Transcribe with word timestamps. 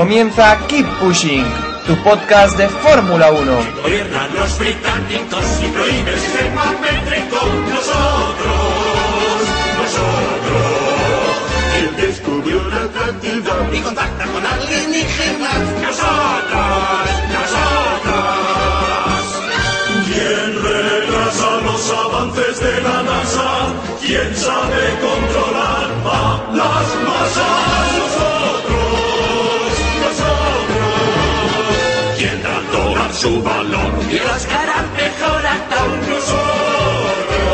Comienza 0.00 0.56
Keep 0.66 0.86
Pushing, 0.98 1.44
tu 1.86 1.94
podcast 2.02 2.56
de 2.56 2.66
Fórmula 2.70 3.30
1. 3.32 3.52
Gobiernan 3.82 4.34
los 4.34 4.58
británicos 4.58 5.44
y 5.62 5.68
prohíben 5.68 6.08
el 6.08 6.18
sistema 6.18 6.72
métrico. 6.80 7.36
Nosotros, 7.68 8.56
nosotros. 9.76 10.64
¿Quién 11.74 11.96
descubrió 11.98 12.66
la 12.70 12.76
Atlántida 12.76 13.68
y 13.74 13.80
contacta 13.80 14.24
con 14.24 14.46
alienígenas? 14.46 15.60
Nosotros, 15.82 17.04
nosotros. 17.36 18.40
¿Quién 20.06 20.62
retrasa 20.62 21.50
los 21.60 21.90
avances 21.90 22.58
de 22.58 22.80
la 22.80 23.02
NASA? 23.02 23.48
¿Quién 24.00 24.34
sabe 24.34 24.80
controlar 25.02 25.09
su 33.20 33.42
valor 33.42 33.92
y 34.10 34.18
las 34.18 34.46
caras 34.46 34.84
mejor 34.96 35.46
a 35.46 35.68
todos 35.68 36.08
nosotros? 36.08 37.50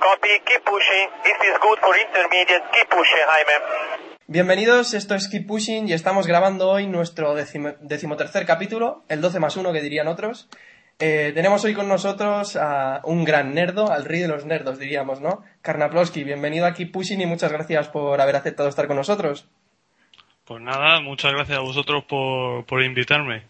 Copy, 0.00 0.32
keep 0.46 0.62
pushing. 0.64 1.06
If 1.24 1.36
it's 1.46 1.58
good 1.62 1.78
for 1.80 1.94
intermediate, 1.96 2.62
keep 2.74 2.88
pushing, 2.90 3.24
Jaime. 3.26 3.56
Bienvenidos, 4.26 4.94
esto 4.94 5.14
es 5.14 5.28
Keep 5.28 5.46
Pushing 5.46 5.88
y 5.88 5.92
estamos 5.92 6.26
grabando 6.26 6.70
hoy 6.70 6.86
nuestro 6.86 7.34
decimo- 7.34 7.74
decimotercer 7.80 8.46
capítulo, 8.46 9.02
el 9.08 9.20
12 9.20 9.40
más 9.40 9.56
1 9.56 9.72
que 9.72 9.80
dirían 9.82 10.08
otros. 10.08 10.48
Eh, 11.04 11.32
tenemos 11.34 11.64
hoy 11.64 11.74
con 11.74 11.88
nosotros 11.88 12.54
a 12.54 13.00
un 13.02 13.24
gran 13.24 13.54
nerdo, 13.54 13.90
al 13.90 14.04
rey 14.04 14.20
de 14.20 14.28
los 14.28 14.46
nerdos 14.46 14.78
diríamos, 14.78 15.20
¿no? 15.20 15.42
Karnaplowski, 15.60 16.22
bienvenido 16.22 16.64
a 16.64 16.74
Keep 16.74 16.92
Pushing 16.92 17.20
y 17.20 17.26
muchas 17.26 17.50
gracias 17.50 17.88
por 17.88 18.20
haber 18.20 18.36
aceptado 18.36 18.68
estar 18.68 18.86
con 18.86 18.98
nosotros. 18.98 19.48
Pues 20.44 20.62
nada, 20.62 21.00
muchas 21.00 21.32
gracias 21.32 21.58
a 21.58 21.62
vosotros 21.62 22.04
por, 22.04 22.64
por 22.66 22.84
invitarme. 22.84 23.42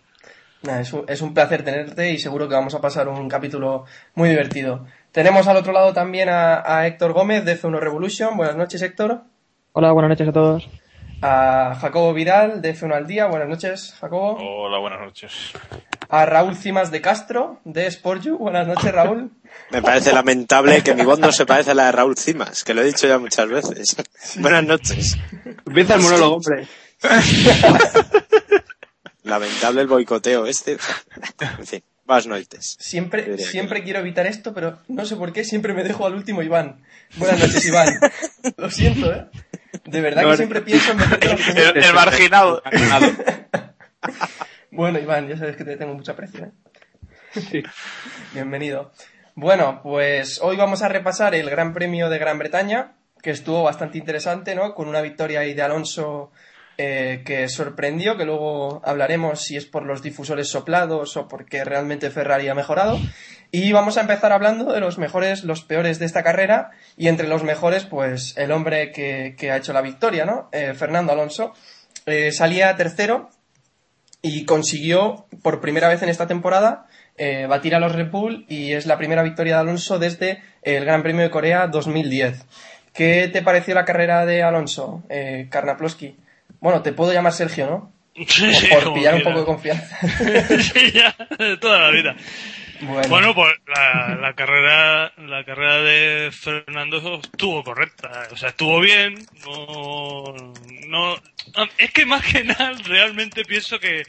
Es, 0.63 0.95
un, 0.95 1.05
es 1.07 1.21
un 1.21 1.35
placer 1.35 1.63
tenerte 1.63 2.11
y 2.11 2.17
seguro 2.17 2.49
que 2.49 2.55
vamos 2.55 2.75
a 2.75 2.81
pasar 2.81 3.07
un 3.09 3.29
capítulo 3.29 3.85
muy 4.15 4.31
divertido. 4.31 4.87
Tenemos 5.11 5.47
al 5.47 5.59
otro 5.59 5.75
lado 5.75 5.93
también 5.93 6.31
a, 6.31 6.63
a 6.65 6.87
Héctor 6.87 7.13
Gómez 7.13 7.45
de 7.45 7.61
F1 7.61 7.81
Revolution. 7.81 8.35
Buenas 8.35 8.57
noches, 8.57 8.81
Héctor. 8.81 9.25
Hola, 9.73 9.93
buenas 9.93 10.09
noches 10.09 10.29
a 10.29 10.33
todos. 10.33 10.71
A 11.21 11.77
Jacobo 11.79 12.15
Vidal 12.15 12.63
de 12.63 12.75
F1 12.75 12.95
al 12.95 13.07
Día. 13.07 13.27
Buenas 13.27 13.49
noches, 13.51 13.95
Jacobo. 14.01 14.39
Hola, 14.41 14.79
buenas 14.79 15.01
noches. 15.01 15.53
A 16.13 16.27
Raúl 16.27 16.57
Cimas 16.59 16.91
de 16.91 17.01
Castro 17.01 17.59
de 17.65 17.91
Sportju. 17.91 18.37
Buenas 18.37 18.67
noches, 18.67 18.93
Raúl. 18.93 19.31
Me 19.71 19.81
parece 19.81 20.13
lamentable 20.13 20.83
que 20.83 20.95
mi 20.95 21.07
voz 21.07 21.19
no 21.19 21.33
se 21.33 21.47
parece 21.47 21.71
a 21.71 21.75
la 21.75 21.87
de 21.87 21.93
Raúl 21.93 22.19
Cimas, 22.19 22.65
que 22.65 22.75
lo 22.75 22.83
he 22.83 22.85
dicho 22.85 23.09
ya 23.09 23.19
muchas 23.19 23.49
veces. 23.49 23.97
Buenas 24.37 24.63
noches. 24.63 25.17
Empieza 25.67 25.95
el 25.95 26.03
monólogo, 26.03 26.37
hombre. 26.37 26.69
Lamentable 29.23 29.81
el 29.81 29.87
boicoteo 29.87 30.45
este. 30.45 30.77
En 31.59 31.67
fin, 31.67 31.83
buenas 32.05 32.27
noches. 32.27 32.77
Siempre, 32.79 33.39
siempre 33.39 33.83
quiero 33.83 34.01
evitar 34.01 34.27
esto, 34.27 34.53
pero 34.53 34.81
no 34.89 35.07
sé 35.07 35.17
por 35.17 35.33
qué 35.33 35.45
siempre 35.45 35.73
me 35.73 35.83
dejo 35.83 36.05
al 36.05 36.15
último 36.15 36.43
Iván. 36.43 36.83
Buenas 37.17 37.41
noches, 37.41 37.65
Iván. 37.65 37.89
Lo 38.59 38.71
siento, 38.71 39.11
¿eh? 39.15 39.29
De 39.87 40.03
verdad 40.03 40.25
que 40.25 40.29
No, 40.29 40.37
siempre 40.37 40.61
pienso 40.61 40.93
en 40.93 40.99
final. 40.99 41.19
El, 41.75 41.85
el 41.85 41.95
marginado. 41.95 42.63
Bueno, 44.73 44.99
Iván, 44.99 45.29
ya 45.29 45.37
sabes 45.37 45.55
que 45.57 45.65
te 45.65 45.77
tengo 45.77 45.93
mucho 45.93 46.13
aprecio, 46.13 46.47
¿eh? 46.47 46.51
Sí. 47.33 47.63
Bienvenido. 48.33 48.91
Bueno, 49.35 49.81
pues 49.83 50.41
hoy 50.41 50.57
vamos 50.57 50.81
a 50.81 50.89
repasar 50.89 51.35
el 51.35 51.51
Gran 51.51 51.75
Premio 51.75 52.09
de 52.09 52.19
Gran 52.19 52.39
Bretaña, 52.39 52.95
que 53.21 53.33
estuvo 53.33 53.63
bastante 53.63 53.99
interesante, 53.99 54.55
¿no? 54.55 54.75
Con 54.75 54.89
una 54.89 55.03
victoria 55.03 55.41
ahí 55.41 55.53
de 55.53 55.61
Alonso 55.61 56.33
eh, 56.79 57.21
que 57.27 57.51
sorprendió, 57.51 58.17
que 58.17 58.25
luego 58.25 58.81
hablaremos 58.83 59.43
si 59.43 59.59
es 59.59 59.67
por 59.67 59.83
los 59.83 60.03
difusores 60.03 60.49
soplados 60.49 61.19
o 61.19 61.29
porque 61.29 61.65
realmente 61.65 62.09
Ferrari 62.09 62.49
ha 62.49 62.55
mejorado. 62.55 62.99
Y 63.51 63.73
vamos 63.73 63.99
a 63.99 64.01
empezar 64.01 64.33
hablando 64.33 64.73
de 64.73 64.81
los 64.81 64.97
mejores, 64.97 65.45
los 65.45 65.63
peores 65.63 65.99
de 65.99 66.07
esta 66.07 66.23
carrera, 66.23 66.71
y 66.97 67.09
entre 67.09 67.29
los 67.29 67.45
mejores, 67.45 67.85
pues 67.85 68.35
el 68.39 68.51
hombre 68.51 68.91
que, 68.91 69.35
que 69.37 69.51
ha 69.51 69.59
hecho 69.59 69.75
la 69.75 69.83
victoria, 69.83 70.25
¿no? 70.25 70.49
Eh, 70.51 70.73
Fernando 70.73 71.13
Alonso. 71.13 71.53
Eh, 72.07 72.33
salía 72.33 72.75
tercero 72.75 73.29
y 74.23 74.45
consiguió 74.45 75.27
por 75.43 75.61
primera 75.61 75.89
vez 75.89 76.03
en 76.03 76.09
esta 76.09 76.29
temporada 76.29 76.87
eh, 77.19 77.47
batir 77.47 77.75
a 77.75 77.81
los 77.81 77.93
Red 77.93 78.11
Bull 78.11 78.47
y 78.49 78.73
es 78.73 78.87
la 78.87 78.97
primera 78.97 79.23
victoria 79.23 79.57
de 79.57 79.61
Alonso 79.61 79.99
desde 79.99 80.43
el 80.63 80.85
Gran 80.85 81.03
Premio 81.03 81.23
de 81.23 81.31
Corea 81.31 81.67
2010. 81.67 82.47
¿Qué 82.95 83.29
te 83.33 83.43
pareció 83.43 83.75
la 83.75 83.85
carrera 83.85 84.25
de 84.25 84.43
Alonso, 84.43 85.03
eh, 85.09 85.49
Karnaplowski? 85.51 86.17
Bueno, 86.61 86.83
te 86.83 86.93
puedo 86.93 87.13
llamar 87.13 87.33
Sergio, 87.33 87.67
¿no? 87.67 87.93
Sí, 88.15 88.55
sí, 88.55 88.67
Por 88.67 88.95
pillar 88.95 89.15
un 89.15 89.23
poco 89.23 89.41
de 89.41 89.45
confianza. 89.45 89.99
sí, 90.61 90.93
ya, 90.93 91.15
toda 91.61 91.79
la 91.79 91.91
vida. 91.91 92.15
Bueno, 93.09 93.35
pues 93.35 93.55
la, 93.67 94.17
la 94.17 94.35
carrera 94.35 95.13
la 95.17 95.45
carrera 95.45 95.83
de 95.83 96.31
Fernando 96.33 97.21
estuvo 97.23 97.63
correcta, 97.63 98.29
o 98.31 98.37
sea, 98.37 98.51
estuvo 98.51 98.81
bien, 98.81 99.27
no, 99.45 100.53
no, 100.89 101.17
es 101.79 101.93
que 101.93 102.07
más 102.07 102.25
que 102.25 102.45
nada 102.45 102.73
realmente 102.85 103.45
pienso 103.45 103.79
que, 103.79 104.05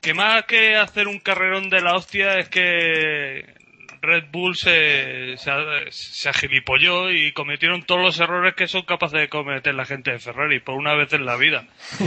que 0.00 0.14
más 0.14 0.44
que 0.44 0.76
hacer 0.76 1.08
un 1.08 1.18
carrerón 1.18 1.70
de 1.70 1.80
la 1.80 1.96
hostia 1.96 2.38
es 2.38 2.48
que 2.48 3.63
Red 4.04 4.24
Bull 4.30 4.54
se, 4.56 5.36
se, 5.36 5.50
se 5.90 6.28
agilipolló 6.28 7.10
y 7.10 7.32
cometieron 7.32 7.82
todos 7.82 8.00
los 8.02 8.20
errores 8.20 8.54
que 8.54 8.68
son 8.68 8.82
capaces 8.82 9.18
de 9.20 9.28
cometer 9.28 9.74
la 9.74 9.84
gente 9.84 10.12
de 10.12 10.18
Ferrari 10.18 10.60
por 10.60 10.76
una 10.76 10.94
vez 10.94 11.12
en 11.12 11.24
la 11.26 11.36
vida. 11.36 11.66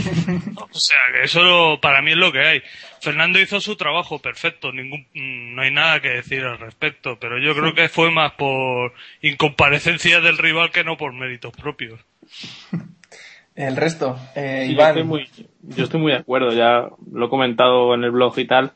O 0.70 0.80
sea, 0.80 0.98
que 1.14 1.24
eso 1.24 1.80
para 1.82 2.02
mí 2.02 2.12
es 2.12 2.18
lo 2.18 2.32
que 2.32 2.40
hay. 2.46 2.62
Fernando 3.02 3.40
hizo 3.40 3.60
su 3.62 3.76
trabajo 3.76 4.20
perfecto, 4.20 4.72
ningún, 4.72 5.08
mm, 5.14 5.56
no 5.56 5.62
hay 5.62 5.72
nada 5.72 6.00
que 6.02 6.10
decir 6.10 6.44
al 6.44 6.60
respecto, 6.60 7.18
pero 7.20 7.40
yo 7.40 7.56
creo 7.56 7.74
que 7.74 7.90
fue 7.90 8.12
más 8.12 8.34
por 8.34 8.94
incomparecencia 9.22 10.20
del 10.20 10.38
rival 10.38 10.72
que 10.72 10.84
no 10.84 10.98
por 10.98 11.14
méritos 11.14 11.54
propios. 11.54 12.00
el 13.56 13.76
resto, 13.76 14.20
eh, 14.36 14.64
Sí, 14.68 14.68
yo, 14.68 14.74
Iván. 14.74 14.88
estoy 14.90 15.04
muy, 15.04 15.30
yo 15.62 15.84
estoy 15.86 16.00
muy 16.02 16.12
de 16.12 16.20
acuerdo, 16.20 16.52
ya 16.54 16.90
lo 17.12 17.26
he 17.26 17.30
comentado 17.30 17.94
en 17.96 18.04
el 18.04 18.12
blog 18.12 18.38
y 18.38 18.46
tal. 18.46 18.74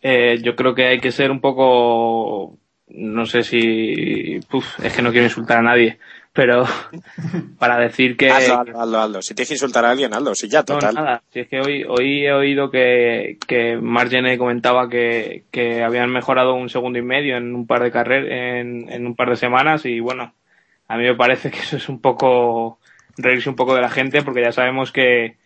Eh, 0.00 0.38
yo 0.42 0.56
creo 0.56 0.74
que 0.74 0.86
hay 0.86 1.00
que 1.00 1.12
ser 1.12 1.30
un 1.30 1.40
poco, 1.40 2.56
no 2.94 3.26
sé 3.26 3.42
si, 3.42 4.40
Uf, 4.52 4.80
es 4.84 4.92
que 4.94 5.02
no 5.02 5.10
quiero 5.10 5.26
insultar 5.26 5.58
a 5.58 5.62
nadie, 5.62 5.98
pero 6.32 6.64
para 7.58 7.78
decir 7.78 8.16
que... 8.16 8.30
Hazlo, 8.30 8.60
hazlo, 8.60 8.80
hazlo, 8.80 8.98
hazlo. 9.00 9.22
Si 9.22 9.34
tienes 9.34 9.48
que 9.48 9.54
insultar 9.54 9.84
a 9.84 9.90
alguien, 9.90 10.14
hazlo. 10.14 10.34
Si 10.34 10.48
ya, 10.48 10.60
No, 10.60 10.64
total. 10.64 10.94
nada. 10.94 11.22
Si 11.30 11.40
es 11.40 11.48
que 11.48 11.60
hoy, 11.60 11.84
hoy 11.88 12.24
he 12.26 12.32
oído 12.32 12.70
que, 12.70 13.38
que 13.46 13.76
Margene 13.76 14.38
comentaba 14.38 14.88
que, 14.88 15.44
que 15.50 15.82
habían 15.82 16.10
mejorado 16.10 16.54
un 16.54 16.68
segundo 16.68 16.98
y 16.98 17.02
medio 17.02 17.36
en 17.36 17.54
un 17.54 17.66
par 17.66 17.82
de 17.82 17.90
carreras, 17.90 18.28
en, 18.30 18.90
en 18.90 19.06
un 19.06 19.14
par 19.14 19.30
de 19.30 19.36
semanas 19.36 19.84
y 19.84 20.00
bueno, 20.00 20.34
a 20.88 20.96
mí 20.96 21.04
me 21.04 21.14
parece 21.14 21.50
que 21.50 21.58
eso 21.58 21.76
es 21.76 21.88
un 21.88 22.00
poco 22.00 22.78
reírse 23.16 23.48
un 23.50 23.56
poco 23.56 23.74
de 23.74 23.82
la 23.82 23.90
gente 23.90 24.22
porque 24.22 24.42
ya 24.42 24.52
sabemos 24.52 24.90
que, 24.92 25.36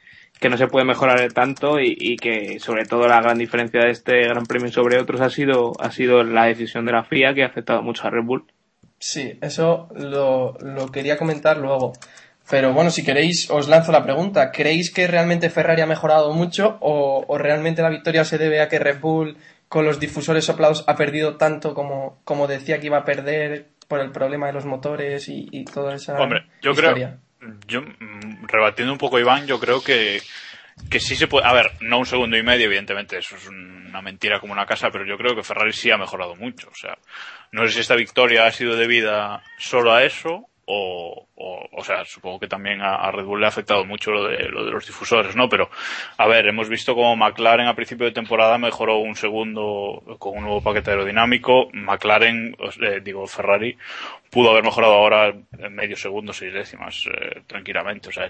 que 0.41 0.48
no 0.50 0.56
se 0.56 0.66
puede 0.66 0.84
mejorar 0.84 1.32
tanto 1.32 1.80
y, 1.80 1.97
y 1.98 2.16
que 2.16 2.58
sobre 2.60 2.84
todo 2.84 3.08
la 3.08 3.20
gran 3.20 3.38
diferencia 3.38 3.80
de 3.80 3.91
este 3.91 4.22
Gran 4.28 4.44
Premio 4.47 4.70
sobre 4.70 4.98
otros 5.00 5.20
ha 5.20 5.30
sido, 5.30 5.72
ha 5.80 5.91
sido 5.91 6.22
la 6.24 6.44
decisión 6.47 6.84
de 6.84 6.92
la 6.92 7.04
FIA 7.04 7.34
que 7.34 7.42
ha 7.42 7.47
afectado 7.47 7.82
mucho 7.82 8.06
a 8.06 8.10
Red 8.10 8.24
Bull. 8.24 8.44
Sí, 8.98 9.38
eso 9.42 9.88
lo, 9.94 10.54
lo 10.60 10.88
quería 10.91 11.16
comentar 11.19 11.58
luego. 11.58 11.92
Pero 12.48 12.72
bueno, 12.72 12.91
si 12.91 13.04
queréis, 13.04 13.50
os 13.50 13.69
lanzo 13.69 13.92
la 13.92 14.04
pregunta. 14.04 14.52
¿Creéis 14.52 14.92
que 14.92 15.06
realmente 15.06 15.50
Ferrari 15.50 15.82
ha 15.82 15.86
mejorado 15.86 16.32
mucho 16.32 16.78
o, 16.80 17.24
o 17.26 17.38
realmente 17.38 17.82
la 17.82 17.91
victoria 17.91 18.24
se 18.24 18.38
debe 18.38 18.60
a 18.60 18.68
que 18.68 18.78
Red 18.78 19.00
Bull 19.00 19.36
con 19.68 19.84
los 19.84 19.98
difusores 19.98 20.44
soplados 20.44 20.84
ha 20.86 20.97
perdido 20.97 21.36
tanto 21.36 21.74
como, 21.74 22.20
como 22.24 22.47
decía 22.47 22.78
que 22.78 22.86
iba 22.86 22.98
a 22.98 23.04
perder 23.04 23.66
por 23.88 24.00
el 24.00 24.12
problema 24.12 24.47
de 24.47 24.53
los 24.53 24.64
motores 24.64 25.28
y, 25.28 25.48
y 25.50 25.65
toda 25.65 25.94
esa 25.94 26.16
Hombre, 26.21 26.47
yo 26.62 26.71
historia? 26.71 27.18
creo, 27.41 27.54
yo 27.66 27.80
rebatiendo 28.47 28.93
un 28.93 28.98
poco 28.98 29.19
Iván, 29.19 29.47
yo 29.47 29.59
creo 29.59 29.83
que, 29.83 30.21
que 30.91 31.01
sí 31.01 31.16
se 31.16 31.27
puede, 31.27 31.47
a 31.47 31.53
ver, 31.53 31.72
no 31.81 31.98
un 31.98 32.07
segundo 32.07 32.37
y 32.37 32.43
medio, 32.43 32.66
evidentemente, 32.66 33.19
eso 33.19 33.37
es 33.37 33.47
una 33.48 34.03
mentira 34.03 34.41
como 34.41 34.53
una 34.53 34.66
casa, 34.66 34.91
pero 34.91 35.07
yo 35.07 35.16
creo 35.16 35.34
que 35.34 35.43
Ferrari 35.43 35.72
sí 35.72 35.91
ha 35.91 35.97
mejorado 35.97 36.34
mucho, 36.37 36.69
o 36.69 36.75
sea, 36.75 36.97
no 37.53 37.66
sé 37.66 37.72
si 37.75 37.81
esta 37.81 37.97
victoria 37.97 38.47
ha 38.47 38.53
sido 38.53 38.77
debida 38.77 39.43
solo 39.59 39.93
a 39.93 40.04
eso 40.04 40.48
o, 40.66 41.28
o, 41.72 41.84
sea, 41.84 42.04
supongo 42.04 42.41
que 42.41 42.48
también 42.48 42.80
a, 42.83 43.10
Red 43.13 43.24
Bull 43.24 43.41
le 43.41 43.47
ha 43.47 43.51
afectado 43.51 43.84
mucho 43.84 44.10
lo 44.10 44.24
de, 44.24 44.48
lo 44.48 44.65
de 44.65 44.72
los 44.72 44.84
difusores, 44.84 45.36
¿no? 45.36 45.48
Pero, 45.48 45.71
a 46.16 46.27
ver, 46.27 46.48
hemos 46.48 46.68
visto 46.68 46.95
como 46.95 47.15
McLaren 47.15 47.68
a 47.68 47.74
principio 47.74 48.07
de 48.07 48.13
temporada 48.13 48.59
mejoró 48.59 48.98
un 48.98 49.15
segundo 49.15 50.03
con 50.18 50.39
un 50.39 50.45
nuevo 50.45 50.60
paquete 50.60 50.91
aerodinámico. 50.91 51.68
McLaren, 51.72 52.57
eh, 52.83 53.01
digo, 53.03 53.27
Ferrari, 53.28 53.77
pudo 54.30 54.51
haber 54.51 54.65
mejorado 54.65 54.95
ahora 54.95 55.34
medio 55.71 55.97
segundo, 55.97 56.33
seis 56.33 56.53
décimas, 56.53 57.07
eh, 57.07 57.42
tranquilamente. 57.47 58.09
O 58.09 58.13
sea, 58.13 58.28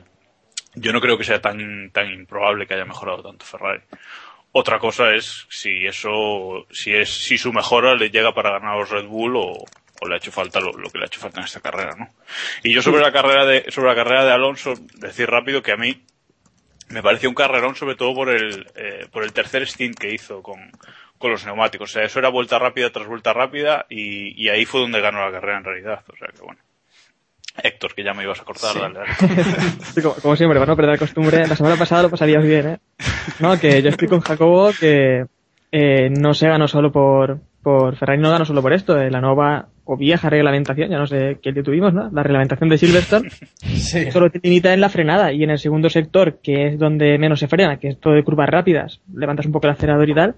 yo 0.74 0.92
no 0.92 1.00
creo 1.00 1.16
que 1.16 1.24
sea 1.24 1.40
tan, 1.40 1.90
tan 1.90 2.12
improbable 2.12 2.66
que 2.66 2.74
haya 2.74 2.84
mejorado 2.84 3.22
tanto 3.22 3.46
Ferrari. 3.46 3.80
Otra 4.52 4.78
cosa 4.78 5.14
es 5.14 5.46
si 5.48 5.86
eso, 5.86 6.66
si 6.70 6.94
es, 6.94 7.10
si 7.10 7.38
su 7.38 7.52
mejora 7.52 7.94
le 7.94 8.10
llega 8.10 8.32
para 8.32 8.52
ganar 8.52 8.74
a 8.74 8.78
los 8.78 8.90
Red 8.90 9.06
Bull 9.06 9.36
o, 9.36 9.64
o 10.00 10.08
le 10.08 10.14
ha 10.14 10.18
hecho 10.18 10.32
falta 10.32 10.60
lo, 10.60 10.72
lo 10.72 10.90
que 10.90 10.98
le 10.98 11.04
ha 11.04 11.06
hecho 11.06 11.20
falta 11.20 11.40
en 11.40 11.46
esta 11.46 11.60
carrera, 11.60 11.94
¿no? 11.98 12.10
Y 12.62 12.72
yo 12.74 12.82
sobre 12.82 13.02
la 13.02 13.12
carrera 13.12 13.44
de, 13.46 13.64
sobre 13.70 13.88
la 13.88 13.94
carrera 13.94 14.24
de 14.24 14.32
Alonso, 14.32 14.74
decir 14.96 15.28
rápido 15.28 15.62
que 15.62 15.72
a 15.72 15.76
mí 15.76 16.02
me 16.88 17.02
pareció 17.02 17.28
un 17.28 17.34
carrerón 17.34 17.74
sobre 17.74 17.96
todo 17.96 18.14
por 18.14 18.28
el, 18.30 18.66
eh, 18.76 19.06
por 19.10 19.24
el 19.24 19.32
tercer 19.32 19.66
stint 19.66 19.98
que 19.98 20.12
hizo 20.14 20.42
con, 20.42 20.70
con 21.18 21.30
los 21.32 21.44
neumáticos. 21.44 21.90
O 21.90 21.92
sea, 21.92 22.04
eso 22.04 22.18
era 22.20 22.28
vuelta 22.28 22.58
rápida 22.58 22.90
tras 22.90 23.06
vuelta 23.08 23.32
rápida 23.32 23.86
y, 23.88 24.40
y 24.40 24.48
ahí 24.50 24.64
fue 24.64 24.80
donde 24.80 25.00
ganó 25.00 25.24
la 25.24 25.32
carrera 25.32 25.58
en 25.58 25.64
realidad. 25.64 26.04
O 26.12 26.16
sea 26.16 26.28
que 26.28 26.42
bueno. 26.42 26.60
Héctor, 27.62 27.94
que 27.94 28.04
ya 28.04 28.12
me 28.12 28.22
ibas 28.22 28.38
a 28.38 28.44
cortar, 28.44 28.74
Sí. 28.74 28.78
dale, 28.80 28.94
dale. 28.98 29.10
Sí, 29.94 30.02
como, 30.02 30.14
como 30.16 30.36
siempre, 30.36 30.58
para 30.58 30.70
no 30.70 30.76
perder 30.76 30.92
la 30.92 30.98
costumbre, 30.98 31.46
la 31.48 31.56
semana 31.56 31.76
pasada 31.76 32.02
lo 32.02 32.10
pasarías 32.10 32.44
bien, 32.44 32.68
¿eh? 32.68 32.78
No, 33.40 33.58
que 33.58 33.80
yo 33.82 33.88
estoy 33.88 34.08
con 34.08 34.20
Jacobo 34.20 34.70
que 34.78 35.24
eh, 35.72 36.10
no 36.10 36.34
se 36.34 36.48
ganó 36.48 36.68
solo 36.68 36.92
por, 36.92 37.40
por 37.62 37.96
Ferrari, 37.96 38.20
no 38.20 38.30
ganó 38.30 38.44
solo 38.44 38.60
por 38.60 38.74
esto, 38.74 39.00
eh, 39.00 39.10
la 39.10 39.22
nueva 39.22 39.68
o 39.88 39.96
vieja 39.96 40.28
reglamentación, 40.28 40.90
ya 40.90 40.98
no 40.98 41.06
sé 41.06 41.38
qué 41.40 41.52
día 41.52 41.62
tuvimos, 41.62 41.94
¿no? 41.94 42.10
La 42.12 42.22
reglamentación 42.22 42.68
de 42.68 42.76
Silverstone 42.76 43.30
Sí. 43.62 44.10
solo 44.10 44.30
te 44.30 44.40
limita 44.42 44.74
en 44.74 44.80
la 44.80 44.88
frenada 44.88 45.32
y 45.32 45.42
en 45.44 45.50
el 45.50 45.58
segundo 45.58 45.88
sector, 45.88 46.40
que 46.42 46.66
es 46.66 46.78
donde 46.78 47.16
menos 47.18 47.38
se 47.40 47.46
frena, 47.48 47.78
que 47.78 47.88
es 47.88 47.98
todo 48.00 48.14
de 48.14 48.24
curvas 48.24 48.48
rápidas, 48.48 49.00
levantas 49.14 49.46
un 49.46 49.52
poco 49.52 49.66
el 49.68 49.74
acelerador 49.74 50.08
y 50.10 50.14
tal, 50.14 50.34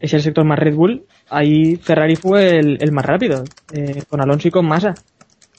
es 0.00 0.14
el 0.14 0.22
sector 0.22 0.44
más 0.44 0.58
Red 0.58 0.74
Bull, 0.74 1.04
ahí 1.28 1.76
Ferrari 1.76 2.16
fue 2.16 2.58
el, 2.58 2.78
el 2.80 2.90
más 2.92 3.04
rápido, 3.04 3.42
eh, 3.72 4.02
con 4.08 4.20
Alonso 4.20 4.48
y 4.48 4.50
con 4.50 4.66
Massa. 4.66 4.96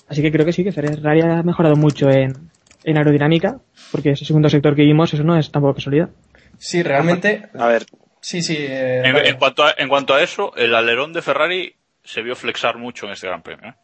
Así 0.08 0.22
que 0.24 0.32
creo 0.32 0.46
que 0.46 0.54
sí, 0.54 0.64
que 0.64 0.72
Ferrari 0.72 1.22
ha 1.22 1.44
mejorado 1.44 1.76
mucho 1.76 2.10
en, 2.10 2.34
en 2.84 2.98
aerodinámica, 2.98 3.60
porque 3.92 4.12
ese 4.12 4.26
segundo 4.26 4.50
sector 4.50 4.76
que 4.76 4.82
vimos, 4.82 5.14
eso 5.14 5.24
no 5.24 5.38
es 5.38 5.52
tampoco 5.52 5.76
casualidad. 5.76 6.10
Sí, 6.58 6.82
realmente. 6.82 7.48
A 7.58 7.68
ver, 7.68 7.86
Sí, 8.22 8.42
sí. 8.42 8.56
eh, 8.60 9.02
En, 9.06 9.14
vale. 9.14 9.30
en 9.30 9.38
cuanto 9.38 9.64
a, 9.64 9.74
en 9.78 9.88
cuanto 9.88 10.14
a 10.14 10.22
eso, 10.24 10.54
el 10.58 10.74
alerón 10.76 11.14
de 11.14 11.22
Ferrari 11.22 11.74
se 12.10 12.22
vio 12.22 12.36
flexar 12.36 12.78
mucho 12.78 13.06
en 13.06 13.12
este 13.14 13.28
Gran 13.28 13.42
Premio. 13.44 13.70
¿eh? 13.72 13.76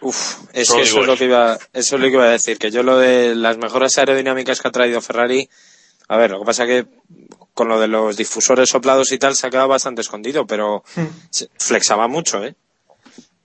Uf, 0.00 0.44
es 0.52 0.70
que 0.72 0.82
eso 0.82 1.00
es 1.00 1.06
lo 1.06 1.16
que 1.16 1.24
iba, 1.26 1.54
eso 1.72 1.96
es 1.96 2.00
lo 2.00 2.06
que 2.08 2.12
iba 2.14 2.24
a 2.24 2.30
decir, 2.30 2.58
que 2.58 2.70
yo 2.70 2.82
lo 2.82 2.98
de 2.98 3.34
las 3.34 3.58
mejoras 3.58 3.96
aerodinámicas 3.98 4.60
que 4.60 4.68
ha 4.68 4.72
traído 4.72 5.00
Ferrari, 5.00 5.48
a 6.08 6.16
ver, 6.16 6.30
lo 6.30 6.40
que 6.40 6.44
pasa 6.46 6.66
que 6.66 6.86
con 7.54 7.68
lo 7.68 7.78
de 7.80 7.88
los 7.88 8.16
difusores 8.16 8.68
soplados 8.68 9.12
y 9.12 9.18
tal 9.18 9.34
se 9.36 9.46
ha 9.46 9.50
quedado 9.50 9.68
bastante 9.68 10.00
escondido, 10.02 10.46
pero 10.46 10.82
se- 11.30 11.48
flexaba 11.58 12.08
mucho, 12.08 12.44
¿eh? 12.44 12.54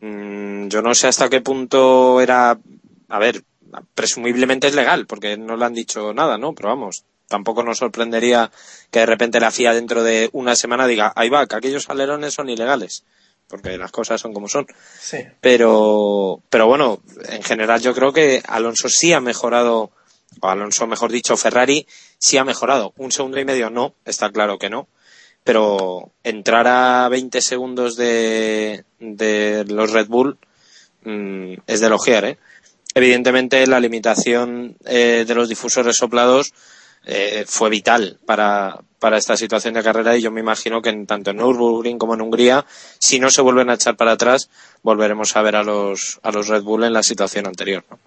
Mm, 0.01 0.67
yo 0.69 0.81
no 0.81 0.93
sé 0.95 1.07
hasta 1.07 1.29
qué 1.29 1.41
punto 1.41 2.19
era, 2.21 2.57
a 3.09 3.19
ver, 3.19 3.43
presumiblemente 3.93 4.67
es 4.67 4.75
legal, 4.75 5.05
porque 5.05 5.37
no 5.37 5.55
le 5.57 5.65
han 5.65 5.73
dicho 5.73 6.13
nada, 6.13 6.37
¿no? 6.37 6.53
Pero 6.53 6.69
vamos, 6.69 7.03
tampoco 7.27 7.63
nos 7.63 7.77
sorprendería 7.77 8.51
que 8.91 8.99
de 8.99 9.05
repente 9.05 9.39
la 9.39 9.51
FIA 9.51 9.73
dentro 9.73 10.03
de 10.03 10.29
una 10.33 10.55
semana 10.55 10.87
diga, 10.87 11.13
ahí 11.15 11.29
va, 11.29 11.45
que 11.47 11.55
aquellos 11.55 11.89
alerones 11.89 12.33
son 12.33 12.49
ilegales, 12.49 13.03
porque 13.49 13.77
las 13.77 13.91
cosas 13.91 14.21
son 14.21 14.33
como 14.33 14.47
son 14.47 14.67
Sí. 15.01 15.17
pero 15.41 16.41
pero 16.49 16.67
bueno 16.67 17.01
en 17.27 17.43
general 17.43 17.81
yo 17.81 17.93
creo 17.93 18.13
que 18.13 18.41
Alonso 18.47 18.87
sí 18.87 19.11
ha 19.11 19.19
mejorado 19.19 19.91
o 20.39 20.47
Alonso 20.47 20.87
mejor 20.87 21.11
dicho 21.11 21.35
Ferrari 21.35 21.87
sí 22.17 22.37
ha 22.37 22.45
mejorado 22.45 22.93
un 22.97 23.11
segundo 23.11 23.39
y 23.39 23.45
medio 23.45 23.69
no 23.69 23.95
está 24.05 24.29
claro 24.31 24.57
que 24.59 24.69
no 24.69 24.87
pero 25.43 26.11
entrar 26.23 26.67
a 26.67 27.09
20 27.09 27.41
segundos 27.41 27.95
de, 27.95 28.85
de 28.99 29.65
los 29.67 29.91
Red 29.91 30.07
Bull 30.07 30.37
mm, 31.03 31.53
es 31.65 31.79
de 31.79 31.87
elogiar 31.87 32.25
¿eh? 32.25 32.37
evidentemente 32.93 33.65
la 33.67 33.79
limitación 33.79 34.77
eh, 34.85 35.25
de 35.27 35.35
los 35.35 35.49
difusores 35.49 35.95
soplados 35.95 36.53
eh, 37.05 37.45
fue 37.47 37.69
vital 37.69 38.19
para, 38.25 38.81
para 38.99 39.17
esta 39.17 39.35
situación 39.37 39.73
de 39.73 39.83
carrera 39.83 40.15
y 40.17 40.21
yo 40.21 40.29
me 40.31 40.41
imagino 40.41 40.81
que 40.81 40.89
en, 40.89 41.07
tanto 41.07 41.31
en 41.31 41.37
Nürburgring 41.37 41.97
como 41.97 42.13
en 42.13 42.21
Hungría, 42.21 42.65
si 42.99 43.19
no 43.19 43.29
se 43.29 43.41
vuelven 43.41 43.69
a 43.69 43.75
echar 43.75 43.95
para 43.95 44.11
atrás, 44.11 44.49
volveremos 44.83 45.35
a 45.35 45.41
ver 45.41 45.55
a 45.55 45.63
los, 45.63 46.19
a 46.23 46.31
los 46.31 46.47
Red 46.47 46.63
Bull 46.63 46.83
en 46.83 46.93
la 46.93 47.03
situación 47.03 47.47
anterior. 47.47 47.83
¿no? 47.89 47.97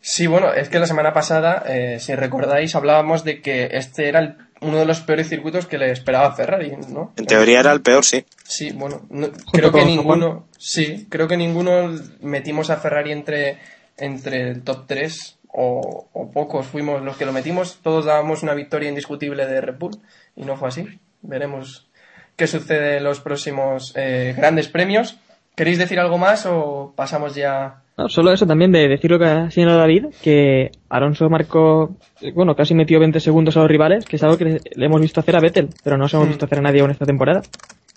Sí, 0.00 0.26
bueno, 0.26 0.52
es 0.52 0.68
que 0.68 0.78
la 0.78 0.86
semana 0.86 1.12
pasada, 1.14 1.64
eh, 1.66 1.98
si 1.98 2.14
recordáis, 2.14 2.74
hablábamos 2.74 3.24
de 3.24 3.40
que 3.40 3.70
este 3.72 4.08
era 4.08 4.20
el- 4.20 4.36
uno 4.60 4.78
de 4.78 4.84
los 4.84 5.00
peores 5.00 5.28
circuitos 5.28 5.66
que 5.66 5.78
le 5.78 5.90
esperaba 5.90 6.26
a 6.28 6.32
Ferrari, 6.34 6.72
¿no? 6.88 7.12
En 7.16 7.26
teoría 7.26 7.60
era 7.60 7.72
el 7.72 7.80
peor, 7.82 8.04
sí. 8.04 8.24
Sí, 8.44 8.70
bueno, 8.72 9.02
no- 9.10 9.30
creo 9.52 9.72
que 9.72 9.84
ninguno, 9.84 10.46
sí, 10.58 11.06
creo 11.10 11.26
que 11.26 11.36
ninguno 11.38 11.98
metimos 12.20 12.68
a 12.70 12.76
Ferrari 12.76 13.12
entre, 13.12 13.58
entre 13.96 14.50
el 14.50 14.62
top 14.62 14.84
3 14.86 15.33
o, 15.56 16.06
o 16.12 16.30
pocos 16.32 16.66
fuimos 16.66 17.00
los 17.02 17.16
que 17.16 17.24
lo 17.24 17.32
metimos, 17.32 17.78
todos 17.82 18.04
dábamos 18.06 18.42
una 18.42 18.54
victoria 18.54 18.88
indiscutible 18.88 19.46
de 19.46 19.60
Red 19.60 19.76
Bull 19.78 19.96
y 20.34 20.44
no 20.44 20.56
fue 20.56 20.68
así. 20.68 20.84
Veremos 21.22 21.88
qué 22.36 22.46
sucede 22.48 22.96
en 22.98 23.04
los 23.04 23.20
próximos 23.20 23.92
eh, 23.96 24.34
grandes 24.36 24.66
premios. 24.68 25.18
¿Queréis 25.54 25.78
decir 25.78 26.00
algo 26.00 26.18
más 26.18 26.46
o 26.46 26.92
pasamos 26.96 27.36
ya? 27.36 27.80
No, 27.96 28.08
solo 28.08 28.32
eso 28.32 28.44
también 28.44 28.72
de 28.72 28.88
decir 28.88 29.08
lo 29.12 29.20
que 29.20 29.26
ha 29.26 29.50
señalado 29.52 29.78
David, 29.78 30.06
que 30.20 30.72
Alonso 30.88 31.30
marcó, 31.30 31.94
eh, 32.20 32.32
bueno, 32.34 32.56
casi 32.56 32.74
metió 32.74 32.98
20 32.98 33.20
segundos 33.20 33.56
a 33.56 33.60
los 33.60 33.68
rivales, 33.68 34.04
que 34.04 34.16
es 34.16 34.22
algo 34.24 34.36
que 34.36 34.44
le 34.74 34.86
hemos 34.86 35.00
visto 35.00 35.20
hacer 35.20 35.36
a 35.36 35.40
Vettel, 35.40 35.68
pero 35.84 35.96
no 35.96 36.08
se 36.08 36.16
hemos 36.16 36.26
Hmm. 36.26 36.30
visto 36.30 36.44
hacer 36.46 36.58
a 36.58 36.62
nadie 36.62 36.80
aún 36.80 36.90
esta 36.90 37.06
temporada. 37.06 37.42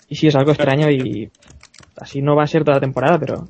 Y 0.08 0.14
sí, 0.14 0.28
es 0.28 0.36
algo 0.36 0.52
extraño 0.52 0.88
y 0.88 1.32
así 2.00 2.22
no 2.22 2.36
va 2.36 2.44
a 2.44 2.46
ser 2.46 2.62
toda 2.62 2.76
la 2.76 2.80
temporada, 2.80 3.18
pero 3.18 3.48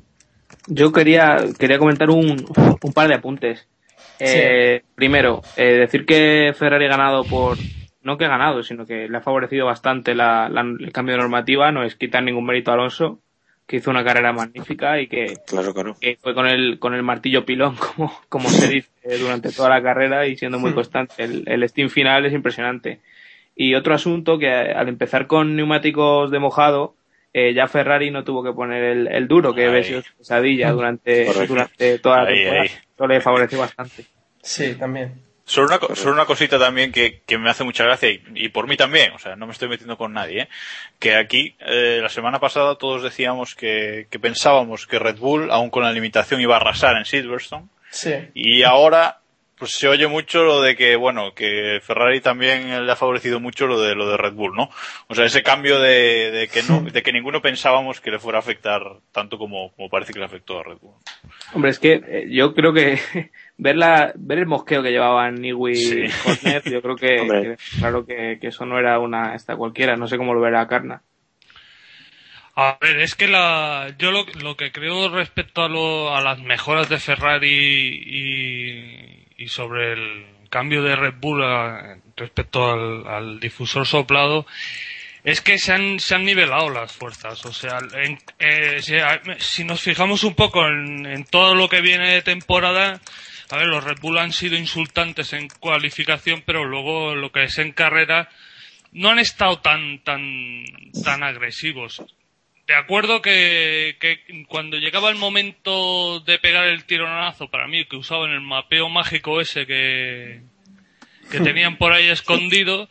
Yo 0.65 0.91
quería, 0.91 1.37
quería 1.59 1.77
comentar 1.77 2.09
un, 2.09 2.47
un 2.81 2.93
par 2.93 3.07
de 3.07 3.13
apuntes. 3.15 3.67
Eh, 4.19 4.83
Primero, 4.95 5.41
eh, 5.57 5.63
decir 5.77 6.05
que 6.05 6.53
Ferrari 6.57 6.85
ha 6.85 6.89
ganado 6.89 7.23
por, 7.23 7.57
no 8.03 8.17
que 8.17 8.25
ha 8.25 8.29
ganado, 8.29 8.63
sino 8.63 8.85
que 8.85 9.07
le 9.07 9.17
ha 9.17 9.21
favorecido 9.21 9.65
bastante 9.65 10.13
la- 10.15 10.49
la- 10.49 10.61
el 10.61 10.91
cambio 10.91 11.15
de 11.15 11.21
normativa, 11.21 11.71
no 11.71 11.83
es 11.83 11.95
quitar 11.95 12.23
ningún 12.23 12.45
mérito 12.45 12.71
a 12.71 12.73
Alonso, 12.73 13.19
que 13.65 13.77
hizo 13.77 13.91
una 13.91 14.03
carrera 14.03 14.33
magnífica 14.33 14.99
y 14.99 15.07
que, 15.07 15.37
Claro 15.47 15.73
que 15.73 15.83
no. 15.83 15.95
que 15.99 16.17
fue 16.21 16.33
con 16.33 16.47
el, 16.47 16.79
con 16.79 16.95
el 16.95 17.03
martillo 17.03 17.45
pilón, 17.45 17.75
como, 17.95 18.11
como 18.27 18.49
se 18.49 18.67
dice 18.67 18.89
durante 19.19 19.51
toda 19.51 19.69
la 19.69 19.81
carrera 19.81 20.25
y 20.27 20.35
siendo 20.35 20.59
muy 20.59 20.73
constante. 20.73 21.13
El, 21.23 21.43
el 21.47 21.69
steam 21.69 21.89
final 21.89 22.25
es 22.25 22.33
impresionante. 22.33 22.99
Y 23.55 23.75
otro 23.75 23.93
asunto 23.93 24.37
que 24.39 24.49
al 24.49 24.87
empezar 24.89 25.27
con 25.27 25.55
neumáticos 25.55 26.31
de 26.31 26.39
mojado, 26.39 26.95
eh, 27.33 27.53
ya 27.53 27.67
Ferrari 27.67 28.09
no 28.09 28.23
tuvo 28.23 28.43
que 28.43 28.53
poner 28.53 28.83
el, 28.83 29.07
el 29.07 29.27
duro, 29.27 29.53
que 29.53 29.65
había 29.67 29.83
sido 29.83 30.01
su 30.01 30.15
pesadilla 30.17 30.71
durante, 30.71 31.25
Correcto. 31.25 31.53
durante 31.53 31.99
toda 31.99 32.23
la 32.23 32.29
Ahí, 32.29 32.35
temporada. 32.37 32.61
ahí. 32.63 32.69
Eso 32.99 33.07
le 33.07 33.21
favoreció 33.21 33.59
bastante. 33.59 34.03
Sí, 34.41 34.75
también. 34.75 35.21
Solo 35.45 35.67
una, 35.67 35.95
solo 35.95 36.11
una 36.13 36.25
cosita 36.25 36.59
también 36.59 36.91
que, 36.91 37.21
que 37.25 37.37
me 37.37 37.49
hace 37.49 37.63
mucha 37.63 37.85
gracia 37.85 38.09
y, 38.11 38.21
y 38.35 38.49
por 38.49 38.67
mí 38.67 38.75
también, 38.75 39.13
o 39.13 39.19
sea, 39.19 39.37
no 39.37 39.45
me 39.47 39.53
estoy 39.53 39.69
metiendo 39.69 39.97
con 39.97 40.11
nadie, 40.11 40.41
¿eh? 40.43 40.49
que 40.99 41.15
aquí 41.15 41.55
eh, 41.59 41.99
la 42.03 42.09
semana 42.09 42.39
pasada 42.39 42.75
todos 42.75 43.01
decíamos 43.01 43.55
que, 43.55 44.07
que 44.11 44.19
pensábamos 44.19 44.85
que 44.85 44.99
Red 44.99 45.17
Bull, 45.17 45.49
aún 45.49 45.69
con 45.69 45.83
la 45.83 45.93
limitación, 45.93 46.41
iba 46.41 46.55
a 46.55 46.59
arrasar 46.59 46.97
en 46.97 47.05
Silverstone 47.05 47.67
Sí. 47.89 48.13
y 48.35 48.63
ahora 48.63 49.18
pues 49.59 49.71
se 49.71 49.87
oye 49.87 50.07
mucho 50.07 50.43
lo 50.43 50.61
de 50.61 50.75
que, 50.75 50.95
bueno, 50.95 51.33
que 51.35 51.79
Ferrari 51.83 52.21
también 52.21 52.85
le 52.85 52.91
ha 52.91 52.95
favorecido 52.95 53.39
mucho 53.39 53.67
lo 53.67 53.79
de 53.79 53.93
lo 53.93 54.09
de 54.09 54.17
Red 54.17 54.33
Bull, 54.33 54.55
¿no? 54.55 54.69
O 55.07 55.13
sea, 55.15 55.25
ese 55.25 55.43
cambio 55.43 55.79
de, 55.79 56.31
de 56.31 56.47
que 56.47 56.63
no, 56.63 56.81
de 56.81 57.03
que 57.03 57.11
ninguno 57.11 57.41
pensábamos 57.41 57.99
que 57.99 58.09
le 58.09 58.19
fuera 58.19 58.39
a 58.39 58.41
afectar 58.41 58.81
tanto 59.11 59.37
como, 59.37 59.71
como 59.73 59.89
parece 59.89 60.13
que 60.13 60.19
le 60.19 60.25
afectó 60.25 60.59
a 60.59 60.63
Red 60.63 60.77
Bull. 60.81 60.95
Hombre, 61.53 61.71
es 61.71 61.79
que 61.79 62.01
eh, 62.07 62.27
yo 62.31 62.53
creo 62.53 62.73
que 62.73 62.99
ver, 63.57 63.75
la, 63.75 64.13
ver 64.15 64.39
el 64.39 64.45
mosqueo 64.47 64.81
que 64.81 64.91
llevaban 64.91 65.35
Niwi 65.35 65.75
Sí. 65.75 65.99
y 66.05 66.29
Horner, 66.29 66.63
yo 66.71 66.81
creo 66.81 66.95
que, 66.95 67.15
que 67.15 67.57
claro 67.79 68.05
que, 68.05 68.37
que 68.39 68.47
eso 68.47 68.65
no 68.65 68.79
era 68.79 68.97
una 68.99 69.35
esta 69.35 69.55
cualquiera. 69.57 69.95
No 69.97 70.07
sé 70.07 70.17
cómo 70.17 70.33
lo 70.33 70.41
verá 70.41 70.67
Carna. 70.67 71.03
A 72.55 72.77
ver, 72.81 72.99
es 72.99 73.15
que 73.15 73.27
la, 73.29 73.95
yo 73.97 74.11
lo, 74.11 74.25
lo 74.41 74.57
que 74.57 74.73
creo 74.73 75.07
respecto 75.07 75.61
a, 75.61 75.69
lo, 75.69 76.13
a 76.13 76.19
las 76.21 76.39
mejoras 76.39 76.89
de 76.89 76.97
Ferrari 76.97 77.47
y, 78.05 79.28
y 79.39 79.47
sobre 79.47 79.93
el 79.93 80.25
cambio 80.49 80.83
de 80.83 80.95
Red 80.95 81.15
Bull 81.19 81.43
a- 81.43 81.97
respecto 82.17 82.69
al, 83.07 83.39
difusor 83.39 83.87
soplado 83.87 84.45
es 85.23 85.41
que 85.41 85.57
se 85.57 85.73
han, 85.73 85.99
se 85.99 86.15
han 86.15 86.25
nivelado 86.25 86.69
las 86.69 86.91
fuerzas. 86.91 87.45
O 87.45 87.53
sea, 87.53 87.79
eh, 88.39 88.81
si, 88.81 88.95
si 89.39 89.63
nos 89.63 89.81
fijamos 89.81 90.23
un 90.23 90.35
poco 90.35 90.65
en, 90.67 91.05
en 91.05 91.23
todo 91.25 91.55
lo 91.55 91.67
que 91.69 91.81
viene 91.81 92.09
de 92.13 92.21
temporada, 92.21 92.99
a 93.51 93.57
ver, 93.57 93.67
los 93.67 93.83
Red 93.83 93.97
Bull 94.01 94.17
han 94.17 94.31
sido 94.31 94.55
insultantes 94.57 95.33
en 95.33 95.47
cualificación, 95.47 96.43
pero 96.45 96.63
luego 96.65 97.15
lo 97.15 97.31
que 97.31 97.43
es 97.43 97.57
en 97.57 97.71
carrera 97.71 98.29
no 98.91 99.09
han 99.09 99.19
estado 99.19 99.59
tan, 99.59 99.99
tan, 100.03 100.63
tan 101.03 101.23
agresivos. 101.23 102.01
De 102.69 102.75
acuerdo 102.75 103.19
que, 103.23 103.97
que 103.99 104.45
cuando 104.47 104.77
llegaba 104.77 105.09
el 105.09 105.15
momento 105.15 106.19
de 106.19 106.37
pegar 106.37 106.67
el 106.67 106.85
tironazo, 106.85 107.49
para 107.49 107.67
mí, 107.67 107.85
que 107.85 107.95
usaban 107.95 108.29
el 108.29 108.41
mapeo 108.41 108.89
mágico 108.89 109.41
ese 109.41 109.65
que, 109.65 110.43
que 111.31 111.39
tenían 111.43 111.77
por 111.77 111.93
ahí 111.93 112.09
escondido, 112.09 112.87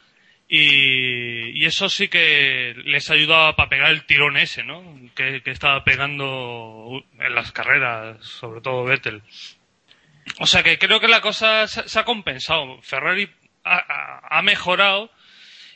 y, 0.49 1.63
y 1.63 1.65
eso 1.65 1.89
sí 1.89 2.09
que 2.09 2.75
les 2.87 3.09
ayudaba 3.09 3.55
para 3.55 3.69
pegar 3.69 3.91
el 3.93 4.05
tirón 4.05 4.37
ese, 4.37 4.65
¿no? 4.65 4.83
Que, 5.15 5.43
que 5.43 5.53
estaba 5.53 5.85
pegando 5.85 7.05
en 7.21 7.35
las 7.37 7.53
carreras, 7.53 8.17
sobre 8.27 8.61
todo 8.61 8.83
Vettel. 8.83 9.23
O 10.41 10.47
sea 10.49 10.65
que 10.65 10.77
creo 10.81 10.99
que 10.99 11.07
la 11.07 11.21
cosa 11.21 11.69
se, 11.69 11.89
se 11.89 12.01
ha 12.01 12.05
compensado. 12.05 12.83
Ferrari 12.83 13.31
ha 13.63 14.43
mejorado 14.43 15.13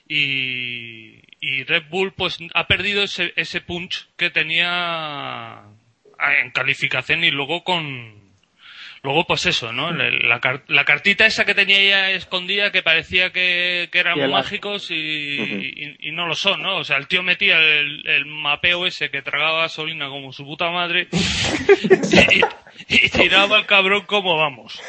y, 0.09 1.22
y 1.45 1.65
Red 1.65 1.89
Bull 1.91 2.13
pues 2.15 2.39
ha 2.55 2.67
perdido 2.69 3.03
ese, 3.03 3.33
ese 3.37 3.61
punch 3.61 4.07
que 4.17 4.31
tenía 4.31 5.63
en 6.41 6.51
calificación 6.53 7.25
y 7.25 7.31
luego 7.33 7.65
con 7.65 8.23
luego 9.03 9.25
pues 9.27 9.47
eso 9.47 9.73
no 9.73 9.91
la, 9.91 10.09
la 10.11 10.39
car- 10.39 10.63
la 10.69 10.85
cartita 10.85 11.27
esa 11.27 11.45
que 11.45 11.57
tenía 11.57 11.81
ella 11.81 12.11
escondida 12.13 12.71
que 12.71 12.83
parecía 12.85 13.31
que, 13.33 13.89
que 13.91 13.99
eran 13.99 14.17
Y 14.29 14.31
mágicos 14.31 14.93
y, 14.93 14.95
y- 14.95 15.97
y 15.99 16.13
no 16.13 16.29
lo 16.29 16.37
son 16.37 16.63
no 16.63 16.77
o 16.77 16.85
sea 16.85 16.99
el 16.99 17.09
tío 17.09 17.25
metía 17.25 17.59
el, 17.59 18.07
el 18.09 18.25
mapeo 18.27 18.87
ese 18.87 19.11
que 19.11 19.21
tragaba 19.23 19.63
gasolina 19.63 20.09
como 20.09 20.33
su 20.33 20.45
puta 20.45 20.71
madre 20.71 21.09
y, 22.89 22.95
y 23.05 23.09
tiraba 23.11 23.57
al 23.57 23.67
cabrón 23.67 24.05
como 24.07 24.37
vamos 24.37 24.81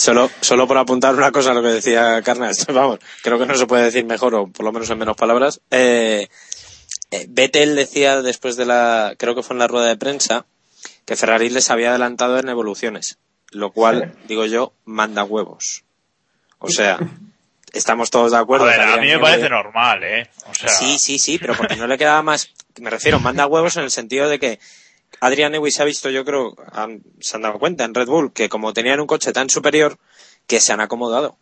Solo, 0.00 0.30
solo 0.40 0.66
por 0.66 0.78
apuntar 0.78 1.14
una 1.14 1.30
cosa 1.30 1.50
a 1.50 1.54
lo 1.54 1.60
que 1.62 1.68
decía 1.68 2.22
Carnas, 2.22 2.64
vamos, 2.72 3.00
creo 3.22 3.38
que 3.38 3.44
no 3.44 3.54
se 3.54 3.66
puede 3.66 3.84
decir 3.84 4.06
mejor 4.06 4.34
o 4.34 4.46
por 4.46 4.64
lo 4.64 4.72
menos 4.72 4.88
en 4.88 4.96
menos 4.96 5.14
palabras. 5.14 5.60
Eh, 5.70 6.28
eh, 7.10 7.26
Vettel 7.28 7.76
decía 7.76 8.22
después 8.22 8.56
de 8.56 8.64
la, 8.64 9.14
creo 9.18 9.34
que 9.34 9.42
fue 9.42 9.52
en 9.54 9.58
la 9.58 9.68
rueda 9.68 9.88
de 9.88 9.98
prensa, 9.98 10.46
que 11.04 11.16
Ferrari 11.16 11.50
les 11.50 11.68
había 11.70 11.90
adelantado 11.90 12.38
en 12.38 12.48
evoluciones, 12.48 13.18
lo 13.50 13.72
cual, 13.72 14.14
digo 14.26 14.46
yo, 14.46 14.72
manda 14.86 15.22
huevos. 15.22 15.84
O 16.60 16.70
sea, 16.70 16.98
estamos 17.74 18.08
todos 18.08 18.30
de 18.30 18.38
A 18.38 18.40
acuerdo. 18.40 18.64
ver, 18.64 18.76
que 18.76 18.82
a 18.82 18.96
mí 18.96 19.08
me 19.08 19.18
parece 19.18 19.50
normal, 19.50 20.02
¿eh? 20.02 20.30
O 20.50 20.54
sea, 20.54 20.70
Sí, 20.70 20.98
sí, 20.98 21.18
sí, 21.18 21.38
pero 21.38 21.54
porque 21.54 21.76
no 21.76 21.86
le 21.86 21.98
quedaba 21.98 22.22
más. 22.22 22.48
Me 22.80 22.88
refiero, 22.88 23.20
manda 23.20 23.46
huevos 23.46 23.76
en 23.76 23.82
el 23.84 23.90
sentido 23.90 24.30
de 24.30 24.38
que 24.38 24.60
Adrian 25.20 25.52
Newey 25.52 25.70
se 25.72 25.82
ha 25.82 25.84
visto, 25.84 26.08
yo 26.10 26.24
creo, 26.24 26.54
han- 26.72 27.02
se 27.20 27.36
han 27.36 27.42
dado 27.42 27.58
cuenta 27.58 27.84
en 27.84 27.94
Red 27.94 28.06
Bull 28.08 28.32
que 28.32 28.48
como 28.48 28.72
tenían 28.72 29.00
un 29.00 29.06
coche 29.06 29.32
tan 29.32 29.50
superior, 29.50 29.98
que 30.46 30.60
se 30.60 30.72
han 30.72 30.80
acomodado. 30.80 31.36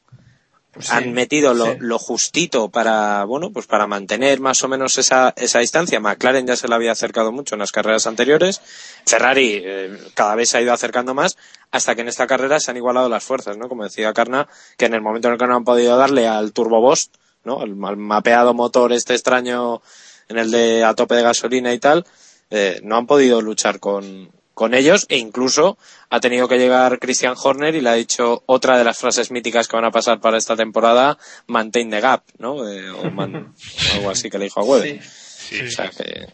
Pues 0.73 0.87
sí, 0.87 0.93
han 0.95 1.13
metido 1.15 1.55
lo, 1.55 1.65
sí. 1.65 1.73
lo 1.81 1.99
justito 1.99 2.69
para, 2.69 3.25
bueno, 3.25 3.51
pues 3.53 3.67
para 3.67 3.87
mantener 3.87 4.39
más 4.39 4.63
o 4.63 4.69
menos 4.69 4.99
esa, 4.99 5.33
esa 5.37 5.61
distancia. 5.61 5.99
McLaren 5.99 6.47
ya 6.47 6.57
se 6.57 6.69
le 6.69 6.75
había 6.75 6.93
acercado 6.93 7.33
mucho 7.33 7.55
en 7.55 7.61
las 7.61 7.73
carreras 7.73 8.07
anteriores. 8.07 8.61
Ferrari 9.07 9.63
eh, 9.65 9.99
cada 10.15 10.35
vez 10.35 10.51
se 10.51 10.59
ha 10.59 10.61
ido 10.61 10.73
acercando 10.75 11.15
más 11.15 11.39
hasta 11.71 11.95
que 11.95 12.03
en 12.03 12.09
esta 12.09 12.27
carrera 12.27 12.61
se 12.61 12.71
han 12.71 12.77
igualado 12.77 13.09
las 13.09 13.25
fuerzas, 13.25 13.57
¿no? 13.57 13.69
Como 13.69 13.85
decía 13.85 14.13
Carna, 14.13 14.47
que 14.77 14.85
en 14.87 14.95
el 14.95 15.01
momento 15.01 15.29
en 15.29 15.35
el 15.35 15.41
que 15.41 15.47
no 15.47 15.57
han 15.57 15.65
podido 15.65 15.97
darle 15.97 16.29
al 16.29 16.53
Turbo 16.53 16.81
Boost, 16.83 17.15
¿no? 17.45 17.61
Al, 17.61 17.71
al 17.83 17.97
mapeado 17.97 18.53
motor 18.53 18.93
este 18.93 19.15
extraño 19.15 19.81
en 20.29 20.37
el 20.39 20.51
de 20.51 20.85
a 20.85 20.95
tope 20.95 21.15
de 21.15 21.23
gasolina 21.23 21.73
y 21.73 21.79
tal, 21.79 22.05
eh, 22.51 22.81
no 22.83 22.97
han 22.97 23.07
podido 23.07 23.41
luchar 23.43 23.79
con, 23.81 24.31
con 24.55 24.75
ellos 24.75 25.07
e 25.09 25.17
incluso 25.19 25.79
ha 26.11 26.21
tenido 26.21 26.49
que 26.49 26.59
llegar 26.59 26.99
Christian 26.99 27.35
Horner 27.43 27.75
y 27.75 27.81
le 27.81 27.91
ha 27.91 27.95
dicho 27.95 28.43
otra 28.47 28.77
de 28.79 28.85
las 28.85 28.99
frases 28.99 29.31
míticas 29.31 29.69
que 29.69 29.77
van 29.77 29.85
a 29.85 29.91
pasar 29.91 30.21
para 30.21 30.39
esta 30.39 30.57
temporada, 30.57 31.19
maintain 31.47 31.91
the 31.91 32.01
gap, 32.01 32.23
¿no? 32.39 32.69
Eh, 32.69 32.91
o, 32.91 33.11
man- 33.11 33.55
o 33.55 33.95
algo 33.97 34.11
así 34.11 34.31
que 34.31 34.39
le 34.39 34.45
dijo 34.45 34.61
a 34.61 34.65
Weber. 34.65 35.03
Sí. 35.03 35.61
O 35.67 35.71
sea 35.71 35.91
que, 35.91 36.27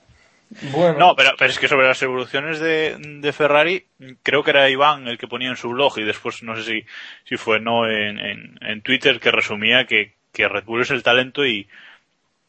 Bueno, 0.72 0.98
No, 0.98 1.16
pero, 1.16 1.30
pero 1.38 1.50
es 1.50 1.58
que 1.58 1.68
sobre 1.68 1.86
las 1.88 2.00
evoluciones 2.02 2.60
de, 2.60 2.96
de 2.98 3.32
Ferrari, 3.32 3.86
creo 4.22 4.42
que 4.44 4.50
era 4.50 4.70
Iván 4.70 5.08
el 5.08 5.18
que 5.18 5.26
ponía 5.26 5.48
en 5.50 5.56
su 5.56 5.68
blog 5.70 5.98
y 5.98 6.04
después 6.04 6.42
no 6.42 6.54
sé 6.56 6.62
si, 6.62 6.86
si 7.28 7.36
fue 7.36 7.58
no 7.60 7.88
en, 7.88 8.18
en, 8.20 8.58
en 8.60 8.82
Twitter 8.82 9.18
que 9.20 9.30
resumía 9.32 9.86
que, 9.86 10.14
que 10.32 10.48
Red 10.48 10.64
Bull 10.64 10.82
es 10.82 10.90
el 10.90 11.02
talento 11.02 11.44
y, 11.44 11.66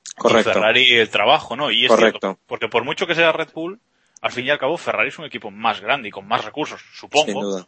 y 0.08 0.22
correcto. 0.22 0.54
Ferrari 0.54 0.94
el 0.94 1.10
trabajo, 1.10 1.56
¿no? 1.56 1.72
Y 1.72 1.86
es 1.86 1.90
Correcto. 1.90 2.20
cierto, 2.22 2.40
porque 2.48 2.68
por 2.68 2.84
mucho 2.84 3.08
que 3.08 3.16
sea 3.16 3.32
Red 3.32 3.50
Bull, 3.54 3.80
al 4.22 4.32
fin 4.32 4.46
y 4.46 4.50
al 4.50 4.60
cabo 4.60 4.78
Ferrari 4.78 5.10
es 5.10 5.20
un 5.20 5.26
equipo 5.26 5.52
más 5.52 5.82
grande 5.82 6.08
y 6.10 6.12
con 6.12 6.28
más 6.28 6.46
recursos, 6.46 6.82
supongo. 6.94 7.26
Sin 7.26 7.34
duda. 7.42 7.68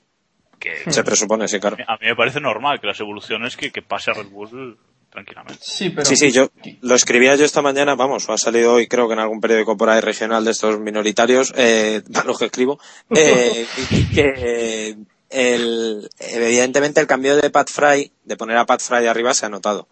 Que 0.60 0.92
Se 0.92 1.04
presupone, 1.04 1.48
sí, 1.48 1.60
claro. 1.60 1.78
a 1.88 1.98
mí 1.98 2.08
me 2.08 2.16
parece 2.16 2.40
normal 2.40 2.80
que 2.80 2.88
las 2.88 3.00
evoluciones 3.00 3.56
que, 3.56 3.72
que 3.72 3.84
pase 3.84 4.10
a 4.10 4.16
Red 4.16 4.30
Bull 4.30 4.78
tranquilamente. 5.12 5.60
sí, 5.62 5.92
pero... 5.92 6.06
Sí, 6.06 6.16
sí, 6.16 6.32
yo 6.32 6.50
lo 6.82 6.96
escribía 6.96 7.36
yo 7.36 7.46
esta 7.46 7.62
mañana, 7.62 7.96
vamos, 7.96 8.28
o 8.28 8.34
ha 8.34 8.38
salido 8.38 8.74
hoy 8.74 8.88
creo 8.88 9.08
que 9.08 9.14
en 9.14 9.20
algún 9.20 9.40
periódico 9.40 9.78
por 9.78 9.90
ahí 9.90 10.02
regional 10.02 10.44
de 10.46 10.52
estos 10.52 10.80
minoritarios, 10.80 11.54
eh, 11.56 12.02
los 12.26 12.40
que 12.40 12.46
escribo, 12.46 12.80
eh, 13.16 13.68
que 14.14 14.98
el, 15.30 16.10
evidentemente 16.20 17.02
el 17.02 17.08
cambio 17.08 17.36
de 17.36 17.50
Pat 17.50 17.70
Fry, 17.70 18.12
de 18.24 18.38
poner 18.38 18.58
a 18.58 18.66
Pat 18.66 18.82
Fry 18.82 19.06
arriba 19.08 19.34
se 19.34 19.46
ha 19.46 19.50
notado. 19.50 19.88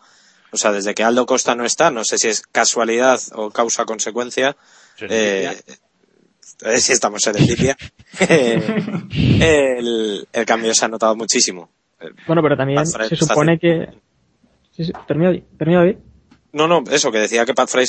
O 0.56 0.58
sea, 0.58 0.72
desde 0.72 0.94
que 0.94 1.04
Aldo 1.04 1.26
Costa 1.26 1.54
no 1.54 1.66
está, 1.66 1.92
no 1.92 2.06
sé 2.06 2.18
si 2.18 2.30
es 2.30 2.42
casualidad 2.42 3.20
o 3.34 3.52
causa-consecuencia, 3.52 4.56
eh, 5.02 5.54
ver 6.62 6.80
si 6.80 6.94
estamos 6.94 7.22
serendipia, 7.22 7.76
eh, 8.22 9.78
el, 9.78 10.28
el 10.32 10.46
cambio 10.46 10.74
se 10.74 10.86
ha 10.86 10.88
notado 10.88 11.14
muchísimo. 11.16 11.70
Bueno, 12.26 12.42
pero 12.42 12.56
también 12.56 12.86
se 12.86 13.16
supone 13.18 13.60
que... 13.60 13.90
Sí, 14.72 14.86
sí, 14.86 14.94
termina, 15.08 15.32
Di. 15.84 15.98
No, 16.54 16.70
no, 16.70 16.86
eso 16.90 17.12
que 17.12 17.20
decía 17.20 17.46
que 17.46 17.54
Pat 17.54 17.68
Fry, 17.68 17.84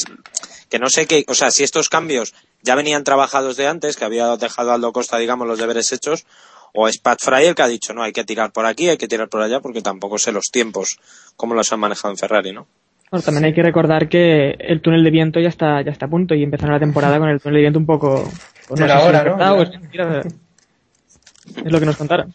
que 0.68 0.80
no 0.80 0.88
sé 0.88 1.06
qué, 1.06 1.24
o 1.28 1.34
sea, 1.34 1.52
si 1.52 1.62
estos 1.62 1.88
cambios 1.88 2.34
ya 2.62 2.74
venían 2.74 3.04
trabajados 3.04 3.56
de 3.56 3.68
antes, 3.68 3.96
que 3.96 4.04
había 4.04 4.36
dejado 4.36 4.72
Aldo 4.72 4.92
Costa, 4.92 5.18
digamos, 5.18 5.46
los 5.46 5.60
deberes 5.60 5.92
hechos, 5.92 6.26
o 6.74 6.88
es 6.88 6.98
Pat 6.98 7.18
Fry 7.20 7.44
el 7.44 7.54
que 7.54 7.62
ha 7.62 7.68
dicho, 7.68 7.94
no, 7.94 8.02
hay 8.02 8.12
que 8.12 8.24
tirar 8.24 8.52
por 8.52 8.66
aquí, 8.66 8.88
hay 8.88 8.96
que 8.96 9.08
tirar 9.08 9.28
por 9.28 9.42
allá, 9.42 9.60
porque 9.60 9.82
tampoco 9.82 10.18
sé 10.18 10.32
los 10.32 10.50
tiempos, 10.50 10.98
cómo 11.36 11.54
los 11.54 11.72
han 11.72 11.80
manejado 11.80 12.12
en 12.12 12.18
Ferrari, 12.18 12.52
¿no? 12.52 12.66
Bueno, 13.10 13.22
también 13.24 13.44
hay 13.44 13.54
que 13.54 13.62
recordar 13.62 14.08
que 14.08 14.56
el 14.58 14.82
túnel 14.82 15.04
de 15.04 15.10
viento 15.10 15.38
ya 15.38 15.48
está, 15.48 15.80
ya 15.82 15.92
está 15.92 16.06
a 16.06 16.10
punto 16.10 16.34
y 16.34 16.42
empezaron 16.42 16.74
la 16.74 16.80
temporada 16.80 17.18
con 17.18 17.28
el 17.28 17.40
túnel 17.40 17.54
de 17.56 17.60
viento 17.60 17.78
un 17.78 17.86
poco... 17.86 18.24
pues 18.68 18.80
Pero 18.80 18.86
si 18.86 18.90
ahora, 18.90 19.18
es 19.20 19.36
¿no? 19.36 19.62
es 19.62 19.70
mentira, 19.80 20.22
es 21.64 21.72
lo 21.72 21.78
que 21.78 21.86
nos 21.86 21.96
contaron. 21.96 22.34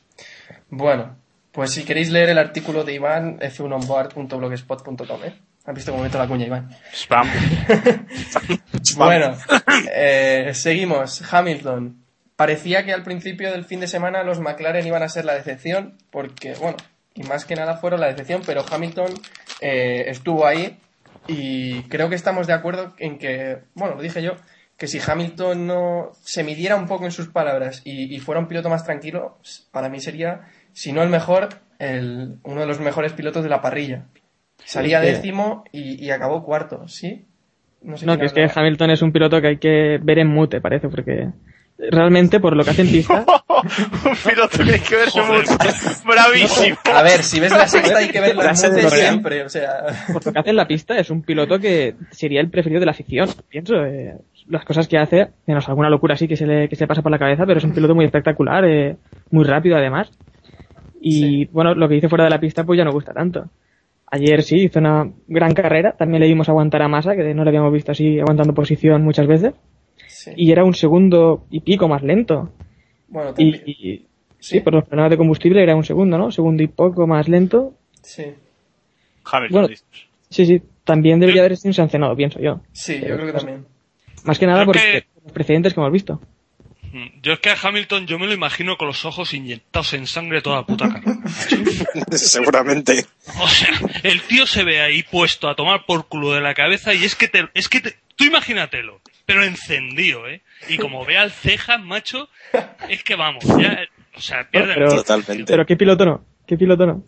Bueno, 0.69 1.17
pues 1.51 1.71
si 1.71 1.83
queréis 1.83 2.09
leer 2.09 2.29
el 2.29 2.37
artículo 2.37 2.85
de 2.85 2.93
Iván, 2.93 3.39
f1onboard.blogspot.com, 3.39 5.23
¿eh? 5.25 5.33
¿Has 5.65 5.75
visto 5.75 5.91
cómo 5.91 6.03
meto 6.03 6.17
la 6.17 6.27
cuña, 6.27 6.45
Iván? 6.47 6.69
Spam. 6.93 7.27
Bueno, 8.97 9.37
eh, 9.93 10.51
seguimos. 10.53 11.21
Hamilton. 11.31 12.03
Parecía 12.41 12.83
que 12.83 12.91
al 12.91 13.03
principio 13.03 13.51
del 13.51 13.65
fin 13.65 13.81
de 13.81 13.87
semana 13.87 14.23
los 14.23 14.39
McLaren 14.39 14.87
iban 14.87 15.03
a 15.03 15.09
ser 15.09 15.25
la 15.25 15.35
decepción, 15.35 15.99
porque, 16.09 16.55
bueno, 16.55 16.75
y 17.13 17.21
más 17.21 17.45
que 17.45 17.53
nada 17.53 17.77
fueron 17.77 17.99
la 17.99 18.07
decepción, 18.07 18.41
pero 18.43 18.65
Hamilton 18.67 19.13
eh, 19.61 20.05
estuvo 20.07 20.47
ahí 20.47 20.79
y 21.27 21.83
creo 21.83 22.09
que 22.09 22.15
estamos 22.15 22.47
de 22.47 22.53
acuerdo 22.53 22.95
en 22.97 23.19
que, 23.19 23.59
bueno, 23.75 23.93
lo 23.93 24.01
dije 24.01 24.23
yo, 24.23 24.37
que 24.75 24.87
si 24.87 24.99
Hamilton 24.99 25.67
no 25.67 26.13
se 26.23 26.43
midiera 26.43 26.77
un 26.77 26.87
poco 26.87 27.05
en 27.05 27.11
sus 27.11 27.27
palabras 27.27 27.83
y, 27.85 28.11
y 28.11 28.17
fuera 28.17 28.41
un 28.41 28.47
piloto 28.47 28.69
más 28.69 28.85
tranquilo, 28.85 29.37
para 29.69 29.89
mí 29.89 29.99
sería, 29.99 30.47
si 30.73 30.93
no 30.93 31.03
el 31.03 31.09
mejor, 31.09 31.49
el, 31.77 32.39
uno 32.41 32.61
de 32.61 32.65
los 32.65 32.79
mejores 32.79 33.13
pilotos 33.13 33.43
de 33.43 33.49
la 33.49 33.61
parrilla. 33.61 34.07
Salía 34.65 34.99
décimo 34.99 35.63
y, 35.71 36.03
y 36.03 36.09
acabó 36.09 36.43
cuarto, 36.43 36.87
¿sí? 36.87 37.27
sé 37.97 38.05
No, 38.07 38.17
que 38.17 38.25
es 38.25 38.33
que. 38.33 38.49
Hamilton 38.51 38.89
es 38.89 39.03
un 39.03 39.11
piloto 39.11 39.39
que 39.41 39.47
hay 39.47 39.57
que 39.57 39.99
ver 40.01 40.17
en 40.17 40.29
mute, 40.29 40.59
parece, 40.59 40.89
porque 40.89 41.29
realmente 41.89 42.39
por 42.39 42.55
lo 42.55 42.63
que 42.63 42.69
hace 42.71 42.81
en 42.83 42.89
pista, 42.89 43.25
un 43.47 44.31
piloto 44.31 44.57
que 44.63 44.73
hay 44.73 44.79
que 44.79 44.95
ver 44.95 45.09
bravísimo. 46.05 46.77
A 46.93 47.01
ver, 47.01 47.23
si 47.23 47.39
ves 47.39 47.51
la 47.51 47.67
sexta 47.67 47.97
hay 47.97 48.09
que 48.09 48.21
de 48.21 48.33
mute 48.33 48.83
Correa. 48.83 48.89
siempre, 48.89 49.43
o 49.43 49.49
sea... 49.49 49.85
por 50.13 50.25
lo 50.25 50.31
que 50.31 50.39
hace 50.39 50.49
en 50.49 50.55
la 50.55 50.67
pista, 50.67 50.97
es 50.97 51.09
un 51.09 51.23
piloto 51.23 51.59
que 51.59 51.95
sería 52.11 52.41
el 52.41 52.49
preferido 52.49 52.79
de 52.79 52.85
la 52.85 52.91
afición, 52.91 53.29
pienso. 53.49 53.75
eh, 53.85 54.15
las 54.47 54.65
cosas 54.65 54.87
que 54.87 54.97
hace, 54.97 55.29
menos 55.47 55.67
alguna 55.69 55.89
locura 55.89 56.15
así 56.15 56.27
que 56.27 56.35
se 56.35 56.45
le, 56.45 56.67
que 56.67 56.75
se 56.75 56.83
le 56.83 56.87
pasa 56.87 57.01
por 57.01 57.11
la 57.11 57.19
cabeza, 57.19 57.45
pero 57.45 57.59
es 57.59 57.63
un 57.63 57.73
piloto 57.73 57.95
muy 57.95 58.05
espectacular, 58.05 58.65
eh, 58.65 58.97
muy 59.31 59.45
rápido 59.45 59.77
además. 59.77 60.11
Y 60.99 61.45
bueno, 61.45 61.73
lo 61.73 61.87
que 61.89 61.95
hizo 61.95 62.09
fuera 62.09 62.25
de 62.25 62.29
la 62.29 62.39
pista 62.39 62.63
pues 62.63 62.77
ya 62.77 62.83
no 62.83 62.91
gusta 62.91 63.13
tanto. 63.13 63.45
Ayer 64.07 64.43
sí, 64.43 64.63
hizo 64.63 64.79
una 64.79 65.09
gran 65.27 65.53
carrera, 65.53 65.93
también 65.93 66.21
le 66.21 66.27
dimos 66.27 66.49
aguantar 66.49 66.81
a 66.81 66.89
Massa, 66.89 67.15
que 67.15 67.33
no 67.33 67.43
le 67.43 67.49
habíamos 67.49 67.71
visto 67.71 67.93
así 67.93 68.19
aguantando 68.19 68.53
posición 68.53 69.03
muchas 69.03 69.25
veces, 69.25 69.53
Sí. 70.23 70.31
y 70.35 70.51
era 70.51 70.63
un 70.63 70.75
segundo 70.75 71.45
y 71.49 71.61
pico 71.61 71.87
más 71.87 72.03
lento. 72.03 72.51
Bueno, 73.07 73.31
Y, 73.37 73.51
también. 73.53 73.63
y- 73.65 74.05
sí, 74.39 74.59
por 74.59 74.73
los 74.73 74.83
problemas 74.85 75.09
de 75.09 75.17
combustible 75.17 75.63
era 75.63 75.75
un 75.75 75.83
segundo, 75.83 76.17
¿no? 76.17 76.31
Segundo 76.31 76.61
y 76.61 76.67
poco 76.67 77.07
más 77.07 77.27
lento. 77.27 77.73
Sí, 78.03 78.25
Hamilton, 79.25 79.51
Bueno, 79.53 79.67
dices. 79.67 79.85
Sí, 80.29 80.45
sí, 80.45 80.61
también 80.83 81.19
debería 81.19 81.41
haber 81.41 81.57
sido 81.57 81.73
sancionado, 81.73 82.15
pienso 82.15 82.39
yo. 82.39 82.61
sí, 82.71 82.99
yo 82.99 83.15
creo 83.15 83.25
que 83.27 83.33
también. 83.33 83.65
Más 84.25 84.37
que 84.37 84.45
nada 84.45 84.59
Creo 84.63 84.65
por 84.67 84.75
que- 84.75 85.05
los 85.23 85.31
precedentes 85.33 85.73
que 85.73 85.79
hemos 85.79 85.91
visto. 85.91 86.21
Mm, 86.93 87.21
Yo 87.23 87.33
es 87.33 87.39
que 87.39 87.49
a 87.49 87.55
Hamilton 87.61 88.05
yo 88.05 88.19
me 88.19 88.27
lo 88.27 88.33
imagino 88.33 88.77
con 88.77 88.87
los 88.87 89.05
ojos 89.05 89.33
inyectados 89.33 89.93
en 89.93 90.05
sangre 90.07 90.41
toda 90.41 90.57
la 90.57 90.65
puta 90.65 90.89
cara. 90.89 91.03
Seguramente. 92.11 93.05
O 93.41 93.47
sea, 93.47 93.69
el 94.03 94.21
tío 94.23 94.45
se 94.45 94.63
ve 94.63 94.81
ahí 94.81 95.03
puesto 95.03 95.47
a 95.49 95.55
tomar 95.55 95.85
por 95.85 96.07
culo 96.07 96.33
de 96.33 96.41
la 96.41 96.53
cabeza 96.53 96.93
y 96.93 97.03
es 97.05 97.15
que 97.15 97.27
te, 97.27 97.47
es 97.53 97.69
que 97.69 97.79
te- 97.81 97.95
tú 98.15 98.25
imagínatelo, 98.25 98.99
pero 99.33 99.43
encendido, 99.45 100.27
¿eh? 100.27 100.41
Y 100.69 100.77
como 100.77 101.05
ve 101.05 101.17
al 101.17 101.31
cejas, 101.31 101.81
macho, 101.81 102.29
es 102.89 103.03
que 103.03 103.15
vamos, 103.15 103.43
ya, 103.59 103.85
o 104.15 104.21
sea, 104.21 104.47
pierde 104.49 104.73
Pero- 104.73 104.91
el- 104.91 104.97
Totalmente. 104.97 105.43
Pero 105.45 105.65
qué 105.65 105.75
piloto 105.77 106.05
no, 106.05 106.25
qué 106.47 106.57
piloto 106.57 106.85
no. 106.85 107.03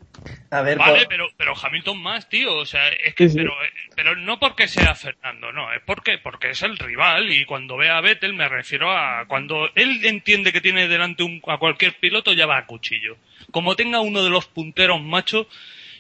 A 0.52 0.62
ver, 0.62 0.78
Vale, 0.78 1.00
por- 1.00 1.08
pero, 1.10 1.28
pero 1.36 1.54
Hamilton 1.62 2.02
más, 2.02 2.30
tío. 2.30 2.56
O 2.56 2.66
sea, 2.66 2.88
es 2.90 3.14
que, 3.14 3.28
Sí, 3.28 3.34
sí. 3.34 3.38
pero, 3.40 3.52
pero 3.96 4.16
no 4.16 4.40
porque 4.40 4.70
sea 4.70 4.96
Fernando, 4.96 5.52
no, 5.52 5.74
es 5.74 5.82
porque, 5.86 6.18
porque 6.18 6.52
es 6.52 6.62
el 6.62 6.78
rival 6.78 7.30
y 7.30 7.44
cuando 7.46 7.76
ve 7.76 7.90
a 7.90 8.00
Vettel 8.00 8.34
me 8.34 8.48
refiero 8.48 8.90
a 8.92 9.26
cuando 9.28 9.68
él 9.76 10.00
entiende 10.06 10.54
que 10.54 10.62
tiene 10.62 10.88
delante 10.88 11.24
un, 11.24 11.42
a 11.48 11.58
cualquier 11.58 11.94
piloto 12.00 12.32
ya 12.32 12.46
va 12.46 12.58
a 12.60 12.66
cuchillo. 12.66 13.18
Como 13.52 13.76
tenga 13.76 14.00
uno 14.00 14.24
de 14.24 14.30
los 14.30 14.46
punteros 14.46 15.02
macho, 15.02 15.48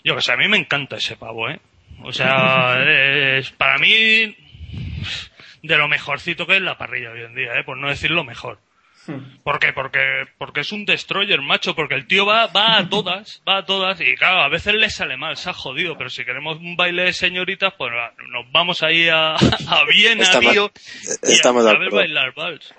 yo 0.06 0.16
que 0.16 0.22
sé, 0.22 0.32
a 0.32 0.38
mí 0.38 0.48
me 0.48 0.58
encanta 0.58 0.96
ese 0.96 1.18
pavo, 1.18 1.50
¿eh? 1.50 1.60
O 2.02 2.14
sea, 2.14 2.78
es 3.38 3.52
para 3.52 3.78
mí 3.78 4.38
de 5.64 5.78
lo 5.78 5.88
mejorcito 5.88 6.46
que 6.46 6.58
es 6.58 6.62
la 6.62 6.78
parrilla 6.78 7.12
hoy 7.12 7.22
en 7.22 7.34
día, 7.36 7.58
¿eh? 7.58 7.64
Por 7.64 7.78
no 7.78 7.90
decir 7.90 8.12
lo 8.12 8.24
mejor. 8.24 8.60
¿Por 9.44 9.60
qué? 9.60 9.74
Porque, 9.74 10.00
porque 10.38 10.62
es 10.62 10.72
un 10.72 10.86
destroyer, 10.86 11.42
macho, 11.42 11.76
porque 11.76 11.96
el 11.96 12.08
tío 12.08 12.26
va, 12.26 12.48
va 12.48 12.78
a 12.78 12.88
todas, 12.88 13.42
va 13.46 13.58
a 13.58 13.66
todas, 13.66 14.00
y 14.00 14.16
claro, 14.16 14.40
a 14.40 14.48
veces 14.48 14.76
le 14.76 14.90
sale 14.90 15.18
mal, 15.18 15.36
se 15.36 15.50
ha 15.50 15.54
jodido, 15.54 15.98
pero 15.98 16.10
si 16.10 16.24
queremos 16.24 16.56
un 16.60 16.78
baile 16.78 17.04
de 17.04 17.12
señoritas, 17.12 17.74
pues 17.78 17.92
nos 18.30 18.50
vamos 18.54 18.82
ahí 18.82 19.10
a, 19.10 19.34
a 19.36 19.86
Viena, 19.92 20.24
Estamos- 20.24 20.54
tío, 20.54 20.72
y 21.22 21.32
estamos 21.34 21.66
de 21.66 21.72
a, 21.72 21.74
a 21.74 21.78
ver 21.80 21.90
bailar 21.92 22.34
vals. 22.34 22.74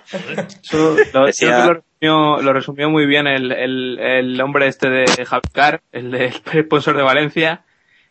Eso 0.63 0.97
lo, 1.13 1.27
Decía- 1.27 1.67
resumió, 2.01 2.41
lo 2.41 2.53
resumió 2.55 2.89
muy 2.89 3.05
bien 3.05 3.27
el, 3.27 3.53
el, 3.53 3.99
el 4.01 4.41
hombre 4.41 4.69
este 4.69 4.89
de 4.89 5.27
Javier, 5.27 5.83
el 5.93 6.11
del 6.11 6.33
sponsor 6.65 6.97
de 6.97 7.03
Valencia, 7.03 7.65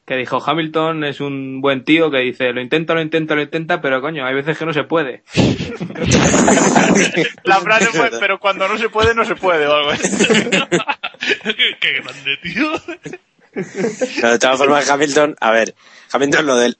que 0.05 0.15
dijo 0.15 0.43
Hamilton 0.45 1.05
es 1.05 1.21
un 1.21 1.61
buen 1.61 1.83
tío 1.85 2.11
que 2.11 2.19
dice 2.19 2.51
lo 2.51 2.61
intenta, 2.61 2.93
lo 2.93 3.01
intenta, 3.01 3.35
lo 3.35 3.41
intenta, 3.41 3.81
pero 3.81 4.01
coño, 4.01 4.25
hay 4.25 4.35
veces 4.35 4.57
que 4.57 4.65
no 4.65 4.73
se 4.73 4.83
puede. 4.83 5.23
La 7.43 7.61
frase 7.61 7.87
fue, 7.87 8.11
pero 8.19 8.39
cuando 8.39 8.67
no 8.67 8.77
se 8.77 8.89
puede, 8.89 9.15
no 9.15 9.23
se 9.23 9.35
puede 9.35 9.65
o 9.65 9.73
algo 9.73 9.91
así. 9.91 10.09
qué, 10.27 11.77
qué 11.79 11.93
grande, 12.01 12.37
tío. 12.41 12.71
Pero 14.15 14.31
de 14.31 14.39
todas 14.39 14.57
formas, 14.57 14.89
Hamilton, 14.89 15.35
a 15.39 15.51
ver, 15.51 15.75
Hamilton 16.11 16.45
lo 16.45 16.57
del... 16.57 16.75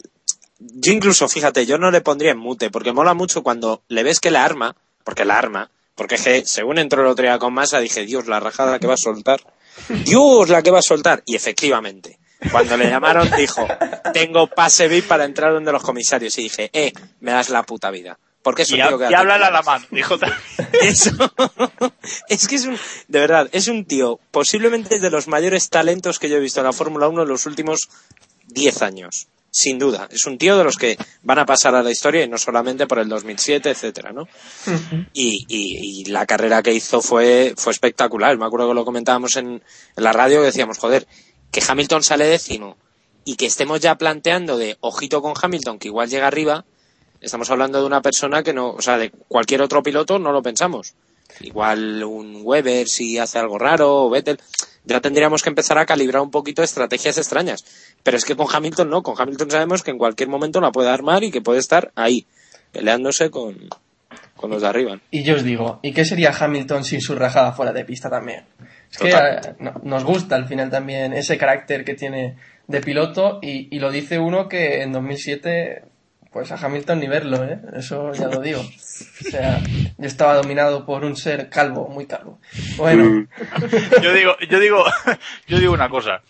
Yo 0.60 0.92
incluso, 0.92 1.27
fíjate, 1.27 1.65
yo 1.65 1.77
no 1.77 1.92
le 1.92 2.01
pondría 2.01 2.32
en 2.32 2.38
mute, 2.38 2.70
porque 2.72 2.94
mola 2.94 3.13
mucho 3.13 3.44
cuando 3.44 3.84
le 3.89 4.03
ves 4.03 4.20
que 4.20 4.32
la 4.32 4.44
arma, 4.46 4.75
porque 5.03 5.25
la 5.25 5.38
arma, 5.38 5.70
porque 5.96 6.15
es 6.15 6.24
que 6.24 6.46
según 6.46 6.80
entró 6.80 7.01
el 7.01 7.08
otro 7.08 7.24
día 7.24 7.38
con 7.38 7.53
masa, 7.53 7.80
dije, 7.80 8.06
Dios, 8.06 8.27
la 8.27 8.39
rajada 8.39 8.80
que 8.80 8.88
va 8.88 8.94
a 8.94 8.98
soltar. 8.98 9.42
Dios, 10.06 10.50
la 10.50 10.62
que 10.62 10.72
va 10.72 10.80
a 10.80 10.84
soltar. 10.84 11.22
Y 11.25 11.36
efectivamente, 11.36 12.18
cuando 12.51 12.77
le 12.77 12.89
llamaron, 12.89 13.29
dijo, 13.38 13.67
tengo 14.13 14.47
pase 14.47 14.88
VIP 14.88 15.07
para 15.07 15.25
entrar 15.25 15.53
donde 15.53 15.71
los 15.71 15.83
comisarios. 15.83 16.38
Y 16.38 16.43
dije, 16.43 16.69
eh, 16.73 16.93
me 17.21 17.31
das 17.31 17.50
la 17.50 17.63
puta 17.63 17.89
vida. 17.91 18.17
Porque 18.41 18.63
eso 18.63 18.75
Y, 18.75 18.81
ha- 18.81 18.89
y 19.09 19.13
habla 19.13 19.38
el 19.38 19.43
alamán, 19.43 19.85
dijo 19.89 20.15
eso. 20.81 21.12
es 22.29 22.47
que 22.47 22.55
es 22.55 22.65
un, 22.65 22.77
de 23.07 23.19
verdad, 23.19 23.47
es 23.53 23.67
un 23.69 23.85
tío, 23.85 24.19
posiblemente 24.31 25.00
de 25.00 25.09
los 25.09 25.27
mayores 25.27 25.69
talentos 25.69 26.19
que 26.19 26.29
yo 26.29 26.38
he 26.38 26.41
visto 26.41 26.59
en 26.59 26.65
la 26.65 26.73
Fórmula 26.73 27.07
1 27.07 27.21
en 27.23 27.27
los 27.29 27.45
últimos 27.45 27.89
10 28.47 28.81
años. 28.81 29.27
Sin 29.55 29.77
duda. 29.77 30.09
Es 30.12 30.25
un 30.25 30.39
tío 30.39 30.57
de 30.57 30.63
los 30.63 30.77
que 30.77 30.97
van 31.21 31.38
a 31.38 31.45
pasar 31.45 31.75
a 31.75 31.83
la 31.83 31.91
historia 31.91 32.23
y 32.23 32.27
no 32.27 32.39
solamente 32.39 32.88
por 32.88 32.97
el 32.97 33.07
2007, 33.07 33.69
etcétera, 33.69 34.12
¿no? 34.12 34.27
y, 35.13 35.45
y- 35.47 36.01
y 36.01 36.05
la 36.05 36.25
carrera 36.25 36.63
que 36.63 36.73
hizo 36.73 37.01
fue, 37.01 37.53
fue 37.55 37.71
espectacular. 37.71 38.35
Me 38.38 38.45
acuerdo 38.45 38.69
que 38.69 38.73
lo 38.73 38.83
comentábamos 38.83 39.35
en, 39.35 39.62
en 39.95 40.03
la 40.03 40.12
radio 40.12 40.39
que 40.39 40.47
decíamos, 40.47 40.79
joder, 40.79 41.05
que 41.53 41.63
Hamilton 41.65 42.03
sale 42.03 42.25
décimo 42.25 42.75
y 43.24 43.36
que 43.36 43.45
estemos 43.45 43.79
ya 43.79 43.95
planteando 43.95 44.57
de 44.57 44.75
ojito 44.81 45.22
con 45.22 45.33
Hamilton, 45.39 45.77
que 45.77 45.88
igual 45.88 46.10
llega 46.10 46.27
arriba, 46.27 46.65
estamos 47.22 47.50
hablando 47.51 47.79
de 47.79 47.86
una 47.86 48.01
persona 48.01 48.41
que 48.43 48.53
no, 48.53 48.72
o 48.72 48.81
sea, 48.81 48.98
de 48.98 49.12
cualquier 49.12 49.62
otro 49.62 49.83
piloto 49.83 50.17
no 50.17 50.31
lo 50.31 50.41
pensamos. 50.41 50.95
Igual 51.39 52.03
un 52.03 52.41
Weber 52.43 52.88
si 52.88 53.19
hace 53.19 53.38
algo 53.38 53.60
raro 53.60 54.05
o 54.05 54.10
Vettel, 54.10 54.39
ya 54.83 55.00
tendríamos 55.00 55.43
que 55.43 55.50
empezar 55.50 55.77
a 55.77 55.86
calibrar 55.86 56.24
un 56.24 56.31
poquito 56.31 56.63
estrategias 56.63 57.17
extrañas. 57.17 57.63
Pero 58.01 58.17
es 58.17 58.25
que 58.25 58.36
con 58.36 58.48
Hamilton 58.51 58.89
no, 58.89 59.03
con 59.03 59.15
Hamilton 59.17 59.51
sabemos 59.51 59.83
que 59.83 59.91
en 59.91 60.00
cualquier 60.00 60.29
momento 60.29 60.60
la 60.60 60.72
puede 60.72 60.89
armar 60.89 61.24
y 61.24 61.31
que 61.31 61.41
puede 61.41 61.60
estar 61.60 61.91
ahí, 61.95 62.25
peleándose 62.72 63.29
con, 63.29 63.69
con 64.36 64.50
los 64.50 64.63
de 64.63 64.67
arriba. 64.67 65.00
Y 65.12 65.24
yo 65.24 65.36
os 65.36 65.43
digo, 65.43 65.79
¿y 65.83 65.93
qué 65.93 66.03
sería 66.03 66.36
Hamilton 66.38 66.83
sin 66.83 67.00
su 67.00 67.15
rajada 67.15 67.53
fuera 67.53 67.72
de 67.72 67.86
pista 67.86 68.10
también? 68.10 68.43
Es 68.93 68.97
que 69.00 69.09
eh, 69.09 69.55
no- 69.59 69.79
nos 69.83 70.03
gusta 70.03 70.35
al 70.35 70.47
final 70.47 70.69
también 70.69 71.13
ese 71.13 71.38
carácter 71.38 71.83
que 71.83 71.95
tiene 71.95 72.35
de 72.67 72.79
piloto 72.81 73.39
y, 73.41 73.75
y 73.75 73.79
lo 73.79 73.91
dice 73.91 74.19
uno 74.19 74.47
que 74.47 74.81
en 74.83 74.91
2007 74.93 75.83
pues 76.31 76.51
a 76.51 76.55
Hamilton 76.55 77.00
ni 77.00 77.07
verlo, 77.07 77.43
¿eh? 77.43 77.59
Eso 77.75 78.12
ya 78.13 78.27
lo 78.27 78.39
digo. 78.41 78.62
O 78.62 79.29
sea, 79.29 79.59
yo 80.00 80.07
estaba 80.07 80.33
dominado 80.33 80.83
por 80.83 81.05
un 81.05 81.15
ser 81.15 81.47
calvo, 81.50 81.88
muy 81.89 82.07
calvo. 82.07 82.39
Bueno, 82.75 83.27
Yo 84.01 84.13
digo, 84.13 84.35
yo 84.50 84.59
digo, 84.59 84.83
yo 85.47 85.59
digo 85.59 85.73
una 85.73 85.89
cosa. 85.89 86.23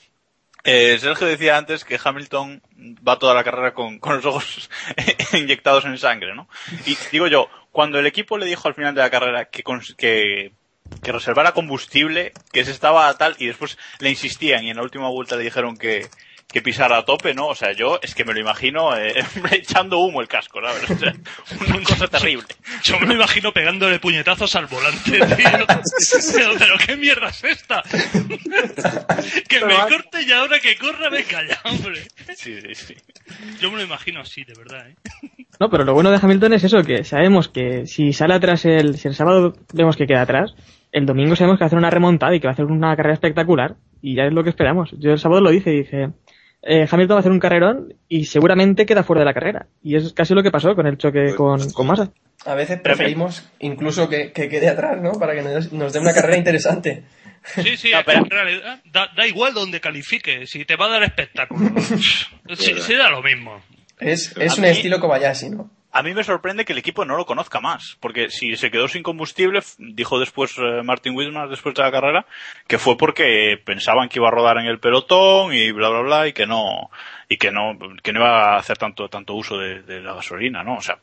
Eh, 0.66 0.98
Sergio 1.00 1.28
decía 1.28 1.56
antes 1.58 1.86
que 1.86 1.98
Hamilton 2.04 2.62
va 3.08 3.18
toda 3.20 3.34
la 3.34 3.46
carrera 3.46 3.74
con, 3.74 4.00
con 4.00 4.18
los 4.18 4.26
ojos 4.26 4.70
inyectados 5.34 5.86
en 5.86 5.98
sangre, 5.98 6.36
¿no? 6.36 6.50
Y 6.86 6.98
digo 7.12 7.28
yo, 7.28 7.48
cuando 7.72 7.98
el 8.00 8.06
equipo 8.06 8.38
le 8.38 8.46
dijo 8.46 8.68
al 8.68 8.74
final 8.74 8.94
de 8.96 9.02
la 9.02 9.10
carrera 9.10 9.46
que, 9.46 9.64
que 11.02 11.12
reservara 11.12 11.54
combustible, 11.54 12.32
que 12.52 12.66
se 12.66 12.72
estaba 12.72 13.14
tal, 13.18 13.36
y 13.40 13.48
después 13.48 13.78
le 14.00 14.10
insistían 14.10 14.64
y 14.64 14.70
en 14.70 14.78
la 14.78 14.84
última 14.84 15.10
vuelta 15.10 15.36
le 15.36 15.44
dijeron 15.44 15.78
que, 15.78 16.08
que 16.54 16.62
pisara 16.62 16.98
a 17.00 17.04
tope, 17.06 17.34
¿no? 17.34 17.48
O 17.48 17.56
sea, 17.56 17.74
yo 17.74 18.00
es 18.02 18.14
que 18.14 18.24
me 18.24 18.34
lo 18.34 18.40
imagino 18.40 18.96
eh, 18.96 19.14
echando 19.52 19.98
humo 20.00 20.22
el 20.22 20.28
casco, 20.28 20.60
¿sabes? 20.62 20.90
O 20.90 20.98
sea, 20.98 21.14
una 21.68 21.84
cosa 21.84 22.08
terrible. 22.08 22.48
Yo 22.84 23.00
me 23.00 23.08
lo 23.08 23.14
imagino 23.16 23.52
pegándole 23.52 24.00
puñetazos 24.00 24.56
al 24.56 24.68
volante, 24.68 25.12
tío. 25.12 25.26
Pero, 26.34 26.54
pero 26.58 26.76
qué 26.86 26.96
mierda 26.96 27.28
es 27.30 27.44
esta. 27.44 27.82
que 29.48 29.66
me 29.66 29.76
corte 29.76 30.24
y 30.24 30.32
ahora 30.32 30.60
que 30.60 30.76
corra, 30.78 31.10
venga 31.10 31.42
ya, 31.48 31.60
hombre. 31.64 32.02
Sí, 32.36 32.60
sí, 32.62 32.76
sí. 32.76 32.96
Yo 33.60 33.72
me 33.72 33.78
lo 33.78 33.84
imagino 33.84 34.22
así, 34.22 34.44
de 34.44 34.54
verdad, 34.54 34.90
¿eh? 34.90 34.96
No, 35.60 35.70
pero 35.70 35.84
lo 35.86 35.94
bueno 35.94 36.12
de 36.12 36.20
Hamilton 36.22 36.54
es 36.54 36.64
eso, 36.64 36.82
que 36.82 37.04
sabemos 37.04 37.48
que 37.48 37.86
si 37.86 38.12
sale 38.12 38.34
atrás 38.34 38.66
el, 38.66 38.98
si 38.98 39.08
el 39.08 39.16
sábado 39.16 39.54
vemos 39.74 39.96
que 39.96 40.08
queda 40.08 40.22
atrás, 40.24 40.54
el 40.94 41.06
domingo 41.06 41.36
sabemos 41.36 41.58
que 41.58 41.64
va 41.64 41.66
a 41.66 41.68
hacer 41.68 41.80
una 41.80 41.90
remontada 41.90 42.34
y 42.34 42.40
que 42.40 42.48
va 42.48 42.52
a 42.52 42.54
hacer 42.54 42.66
una 42.66 42.96
carrera 42.96 43.14
espectacular 43.16 43.76
y 44.02 44.16
ya 44.16 44.24
es 44.24 44.32
lo 44.34 44.44
que 44.44 44.50
esperamos. 44.52 44.92
Yo 45.00 45.12
el 45.12 45.20
sábado 45.20 45.42
lo 45.42 45.50
dice, 45.52 45.72
dice, 45.72 46.10
eh, 46.62 46.88
Hamilton 46.90 47.16
va 47.16 47.18
a 47.18 47.20
hacer 47.20 47.32
un 47.34 47.40
carrerón 47.40 47.94
y 48.08 48.24
seguramente 48.26 48.86
queda 48.86 49.04
fuera 49.04 49.20
de 49.22 49.26
la 49.26 49.34
carrera. 49.34 49.66
Y 49.84 49.96
es 49.98 50.14
casi 50.14 50.34
lo 50.34 50.42
que 50.44 50.52
pasó 50.52 50.74
con 50.76 50.88
el 50.88 50.98
choque 50.98 51.36
con, 51.36 51.60
con 51.72 51.88
Massa. 51.88 52.12
a 52.46 52.54
veces 52.56 52.80
preferimos 52.80 53.50
incluso 53.60 54.08
que, 54.08 54.32
que 54.32 54.48
quede 54.48 54.70
atrás, 54.70 55.02
¿no? 55.02 55.12
Para 55.20 55.34
que 55.36 55.42
nos, 55.42 55.74
nos 55.74 55.92
dé 55.92 56.00
una 56.00 56.14
carrera 56.16 56.38
interesante. 56.38 57.04
Sí, 57.44 57.76
sí, 57.76 57.92
No, 57.92 57.98
pero- 58.06 58.20
en 58.20 58.30
realidad 58.30 58.80
da, 58.92 59.08
da 59.18 59.28
igual 59.28 59.54
donde 59.54 59.82
califique, 59.82 60.46
si 60.48 60.64
te 60.64 60.78
va 60.78 60.86
a 60.86 60.90
dar 60.90 61.04
espectáculo. 61.04 61.70
sí, 62.56 62.74
sí 62.80 62.96
da 62.96 63.10
lo 63.10 63.22
mismo. 63.22 63.60
Es, 64.00 64.34
es 64.38 64.56
un 64.58 64.64
mí- 64.64 64.70
estilo 64.70 65.00
Kobayashi, 65.00 65.50
¿no? 65.50 65.70
A 65.96 66.02
mí 66.02 66.16
me 66.16 66.24
sorprende 66.24 66.66
que 66.66 66.74
el 66.74 66.80
equipo 66.80 67.06
no 67.06 67.16
lo 67.16 67.28
conozca 67.28 67.60
más, 67.60 67.98
porque 68.00 68.32
si 68.32 68.56
se 68.56 68.72
quedó 68.72 68.88
sin 68.88 69.04
combustible, 69.04 69.60
dijo 69.78 70.20
después 70.20 70.58
eh, 70.58 70.82
Martin 70.84 71.16
Wismar 71.16 71.50
después 71.50 71.76
de 71.76 71.84
la 71.84 71.92
carrera, 71.92 72.26
que 72.66 72.80
fue 72.80 72.98
porque 72.98 73.62
pensaban 73.64 74.10
que 74.10 74.18
iba 74.18 74.28
a 74.28 74.32
rodar 74.32 74.58
en 74.58 74.66
el 74.66 74.80
pelotón 74.80 75.54
y 75.54 75.72
bla 75.72 75.90
bla 75.90 76.02
bla 76.02 76.28
y 76.28 76.34
que 76.34 76.48
no 76.48 76.90
y 77.30 77.38
que 77.38 77.52
no 77.52 77.78
que 78.02 78.12
no 78.12 78.22
iba 78.22 78.56
a 78.56 78.58
hacer 78.58 78.80
tanto 78.80 79.08
tanto 79.08 79.36
uso 79.36 79.60
de, 79.60 80.02
la 80.02 80.16
gasolina, 80.16 80.64
¿no? 80.64 80.78
O 80.78 80.82
sea, 80.82 80.98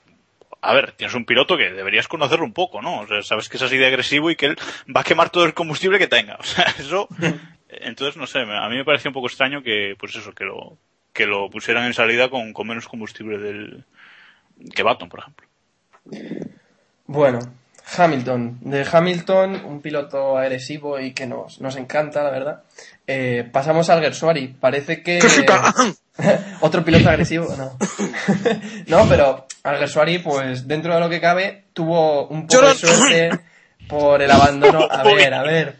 a 0.61 0.74
ver, 0.74 0.90
tienes 0.90 1.14
un 1.14 1.24
piloto 1.24 1.57
que 1.57 1.70
deberías 1.70 2.09
conocerlo 2.09 2.44
un 2.44 2.53
poco, 2.53 2.83
¿no? 2.83 3.03
O 3.03 3.07
sea, 3.07 3.22
sabes 3.22 3.48
que 3.48 3.59
es 3.59 3.62
así 3.62 3.76
de 3.76 3.87
agresivo 3.87 4.29
y 4.33 4.35
que 4.35 4.46
él 4.46 4.59
va 4.94 5.03
a 5.03 5.05
quemar 5.05 5.31
todo 5.31 5.44
el 5.44 5.55
combustible 5.55 6.00
que 6.00 6.09
tenga. 6.09 6.35
O 6.40 6.42
sea, 6.42 6.64
eso 6.81 7.07
entonces 7.68 8.16
no 8.16 8.26
sé, 8.26 8.40
a 8.40 8.68
mí 8.68 8.76
me 8.76 8.85
parecía 8.85 9.11
un 9.11 9.14
poco 9.14 9.29
extraño 9.29 9.62
que 9.62 9.94
pues 9.96 10.16
eso 10.16 10.33
que 10.33 10.44
lo 10.44 10.79
que 11.12 11.26
lo 11.26 11.48
pusieran 11.48 11.85
en 11.85 11.94
salida 11.94 12.29
con, 12.29 12.53
con 12.53 12.66
menos 12.66 12.88
combustible 12.88 13.38
del 13.38 13.85
que 14.75 14.83
Baton, 14.83 15.09
por 15.09 15.20
ejemplo. 15.20 15.46
Bueno, 17.07 17.40
Hamilton. 17.96 18.59
De 18.61 18.87
Hamilton, 18.90 19.64
un 19.64 19.81
piloto 19.81 20.38
agresivo 20.38 21.01
y 21.01 21.12
que 21.12 21.27
nos, 21.27 21.61
nos 21.61 21.77
encanta, 21.77 22.23
la 22.23 22.31
verdad. 22.31 22.62
Eh, 23.07 23.49
pasamos 23.51 23.90
al 23.90 24.01
Gersuari. 24.01 24.49
Parece 24.49 25.03
que... 25.03 25.20
Otro 26.61 26.85
piloto 26.85 27.09
agresivo, 27.09 27.55
no. 27.57 27.77
no, 28.87 29.09
pero 29.09 29.46
al 29.62 29.79
Gersuari, 29.79 30.18
pues 30.18 30.68
dentro 30.68 30.94
de 30.94 31.01
lo 31.01 31.09
que 31.09 31.20
cabe, 31.20 31.64
tuvo 31.73 32.29
un 32.29 32.46
poco 32.46 32.68
de 32.68 32.75
suerte 32.75 33.31
por 33.88 34.23
el 34.23 34.31
abandono. 34.31 34.87
A 34.90 35.03
ver, 35.14 35.35
a 35.35 35.42
ver. 35.42 35.77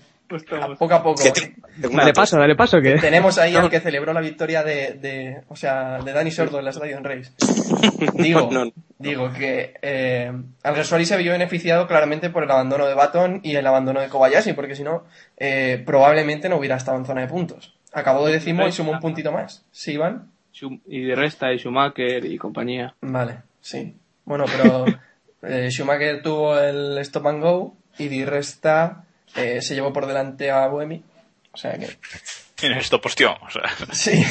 A 0.61 0.75
poco 0.77 0.95
a 0.95 1.03
poco. 1.03 1.23
Te- 1.23 1.55
Dale 1.77 2.13
paso, 2.13 2.39
dale 2.39 2.55
paso, 2.55 2.81
que... 2.81 2.97
Tenemos 2.99 3.39
ahí 3.39 3.57
al 3.57 3.71
que 3.71 3.81
celebró 3.81 4.13
la 4.13 4.21
victoria 4.21 4.63
de, 4.63 4.93
de 4.95 5.41
o 5.49 5.57
sea, 5.57 5.99
de 6.03 6.13
Dani 6.13 6.31
Sordo 6.31 6.59
en 6.59 6.65
la 6.67 6.71
Stadium 6.73 7.03
Race. 7.03 7.33
Digo, 8.15 8.49
No, 8.53 8.67
no. 8.67 8.73
digo 8.99 9.33
que 9.33 9.75
eh, 9.83 10.31
Alguersuari 10.63 11.05
se 11.07 11.17
vio 11.17 11.33
beneficiado 11.33 11.87
claramente 11.87 12.31
por 12.31 12.45
el 12.45 12.51
abandono 12.51 12.87
de 12.87 12.95
Baton 12.95 13.41
y 13.43 13.57
el 13.57 13.67
abandono 13.67 14.01
de 14.01 14.09
Kobayashi, 14.09 14.53
porque 14.53 14.75
si 14.77 14.83
no, 14.85 15.05
eh, 15.39 15.83
probablemente 15.87 16.49
no 16.49 16.57
hubiera 16.57 16.77
estado 16.77 16.99
en 16.99 17.07
zona 17.07 17.23
de 17.23 17.29
puntos. 17.29 17.75
Acabó 17.93 18.27
de 18.27 18.35
décimo 18.35 18.67
y 18.69 18.73
sumó 18.73 18.93
un 18.93 19.01
puntito 19.01 19.33
más. 19.33 19.65
¿Sí, 19.73 19.93
Iván? 19.93 20.31
Y 20.87 21.03
de 21.05 21.15
Resta 21.17 21.53
y 21.53 21.59
Schumacher 21.59 22.25
y 22.27 22.37
compañía. 22.37 22.95
Vale, 23.01 23.39
sí. 23.61 23.97
Bueno, 24.25 24.45
pero 24.47 24.85
eh, 25.43 25.71
Schumacher 25.71 26.21
tuvo 26.23 26.59
el 26.59 26.99
stop 26.99 27.27
and 27.29 27.43
go 27.43 27.75
y 27.99 28.09
Di 28.09 28.25
Resta 28.25 29.05
eh, 29.37 29.61
se 29.63 29.75
llevó 29.75 29.93
por 29.93 30.07
delante 30.07 30.51
a 30.51 30.67
Buemi. 30.69 31.03
O 31.53 31.57
sea 31.57 31.79
que 31.79 31.89
Tienes 32.55 32.85
esto 32.85 33.01
postión, 33.01 33.35
o 33.47 33.51
sea. 33.51 33.63
Sí, 33.93 34.23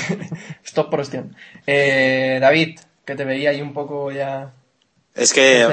stop 0.64 0.90
por 0.90 1.00
cuestión. 1.00 1.36
Eh, 1.66 2.38
David, 2.40 2.80
que 3.04 3.16
te 3.16 3.26
veía 3.26 3.50
ahí 3.50 3.62
un 3.62 3.74
poco 3.74 4.12
ya. 4.12 4.54
Es 5.16 5.34
que, 5.34 5.68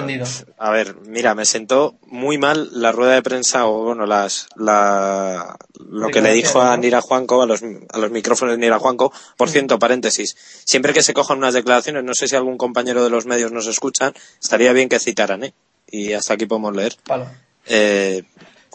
a 0.59 0.71
ver, 0.71 0.97
mira, 1.03 1.35
me 1.35 1.45
sentó 1.45 1.97
muy 2.07 2.37
mal 2.39 2.69
la 2.73 2.91
rueda 2.91 3.13
de 3.13 3.23
prensa 3.23 3.67
o, 3.67 3.85
bueno, 3.85 4.07
las, 4.07 4.49
la, 4.57 5.57
lo 5.79 6.09
que 6.09 6.23
le 6.23 6.33
dijo 6.33 6.63
a. 6.63 6.77
Nira 6.79 7.01
Juanco, 7.03 7.43
a 7.43 7.47
los, 7.47 7.63
a 7.63 7.99
los 7.99 8.11
micrófonos 8.11 8.55
de 8.55 8.59
Nira 8.59 8.79
Juanco. 8.79 9.13
Por 9.37 9.51
cierto, 9.51 9.79
paréntesis, 9.79 10.35
siempre 10.65 10.93
que 10.95 11.03
se 11.03 11.13
cojan 11.15 11.39
unas 11.39 11.55
declaraciones, 11.55 12.03
no 12.03 12.15
sé 12.15 12.27
si 12.27 12.35
algún 12.35 12.57
compañero 12.57 13.05
de 13.05 13.11
los 13.11 13.27
medios 13.27 13.53
nos 13.53 13.67
escuchan, 13.67 14.15
estaría 14.43 14.73
bien 14.73 14.89
que 14.89 14.99
citaran, 14.99 15.45
¿eh? 15.45 15.55
Y 15.89 16.15
hasta 16.15 16.35
aquí 16.35 16.47
podemos 16.47 16.75
leer. 16.75 16.97
Palo. 17.07 17.29
eh, 17.67 18.25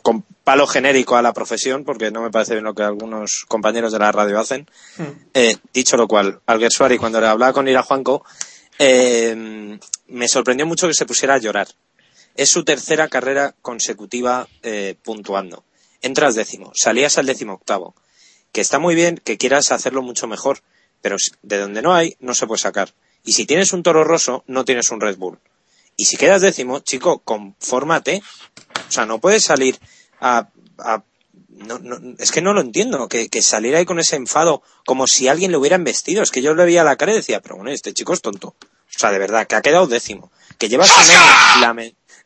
con 0.04 0.24
palo 0.44 0.66
genérico 0.68 1.16
a 1.16 1.22
la 1.22 1.34
profesión, 1.34 1.84
porque 1.84 2.12
no 2.12 2.22
me 2.22 2.32
parece 2.32 2.54
bien 2.54 2.64
lo 2.64 2.74
que 2.74 2.84
algunos 2.84 3.46
compañeros 3.48 3.92
de 3.92 4.00
la 4.00 4.12
radio 4.12 4.40
hacen. 4.40 4.68
Eh, 5.34 5.56
dicho 5.74 5.98
lo 5.98 6.08
cual, 6.08 6.42
Alguersuari, 6.46 6.98
cuando 6.98 7.22
le 7.22 7.28
hablaba 7.28 7.54
con 7.54 7.68
Ira 7.68 7.84
Juanco, 7.84 8.26
eh, 8.80 9.78
me 10.08 10.28
sorprendió 10.28 10.66
mucho 10.66 10.88
que 10.88 10.94
se 10.94 11.06
pusiera 11.06 11.36
a 11.36 11.40
llorar. 11.40 11.68
Es 12.36 12.50
su 12.50 12.64
tercera 12.64 13.08
carrera 13.08 13.56
consecutiva 13.62 14.48
eh, 14.64 14.96
puntuando. 15.04 15.64
Entras 16.02 16.36
décimo, 16.36 16.72
salías 16.74 17.18
al 17.18 17.28
décimo 17.28 17.54
octavo. 17.54 17.96
Que 18.52 18.62
está 18.62 18.80
muy 18.80 18.96
bien 18.96 19.22
que 19.24 19.38
quieras 19.38 19.72
hacerlo 19.72 20.02
mucho 20.02 20.28
mejor, 20.28 20.62
pero 21.02 21.18
de 21.42 21.58
donde 21.58 21.82
no 21.82 21.94
hay, 21.94 22.16
no 22.20 22.34
se 22.34 22.48
puede 22.48 22.60
sacar. 22.60 22.94
Y 23.24 23.34
si 23.34 23.46
tienes 23.46 23.74
un 23.74 23.84
toro 23.84 24.04
roso, 24.04 24.44
no 24.48 24.66
tienes 24.66 24.90
un 24.90 25.00
Red 25.00 25.18
Bull. 25.18 25.40
Y 25.96 26.06
si 26.06 26.18
quedas 26.18 26.42
décimo, 26.42 26.80
chico, 26.80 27.20
confórmate. 27.20 28.24
O 28.90 28.92
sea, 28.92 29.06
no 29.06 29.20
puedes 29.20 29.44
salir 29.44 29.80
a... 30.22 30.48
no, 31.50 31.80
no, 31.80 32.16
es 32.18 32.32
que 32.32 32.42
no 32.42 32.54
lo 32.54 32.62
entiendo, 32.62 33.10
que, 33.10 33.28
que 33.30 33.42
salir 33.42 33.76
ahí 33.76 33.86
con 33.86 34.00
ese 34.00 34.16
enfado 34.16 34.62
como 34.86 35.08
si 35.08 35.28
alguien 35.28 35.52
le 35.52 35.58
hubiera 35.58 35.76
embestido. 35.76 36.24
Es 36.24 36.32
que 36.32 36.42
yo 36.42 36.54
le 36.54 36.66
veía 36.66 36.84
la 36.84 36.96
cara 36.96 37.12
y 37.12 37.16
decía, 37.16 37.42
pero 37.42 37.56
bueno, 37.58 37.72
este 37.72 37.94
chico 37.94 38.14
es 38.14 38.22
tonto. 38.22 38.48
O 38.50 39.00
sea, 39.00 39.12
de 39.12 39.20
verdad, 39.20 39.48
que 39.48 39.56
ha 39.56 39.62
quedado 39.62 39.88
décimo. 39.88 40.32
Que 40.58 40.70
lleva 40.70 40.86
un 40.86 40.92
año 40.92 41.12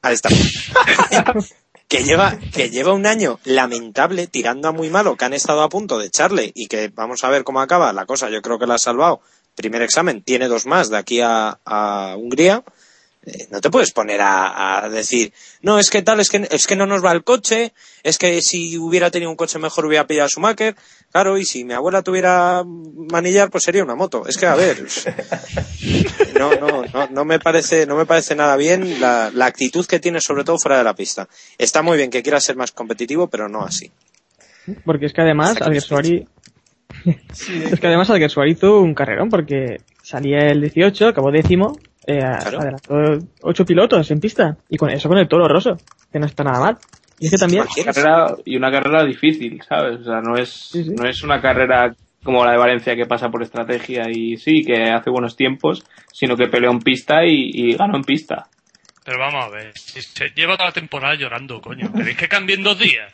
que 1.87 2.03
lleva, 2.03 2.37
que 2.53 2.69
lleva 2.69 2.93
un 2.93 3.05
año 3.05 3.39
lamentable 3.43 4.27
tirando 4.27 4.67
a 4.67 4.71
muy 4.71 4.89
malo, 4.89 5.15
que 5.15 5.25
han 5.25 5.33
estado 5.33 5.61
a 5.61 5.69
punto 5.69 5.99
de 5.99 6.07
echarle 6.07 6.51
y 6.53 6.67
que 6.67 6.91
vamos 6.93 7.23
a 7.23 7.29
ver 7.29 7.43
cómo 7.43 7.61
acaba 7.61 7.93
la 7.93 8.05
cosa. 8.05 8.29
Yo 8.29 8.41
creo 8.41 8.59
que 8.59 8.67
la 8.67 8.75
ha 8.75 8.79
salvado. 8.79 9.21
Primer 9.55 9.81
examen, 9.81 10.21
tiene 10.21 10.47
dos 10.47 10.65
más 10.65 10.89
de 10.89 10.97
aquí 10.97 11.21
a, 11.21 11.59
a 11.63 12.15
Hungría. 12.17 12.63
Eh, 13.25 13.47
no 13.49 13.59
te 13.61 13.69
puedes 13.69 13.91
poner 13.91 14.21
a, 14.21 14.83
a 14.83 14.89
decir, 14.89 15.33
no, 15.61 15.79
es 15.79 15.89
que 15.89 16.01
tal, 16.01 16.19
es 16.19 16.29
que, 16.29 16.47
es 16.51 16.67
que 16.67 16.75
no 16.75 16.85
nos 16.85 17.03
va 17.03 17.11
el 17.11 17.23
coche, 17.23 17.73
es 18.03 18.17
que 18.17 18.41
si 18.41 18.77
hubiera 18.77 19.09
tenido 19.09 19.31
un 19.31 19.35
coche 19.35 19.57
mejor 19.57 19.85
hubiera 19.85 20.05
pillado 20.05 20.27
a 20.27 20.29
Schumacher, 20.29 20.75
claro, 21.11 21.37
y 21.37 21.45
si 21.45 21.63
mi 21.63 21.73
abuela 21.73 22.03
tuviera 22.03 22.63
manillar, 22.65 23.49
pues 23.49 23.63
sería 23.63 23.83
una 23.83 23.95
moto. 23.95 24.27
Es 24.27 24.37
que, 24.37 24.45
a 24.45 24.55
ver, 24.55 24.77
no, 26.39 26.55
no, 26.55 26.85
no, 26.85 27.07
no 27.09 27.25
me 27.25 27.39
parece, 27.39 27.85
no 27.85 27.95
me 27.95 28.05
parece 28.05 28.35
nada 28.35 28.55
bien 28.57 29.01
la, 29.01 29.31
la 29.33 29.45
actitud 29.47 29.85
que 29.85 29.99
tiene, 29.99 30.21
sobre 30.21 30.43
todo 30.43 30.57
fuera 30.59 30.77
de 30.77 30.83
la 30.83 30.93
pista. 30.93 31.27
Está 31.57 31.81
muy 31.81 31.97
bien 31.97 32.11
que 32.11 32.21
quiera 32.21 32.39
ser 32.39 32.55
más 32.55 32.71
competitivo, 32.71 33.27
pero 33.27 33.49
no 33.49 33.63
así. 33.63 33.91
Porque 34.83 35.07
es 35.07 35.13
que 35.13 35.21
además 35.21 35.61
Alguersuari... 35.61 36.27
es 37.05 37.79
que 37.79 37.87
además 37.87 38.09
Alguersuari 38.09 38.51
hizo 38.51 38.79
un 38.79 38.93
carrerón 38.93 39.29
porque 39.29 39.77
salía 40.03 40.39
el 40.49 40.61
18, 40.61 41.07
acabó 41.07 41.31
décimo, 41.31 41.77
eh, 42.07 42.19
Claro. 42.19 42.59
adelantó 42.59 43.27
ocho 43.41 43.65
pilotos 43.65 44.09
en 44.11 44.19
pista. 44.19 44.57
Y 44.69 44.77
con 44.77 44.89
eso 44.89 45.07
con 45.09 45.17
el 45.17 45.27
toro 45.27 45.47
roso, 45.47 45.77
que 46.11 46.19
no 46.19 46.25
está 46.25 46.43
nada 46.43 46.59
mal. 46.59 46.77
Y 47.19 47.25
es 47.27 47.31
que 47.31 47.37
también... 47.37 47.63
Cualquiera. 47.63 47.93
carrera 47.93 48.35
y 48.45 48.57
una 48.57 48.71
carrera 48.71 49.05
difícil, 49.05 49.61
¿sabes? 49.67 50.01
O 50.01 50.03
sea, 50.03 50.21
no 50.21 50.35
es, 50.37 50.49
Sí, 50.49 50.83
sí. 50.83 50.89
no 50.91 51.07
es 51.07 51.23
una 51.23 51.41
carrera 51.41 51.95
como 52.23 52.43
la 52.43 52.51
de 52.51 52.57
Valencia 52.57 52.95
que 52.95 53.05
pasa 53.05 53.29
por 53.29 53.43
estrategia 53.43 54.05
y 54.11 54.35
sí, 54.37 54.63
que 54.63 54.89
hace 54.91 55.09
buenos 55.11 55.35
tiempos, 55.37 55.83
sino 56.11 56.35
que 56.35 56.47
peleó 56.47 56.71
en 56.71 56.79
pista 56.79 57.23
y, 57.25 57.51
y 57.53 57.75
ganó 57.75 57.95
en 57.97 58.03
pista. 58.03 58.47
Pero 59.05 59.19
vamos 59.19 59.45
a 59.45 59.49
ver, 59.49 59.71
si 59.77 60.01
se 60.01 60.29
lleva 60.35 60.55
toda 60.57 60.69
la 60.69 60.73
temporada 60.73 61.13
llorando, 61.15 61.61
coño. 61.61 61.93
¿Queréis 61.93 62.17
que 62.17 62.27
cambien 62.27 62.63
dos 62.63 62.79
días? 62.79 63.11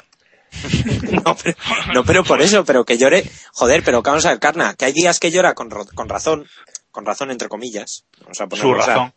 No 1.25 1.35
pero, 1.35 1.55
no, 1.93 2.03
pero 2.03 2.23
por 2.23 2.41
eso, 2.41 2.63
pero 2.65 2.83
que 2.85 2.97
llore. 2.97 3.23
Joder, 3.53 3.83
pero 3.83 4.01
que 4.01 4.09
vamos 4.09 4.25
a 4.25 4.29
ver, 4.29 4.39
Carna, 4.39 4.73
que 4.75 4.85
hay 4.85 4.93
días 4.93 5.19
que 5.19 5.31
llora 5.31 5.53
con, 5.53 5.69
con 5.69 6.09
razón, 6.09 6.45
con 6.91 7.05
razón 7.05 7.31
entre 7.31 7.47
comillas. 7.47 8.05
Su 8.17 8.29
o 8.29 8.33
sea, 8.33 8.47
razón. 8.47 9.13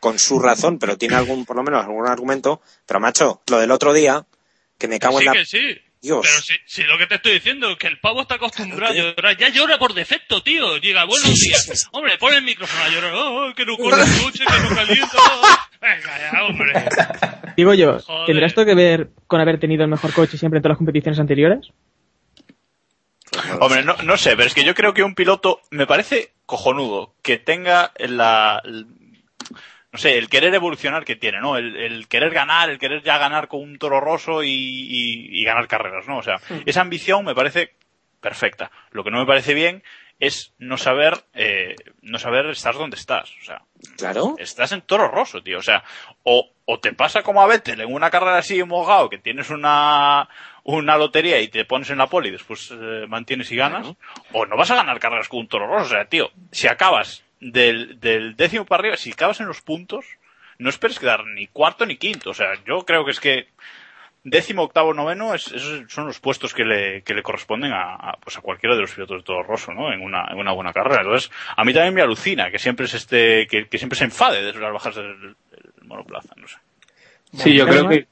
con 0.00 0.18
su 0.18 0.38
razón, 0.38 0.78
pero 0.78 0.98
tiene 0.98 1.16
algún, 1.16 1.44
por 1.44 1.56
lo 1.56 1.62
menos 1.62 1.84
algún 1.84 2.06
argumento. 2.06 2.60
Pero 2.86 3.00
macho, 3.00 3.42
lo 3.48 3.58
del 3.58 3.70
otro 3.70 3.92
día, 3.92 4.26
que 4.78 4.88
me 4.88 4.98
cago 4.98 5.18
sí, 5.18 5.24
en 5.24 5.26
la. 5.26 5.32
que 5.32 5.46
sí. 5.46 5.80
Dios. 6.02 6.26
Pero 6.26 6.42
si, 6.42 6.54
si 6.66 6.82
lo 6.82 6.98
que 6.98 7.06
te 7.06 7.14
estoy 7.14 7.34
diciendo 7.34 7.70
es 7.70 7.78
que 7.78 7.86
el 7.86 8.00
pavo 8.00 8.22
está 8.22 8.34
acostumbrado 8.34 8.92
a 8.92 8.96
llorar, 8.96 9.36
ya 9.38 9.50
llora 9.50 9.78
por 9.78 9.94
defecto, 9.94 10.42
tío. 10.42 10.76
Llega, 10.78 11.04
buenos 11.04 11.32
días. 11.32 11.88
Hombre, 11.92 12.18
pon 12.18 12.34
el 12.34 12.42
micrófono 12.42 12.82
a 12.82 12.88
llorar. 12.88 13.12
Oh, 13.14 13.54
que 13.54 13.64
no 13.64 13.76
corre 13.76 14.02
el 14.02 14.22
coche, 14.24 14.44
que 14.44 14.68
no 14.68 14.74
calienta. 14.74 15.18
Venga 15.80 16.18
ya, 16.18 16.44
hombre. 16.44 16.72
Digo 17.56 17.74
yo, 17.74 18.00
Joder. 18.00 18.26
¿tendrá 18.26 18.46
esto 18.48 18.64
que 18.64 18.74
ver 18.74 19.10
con 19.28 19.40
haber 19.40 19.60
tenido 19.60 19.84
el 19.84 19.90
mejor 19.90 20.12
coche 20.12 20.36
siempre 20.36 20.58
en 20.58 20.62
todas 20.62 20.72
las 20.72 20.78
competiciones 20.78 21.20
anteriores? 21.20 21.68
Hombre, 23.60 23.82
no, 23.82 23.96
no 24.04 24.16
sé, 24.16 24.36
pero 24.36 24.46
es 24.46 24.54
que 24.54 24.64
yo 24.64 24.74
creo 24.74 24.92
que 24.94 25.02
un 25.02 25.14
piloto 25.14 25.60
me 25.70 25.86
parece 25.86 26.32
cojonudo 26.46 27.14
que 27.22 27.38
tenga 27.38 27.92
la, 27.98 28.60
el- 28.64 28.86
no 29.90 29.98
sé, 29.98 30.16
el 30.18 30.28
querer 30.28 30.54
evolucionar 30.54 31.04
que 31.04 31.16
tiene, 31.16 31.40
¿no? 31.40 31.56
El, 31.56 31.76
el 31.76 32.08
querer 32.08 32.30
ganar, 32.32 32.70
el 32.70 32.78
querer 32.78 33.02
ya 33.02 33.18
ganar 33.18 33.48
con 33.48 33.60
un 33.60 33.78
toro 33.78 34.00
roso 34.00 34.42
y, 34.42 34.48
y- 34.50 35.40
y 35.40 35.44
ganar 35.44 35.68
carreras, 35.68 36.06
¿no? 36.06 36.18
O 36.18 36.22
sea, 36.22 36.36
esa 36.66 36.80
ambición 36.80 37.24
me 37.24 37.34
parece 37.34 37.74
perfecta. 38.20 38.70
Lo 38.90 39.04
que 39.04 39.10
no 39.10 39.18
me 39.18 39.26
parece 39.26 39.52
bien 39.54 39.82
es 40.18 40.54
no 40.58 40.76
saber, 40.78 41.14
eh, 41.34 41.74
no 42.00 42.18
saber 42.18 42.46
estar 42.46 42.74
donde 42.74 42.96
estás. 42.96 43.30
O 43.40 43.44
sea, 43.44 43.62
Claro. 43.98 44.36
estás 44.38 44.72
en 44.72 44.80
toro 44.82 45.08
roso, 45.08 45.42
tío. 45.42 45.58
O 45.58 45.62
sea, 45.62 45.82
o, 46.22 46.52
o 46.64 46.78
te 46.80 46.92
pasa 46.92 47.22
como 47.22 47.42
a 47.42 47.46
Vettel 47.46 47.80
en 47.80 47.92
una 47.92 48.10
carrera 48.10 48.38
así 48.38 48.62
mojado 48.62 49.10
que 49.10 49.18
tienes 49.18 49.50
una, 49.50 50.28
una 50.64 50.96
lotería 50.96 51.40
y 51.40 51.48
te 51.48 51.64
pones 51.64 51.90
en 51.90 51.98
la 51.98 52.06
poli 52.06 52.28
y 52.28 52.32
después 52.32 52.70
eh, 52.72 53.06
mantienes 53.08 53.50
y 53.50 53.56
ganas, 53.56 53.88
o 54.32 54.46
no 54.46 54.56
vas 54.56 54.70
a 54.70 54.76
ganar 54.76 55.00
carreras 55.00 55.28
con 55.28 55.40
un 55.40 55.48
toro 55.48 55.66
roso. 55.66 55.86
O 55.86 55.88
sea, 55.88 56.04
tío, 56.04 56.30
si 56.52 56.68
acabas 56.68 57.24
del, 57.40 57.98
del 58.00 58.36
décimo 58.36 58.64
para 58.64 58.80
arriba, 58.82 58.96
si 58.96 59.12
acabas 59.12 59.40
en 59.40 59.46
los 59.46 59.60
puntos, 59.60 60.04
no 60.58 60.68
esperes 60.70 60.98
quedar 61.00 61.26
ni 61.26 61.46
cuarto 61.48 61.84
ni 61.86 61.96
quinto. 61.96 62.30
O 62.30 62.34
sea, 62.34 62.54
yo 62.64 62.84
creo 62.86 63.04
que 63.04 63.10
es 63.10 63.18
que 63.20 63.48
décimo, 64.24 64.62
octavo, 64.62 64.94
noveno, 64.94 65.34
es- 65.34 65.50
esos 65.50 65.90
son 65.92 66.06
los 66.06 66.20
puestos 66.20 66.54
que 66.54 66.64
le, 66.64 67.02
que 67.02 67.12
le 67.14 67.24
corresponden 67.24 67.72
a, 67.72 67.94
a, 67.96 68.16
pues 68.20 68.36
a 68.38 68.40
cualquiera 68.40 68.76
de 68.76 68.82
los 68.82 68.92
pilotos 68.92 69.18
de 69.18 69.24
todo 69.24 69.42
roso, 69.42 69.72
¿no? 69.72 69.92
En 69.92 70.00
una, 70.00 70.28
en 70.30 70.38
una 70.38 70.52
buena 70.52 70.72
carrera. 70.72 71.00
Entonces, 71.02 71.28
a 71.56 71.64
mí 71.64 71.72
también 71.74 71.94
me 71.94 72.02
alucina 72.02 72.48
que 72.52 72.60
siempre 72.60 72.86
se 72.86 72.98
esté, 72.98 73.48
que, 73.48 73.66
que 73.66 73.78
siempre 73.78 73.98
se 73.98 74.04
enfade 74.04 74.42
de 74.42 74.52
las 74.52 74.72
bajas 74.72 74.94
del, 74.94 75.20
del 75.20 75.34
monoplaza, 75.82 76.34
no 76.36 76.46
sé. 76.46 76.56
Sí, 77.32 77.54
yo 77.56 77.64
creo 77.66 77.88
que, 77.88 78.06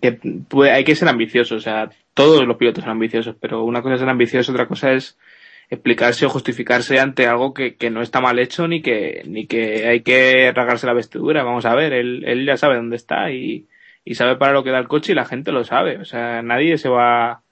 que, 0.00 0.12
puede- 0.48 0.70
hay 0.70 0.84
que 0.84 0.94
ser 0.94 1.08
ambicioso. 1.08 1.56
O 1.56 1.60
sea, 1.60 1.90
todos 2.14 2.46
los 2.46 2.56
pilotos 2.56 2.84
son 2.84 2.92
ambiciosos, 2.92 3.34
pero 3.40 3.64
una 3.64 3.82
cosa 3.82 3.94
es 3.94 4.00
ser 4.00 4.08
ambicioso, 4.10 4.52
otra 4.52 4.68
cosa 4.68 4.92
es 4.92 5.18
explicarse 5.70 6.26
o 6.26 6.28
justificarse 6.30 7.00
ante 7.00 7.26
algo 7.26 7.54
que, 7.54 7.74
que 7.76 7.90
no 7.90 8.02
está 8.02 8.20
mal 8.20 8.38
hecho 8.38 8.68
ni 8.68 8.82
que, 8.82 9.22
ni 9.26 9.46
que 9.46 9.88
hay 9.88 10.02
que 10.02 10.52
rasgarse 10.54 10.86
la 10.86 10.92
vestidura. 10.92 11.42
Vamos 11.42 11.64
a 11.64 11.74
ver, 11.74 11.92
él, 11.94 12.22
él 12.26 12.46
ya 12.46 12.56
sabe 12.56 12.76
dónde 12.76 12.96
está 12.96 13.30
y, 13.32 13.66
y 14.04 14.14
sabe 14.14 14.36
para 14.36 14.52
lo 14.52 14.62
que 14.62 14.70
da 14.70 14.78
el 14.78 14.86
coche 14.88 15.12
y 15.12 15.14
la 15.16 15.24
gente 15.24 15.50
lo 15.52 15.64
sabe. 15.64 15.96
O 15.98 16.04
sea, 16.04 16.42
nadie 16.42 16.76
se 16.78 16.88
va, 16.90 17.42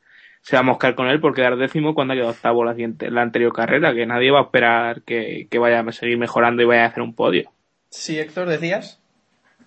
se 0.43 0.57
va 0.57 0.61
a 0.61 0.65
moscar 0.65 0.95
con 0.95 1.09
él 1.09 1.21
por 1.21 1.35
quedar 1.35 1.57
décimo 1.57 1.95
cuando 1.95 2.13
ha 2.13 2.17
quedado 2.17 2.33
octavo 2.33 2.65
la, 2.65 2.77
la 3.11 3.23
anterior 3.23 3.53
carrera, 3.53 3.95
que 3.95 4.07
nadie 4.07 4.31
va 4.31 4.41
a 4.41 4.45
esperar 4.45 5.03
que, 5.03 5.49
que 5.51 5.59
vaya 5.59 5.81
a 5.81 5.93
seguir 5.93 6.19
mejorando 6.19 6.63
y 6.63 6.67
vaya 6.67 6.85
a 6.85 6.89
hacer 6.89 7.03
un 7.03 7.15
podio. 7.15 7.51
Sí, 7.89 8.19
Héctor, 8.19 8.49
decías. 8.49 9.02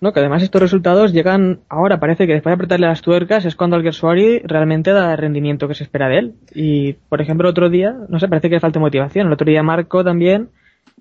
No, 0.00 0.12
que 0.12 0.20
además 0.20 0.42
estos 0.42 0.60
resultados 0.60 1.12
llegan 1.12 1.60
ahora, 1.68 1.98
parece 1.98 2.26
que 2.26 2.34
después 2.34 2.50
de 2.50 2.54
apretarle 2.54 2.86
las 2.86 3.02
tuercas 3.02 3.44
es 3.44 3.56
cuando 3.56 3.76
Alguersuari 3.76 4.40
realmente 4.40 4.92
da 4.92 5.12
el 5.12 5.18
rendimiento 5.18 5.68
que 5.68 5.74
se 5.74 5.84
espera 5.84 6.08
de 6.08 6.18
él. 6.18 6.34
Y, 6.54 6.94
por 6.94 7.22
ejemplo, 7.22 7.48
otro 7.48 7.70
día, 7.70 7.94
no 8.08 8.18
sé, 8.20 8.28
parece 8.28 8.48
que 8.48 8.56
le 8.56 8.60
falta 8.60 8.78
motivación. 8.78 9.26
El 9.26 9.32
otro 9.32 9.46
día 9.46 9.62
Marco 9.62 10.04
también 10.04 10.50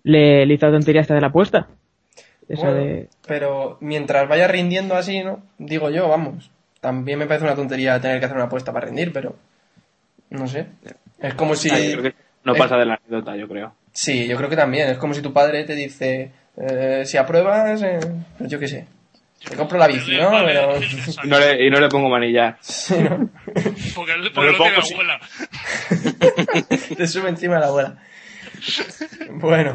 le, 0.04 0.46
le 0.46 0.54
hizo 0.54 0.66
la 0.68 0.74
tontería 0.74 1.02
esta 1.02 1.16
de 1.16 1.22
la 1.22 1.28
apuesta. 1.28 1.68
Esa 2.48 2.68
Bueno, 2.68 2.78
de... 2.78 3.10
Pero 3.28 3.78
mientras 3.82 4.30
vaya 4.30 4.48
rindiendo 4.48 4.96
así, 4.96 5.24
¿no? 5.24 5.42
Digo 5.58 5.90
yo, 5.90 6.08
vamos. 6.08 6.52
También 6.80 7.18
me 7.18 7.26
parece 7.26 7.46
una 7.46 7.56
tontería 7.56 8.00
tener 8.00 8.20
que 8.20 8.26
hacer 8.26 8.38
una 8.38 8.46
apuesta 8.46 8.72
para 8.72 8.86
rendir, 8.86 9.12
pero. 9.12 9.36
No 10.30 10.48
sé. 10.48 10.68
Es 11.20 11.34
como 11.34 11.56
si. 11.56 11.70
Ah, 11.72 12.12
no 12.44 12.54
pasa 12.54 12.78
de 12.78 12.86
la 12.86 12.94
anécdota, 12.94 13.36
yo 13.36 13.48
creo. 13.48 13.74
Sí, 13.92 14.28
yo 14.28 14.38
creo 14.38 14.50
que 14.50 14.56
también. 14.56 14.90
Es 14.90 15.00
como 15.00 15.16
si 15.16 15.24
tu 15.24 15.34
padre 15.34 15.64
te 15.64 15.74
dice, 15.74 16.32
eh, 16.58 17.04
si 17.06 17.18
apruebas, 17.18 17.82
eh, 17.82 18.00
pues 18.38 18.50
yo 18.50 18.60
qué 18.60 18.68
sé. 18.68 18.88
Te 19.48 19.56
compro 19.56 19.78
la 19.78 19.88
bici, 19.88 20.18
¿no? 20.18 20.32
Vale, 20.32 20.54
Pero... 20.54 20.78
Y 21.24 21.28
no 21.28 21.40
le, 21.40 21.66
y 21.66 21.70
no 21.70 21.80
le 21.80 21.88
pongo 21.88 22.10
manillar. 22.10 22.58
Sí, 22.62 22.96
¿no? 22.98 23.30
Porque, 23.54 23.72
porque 23.96 24.32
Pero 24.34 24.52
lo 24.52 24.58
tiene 24.58 24.76
pongo 24.76 24.88
abuela. 24.94 25.20
Te 26.98 27.08
sube 27.08 27.30
encima 27.30 27.60
la 27.60 27.68
abuela. 27.68 27.98
Bueno, 29.32 29.74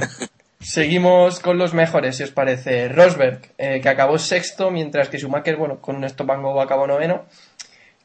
seguimos 0.59 1.39
con 1.39 1.59
los 1.59 1.73
mejores, 1.73 2.17
si 2.17 2.25
os 2.25 2.33
parece. 2.33 2.89
Rosberg, 2.89 3.41
eh, 3.59 3.81
que 3.81 3.89
acabó 3.89 4.19
sexto, 4.19 4.71
mientras 4.71 5.09
que 5.09 5.19
Schumacher, 5.19 5.57
bueno, 5.57 5.81
con 5.81 5.97
un 5.97 6.05
stop 6.05 6.31
and 6.33 6.43
go 6.43 6.61
acabó 6.61 6.87
noveno. 6.87 7.27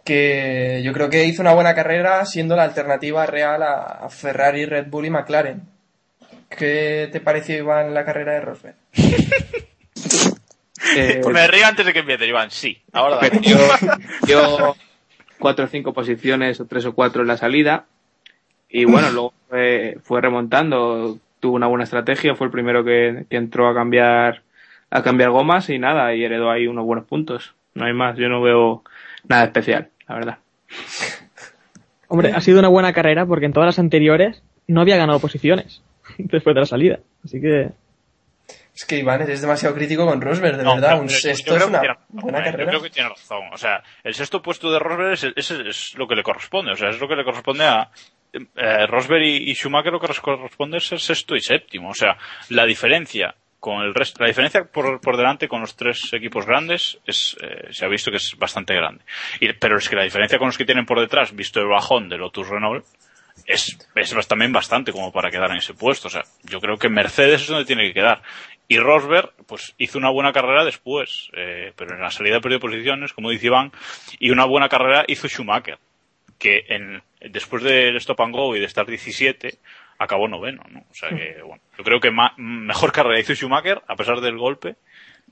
Que 0.04 0.82
yo 0.84 0.94
creo 0.94 1.10
que 1.10 1.26
hizo 1.26 1.42
una 1.42 1.54
buena 1.54 1.74
carrera 1.74 2.24
siendo 2.26 2.56
la 2.56 2.64
alternativa 2.64 3.26
real 3.26 3.64
a 3.64 4.08
Ferrari, 4.10 4.66
Red 4.66 4.88
Bull 4.88 5.08
y 5.08 5.10
McLaren. 5.10 5.75
¿Qué 6.58 7.10
te 7.12 7.20
pareció, 7.20 7.58
Iván, 7.58 7.94
la 7.94 8.06
carrera 8.06 8.34
de 8.34 8.42
Rosberg? 8.42 8.76
Eh, 10.98 11.22
Me 11.34 11.48
río 11.48 11.66
antes 11.66 11.86
de 11.86 11.92
que 11.92 12.00
empiece, 12.00 12.28
Iván. 12.28 12.52
Sí, 12.52 12.82
ahora 12.94 13.16
dale. 13.16 13.32
perdió, 13.32 13.58
dio 14.26 14.76
cuatro 15.40 15.66
o 15.66 15.68
cinco 15.68 15.94
posiciones 15.94 16.60
o 16.60 16.68
tres 16.68 16.86
o 16.86 16.94
cuatro 16.94 17.22
en 17.24 17.28
la 17.28 17.38
salida 17.38 17.86
y 18.70 18.86
bueno, 18.86 19.10
luego 19.12 19.34
fue, 19.50 19.98
fue 20.04 20.22
remontando, 20.22 21.18
tuvo 21.40 21.56
una 21.56 21.68
buena 21.68 21.84
estrategia, 21.84 22.36
fue 22.36 22.48
el 22.48 22.52
primero 22.52 22.84
que, 22.86 23.26
que 23.30 23.36
entró 23.36 23.68
a 23.68 23.74
cambiar 23.74 24.44
a 24.90 25.04
cambiar 25.04 25.32
gomas 25.32 25.70
y 25.70 25.80
nada, 25.80 26.14
y 26.14 26.24
heredó 26.24 26.52
ahí 26.52 26.68
unos 26.68 26.86
buenos 26.86 27.06
puntos. 27.06 27.56
No 27.74 27.86
hay 27.86 27.94
más. 27.94 28.18
Yo 28.18 28.30
no 28.30 28.42
veo 28.42 28.84
nada 29.28 29.44
especial, 29.46 29.90
la 30.08 30.16
verdad. 30.16 30.38
Hombre, 32.08 32.32
ha 32.34 32.42
sido 32.42 32.60
una 32.60 32.70
buena 32.70 32.94
carrera 32.94 33.26
porque 33.26 33.46
en 33.48 33.54
todas 33.54 33.68
las 33.68 33.80
anteriores 33.80 34.44
no 34.68 34.82
había 34.82 34.98
ganado 34.98 35.20
posiciones 35.20 35.82
después 36.32 36.54
de 36.54 36.60
la 36.60 36.66
salida. 36.66 37.00
Así 37.24 37.40
que 37.42 37.70
Es 38.74 38.86
que 38.86 38.98
Iván, 38.98 39.22
eres 39.22 39.42
demasiado 39.42 39.74
crítico 39.74 40.06
con 40.06 40.20
Rosberg, 40.22 40.58
de 40.58 40.64
No, 40.64 40.76
verdad. 40.76 40.90
pero 40.90 41.02
Un 41.02 41.08
yo- 41.08 41.14
yo 41.16 41.20
sexto 41.22 41.56
es 41.56 41.66
una 41.66 41.82
razón, 41.82 42.04
buena 42.10 42.40
eh, 42.40 42.42
Yo 42.42 42.52
carrera. 42.52 42.70
creo 42.70 42.82
que 42.82 42.90
tiene 42.90 43.10
razón. 43.10 43.44
O 43.54 43.58
sea, 43.58 43.82
el 44.04 44.14
sexto 44.14 44.42
puesto 44.42 44.72
de 44.72 44.80
Rosberg 44.80 45.14
es, 45.14 45.24
es, 45.36 45.52
es 45.52 45.96
lo 45.98 46.08
que 46.08 46.16
le 46.16 46.24
corresponde. 46.24 46.72
O 46.72 46.76
sea, 46.76 46.90
es 46.90 47.00
lo 47.00 47.08
que 47.08 47.16
le 47.16 47.24
corresponde 47.24 47.64
a. 47.66 47.90
Eh, 48.34 48.86
Rosberg 48.88 49.24
y, 49.24 49.50
y 49.50 49.54
Schumacher 49.56 49.94
lo 49.94 50.00
que 50.02 50.08
les 50.08 50.20
corresponde 50.20 50.78
es 50.78 50.88
ser 50.88 51.00
sexto 51.00 51.36
y 51.38 51.40
séptimo. 51.40 51.90
O 51.90 51.94
sea, 51.94 52.18
la 52.50 52.66
diferencia 52.66 53.34
con 53.62 53.82
el 53.82 53.96
resto, 53.96 54.22
la 54.22 54.28
diferencia 54.28 54.66
por, 54.66 55.00
por 55.00 55.16
delante 55.16 55.48
con 55.48 55.62
los 55.62 55.76
tres 55.78 56.12
equipos 56.14 56.46
grandes 56.46 57.00
es, 57.08 57.36
eh, 57.42 57.70
se 57.72 57.86
ha 57.86 57.88
visto 57.88 58.12
que 58.12 58.18
es 58.18 58.36
bastante 58.38 58.76
grande. 58.76 59.04
Y, 59.40 59.54
pero 59.54 59.78
es 59.78 59.88
que 59.90 59.96
la 59.96 60.04
diferencia 60.04 60.38
con 60.38 60.48
los 60.50 60.58
que 60.58 60.66
tienen 60.66 60.86
por 60.86 61.00
detrás, 61.00 61.34
visto 61.34 61.62
el 61.62 61.68
bajón 61.68 62.10
de 62.10 62.18
Lotus 62.18 62.50
Renault, 62.50 62.86
es, 63.46 63.78
es 63.96 64.28
también 64.28 64.52
bastante 64.54 64.92
como 64.92 65.12
para 65.12 65.30
quedar 65.32 65.52
en 65.52 65.58
ese 65.58 65.74
puesto. 65.74 66.08
O 66.08 66.12
sea, 66.12 66.24
yo 66.44 66.60
creo 66.60 66.78
que 66.78 66.90
Mercedes 66.90 67.42
es 67.42 67.48
donde 67.48 67.66
tiene 67.66 67.84
que 67.88 67.94
quedar. 67.94 68.22
Y 68.68 68.80
Rosberg, 68.80 69.32
pues 69.46 69.76
hizo 69.78 69.98
una 70.00 70.10
buena 70.10 70.34
carrera 70.34 70.66
después, 70.66 71.30
eh, 71.38 71.72
pero 71.76 71.94
en 71.96 72.02
la 72.02 72.10
salida 72.10 72.40
perdió 72.42 72.60
posiciones, 72.60 73.14
como 73.14 73.30
dice 73.30 73.48
Iván, 73.48 73.72
y 74.20 74.32
una 74.32 74.46
buena 74.46 74.70
carrera 74.70 75.04
hizo 75.08 75.28
Schumacher, 75.28 75.78
que 76.40 76.66
en, 76.70 77.04
después 77.22 77.62
del 77.62 77.96
stop 77.98 78.22
and 78.22 78.34
go 78.34 78.56
y 78.56 78.60
de 78.60 78.66
estar 78.66 78.88
17, 78.88 79.60
acabó 80.00 80.28
noveno, 80.28 80.64
¿no? 80.72 80.80
O 80.90 80.94
sea 80.96 81.10
que, 81.10 81.42
bueno, 81.44 81.62
yo 81.78 81.84
creo 81.84 82.00
que 82.00 82.10
ma- 82.10 82.34
mejor 82.38 82.92
carrera 82.92 83.20
hizo 83.20 83.36
Schumacher, 83.36 83.84
a 83.88 83.96
pesar 83.96 84.20
del 84.20 84.38
golpe, 84.38 84.76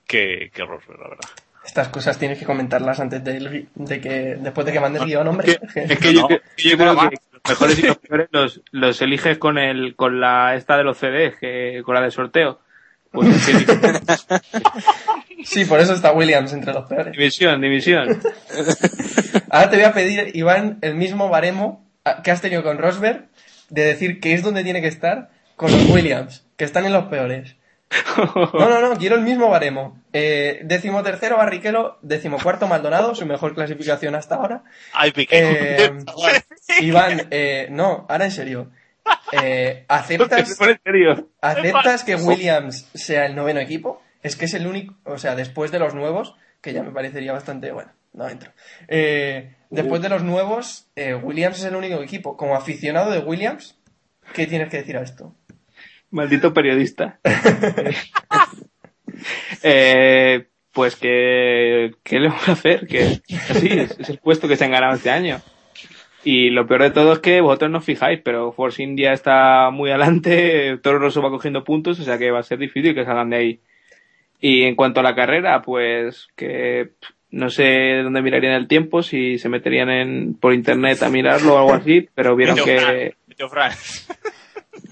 que, 0.05 0.51
que 0.53 0.63
Rosberg, 0.63 0.99
la 1.01 1.09
verdad. 1.09 1.29
Estas 1.65 1.87
cosas 1.89 2.19
tienes 2.19 2.37
que 2.37 2.45
comentarlas 2.45 2.99
antes 2.99 3.23
de 3.23 3.99
que, 4.01 4.35
después 4.39 4.65
de 4.65 4.73
que 4.73 4.79
mandes 4.79 5.05
guion, 5.05 5.27
hombre. 5.27 5.57
Es 5.75 5.97
que 5.97 6.13
yo, 6.13 6.21
No, 6.21 6.27
que- 6.27 6.41
yo 6.57 6.69
yo 6.71 6.77
creo 6.77 7.09
que 7.09 7.17
mejores 7.47 7.79
y 7.79 7.81
los 7.87 7.97
peores 7.97 8.27
los, 8.31 8.61
los 8.71 9.01
eliges 9.01 9.37
con 9.37 9.57
el 9.57 9.95
con 9.95 10.19
la 10.21 10.55
esta 10.55 10.77
de 10.77 10.83
los 10.83 10.97
CDs, 10.97 11.35
que, 11.39 11.81
con 11.85 11.95
la 11.95 12.01
de 12.01 12.11
sorteo. 12.11 12.59
Pues 13.11 13.47
es 13.49 13.65
que- 13.65 14.33
Sí, 15.45 15.65
por 15.65 15.79
eso 15.81 15.93
está 15.93 16.13
Williams 16.13 16.53
entre 16.53 16.73
los 16.73 16.85
peores. 16.87 17.11
división, 17.11 17.59
división. 17.61 18.07
Ahora 19.49 19.69
te 19.69 19.75
voy 19.75 19.85
a 19.85 19.93
pedir, 19.93 20.31
Iván, 20.35 20.77
el 20.81 20.95
mismo 20.95 21.27
baremo 21.29 21.85
que 22.23 22.31
has 22.31 22.41
tenido 22.41 22.63
con 22.63 22.77
Rosberg, 22.77 23.25
de 23.69 23.83
decir 23.83 24.19
que 24.21 24.33
es 24.33 24.41
donde 24.41 24.63
tiene 24.63 24.81
que 24.81 24.87
estar 24.87 25.29
con 25.57 25.71
los 25.71 25.89
Williams, 25.89 26.45
que 26.57 26.63
están 26.63 26.85
en 26.85 26.93
los 26.93 27.05
peores. 27.05 27.55
No, 28.53 28.69
no, 28.69 28.81
no, 28.81 28.97
quiero 28.97 29.15
el 29.15 29.21
mismo 29.21 29.49
baremo. 29.49 30.01
Eh, 30.13 30.61
décimo 30.63 31.03
tercero, 31.03 31.37
Barrichello. 31.37 31.97
Décimo 32.01 32.37
cuarto, 32.37 32.67
Maldonado, 32.67 33.15
su 33.15 33.25
mejor 33.25 33.53
clasificación 33.53 34.15
hasta 34.15 34.35
ahora. 34.35 34.63
Ay, 34.93 35.11
Piqué. 35.11 35.85
Eh, 35.85 35.91
Iván, 36.81 37.27
eh, 37.31 37.67
no, 37.69 38.05
ahora 38.09 38.25
en 38.25 38.31
serio. 38.31 38.71
Eh, 39.31 39.85
¿aceptas, 39.87 40.59
en 40.61 40.79
serio. 40.83 41.29
¿Aceptas 41.41 42.03
que 42.03 42.15
Williams 42.15 42.89
sea 42.93 43.25
el 43.25 43.35
noveno 43.35 43.59
equipo? 43.59 44.01
Es 44.21 44.35
que 44.35 44.45
es 44.45 44.53
el 44.53 44.67
único, 44.67 44.95
o 45.03 45.17
sea, 45.17 45.35
después 45.35 45.71
de 45.71 45.79
los 45.79 45.93
nuevos, 45.93 46.35
que 46.61 46.73
ya 46.73 46.81
me 46.81 46.91
parecería 46.91 47.33
bastante, 47.33 47.71
bueno, 47.71 47.91
no 48.13 48.27
entro. 48.29 48.51
Eh, 48.87 49.55
después 49.69 50.01
de 50.01 50.09
los 50.09 50.23
nuevos, 50.23 50.87
eh, 50.95 51.13
Williams 51.13 51.59
es 51.59 51.65
el 51.65 51.75
único 51.75 52.01
equipo. 52.01 52.37
Como 52.37 52.55
aficionado 52.55 53.11
de 53.11 53.19
Williams, 53.19 53.77
¿qué 54.33 54.47
tienes 54.47 54.69
que 54.69 54.77
decir 54.77 54.97
a 54.97 55.01
esto? 55.01 55.35
Maldito 56.13 56.53
periodista. 56.53 57.19
eh, 59.63 60.47
pues 60.71 60.95
que, 60.95 61.91
¿qué 62.03 62.19
le 62.19 62.29
vamos 62.29 62.47
a 62.47 62.53
hacer? 62.53 62.87
Que 62.87 63.19
así 63.49 63.67
es, 63.67 63.99
es 63.99 64.09
el 64.09 64.19
puesto 64.19 64.47
que 64.47 64.55
se 64.55 64.63
han 64.63 64.71
ganado 64.71 64.93
este 64.93 65.09
año. 65.09 65.41
Y 66.23 66.51
lo 66.51 66.67
peor 66.67 66.83
de 66.83 66.91
todo 66.91 67.13
es 67.13 67.19
que 67.19 67.41
vosotros 67.41 67.71
no 67.71 67.79
os 67.79 67.83
fijáis, 67.83 68.21
pero 68.23 68.53
Force 68.53 68.81
India 68.81 69.11
está 69.11 69.71
muy 69.71 69.89
adelante, 69.89 70.77
Toro 70.83 70.99
Rosso 70.99 71.21
va 71.21 71.31
cogiendo 71.31 71.63
puntos, 71.63 71.99
o 71.99 72.03
sea 72.03 72.17
que 72.17 72.31
va 72.31 72.39
a 72.39 72.43
ser 72.43 72.59
difícil 72.59 72.93
que 72.93 73.05
salgan 73.05 73.31
de 73.31 73.35
ahí. 73.35 73.59
Y 74.39 74.63
en 74.63 74.75
cuanto 74.75 74.99
a 74.99 75.03
la 75.03 75.15
carrera, 75.15 75.63
pues 75.63 76.27
que 76.35 76.91
no 77.31 77.49
sé 77.49 78.01
dónde 78.03 78.21
mirarían 78.21 78.53
el 78.53 78.67
tiempo, 78.67 79.01
si 79.01 79.39
se 79.39 79.49
meterían 79.49 79.89
en, 79.89 80.35
por 80.35 80.53
internet 80.53 81.01
a 81.01 81.09
mirarlo 81.09 81.55
o 81.55 81.57
algo 81.57 81.73
así, 81.73 82.07
pero 82.13 82.35
vieron 82.35 82.57
que, 82.57 82.77
Fran, 82.77 83.35
tío 83.35 83.49
Fran. 83.49 83.71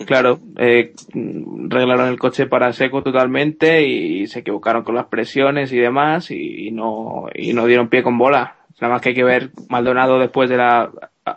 Claro, 0.06 0.40
eh, 0.58 0.94
reglaron 1.14 2.08
el 2.08 2.18
coche 2.18 2.48
para 2.48 2.74
seco 2.74 3.04
totalmente 3.04 3.84
y 3.86 4.26
se 4.28 4.40
equivocaron 4.40 4.84
con 4.84 4.96
las 4.96 5.06
presiones 5.08 5.72
y 5.74 5.78
demás 5.80 6.32
y, 6.32 6.68
y 6.68 6.72
no 6.72 7.26
y 7.34 7.54
no 7.54 7.66
dieron 7.66 7.90
pie 7.90 8.02
con 8.04 8.18
bola. 8.18 8.56
Nada 8.80 8.94
más 8.94 9.02
que 9.02 9.10
hay 9.10 9.16
que 9.16 9.24
ver 9.24 9.52
Maldonado 9.70 10.18
después 10.18 10.50
de 10.50 10.58
la 10.58 10.90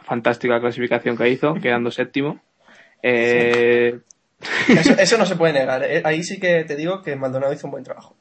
fantástica 0.03 0.61
clasificación 0.61 1.17
que 1.17 1.29
hizo, 1.29 1.55
quedando 1.55 1.91
séptimo. 1.91 2.41
Eh, 3.03 3.99
Eso, 4.69 4.95
eso 4.99 5.19
no 5.19 5.27
se 5.27 5.37
puede 5.37 5.53
negar. 5.53 5.83
eh. 5.83 6.01
Ahí 6.05 6.23
sí 6.23 6.41
que 6.41 6.65
te 6.65 6.77
digo 6.77 7.03
que 7.03 7.17
Maldonado 7.17 7.53
hizo 7.53 7.67
un 7.67 7.73
buen 7.73 7.85
trabajo. 7.85 8.17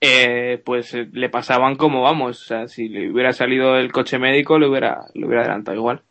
eh, 0.00 0.60
pues 0.64 0.92
eh, 0.94 1.08
le 1.12 1.28
pasaban 1.30 1.76
como 1.76 2.02
vamos, 2.02 2.42
o 2.42 2.44
sea, 2.44 2.68
si 2.68 2.88
le 2.88 3.10
hubiera 3.10 3.32
salido 3.32 3.76
el 3.76 3.92
coche 3.92 4.18
médico 4.18 4.58
le 4.58 4.68
hubiera 4.68 4.98
le 5.14 5.26
hubiera 5.26 5.42
adelantado 5.42 5.76
igual. 5.78 6.02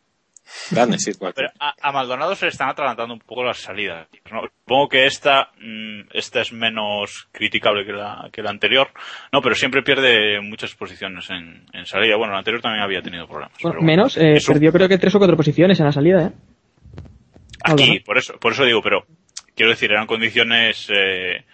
Grande, 0.70 0.98
sí, 0.98 1.14
cual. 1.14 1.32
Pero 1.34 1.48
a, 1.60 1.74
a 1.80 1.92
Maldonado 1.92 2.34
se 2.34 2.46
le 2.46 2.50
están 2.50 2.68
atragantando 2.68 3.14
un 3.14 3.20
poco 3.20 3.44
las 3.44 3.58
salidas. 3.58 4.08
¿no? 4.30 4.42
Supongo 4.42 4.88
que 4.88 5.06
esta, 5.06 5.50
mm, 5.60 6.08
esta 6.12 6.40
es 6.40 6.52
menos 6.52 7.28
criticable 7.32 7.84
que 7.86 7.92
la, 7.92 8.28
que 8.32 8.42
la 8.42 8.50
anterior. 8.50 8.88
No, 9.32 9.40
pero 9.40 9.54
siempre 9.54 9.82
pierde 9.82 10.40
muchas 10.40 10.74
posiciones 10.74 11.28
en, 11.30 11.64
en 11.72 11.86
salida. 11.86 12.16
Bueno, 12.16 12.32
la 12.32 12.38
anterior 12.40 12.60
también 12.60 12.82
había 12.82 13.02
tenido 13.02 13.26
problemas. 13.26 13.52
Bueno, 13.62 13.78
pero 13.78 13.84
bueno, 13.84 13.86
menos, 13.86 14.16
eh, 14.16 14.34
eso- 14.34 14.52
perdió 14.52 14.72
creo 14.72 14.88
que 14.88 14.98
tres 14.98 15.14
o 15.14 15.18
cuatro 15.18 15.36
posiciones 15.36 15.78
en 15.80 15.86
la 15.86 15.92
salida, 15.92 16.26
¿eh? 16.26 16.32
Aquí, 17.64 17.82
Maldonado. 17.82 18.04
por 18.04 18.18
eso, 18.18 18.38
por 18.38 18.52
eso 18.52 18.64
digo, 18.64 18.82
pero 18.82 19.06
quiero 19.54 19.70
decir, 19.70 19.90
eran 19.92 20.06
condiciones 20.06 20.88
eh, 20.92 21.44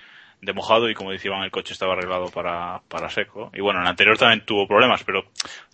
de 0.40 0.52
mojado 0.52 0.88
y 0.88 0.94
como 0.94 1.10
decían, 1.10 1.42
el 1.42 1.50
coche 1.50 1.72
estaba 1.72 1.94
arreglado 1.94 2.26
para, 2.30 2.80
para 2.88 3.10
seco. 3.10 3.50
Y 3.54 3.60
bueno, 3.60 3.80
en 3.80 3.84
el 3.86 3.90
anterior 3.90 4.16
también 4.16 4.44
tuvo 4.46 4.68
problemas, 4.68 5.02
pero 5.04 5.22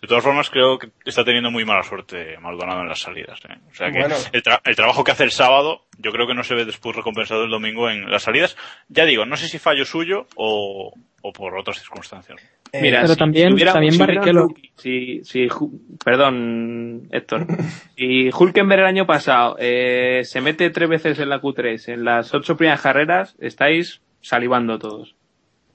de 0.01 0.07
todas 0.07 0.23
formas 0.23 0.49
creo 0.49 0.79
que 0.79 0.89
está 1.05 1.23
teniendo 1.23 1.51
muy 1.51 1.65
mala 1.65 1.83
suerte 1.83 2.37
Maldonado 2.39 2.81
en 2.81 2.89
las 2.89 2.99
salidas. 2.99 3.39
¿eh? 3.47 3.57
O 3.69 3.73
sea 3.75 3.91
que 3.91 3.99
Bueno. 3.99 4.15
el, 4.33 4.41
tra- 4.43 4.61
el 4.65 4.75
trabajo 4.75 5.03
que 5.03 5.11
hace 5.11 5.23
el 5.23 5.31
sábado, 5.31 5.81
yo 5.99 6.11
creo 6.11 6.25
que 6.27 6.33
no 6.33 6.43
se 6.43 6.55
ve 6.55 6.65
después 6.65 6.95
recompensado 6.95 7.43
el 7.43 7.51
domingo 7.51 7.89
en 7.89 8.09
las 8.09 8.23
salidas. 8.23 8.57
Ya 8.89 9.05
digo, 9.05 9.25
no 9.25 9.37
sé 9.37 9.47
si 9.47 9.59
fallo 9.59 9.85
suyo 9.85 10.25
o, 10.35 10.93
o 11.21 11.31
por 11.31 11.55
otras 11.57 11.79
circunstancias. 11.79 12.41
Eh, 12.73 12.81
Mira, 12.81 13.01
pero 13.01 13.13
si- 13.13 13.19
también- 13.19 13.47
si 13.49 13.53
hubiera- 13.53 13.73
también 13.73 13.93
si 13.93 13.99
Barrichello- 13.99 15.21
si, 15.23 15.47
perdón, 16.03 17.07
Héctor. 17.11 17.45
Si 17.97 18.29
Hulkenberg 18.29 18.81
el 18.81 18.87
año 18.87 19.05
pasado 19.05 19.55
eh, 19.59 20.21
se 20.25 20.41
mete 20.41 20.69
tres 20.69 20.89
veces 20.89 21.19
en 21.19 21.29
la 21.29 21.39
Q3, 21.41 21.93
en 21.93 22.03
las 22.03 22.33
ocho 22.33 22.57
primeras 22.57 22.81
carreras, 22.81 23.35
estáis 23.39 24.01
salivando 24.25 24.79
todos. 24.79 25.15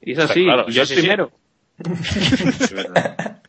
Y 0.02 0.12
es 0.12 0.18
así, 0.18 0.44
claro, 0.44 0.64
y 0.66 0.72
sí, 0.72 0.76
yo 0.76 0.82
el 0.82 0.88
sí, 0.88 0.94
sí. 0.94 1.00
primero. 1.00 1.30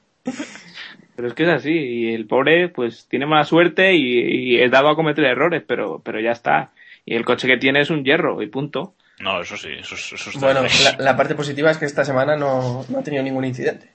Pero 1.16 1.28
es 1.28 1.34
que 1.36 1.44
es 1.44 1.50
así, 1.50 1.72
y 1.72 2.14
el 2.14 2.26
pobre 2.26 2.70
pues 2.70 3.06
tiene 3.08 3.26
mala 3.26 3.44
suerte 3.46 3.94
y, 3.94 4.54
y 4.56 4.62
es 4.62 4.72
dado 4.72 4.90
a 4.90 4.96
cometer 4.96 5.24
errores, 5.26 5.62
pero, 5.68 6.02
pero 6.04 6.20
ya 6.20 6.32
está. 6.32 6.72
Y 7.06 7.16
el 7.16 7.26
coche 7.26 7.48
que 7.48 7.58
tiene 7.58 7.82
es 7.82 7.90
un 7.90 8.04
hierro, 8.04 8.42
y 8.42 8.48
punto. 8.48 8.96
No, 9.20 9.40
eso 9.42 9.56
sí, 9.58 9.70
eso, 9.80 9.94
es- 9.96 10.14
eso 10.14 10.30
está 10.32 10.40
Bueno, 10.40 10.62
claro. 10.62 10.98
la, 10.98 11.04
la 11.12 11.18
parte 11.18 11.36
positiva 11.36 11.70
es 11.70 11.78
que 11.78 11.86
esta 11.86 12.04
semana 12.06 12.36
no, 12.38 12.86
no 12.90 13.00
ha 13.00 13.04
tenido 13.04 13.22
ningún 13.24 13.46
incidente. 13.46 13.92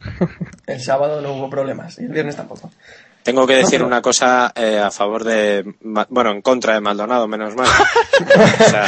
El 0.66 0.80
sábado 0.80 1.20
no 1.20 1.32
hubo 1.34 1.50
problemas 1.50 1.98
y 1.98 2.04
el 2.04 2.12
viernes 2.12 2.36
tampoco. 2.36 2.70
Tengo 3.24 3.46
que 3.46 3.56
decir 3.56 3.82
una 3.82 4.00
cosa 4.00 4.52
eh, 4.54 4.78
a 4.78 4.90
favor 4.90 5.24
de. 5.24 5.74
Bueno, 6.08 6.30
en 6.30 6.40
contra 6.40 6.74
de 6.74 6.80
Maldonado, 6.80 7.26
menos 7.28 7.54
mal. 7.56 7.66
O 8.60 8.64
sea, 8.70 8.86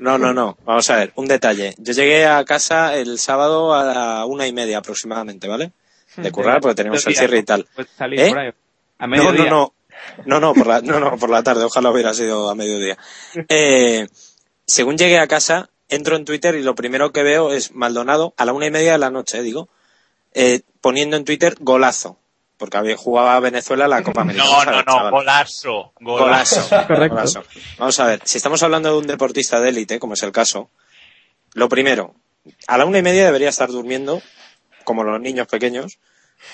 No, 0.00 0.18
no, 0.18 0.32
no. 0.32 0.56
Vamos 0.64 0.90
a 0.90 0.96
ver, 0.96 1.12
un 1.16 1.26
detalle. 1.26 1.74
Yo 1.78 1.92
llegué 1.92 2.26
a 2.26 2.44
casa 2.44 2.96
el 2.96 3.18
sábado 3.18 3.74
a 3.74 3.84
la 3.84 4.24
una 4.26 4.46
y 4.46 4.52
media 4.52 4.78
aproximadamente, 4.78 5.48
¿vale? 5.48 5.72
De 6.16 6.30
currar, 6.30 6.60
porque 6.60 6.76
teníamos 6.76 7.06
el 7.06 7.16
cierre 7.16 7.38
y 7.38 7.42
tal. 7.42 7.66
Puedes 7.74 7.90
salir 7.92 8.20
¿Eh? 8.20 8.28
por 8.28 8.38
ahí. 8.38 8.50
A 8.98 9.06
No, 9.06 9.10
mediodía. 9.10 9.44
no, 9.44 9.50
no. 9.50 9.74
No, 10.26 10.40
no, 10.40 10.54
por 10.54 10.66
la, 10.66 10.80
no, 10.80 11.00
no, 11.00 11.16
por 11.16 11.30
la 11.30 11.42
tarde. 11.42 11.64
Ojalá 11.64 11.90
hubiera 11.90 12.12
sido 12.14 12.50
a 12.50 12.54
mediodía. 12.54 12.98
Eh, 13.48 14.06
según 14.66 14.98
llegué 14.98 15.18
a 15.18 15.26
casa, 15.26 15.70
entro 15.88 16.16
en 16.16 16.24
Twitter 16.24 16.54
y 16.56 16.62
lo 16.62 16.74
primero 16.74 17.12
que 17.12 17.22
veo 17.22 17.52
es 17.52 17.72
Maldonado 17.72 18.34
a 18.36 18.44
la 18.44 18.52
una 18.52 18.66
y 18.66 18.70
media 18.70 18.92
de 18.92 18.98
la 18.98 19.10
noche, 19.10 19.42
digo, 19.42 19.68
eh, 20.34 20.60
poniendo 20.80 21.16
en 21.16 21.24
Twitter 21.24 21.56
golazo. 21.60 22.18
Porque 22.56 22.76
había, 22.76 22.96
jugaba 22.96 23.38
Venezuela 23.40 23.88
la 23.88 24.02
Copa 24.02 24.20
América. 24.22 24.44
No, 24.44 24.50
Vamos 24.50 24.66
a 24.66 24.70
no, 24.70 24.76
ver, 24.76 24.86
no, 24.86 25.10
golazo, 25.10 25.92
Golazo. 26.00 26.68
Correcto. 26.86 27.16
golazo. 27.16 27.44
Vamos 27.78 28.00
a 28.00 28.06
ver, 28.06 28.20
si 28.24 28.38
estamos 28.38 28.62
hablando 28.62 28.90
de 28.92 28.98
un 28.98 29.06
deportista 29.06 29.60
de 29.60 29.70
élite, 29.70 29.98
como 29.98 30.14
es 30.14 30.22
el 30.22 30.32
caso, 30.32 30.70
lo 31.54 31.68
primero, 31.68 32.14
a 32.66 32.78
la 32.78 32.84
una 32.84 32.98
y 32.98 33.02
media 33.02 33.24
debería 33.24 33.48
estar 33.48 33.68
durmiendo, 33.70 34.22
como 34.84 35.02
los 35.04 35.20
niños 35.20 35.46
pequeños, 35.46 35.98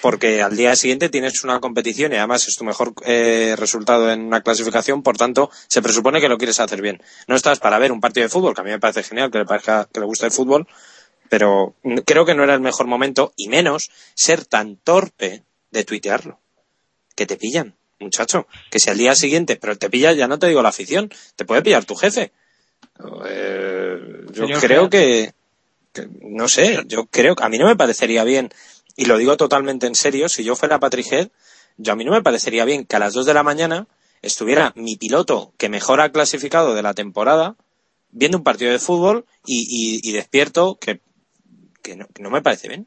porque 0.02 0.40
al 0.40 0.56
día 0.56 0.76
siguiente 0.76 1.08
tienes 1.08 1.42
una 1.42 1.58
competición 1.58 2.12
y 2.12 2.16
además 2.16 2.46
es 2.46 2.56
tu 2.56 2.64
mejor 2.64 2.92
eh, 3.04 3.56
resultado 3.58 4.10
en 4.10 4.20
una 4.22 4.40
clasificación, 4.40 5.02
por 5.02 5.16
tanto, 5.16 5.50
se 5.66 5.82
presupone 5.82 6.20
que 6.20 6.28
lo 6.28 6.38
quieres 6.38 6.60
hacer 6.60 6.80
bien. 6.80 7.02
No 7.26 7.34
estás 7.34 7.58
para 7.58 7.78
ver 7.78 7.90
un 7.90 8.00
partido 8.00 8.24
de 8.24 8.28
fútbol, 8.28 8.54
que 8.54 8.60
a 8.60 8.64
mí 8.64 8.70
me 8.70 8.78
parece 8.78 9.02
genial, 9.02 9.30
que 9.30 9.38
le, 9.38 9.46
parezca, 9.46 9.88
que 9.92 10.00
le 10.00 10.06
guste 10.06 10.26
el 10.26 10.32
fútbol, 10.32 10.68
pero 11.28 11.74
creo 12.06 12.24
que 12.24 12.34
no 12.34 12.44
era 12.44 12.54
el 12.54 12.60
mejor 12.60 12.86
momento 12.86 13.32
y 13.36 13.48
menos 13.48 13.90
ser 14.14 14.44
tan 14.44 14.76
torpe 14.76 15.44
de 15.70 15.84
tuitearlo. 15.84 16.38
Que 17.14 17.26
te 17.26 17.36
pillan, 17.36 17.76
muchacho. 17.98 18.46
Que 18.70 18.78
si 18.78 18.90
al 18.90 18.98
día 18.98 19.14
siguiente, 19.14 19.56
pero 19.56 19.76
te 19.76 19.90
pilla, 19.90 20.12
ya 20.12 20.28
no 20.28 20.38
te 20.38 20.46
digo 20.48 20.62
la 20.62 20.70
afición, 20.70 21.10
te 21.36 21.44
puede 21.44 21.62
pillar 21.62 21.84
tu 21.84 21.94
jefe. 21.96 22.32
Eh, 23.26 23.98
yo 24.32 24.46
Señor 24.46 24.60
creo 24.60 24.90
que, 24.90 25.32
que- 25.92 26.08
no 26.22 26.48
sé, 26.48 26.82
yo 26.86 27.06
creo 27.06 27.34
que 27.36 27.44
a 27.44 27.48
mí 27.48 27.58
no 27.58 27.66
me 27.66 27.76
parecería 27.76 28.24
bien, 28.24 28.50
y 28.96 29.06
lo 29.06 29.16
digo 29.18 29.36
totalmente 29.36 29.86
en 29.86 29.94
serio, 29.94 30.28
si 30.28 30.44
yo 30.44 30.56
fuera 30.56 30.78
Patrick 30.80 31.10
Head, 31.12 31.28
yo 31.76 31.92
a 31.92 31.96
mí 31.96 32.04
no 32.04 32.12
me 32.12 32.22
parecería 32.22 32.64
bien 32.64 32.84
que 32.84 32.96
a 32.96 32.98
las 32.98 33.12
2 33.14 33.26
de 33.26 33.34
la 33.34 33.42
mañana 33.42 33.86
estuviera 34.22 34.72
mi 34.76 34.96
piloto 34.96 35.52
que 35.56 35.68
mejor 35.68 36.00
ha 36.00 36.12
clasificado 36.12 36.74
de 36.74 36.82
la 36.82 36.92
temporada 36.94 37.56
viendo 38.10 38.38
un 38.38 38.44
partido 38.44 38.70
de 38.72 38.78
fútbol 38.78 39.24
y, 39.46 39.66
y- 40.02 40.08
y 40.08 40.12
despierto 40.12 40.78
que, 40.80 41.00
que 41.82 41.96
no, 41.96 42.06
que 42.08 42.22
no 42.22 42.30
me 42.30 42.42
parece 42.42 42.68
bien. 42.68 42.86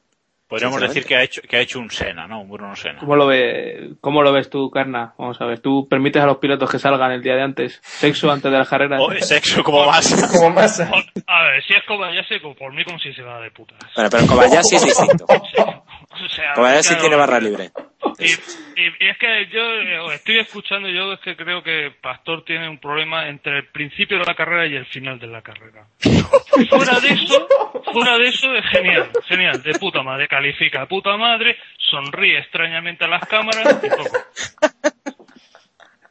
Podríamos 0.54 0.82
decir 0.82 1.04
que 1.04 1.16
ha 1.16 1.24
hecho, 1.24 1.42
que 1.42 1.58
ha 1.58 1.62
hecho 1.62 1.80
un 1.80 1.90
Sena, 1.90 2.28
¿no? 2.28 2.42
Un 2.42 2.48
Bruno 2.48 2.76
Sena. 2.76 3.00
¿Cómo 3.00 3.16
lo, 3.16 3.26
ve, 3.26 3.96
¿Cómo 4.00 4.22
lo 4.22 4.32
ves 4.32 4.52
tú, 4.52 4.70
Carna? 4.70 5.16
Vamos 5.18 5.42
a 5.42 5.46
ver, 5.46 5.62
¿tú 5.62 5.88
permites 5.90 6.22
a 6.22 6.28
los 6.28 6.38
pilotos 6.38 6.70
que 6.70 6.78
salgan 6.78 7.12
el 7.12 7.24
día 7.24 7.34
de 7.34 7.42
antes? 7.42 7.80
¿Sexo 7.82 8.32
antes 8.32 8.52
de 8.52 8.60
las 8.60 8.70
carreras? 8.70 9.02
O 9.02 9.12
sexo 9.14 9.64
como 9.64 9.84
más. 9.88 10.14
Como 10.32 10.52
masa. 10.52 10.92
A 11.28 11.44
ver, 11.46 11.64
si 11.64 11.74
es 11.74 11.84
Kobayashi, 11.88 12.40
como 12.40 12.54
por 12.54 12.72
mí 12.72 12.84
como 12.84 13.00
si 13.00 13.12
se 13.14 13.24
va 13.24 13.42
de 13.42 13.50
putas. 13.50 13.80
Bueno, 13.96 14.12
pero 14.12 14.28
Kobayashi 14.28 14.76
es 14.76 14.86
distinto. 14.86 15.26
O 16.14 16.30
sea, 16.30 16.54
Kobayashi 16.54 16.90
claro, 16.90 17.02
tiene 17.02 17.16
barra 17.16 17.40
libre. 17.40 17.72
Y, 18.20 19.06
es 19.06 19.18
que 19.18 19.48
yo 19.52 19.62
eh, 19.62 20.16
estoy 20.16 20.40
escuchando, 20.40 20.90
yo 20.90 21.14
es 21.14 21.20
que 21.20 21.36
creo 21.36 21.64
que 21.64 21.92
Pastor 22.02 22.44
tiene 22.44 22.70
un 22.70 22.78
problema 22.78 23.28
entre 23.28 23.60
el 23.60 23.68
principio 23.68 24.18
de 24.20 24.26
la 24.26 24.36
carrera 24.36 24.66
y 24.68 24.76
el 24.76 24.86
final 24.86 25.20
de 25.20 25.28
la 25.28 25.42
carrera. 25.42 25.88
fuera 26.70 27.00
de 27.00 27.10
eso, 27.10 27.48
fuera 27.92 28.18
de 28.18 28.28
eso 28.28 28.54
es 28.56 28.66
genial, 28.66 29.10
genial, 29.28 29.62
de 29.62 29.74
puta 29.80 30.02
madre, 30.04 30.28
califica 30.28 30.82
de 30.82 30.88
puta 30.88 31.16
madre, 31.18 31.58
sonríe 31.78 32.40
extrañamente 32.40 33.06
a 33.06 33.08
las 33.08 33.26
cámaras 33.28 33.82
y 33.84 33.90
poco. 33.90 34.18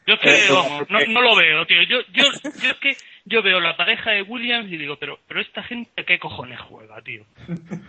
Yo 0.06 0.14
es 0.14 0.20
que, 0.20 0.52
vamos, 0.52 0.90
no, 0.90 0.98
no 0.98 1.22
lo 1.22 1.36
veo, 1.36 1.64
tío. 1.66 1.82
Yo, 1.82 2.00
yo, 2.12 2.24
yo 2.60 2.70
es 2.70 2.76
que 2.78 2.96
yo 3.24 3.42
veo 3.42 3.60
la 3.60 3.76
pareja 3.76 4.10
de 4.10 4.22
Williams 4.22 4.70
y 4.70 4.76
digo, 4.76 4.96
pero, 4.96 5.18
pero 5.28 5.40
esta 5.40 5.62
gente 5.62 6.04
qué 6.04 6.18
cojones 6.18 6.60
juega, 6.60 7.00
tío. 7.02 7.24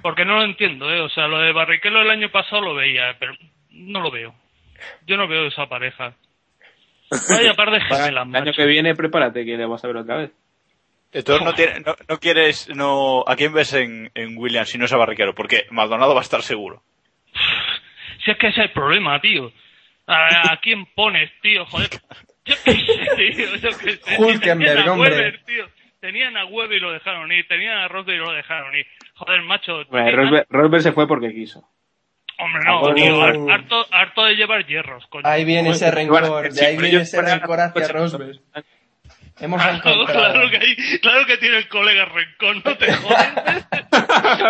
Porque 0.02 0.26
no 0.26 0.36
lo 0.38 0.44
entiendo, 0.44 0.92
eh. 0.92 1.02
O 1.02 1.10
sea, 1.10 1.28
lo 1.28 1.40
de 1.40 1.52
Barrichello 1.52 2.02
el 2.02 2.12
año 2.12 2.30
pasado 2.30 2.62
lo 2.62 2.76
veía, 2.76 3.16
pero 3.20 3.34
no 3.74 4.00
lo 4.00 4.12
veo. 4.12 4.34
Yo 5.06 5.18
no 5.18 5.28
veo 5.28 5.48
esa 5.48 5.68
pareja. 5.68 6.16
Vaya 7.30 7.54
par 7.54 7.72
de 7.72 7.82
gemelas, 7.82 8.10
el 8.10 8.18
año 8.18 8.26
macho. 8.32 8.52
que 8.56 8.66
viene, 8.66 8.96
prepárate 8.96 9.46
que 9.46 9.58
le 9.58 9.66
vas 9.66 9.84
a 9.84 9.88
ver 9.88 9.98
otra 9.98 10.18
vez. 10.18 10.32
Entonces 11.12 11.46
no, 11.46 11.54
tiene, 11.54 11.80
no, 11.82 11.96
no 12.10 12.20
quieres, 12.20 12.70
no, 12.76 13.24
¿a 13.28 13.36
quién 13.36 13.54
ves 13.54 13.74
en, 13.74 14.10
en 14.16 14.36
Williams 14.36 14.70
si 14.70 14.80
no 14.80 14.86
es 14.86 14.94
a 14.94 14.98
Barriquero? 14.98 15.36
Porque 15.36 15.66
Maldonado 15.70 16.16
va 16.16 16.22
a 16.22 16.24
estar 16.24 16.42
seguro. 16.42 16.82
Si 18.26 18.32
es 18.32 18.38
que 18.38 18.48
ese 18.48 18.62
es 18.62 18.68
el 18.70 18.74
problema, 18.74 19.20
tío. 19.22 19.52
¿A, 20.08 20.54
a 20.54 20.58
quién 20.60 20.86
pones, 20.96 21.30
tío? 21.42 21.66
Joder. 21.66 21.90
Yo 22.46 22.56
qué 22.66 22.72
sé, 22.74 23.16
tío. 23.16 23.56
Yo 23.58 23.70
qué 23.78 23.92
sé. 23.98 24.16
Hulkenberg, 24.18 24.70
Tenían 24.74 24.90
a 24.90 24.94
hombre. 24.94 25.12
Weber, 25.12 25.44
tío. 25.46 25.66
Tenían 26.00 26.36
a 26.36 26.46
Weber 26.46 26.78
y 26.78 26.82
lo 26.82 26.92
dejaron 26.92 27.32
ir. 27.32 27.48
Tenían 27.48 27.78
a 27.78 27.88
Rosberg 27.88 28.18
y 28.18 28.20
lo 28.26 28.32
dejaron 28.34 28.76
ir. 28.76 28.86
Joder, 29.14 29.42
macho. 29.44 29.86
Bueno, 29.90 30.08
tío, 30.10 30.18
Rosberg, 30.18 30.48
Rosberg 30.50 30.82
se 30.82 30.92
fue 30.94 31.08
porque 31.08 31.32
quiso. 31.34 31.64
Hombre, 32.38 32.62
no, 32.66 32.94
tío. 32.96 33.22
har- 33.22 33.52
Harto, 33.52 33.86
harto 33.92 34.26
de 34.26 34.36
llevar 34.36 34.66
hierros, 34.66 35.06
coño. 35.08 35.28
Ahí 35.28 35.46
viene 35.46 35.70
ese 35.72 35.92
rencor, 35.92 36.52
de 36.52 36.66
ahí 36.66 36.78
viene 36.78 37.02
ese 37.04 37.22
rencor 37.22 37.60
hacia 37.60 37.88
Rosberg. 37.90 38.40
Hemos 39.40 39.64
encontrado. 39.66 40.06
claro 40.06 40.50
que, 40.52 40.58
hay, 40.58 41.00
claro 41.00 41.26
que 41.26 41.38
tiene 41.38 41.58
el 41.58 41.68
colega 41.68 42.06
rencor, 42.06 42.56
no 42.66 42.78
te 42.78 42.94
jodes. 42.94 43.66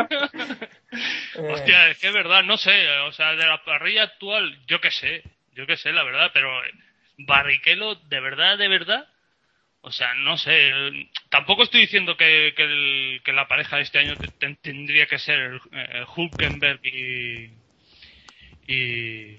Hostia, 1.49 1.89
es 1.89 1.97
que 1.99 2.07
es 2.07 2.13
verdad, 2.13 2.43
no 2.43 2.57
sé, 2.57 2.89
o 2.99 3.11
sea, 3.11 3.35
de 3.35 3.45
la 3.45 3.63
parrilla 3.63 4.03
actual, 4.03 4.57
yo 4.67 4.79
qué 4.81 4.91
sé, 4.91 5.23
yo 5.53 5.65
qué 5.65 5.77
sé, 5.77 5.91
la 5.91 6.03
verdad, 6.03 6.31
pero 6.33 6.63
eh, 6.63 6.71
Barrichello, 7.17 7.95
de 7.95 8.19
verdad, 8.19 8.57
de 8.57 8.67
verdad, 8.67 9.07
o 9.81 9.91
sea, 9.91 10.13
no 10.15 10.37
sé, 10.37 10.69
eh, 10.69 11.09
tampoco 11.29 11.63
estoy 11.63 11.81
diciendo 11.81 12.15
que, 12.17 12.53
que, 12.55 12.63
el- 12.63 13.21
que 13.23 13.33
la 13.33 13.47
pareja 13.47 13.77
de 13.77 13.83
este 13.83 13.99
año 13.99 14.17
te- 14.17 14.29
te- 14.29 14.55
tendría 14.61 15.05
que 15.07 15.19
ser 15.19 15.39
el, 15.39 15.61
eh, 15.73 16.05
Hulkenberg 16.15 16.79
y... 16.85 17.51
y 18.67 19.37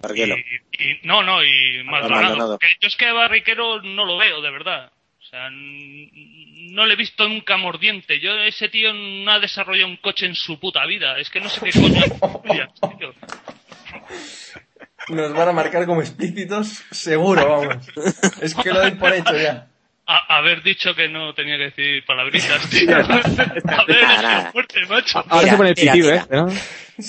Barrichello. 0.00 0.36
y, 0.36 0.82
y- 0.92 1.00
no, 1.04 1.22
no, 1.22 1.42
y 1.42 1.82
Maldonado. 1.84 2.22
Maldonado. 2.22 2.58
Que 2.58 2.68
yo 2.80 2.88
es 2.88 2.96
que 2.96 3.06
a 3.06 3.12
Barriquero 3.12 3.82
no 3.82 4.04
lo 4.04 4.16
veo, 4.16 4.40
de 4.42 4.50
verdad. 4.50 4.92
O 5.20 5.26
sea, 5.26 5.48
no 5.50 6.86
le 6.86 6.92
he 6.92 6.96
visto 6.96 7.26
nunca 7.28 7.56
mordiente. 7.56 8.20
Yo, 8.20 8.34
ese 8.40 8.68
tío 8.68 8.92
no 8.92 9.30
ha 9.32 9.40
desarrollado 9.40 9.88
un 9.88 9.96
coche 9.96 10.26
en 10.26 10.34
su 10.34 10.60
puta 10.60 10.84
vida. 10.86 11.18
Es 11.18 11.30
que 11.30 11.40
no 11.40 11.48
sé 11.48 11.60
qué 11.64 11.72
coño 11.72 12.04
estudias, 12.04 12.70
tío. 12.98 13.14
Nos 15.08 15.32
van 15.34 15.48
a 15.48 15.52
marcar 15.52 15.84
como 15.86 16.00
explícitos, 16.00 16.82
seguro, 16.90 17.48
vamos. 17.48 17.88
Es 18.40 18.54
que 18.54 18.70
lo 18.70 18.80
doy 18.80 18.92
por 18.92 19.12
hecho 19.12 19.36
ya. 19.36 19.68
A- 20.06 20.36
haber 20.38 20.62
dicho 20.62 20.94
que 20.94 21.08
no 21.08 21.32
tenía 21.34 21.56
que 21.56 21.64
decir 21.64 22.04
palabritas, 22.04 22.68
tío. 22.70 22.94
a 22.96 23.00
ver, 23.02 23.64
Nada, 23.64 23.84
es 23.88 24.22
nada. 24.22 24.52
fuerte, 24.52 24.80
macho. 24.88 25.18
Ahora 25.28 25.36
Mira, 25.42 25.50
se 25.50 25.56
pone 25.56 25.74
mira. 25.94 26.14
¿eh? 26.16 26.22
¿No? 26.30 26.46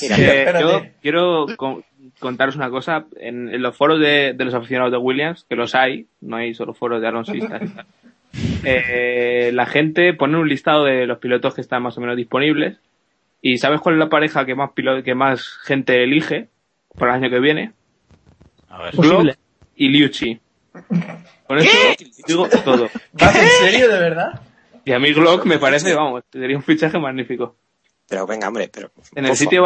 Mira, 0.01 0.15
Eh, 0.17 0.53
yo 0.61 0.85
quiero 1.01 1.45
con- 1.57 1.83
contaros 2.19 2.55
una 2.55 2.69
cosa. 2.69 3.05
En, 3.19 3.53
en 3.53 3.61
los 3.61 3.75
foros 3.75 3.99
de, 3.99 4.33
de 4.33 4.45
los 4.45 4.53
aficionados 4.53 4.91
de 4.91 4.97
Williams, 4.97 5.45
que 5.49 5.55
los 5.55 5.75
hay, 5.75 6.07
no 6.21 6.37
hay 6.37 6.53
solo 6.53 6.73
foros 6.73 7.01
de 7.01 7.07
alonsistas. 7.07 7.61
eh, 8.63 9.51
la 9.53 9.65
gente 9.65 10.13
pone 10.13 10.37
un 10.37 10.47
listado 10.47 10.85
de 10.85 11.05
los 11.05 11.19
pilotos 11.19 11.53
que 11.53 11.61
están 11.61 11.83
más 11.83 11.97
o 11.97 12.01
menos 12.01 12.15
disponibles. 12.17 12.77
¿Y 13.41 13.57
sabes 13.59 13.79
cuál 13.81 13.95
es 13.95 13.99
la 13.99 14.09
pareja 14.09 14.45
que 14.45 14.55
más, 14.55 14.71
pilo- 14.71 15.03
que 15.03 15.13
más 15.15 15.45
gente 15.65 16.01
elige 16.03 16.47
para 16.97 17.15
el 17.15 17.23
año 17.23 17.29
que 17.29 17.39
viene? 17.39 17.73
A 18.69 18.81
ver. 18.83 18.95
Glock 18.95 19.35
y 19.75 19.89
Liucci. 19.89 20.39
Con 21.47 21.57
eso 21.59 21.77
digo 22.27 22.47
todo. 22.63 22.89
¿Vas 23.13 23.35
en 23.35 23.47
serio, 23.47 23.87
de 23.87 23.99
verdad? 23.99 24.41
Y 24.83 24.91
a 24.93 24.99
mí 24.99 25.13
Glock 25.13 25.45
me 25.45 25.57
parece, 25.59 25.93
vamos, 25.93 26.23
sería 26.31 26.57
un 26.57 26.63
fichaje 26.63 26.97
magnífico. 26.99 27.57
Pero 28.07 28.27
venga, 28.27 28.47
hombre, 28.47 28.69
pero. 28.71 28.91
En 29.15 29.25
el 29.25 29.35
sitio 29.35 29.63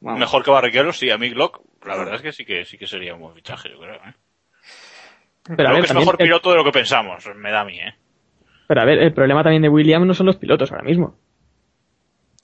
vamos. 0.00 0.18
Mejor 0.20 0.42
que 0.44 0.50
Barrichello, 0.50 0.92
sí, 0.92 1.10
a 1.10 1.18
mí 1.18 1.30
Glock, 1.30 1.60
la 1.86 1.96
verdad 1.96 2.16
es 2.16 2.22
que 2.22 2.32
sí 2.32 2.44
que 2.44 2.64
sí 2.64 2.76
que 2.76 2.86
sería 2.86 3.14
un 3.14 3.20
buen 3.20 3.34
fichaje, 3.34 3.68
yo 3.70 3.78
creo. 3.78 3.94
¿eh? 3.94 4.14
Pero 5.44 5.52
a 5.52 5.56
Creo 5.56 5.70
ver, 5.74 5.80
que 5.80 5.86
es 5.86 5.94
mejor 5.94 6.16
el- 6.18 6.24
piloto 6.26 6.50
de 6.50 6.56
lo 6.56 6.64
que 6.64 6.72
pensamos, 6.72 7.24
me 7.36 7.50
da 7.50 7.60
a 7.60 7.64
mí, 7.64 7.78
¿eh? 7.78 7.94
pero 8.68 8.80
a 8.80 8.84
ver, 8.84 8.98
el 9.00 9.12
problema 9.12 9.42
también 9.42 9.62
de 9.62 9.68
Williams 9.68 10.06
no 10.06 10.14
son 10.14 10.26
los 10.26 10.36
pilotos 10.36 10.70
ahora 10.72 10.84
mismo. 10.84 11.16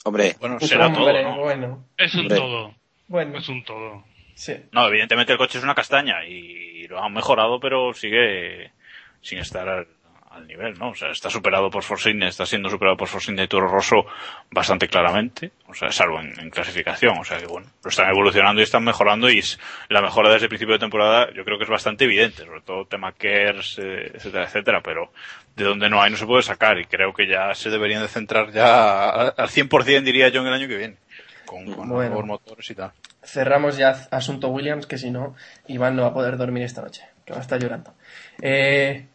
Hombre, 0.04 0.36
Bueno, 0.40 0.60
será 0.60 0.92
todo, 0.92 1.06
Hombre, 1.06 1.22
¿no? 1.24 1.38
bueno. 1.40 1.84
Es 1.96 2.14
un 2.14 2.20
Hombre. 2.22 2.36
todo. 2.36 2.74
Bueno, 3.08 3.38
Es 3.38 3.48
un 3.48 3.64
todo. 3.64 4.04
Sí. 4.38 4.56
No, 4.72 4.86
evidentemente 4.86 5.32
el 5.32 5.38
coche 5.38 5.58
es 5.58 5.64
una 5.64 5.74
castaña 5.74 6.24
y 6.24 6.86
lo 6.88 7.02
han 7.02 7.12
mejorado, 7.12 7.58
pero 7.60 7.92
sigue 7.92 8.72
sin 9.20 9.38
estar 9.40 9.68
al, 9.68 9.86
al 10.30 10.46
nivel, 10.46 10.78
¿no? 10.78 10.90
O 10.90 10.94
sea, 10.94 11.10
está 11.10 11.28
superado 11.28 11.68
por 11.70 11.82
Force 11.82 12.08
India, 12.10 12.28
está 12.28 12.46
siendo 12.46 12.68
superado 12.70 12.96
por 12.96 13.08
Force 13.08 13.30
India 13.30 13.44
y 13.44 13.48
Toro 13.48 13.66
Rosso 13.68 14.06
bastante 14.50 14.86
claramente, 14.88 15.50
o 15.66 15.74
sea, 15.74 15.90
salvo 15.90 16.20
en, 16.20 16.38
en 16.38 16.50
clasificación, 16.50 17.18
o 17.18 17.24
sea 17.24 17.38
que 17.38 17.46
bueno, 17.46 17.66
lo 17.82 17.90
están 17.90 18.08
evolucionando 18.08 18.60
y 18.60 18.64
están 18.64 18.84
mejorando 18.84 19.28
y 19.28 19.38
es- 19.40 19.58
la 19.88 20.00
mejora 20.00 20.30
desde 20.30 20.44
el 20.46 20.48
principio 20.50 20.74
de 20.74 20.78
temporada 20.78 21.28
yo 21.34 21.44
creo 21.44 21.58
que 21.58 21.64
es 21.64 21.70
bastante 21.70 22.04
evidente, 22.04 22.44
sobre 22.44 22.60
todo 22.62 22.86
tema 22.86 23.12
KERS, 23.12 23.78
eh, 23.80 24.12
etcétera, 24.14 24.44
etcétera, 24.44 24.80
pero 24.82 25.12
de 25.56 25.64
donde 25.64 25.90
no 25.90 26.00
hay 26.00 26.10
no 26.10 26.16
se 26.16 26.26
puede 26.26 26.42
sacar 26.44 26.78
y 26.78 26.84
creo 26.86 27.12
que 27.12 27.26
ya 27.26 27.54
se 27.54 27.68
deberían 27.70 28.00
de 28.02 28.08
centrar 28.08 28.50
ya 28.52 29.08
al 29.10 29.48
100% 29.48 30.04
diría 30.04 30.28
yo 30.28 30.40
en 30.42 30.46
el 30.46 30.54
año 30.54 30.68
que 30.68 30.76
viene, 30.76 30.96
con, 31.44 31.66
con 31.74 31.88
Bueno. 31.88 32.22
motores 32.22 32.70
y 32.70 32.74
tal. 32.76 32.92
Cerramos 33.22 33.76
ya 33.76 34.06
asunto 34.10 34.48
Williams, 34.48 34.86
que 34.86 34.96
si 34.98 35.10
no, 35.10 35.34
Iván 35.66 35.96
no 35.96 36.02
va 36.02 36.08
a 36.08 36.14
poder 36.14 36.36
dormir 36.36 36.62
esta 36.62 36.82
noche, 36.82 37.02
que 37.24 37.32
va 37.32 37.38
a 37.40 37.42
estar 37.42 37.60
llorando. 37.60 37.94
Eh, 38.40 39.06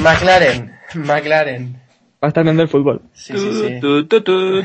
McLaren, 0.00 0.78
McLaren. 0.94 1.80
Va 2.22 2.26
a 2.26 2.28
estar 2.28 2.42
viendo 2.44 2.62
el 2.62 2.68
fútbol. 2.68 3.02
Sí, 3.12 3.34
sí, 3.36 3.50
sí. 3.68 3.80
Tu, 3.80 4.06
tu, 4.06 4.22
tu. 4.22 4.64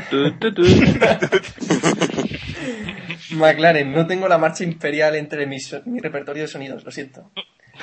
McLaren, 3.32 3.92
no 3.92 4.06
tengo 4.06 4.28
la 4.28 4.38
marcha 4.38 4.64
imperial 4.64 5.14
entre 5.14 5.46
mi, 5.46 5.60
so- 5.60 5.82
mi 5.84 6.00
repertorio 6.00 6.42
de 6.42 6.48
sonidos, 6.48 6.84
lo 6.84 6.90
siento. 6.90 7.30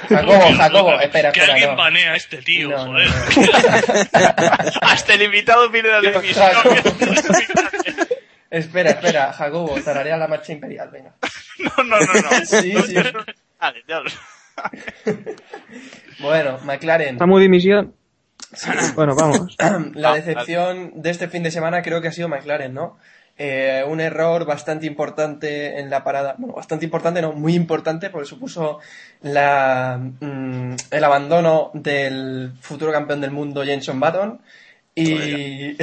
Jacobo, 0.10 0.40
Jacobo, 0.56 1.00
espera, 1.00 1.32
Que 1.32 1.40
espera, 1.40 1.54
alguien 1.54 1.72
no. 1.72 1.76
banea 1.78 2.12
a 2.14 2.16
este 2.16 2.38
tío, 2.38 2.70
No, 2.70 2.86
no, 2.86 2.92
joder. 2.94 3.08
no. 3.10 3.16
Hasta 4.82 5.14
el 5.14 5.24
invitado 5.24 5.70
viene 5.70 5.90
de 5.90 5.94
la 5.96 6.02
televisión. 6.02 6.46
Espera, 8.50 8.92
espera, 8.92 9.34
Jacobo, 9.34 9.76
tararea 9.84 10.18
la 10.18 10.28
marcha 10.28 10.54
imperial, 10.54 10.90
venga. 10.92 11.14
No, 11.60 11.84
no, 11.84 12.00
no, 12.00 12.14
no. 12.14 12.30
Sí, 12.46 12.72
sí. 12.86 12.96
Vale, 13.60 13.84
ya 13.88 14.00
lo- 14.00 14.10
Bueno, 16.20 16.58
McLaren, 16.64 17.20
Samu 17.20 17.40
dimisión. 17.40 17.94
Bueno, 18.96 19.16
vamos. 19.16 19.56
la 19.96 20.14
decepción 20.16 21.02
de 21.02 21.10
este 21.10 21.28
fin 21.28 21.44
de 21.44 21.52
semana 21.52 21.82
creo 21.82 22.02
que 22.02 22.08
ha 22.08 22.12
sido 22.12 22.30
McLaren, 22.30 22.74
¿no? 22.74 22.98
Eh, 23.40 23.84
un 23.88 24.02
error 24.02 24.46
bastante 24.46 24.88
importante 24.88 25.80
en 25.80 25.92
la 25.92 26.04
parada, 26.04 26.34
bueno, 26.40 26.56
bastante 26.56 26.86
importante, 26.86 27.22
no, 27.22 27.34
muy 27.34 27.54
importante, 27.54 28.10
porque 28.10 28.28
supuso 28.28 28.80
la, 29.22 30.00
mm, 30.00 30.74
el 30.90 31.04
abandono 31.04 31.70
del 31.76 32.54
futuro 32.62 32.92
campeón 32.92 33.22
del 33.22 33.30
mundo 33.30 33.64
Jenson 33.64 34.00
Button 34.00 34.42
Y, 34.96 35.78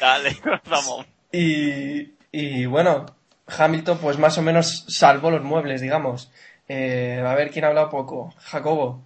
Dale, 0.00 0.38
vamos. 0.70 1.04
Y, 1.32 2.14
y 2.32 2.66
bueno, 2.66 3.06
Hamilton 3.46 3.98
pues 3.98 4.18
más 4.18 4.38
o 4.38 4.42
menos 4.42 4.84
salvó 4.88 5.30
los 5.30 5.42
muebles, 5.42 5.80
digamos. 5.80 6.30
Eh, 6.68 7.22
a 7.26 7.34
ver 7.34 7.50
quién 7.50 7.64
ha 7.64 7.68
hablado 7.68 7.90
poco. 7.90 8.32
Jacobo, 8.38 9.02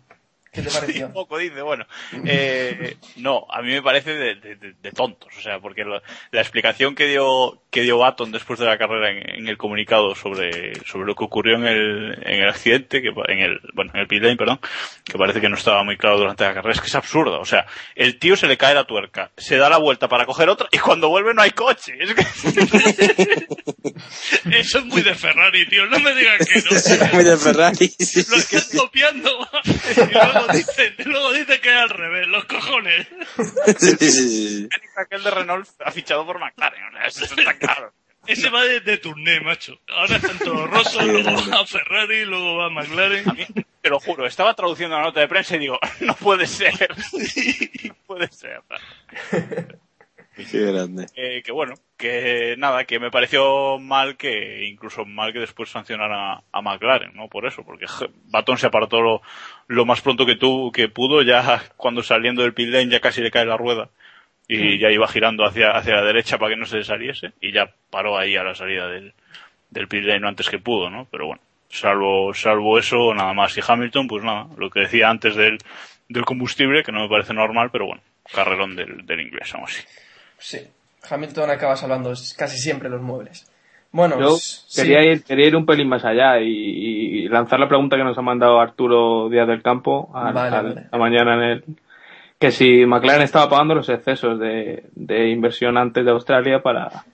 ¿qué 0.54 0.62
te 0.62 0.70
pareció? 0.70 1.06
Un 1.08 1.12
poco 1.12 1.36
dice, 1.38 1.60
bueno. 1.62 1.84
Eh, 2.24 2.96
no, 3.16 3.46
a 3.50 3.60
mí 3.62 3.72
me 3.72 3.82
parece 3.82 4.14
de, 4.14 4.34
de- 4.36 4.56
de- 4.56 4.74
de 4.80 4.92
tontos, 4.92 5.28
o 5.36 5.40
sea, 5.42 5.58
porque 5.58 5.84
lo- 5.84 6.00
la 6.30 6.40
explicación 6.40 6.94
que 6.94 7.06
dio 7.06 7.60
que 7.70 7.82
dio 7.82 7.98
Baton 7.98 8.30
después 8.30 8.60
de 8.60 8.66
la 8.66 8.78
carrera 8.78 9.10
en, 9.10 9.28
en 9.40 9.48
el 9.48 9.56
comunicado 9.58 10.14
sobre, 10.14 10.76
sobre 10.86 11.06
lo 11.06 11.16
que 11.16 11.24
ocurrió 11.24 11.56
en 11.56 11.66
el, 11.66 12.18
en 12.24 12.42
el 12.42 12.48
accidente, 12.48 13.02
que 13.02 13.08
en 13.08 13.40
el, 13.40 13.58
bueno, 13.74 13.90
en 13.94 14.00
el 14.00 14.06
pit 14.06 14.22
lane, 14.22 14.36
perdón, 14.36 14.60
que 15.04 15.18
parece 15.18 15.40
que 15.40 15.48
no 15.48 15.56
estaba 15.56 15.82
muy 15.82 15.96
claro 15.96 16.18
durante 16.18 16.44
la 16.44 16.54
carrera, 16.54 16.72
es 16.72 16.80
que 16.80 16.86
es 16.86 16.94
absurdo, 16.94 17.40
o 17.40 17.44
sea, 17.44 17.66
el 17.96 18.20
tío 18.20 18.36
se 18.36 18.46
le 18.46 18.56
cae 18.56 18.74
la 18.76 18.84
tuerca, 18.84 19.32
se 19.36 19.56
da 19.56 19.68
la 19.68 19.78
vuelta 19.78 20.08
para 20.08 20.24
coger 20.24 20.48
otra 20.50 20.68
y 20.70 20.78
cuando 20.78 21.08
vuelve 21.08 21.34
no 21.34 21.42
hay 21.42 21.50
coche, 21.50 21.94
es 21.98 22.14
que 22.14 22.24
Eso 24.50 24.78
es 24.78 24.84
muy 24.86 25.02
de 25.02 25.14
Ferrari, 25.14 25.66
tío. 25.68 25.86
No 25.86 25.98
me 26.00 26.14
digas 26.14 26.46
que 26.46 26.60
no. 26.60 27.12
Muy 27.14 27.24
de 27.24 27.36
Ferrari. 27.36 27.90
Lo 28.30 28.36
están 28.36 28.78
copiando. 28.78 29.30
Y 29.64 30.12
luego 30.12 30.43
dicen, 30.48 30.94
luego 31.04 31.32
dicen 31.34 31.60
que 31.60 31.68
es 31.68 31.76
al 31.76 31.90
revés. 31.90 32.26
Los 32.28 32.44
cojones. 32.44 33.06
Sí, 33.78 33.96
sí, 33.98 34.10
sí. 34.10 34.68
aquel 34.96 35.22
de 35.22 35.30
Renault 35.30 35.68
ha 35.84 35.90
fichado 35.90 36.26
por 36.26 36.38
McLaren, 36.38 36.96
eso 37.06 37.24
está 37.24 37.58
claro. 37.58 37.92
Ese 38.26 38.48
va 38.48 38.64
de, 38.64 38.80
de 38.80 38.96
turné, 38.98 39.40
macho. 39.40 39.78
Ahora 39.88 40.16
está 40.16 40.32
en 40.32 40.38
Toro 40.38 40.66
Rosso, 40.66 41.02
luego 41.02 41.30
va 41.50 41.60
a 41.60 41.66
Ferrari, 41.66 42.24
luego 42.24 42.56
va 42.56 42.66
a 42.66 42.70
McLaren. 42.70 43.28
A 43.28 43.34
mí, 43.34 43.46
te 43.82 43.90
lo 43.90 44.00
juro, 44.00 44.26
estaba 44.26 44.54
traduciendo 44.54 44.96
la 44.96 45.02
nota 45.02 45.20
de 45.20 45.28
prensa 45.28 45.56
y 45.56 45.58
digo, 45.58 45.78
no 46.00 46.14
puede 46.14 46.46
ser. 46.46 46.72
No 47.84 47.94
puede 48.06 48.28
ser. 48.32 48.62
Qué 50.36 50.72
grande. 50.72 51.06
Eh, 51.14 51.42
que 51.44 51.52
bueno, 51.52 51.74
que 51.96 52.56
nada, 52.58 52.84
que 52.84 52.98
me 52.98 53.10
pareció 53.10 53.78
mal 53.78 54.16
que, 54.16 54.64
incluso 54.64 55.04
mal 55.04 55.32
que 55.32 55.38
después 55.38 55.70
sancionara 55.70 56.42
a 56.50 56.62
McLaren, 56.62 57.14
¿no? 57.14 57.28
Por 57.28 57.46
eso, 57.46 57.62
porque 57.64 57.86
Baton 58.30 58.58
se 58.58 58.66
apartó 58.66 59.00
lo, 59.00 59.22
lo 59.68 59.84
más 59.84 60.00
pronto 60.00 60.26
que 60.26 60.36
tú, 60.36 60.72
que 60.72 60.88
pudo, 60.88 61.22
ya 61.22 61.62
cuando 61.76 62.02
saliendo 62.02 62.42
del 62.42 62.54
pit 62.54 62.68
lane 62.68 62.90
ya 62.90 63.00
casi 63.00 63.20
le 63.20 63.30
cae 63.30 63.46
la 63.46 63.56
rueda. 63.56 63.90
Y 64.46 64.78
ya 64.78 64.90
iba 64.90 65.08
girando 65.08 65.46
hacia, 65.46 65.70
hacia 65.70 65.94
la 65.94 66.04
derecha 66.04 66.36
para 66.36 66.50
que 66.50 66.60
no 66.60 66.66
se 66.66 66.84
saliese, 66.84 67.32
y 67.40 67.50
ya 67.50 67.72
paró 67.88 68.18
ahí 68.18 68.36
a 68.36 68.44
la 68.44 68.54
salida 68.54 68.88
del, 68.88 69.14
del 69.70 69.88
pit 69.88 70.04
lane 70.04 70.28
antes 70.28 70.50
que 70.50 70.58
pudo, 70.58 70.90
¿no? 70.90 71.06
Pero 71.10 71.28
bueno, 71.28 71.40
salvo, 71.70 72.34
salvo 72.34 72.78
eso, 72.78 73.14
nada 73.14 73.32
más. 73.32 73.56
Y 73.56 73.62
Hamilton, 73.66 74.06
pues 74.06 74.22
nada, 74.22 74.48
lo 74.58 74.68
que 74.68 74.80
decía 74.80 75.08
antes 75.08 75.34
del, 75.34 75.56
del 76.10 76.24
combustible, 76.26 76.82
que 76.82 76.92
no 76.92 77.00
me 77.00 77.08
parece 77.08 77.32
normal, 77.32 77.70
pero 77.72 77.86
bueno, 77.86 78.02
carrerón 78.34 78.76
del, 78.76 79.06
del 79.06 79.20
inglés, 79.22 79.50
vamos 79.54 79.70
así. 79.70 79.82
Sí, 80.38 80.58
Hamilton 81.08 81.50
acaba 81.50 81.76
salvando 81.76 82.12
casi 82.36 82.58
siempre 82.58 82.88
los 82.88 83.00
muebles. 83.02 83.50
Bueno, 83.92 84.18
Yo 84.20 84.30
sí. 84.36 84.82
quería, 84.82 85.04
ir, 85.04 85.22
quería 85.22 85.46
ir 85.46 85.56
un 85.56 85.66
pelín 85.66 85.88
más 85.88 86.04
allá 86.04 86.40
y, 86.40 86.48
y 86.48 87.28
lanzar 87.28 87.60
la 87.60 87.68
pregunta 87.68 87.96
que 87.96 88.02
nos 88.02 88.18
ha 88.18 88.22
mandado 88.22 88.60
Arturo 88.60 89.28
Díaz 89.28 89.46
del 89.46 89.62
Campo 89.62 90.08
Vale, 90.12 90.50
vale. 90.50 90.86
a 90.90 90.98
mañana 90.98 91.34
en 91.34 91.42
el 91.42 91.64
que 92.40 92.50
si 92.50 92.84
McLaren 92.84 93.22
estaba 93.22 93.48
pagando 93.48 93.76
los 93.76 93.88
excesos 93.88 94.40
de, 94.40 94.84
de 94.96 95.28
inversión 95.30 95.78
antes 95.78 96.04
de 96.04 96.10
Australia 96.10 96.60
para 96.60 97.04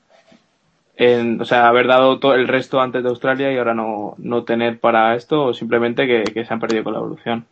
en, 0.97 1.41
o 1.41 1.45
sea 1.45 1.69
haber 1.69 1.87
dado 1.87 2.19
todo 2.19 2.35
el 2.35 2.49
resto 2.49 2.81
antes 2.81 3.03
de 3.03 3.09
Australia 3.11 3.53
y 3.53 3.59
ahora 3.59 3.75
no, 3.75 4.15
no 4.19 4.45
tener 4.45 4.81
para 4.81 5.15
esto 5.15 5.45
o 5.45 5.55
simplemente 5.55 6.07
que, 6.07 6.25
que 6.25 6.45
se 6.45 6.53
han 6.53 6.61
perdido 6.61 6.85
con 6.85 6.95
la 6.95 6.99
evolución. 7.01 7.45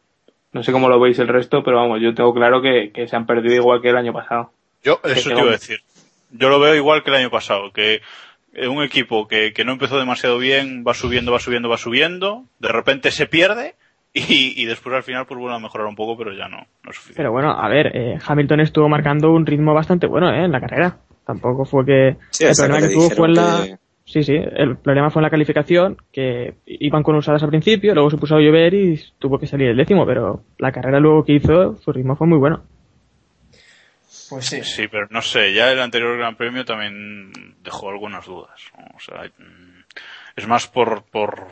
No 0.52 0.62
sé 0.62 0.72
cómo 0.72 0.88
lo 0.88 0.98
veis 0.98 1.18
el 1.18 1.28
resto, 1.28 1.62
pero 1.62 1.76
vamos, 1.76 2.00
yo 2.00 2.14
tengo 2.14 2.32
claro 2.32 2.62
que, 2.62 2.90
que 2.92 3.06
se 3.06 3.14
han 3.14 3.26
perdido 3.26 3.54
igual 3.56 3.82
que 3.82 3.90
el 3.90 3.96
año 3.98 4.14
pasado. 4.14 4.50
Yo, 4.82 5.00
eso 5.04 5.30
te 5.30 5.38
iba 5.38 5.48
a 5.48 5.52
decir. 5.52 5.80
Yo 6.30 6.48
lo 6.48 6.60
veo 6.60 6.74
igual 6.74 7.02
que 7.02 7.10
el 7.10 7.16
año 7.16 7.30
pasado, 7.30 7.72
que 7.72 8.00
eh, 8.52 8.68
un 8.68 8.82
equipo 8.82 9.28
que, 9.28 9.52
que 9.52 9.64
no 9.64 9.72
empezó 9.72 9.98
demasiado 9.98 10.38
bien 10.38 10.84
va 10.86 10.94
subiendo, 10.94 11.32
va 11.32 11.38
subiendo, 11.38 11.68
va 11.68 11.78
subiendo, 11.78 12.44
de 12.58 12.68
repente 12.68 13.10
se 13.10 13.26
pierde 13.26 13.74
y, 14.12 14.54
y 14.60 14.64
después 14.66 14.94
al 14.94 15.02
final 15.02 15.26
pues 15.26 15.38
vuelve 15.38 15.56
a 15.56 15.60
mejorar 15.60 15.86
un 15.86 15.96
poco, 15.96 16.16
pero 16.16 16.32
ya 16.32 16.48
no, 16.48 16.58
no 16.58 16.90
es 16.90 16.96
suficiente. 16.96 17.16
Pero 17.16 17.32
bueno, 17.32 17.50
a 17.50 17.68
ver, 17.68 17.96
eh, 17.96 18.18
Hamilton 18.24 18.60
estuvo 18.60 18.88
marcando 18.88 19.30
un 19.30 19.46
ritmo 19.46 19.74
bastante 19.74 20.06
bueno 20.06 20.30
eh, 20.30 20.44
en 20.44 20.52
la 20.52 20.60
carrera. 20.60 20.98
Tampoco 21.26 21.64
fue 21.64 21.84
que... 21.84 22.16
Sí, 22.30 22.44
el 22.44 22.54
problema 22.56 22.86
que 22.86 22.94
tuvo 22.94 23.10
fue 23.10 23.28
en 23.28 23.34
la... 23.34 23.78
Sí, 24.04 24.22
sí, 24.22 24.32
el 24.34 24.78
problema 24.78 25.10
fue 25.10 25.20
en 25.20 25.24
la 25.24 25.30
calificación, 25.30 25.98
que 26.10 26.54
iban 26.64 27.02
con 27.02 27.16
usadas 27.16 27.42
al 27.42 27.50
principio, 27.50 27.92
luego 27.92 28.08
se 28.08 28.16
puso 28.16 28.36
a 28.36 28.40
llover 28.40 28.72
y 28.72 28.98
tuvo 29.18 29.38
que 29.38 29.46
salir 29.46 29.68
el 29.68 29.76
décimo, 29.76 30.06
pero 30.06 30.44
la 30.56 30.72
carrera 30.72 30.98
luego 30.98 31.24
que 31.24 31.34
hizo, 31.34 31.76
su 31.76 31.92
ritmo 31.92 32.16
fue 32.16 32.26
muy 32.26 32.38
bueno. 32.38 32.62
Pues 34.28 34.46
sí. 34.46 34.62
Sí, 34.62 34.88
pero 34.88 35.06
no 35.10 35.22
sé, 35.22 35.52
ya 35.54 35.70
el 35.72 35.80
anterior 35.80 36.16
Gran 36.18 36.36
Premio 36.36 36.64
también 36.64 37.56
dejó 37.62 37.88
algunas 37.90 38.26
dudas. 38.26 38.60
¿no? 38.76 38.84
O 38.94 39.00
sea, 39.00 39.24
mm, 39.38 39.84
es 40.36 40.46
más 40.46 40.66
por, 40.66 41.04
por 41.04 41.48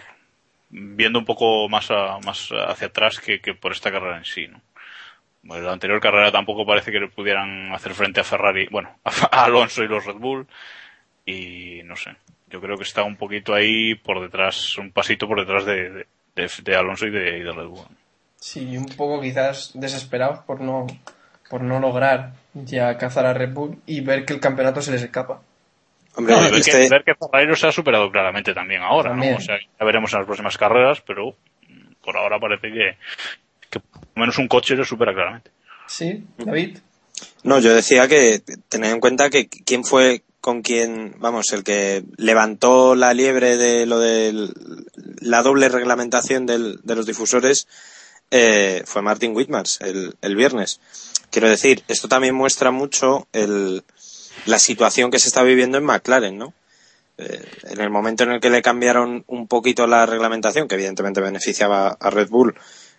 viendo 0.69 1.19
un 1.19 1.25
poco 1.25 1.69
más, 1.69 1.91
a- 1.91 2.19
más 2.25 2.49
hacia 2.51 2.89
atrás 2.89 3.21
que, 3.21 3.41
que 3.41 3.55
por 3.55 3.73
esta 3.73 3.91
carrera 3.91 4.19
en 4.19 4.25
sí, 4.25 4.47
¿no? 4.49 4.61
Bueno, 5.43 5.65
la 5.67 5.73
anterior 5.73 6.01
carrera 6.01 6.33
tampoco 6.33 6.67
parece 6.67 6.91
que 6.91 6.99
le 6.99 7.09
pudieran 7.09 7.73
hacer 7.73 7.95
frente 7.95 8.21
a 8.21 8.25
Ferrari, 8.25 8.67
bueno, 8.71 8.99
a, 9.05 9.11
a 9.31 9.45
Alonso 9.45 9.85
y 9.85 9.89
los 9.89 10.05
Red 10.05 10.17
Bull, 10.17 10.47
y 11.25 11.83
no 11.85 11.95
sé, 11.97 12.17
yo 12.49 12.61
creo 12.61 12.77
que 12.77 12.83
está 12.83 13.05
un 13.05 13.17
poquito 13.17 13.55
ahí 13.55 13.95
por 13.95 14.21
detrás, 14.21 14.77
un 14.79 14.91
pasito 14.93 15.27
por 15.29 15.39
detrás 15.41 15.65
de, 15.65 15.91
de, 15.91 16.07
de- 16.35 16.51
de 16.63 16.77
Alonso 16.77 17.07
y 17.07 17.11
de, 17.11 17.39
y 17.39 17.43
de 17.43 17.53
Red 17.53 17.67
Bull. 17.67 17.87
Sí, 18.41 18.77
un 18.77 18.87
poco 18.87 19.21
quizás 19.21 19.71
desesperados 19.75 20.41
por 20.41 20.61
no, 20.61 20.87
por 21.49 21.63
no 21.63 21.79
lograr 21.81 22.33
ya 22.55 22.97
cazar 22.99 23.27
a 23.27 23.35
Red 23.35 23.53
Bull 23.53 23.79
y 23.87 24.01
ver 24.01 24.25
que 24.25 24.33
el 24.35 24.41
campeonato 24.41 24.81
se 24.83 24.91
les 24.93 25.03
escapa. 25.03 25.41
Hombre, 26.15 26.35
No, 26.35 26.41
y 26.47 26.51
ver, 26.51 26.61
este- 26.61 26.71
que, 26.73 26.89
ver 26.89 27.05
que 27.05 27.15
Ferrari 27.15 27.47
los 27.47 27.63
ha 27.65 27.73
superado 27.73 28.11
claramente 28.11 28.55
también 28.55 28.83
ahora, 28.83 29.11
También. 29.11 29.33
¿no? 29.33 29.39
O 29.39 29.41
sea, 29.41 29.57
ya 29.59 29.85
veremos 29.85 30.13
en 30.13 30.19
las 30.21 30.27
próximas 30.27 30.57
carreras, 30.57 31.03
pero 31.07 31.31
mm, 31.69 31.93
por 32.05 32.17
ahora 32.17 32.39
parece 32.41 32.69
que, 32.73 32.97
que 33.71 33.81
por 33.81 34.01
lo 34.15 34.21
menos 34.21 34.39
un 34.39 34.49
coche 34.49 34.75
lo 34.77 34.85
supera 34.85 35.13
claramente. 35.13 35.51
Sí, 35.87 36.25
David. 36.39 36.79
No, 37.45 37.59
yo 37.61 37.75
decía 37.75 38.09
que 38.09 38.41
tened 38.69 38.91
en 38.93 39.01
cuenta 39.01 39.31
que 39.31 39.49
quién 39.49 39.85
fue 39.85 40.23
con 40.41 40.63
quien, 40.63 41.15
vamos, 41.19 41.53
el 41.53 41.65
que 41.65 42.03
levantó 42.19 42.95
la 42.95 43.13
liebre 43.15 43.57
de 43.57 43.85
lo 43.87 43.99
de 43.99 44.49
la 45.21 45.43
doble 45.43 45.69
reglamentación 45.69 46.47
del- 46.47 46.79
de 46.83 46.95
los 46.97 47.05
difusores 47.07 47.67
eh, 48.31 48.83
fue 48.87 49.03
Martin 49.03 49.35
Whitmars 49.35 49.81
el, 49.81 50.17
el 50.21 50.37
viernes. 50.37 50.81
Quiero 51.31 51.49
decir, 51.49 51.83
esto 51.89 52.09
también 52.09 52.35
muestra 52.35 52.71
mucho 52.71 53.29
el, 53.33 53.85
la 54.47 54.59
situación 54.59 55.11
que 55.11 55.19
se 55.19 55.29
está 55.29 55.43
viviendo 55.43 55.79
en 55.79 55.85
McLaren, 55.85 56.39
¿no? 56.39 56.55
Eh, 57.19 57.43
en 57.65 57.81
el 57.81 57.91
momento 57.91 58.25
en 58.25 58.33
el 58.33 58.41
que 58.41 58.51
le 58.51 58.61
cambiaron 58.61 59.25
un 59.27 59.47
poquito 59.49 59.87
la 59.87 60.05
reglamentación, 60.05 60.69
que 60.69 60.75
evidentemente 60.75 61.21
beneficiaba 61.21 61.97
a 61.99 62.11
Red 62.11 62.29
Bull, 62.29 62.55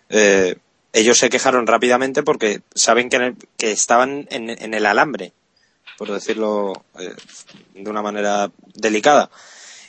eh, 0.08 0.56
ellos 0.92 1.18
se 1.18 1.30
quejaron 1.30 1.66
rápidamente 1.66 2.22
porque 2.22 2.62
saben 2.74 3.08
que, 3.10 3.36
estaban 3.58 4.26
en, 4.30 4.50
en 4.50 4.74
el 4.74 4.86
alambre, 4.86 5.32
por 5.96 6.10
decirlo 6.10 6.72
eh, 6.98 7.14
de 7.74 7.90
una 7.90 8.02
manera 8.02 8.50
delicada. 8.74 9.30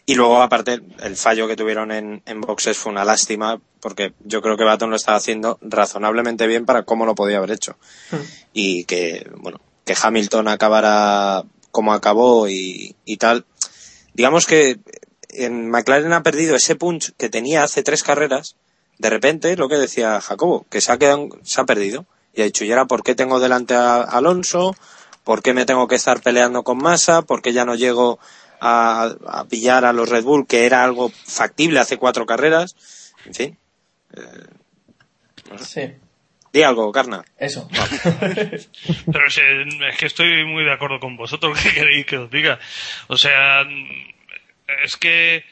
Y 0.10 0.16
luego, 0.16 0.42
aparte, 0.42 0.82
el 1.04 1.16
fallo 1.16 1.48
que 1.48 1.56
tuvieron 1.56 1.92
en, 1.92 2.24
en 2.26 2.42
boxes 2.42 2.76
fue 2.80 2.92
una 2.92 3.06
lástima, 3.06 3.62
porque 3.80 4.14
yo 4.24 4.42
creo 4.42 4.58
que 4.58 4.64
Baton 4.64 4.90
lo 4.90 4.96
estaba 4.96 5.20
haciendo 5.20 5.60
razonablemente 5.62 6.48
bien 6.48 6.66
para 6.66 6.82
cómo 6.82 7.06
lo 7.06 7.14
podía 7.14 7.38
haber 7.38 7.52
hecho. 7.52 7.78
Y 8.52 8.86
que, 8.86 9.30
bueno, 9.38 9.62
que 9.86 9.96
Hamilton 10.02 10.48
acabara 10.48 11.44
como 11.70 11.94
acabó 11.94 12.50
y, 12.50 12.96
y 13.06 13.18
tal. 13.18 13.46
Digamos 14.16 14.48
que 14.48 14.80
en 15.30 15.70
McLaren 15.70 16.14
ha 16.14 16.24
perdido 16.24 16.56
ese 16.56 16.76
punch 16.76 17.12
que 17.16 17.30
tenía 17.30 17.62
hace 17.62 17.84
tres 17.84 18.02
carreras. 18.02 18.56
De 18.98 19.12
repente, 19.12 19.56
lo 19.58 19.70
que 19.70 19.76
decía 19.76 20.20
Jacobo, 20.22 20.66
que 20.72 20.82
se 20.82 20.92
ha, 20.92 20.98
quedado, 20.98 21.30
se 21.44 21.62
ha 21.62 21.66
perdido. 21.66 22.08
Y 22.34 22.42
ha 22.42 22.46
dicho, 22.46 22.66
¿y 22.66 22.72
ahora 22.72 22.86
por 22.86 23.04
qué 23.04 23.14
tengo 23.14 23.40
delante 23.40 23.76
a 23.76 24.02
Alonso? 24.02 24.76
¿Por 25.24 25.44
qué 25.44 25.54
me 25.54 25.68
tengo 25.68 25.88
que 25.88 25.94
estar 25.94 26.20
peleando 26.24 26.64
con 26.64 26.80
Massa? 26.80 27.22
¿Por 27.22 27.44
qué 27.44 27.54
ya 27.54 27.64
no 27.64 27.76
llego 27.76 28.18
a, 28.62 29.14
a 29.28 29.46
pillar 29.48 29.86
a 29.86 29.94
los 29.94 30.10
Red 30.10 30.24
Bull, 30.24 30.48
que 30.48 30.66
era 30.66 30.84
algo 30.84 31.10
factible 31.10 31.80
hace 31.80 31.98
cuatro 31.98 32.26
carreras? 32.26 33.14
En 33.26 33.34
fin. 33.34 33.58
Sí, 35.58 35.82
Di 36.52 36.64
algo, 36.64 36.92
Carna. 36.92 37.24
eso. 37.38 37.68
Pero 39.12 39.30
si- 39.30 39.42
es 39.90 39.98
que 39.98 40.06
estoy 40.08 40.46
muy 40.46 40.64
de 40.64 40.74
acuerdo 40.74 41.00
con 41.00 41.16
vosotros. 41.16 41.60
¿Qué 41.62 41.72
queréis 41.74 42.06
que 42.06 42.18
os 42.18 42.32
diga? 42.32 42.60
O 43.08 43.18
sea, 43.18 43.62
es 44.84 44.98
que, 44.98 45.44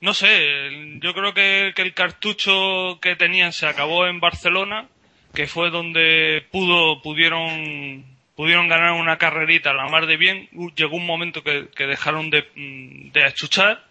no 0.00 0.12
sé, 0.12 0.98
yo 1.02 1.14
creo 1.14 1.32
que, 1.32 1.72
que 1.74 1.82
el 1.82 1.94
cartucho 1.94 2.98
que 3.00 3.16
tenían 3.16 3.52
se 3.54 3.66
acabó 3.66 4.06
en 4.06 4.20
Barcelona, 4.20 4.88
que 5.34 5.46
fue 5.46 5.70
donde 5.70 6.46
pudo, 6.52 7.00
pudieron, 7.00 8.04
pudieron 8.36 8.68
ganar 8.68 8.92
una 8.92 9.18
carrerita 9.18 9.70
a 9.70 9.74
la 9.74 9.88
mar 9.88 10.06
de 10.06 10.16
bien. 10.16 10.48
Llegó 10.76 10.96
un 10.96 11.06
momento 11.06 11.42
que, 11.42 11.68
que 11.74 11.86
dejaron 11.86 12.30
de, 12.30 12.42
mm, 12.54 13.12
de 13.12 13.24
achuchar 13.24 13.84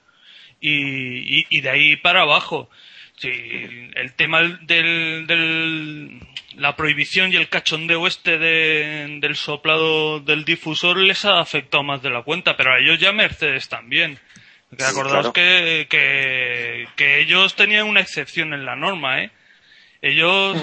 y, 0.60 1.39
y, 1.39 1.46
y 1.50 1.62
de 1.62 1.70
ahí 1.70 1.96
para 1.96 2.22
abajo. 2.22 2.70
Sí, 3.18 3.30
el 3.32 4.14
tema 4.16 4.41
del, 4.41 5.28
del 5.28 6.20
la 6.58 6.76
prohibición 6.76 7.32
y 7.32 7.36
el 7.36 7.48
cachondeo 7.48 8.08
este 8.08 8.38
de- 8.38 9.18
del 9.20 9.36
soplado 9.36 10.20
del 10.20 10.46
difusor 10.46 10.98
les 10.98 11.24
ha 11.26 11.39
afectado 11.39 11.84
más 11.84 12.02
de 12.02 12.10
la 12.10 12.24
cuenta, 12.24 12.58
pero 12.58 12.74
a 12.74 12.80
ellos 12.80 13.00
ya 13.00 13.12
Mercedes 13.12 13.70
también. 13.70 14.20
Que 14.76 14.84
Sí, 14.84 14.89
acordaos 14.89 15.32
claro. 15.32 15.34
que, 15.34 15.86
que, 15.89 16.88
que 16.96 17.20
ellos 17.20 17.56
tenían 17.56 17.86
una 17.88 18.00
excepción 18.02 18.54
en 18.56 18.66
la 18.66 18.76
norma, 18.76 19.22
¿eh? 19.24 19.30
Ellos 20.02 20.58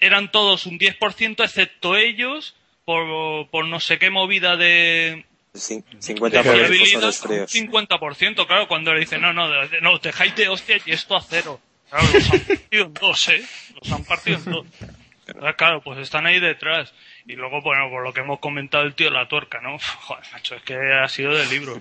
eran 0.00 0.30
todos 0.32 0.66
un 0.66 0.78
10% 0.78 1.44
excepto 1.44 1.96
ellos 1.96 2.56
por, 2.84 3.48
por 3.50 3.66
no 3.66 3.80
sé 3.80 3.98
qué 3.98 4.10
movida 4.10 4.56
de, 4.56 5.24
Cin- 5.54 5.84
de 5.84 6.02
50 6.02 6.42
fiabilidad, 6.42 6.70
difusores 6.70 7.22
un 7.22 7.28
fríos. 7.28 7.54
50%, 7.54 8.46
claro, 8.46 8.68
cuando 8.68 8.92
le 8.94 9.00
dicen, 9.00 9.20
no, 9.20 9.32
no, 9.32 9.48
de- 9.68 9.80
no, 9.80 9.98
dejáis 9.98 10.34
de 10.36 10.48
hostia 10.48 10.78
y 10.84 10.92
esto 10.92 11.16
a 11.16 11.22
cero. 11.22 11.60
Claro, 11.90 12.06
los 12.12 12.30
han 12.32 12.40
partido 12.40 12.84
en 12.86 12.94
dos, 12.94 13.28
¿eh? 13.28 13.44
Los 13.82 13.92
han 13.92 14.04
partido 14.04 14.38
en 14.38 14.44
dos. 14.44 14.66
Claro, 15.56 15.80
pues 15.82 15.98
están 15.98 16.26
ahí 16.26 16.40
detrás. 16.40 16.92
Y 17.26 17.34
luego, 17.34 17.60
bueno, 17.62 17.88
por 17.90 18.02
lo 18.02 18.12
que 18.12 18.20
hemos 18.20 18.40
comentado 18.40 18.84
el 18.84 18.94
tío 18.94 19.06
de 19.08 19.12
la 19.16 19.28
tuerca, 19.28 19.60
¿no? 19.60 19.78
Joder, 20.00 20.24
macho, 20.32 20.54
es 20.56 20.62
que 20.62 20.74
ha 20.74 21.08
sido 21.08 21.32
del 21.34 21.48
libro. 21.50 21.80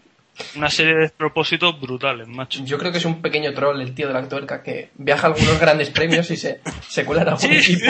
Una 0.55 0.69
serie 0.69 0.93
de 0.95 0.99
despropósitos 1.01 1.79
brutales, 1.79 2.27
macho. 2.27 2.61
Yo 2.63 2.77
creo 2.77 2.91
que 2.91 2.97
es 2.97 3.05
un 3.05 3.21
pequeño 3.21 3.53
troll 3.53 3.79
el 3.82 3.93
tío 3.93 4.07
de 4.07 4.13
la 4.13 4.27
tuerca 4.27 4.63
que 4.63 4.89
viaja 4.95 5.27
a 5.27 5.32
algunos 5.32 5.59
grandes 5.59 5.89
premios 5.91 6.32
y 6.32 6.38
se, 6.38 6.61
se 6.89 7.05
cuela 7.05 7.21
en 7.23 7.27
algún 7.29 7.41
Sí, 7.41 7.55
equipo. 7.73 7.86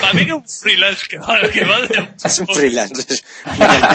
para 0.00 0.12
mí 0.12 0.20
que 0.24 0.30
es 0.30 0.34
un 0.34 0.44
freelance 0.46 1.06
que 1.08 1.18
va, 1.18 1.40
que 1.52 1.64
va 1.64 1.80
de... 1.80 2.08
Es 2.24 2.38
un 2.38 2.46
freelance. 2.46 3.00
es 3.14 3.22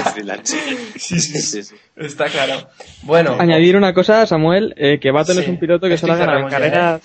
un 0.06 0.14
freelance. 0.14 0.58
Sí, 0.97 1.20
sí, 1.20 1.41
Sí, 1.41 1.64
sí. 1.64 1.76
Está 1.95 2.26
claro. 2.26 2.68
Bueno, 3.04 3.38
Añadir 3.39 3.78
una 3.78 3.93
cosa, 3.93 4.26
Samuel, 4.26 4.74
eh, 4.78 4.99
que 4.99 5.12
Baton 5.12 5.36
Sí, 5.36 5.41
es 5.43 5.47
un 5.47 5.60
piloto 5.60 5.88
que 5.88 5.93
estoy 5.93 6.10
solo 6.10 6.22
ha 6.22 6.26
ganado 6.26 6.39
en 6.41 6.47
¿eh? 6.47 6.51
carreras, 6.51 7.01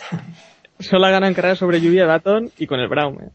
solo 0.81 1.07
ha 1.07 1.11
ganado 1.11 1.29
en 1.29 1.35
carreras 1.35 1.59
sobre 1.59 1.81
lluvia 1.81 2.07
Baton 2.07 2.51
y 2.59 2.67
con 2.67 2.81
el 2.81 2.89
Brown. 2.89 3.15
eh. 3.23 3.29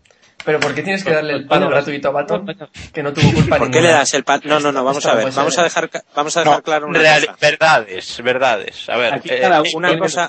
Pero 0.46 0.60
¿por 0.60 0.74
qué 0.76 0.84
tienes 0.84 1.04
que 1.04 1.12
darle 1.12 1.34
el 1.34 1.46
palo 1.48 1.70
gratuito 1.70 2.10
a 2.10 2.12
Baton? 2.12 2.46
Que 2.94 3.02
no 3.04 3.14
tuvo 3.14 3.32
culpa 3.34 3.58
¿Por 3.58 3.72
qué 3.72 3.82
le 3.82 3.90
das 3.92 4.14
el 4.14 4.24
pat? 4.24 4.44
No, 4.46 4.60
no, 4.60 4.72
no, 4.72 4.84
vamos 4.84 4.98
Esto 4.98 5.12
a 5.12 5.16
ver. 5.16 5.32
Vamos 5.32 5.58
a 5.58 5.64
dejar, 5.64 5.90
vamos 6.16 6.38
a 6.38 6.40
dejar 6.42 6.56
No, 6.58 6.64
claro 6.64 6.88
una 6.88 7.00
real- 7.00 7.26
cosa. 7.28 7.38
verdades, 7.42 8.22
verdades. 8.24 8.90
A 8.90 8.98
ver, 8.98 9.14
Aquí 9.16 9.30
eh, 9.30 9.42
eh, 9.46 9.64
uno 9.74 9.90
Una 9.90 9.98
cosa, 10.00 10.28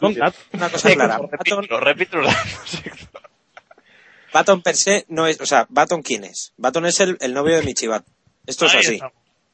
una 0.53 0.69
cosa 0.71 0.93
clara. 0.95 1.19
lo 1.19 1.29
Baton, 1.29 1.67
repito, 1.81 2.17
lo 2.19 2.29
repito. 2.29 2.99
Baton 4.33 4.63
per 4.63 4.77
se 4.77 5.05
no 5.09 5.27
es, 5.27 5.41
o 5.41 5.47
sea, 5.47 5.67
Baton 5.69 6.03
quién 6.03 6.25
es? 6.25 6.53
Baton 6.57 6.87
es 6.87 6.99
el, 7.01 7.17
el 7.21 7.35
novio 7.35 7.57
de 7.57 7.63
Michibata. 7.63 8.07
Esto 8.47 8.67
es 8.67 8.75
Ahí 8.75 8.81
así. 8.81 9.01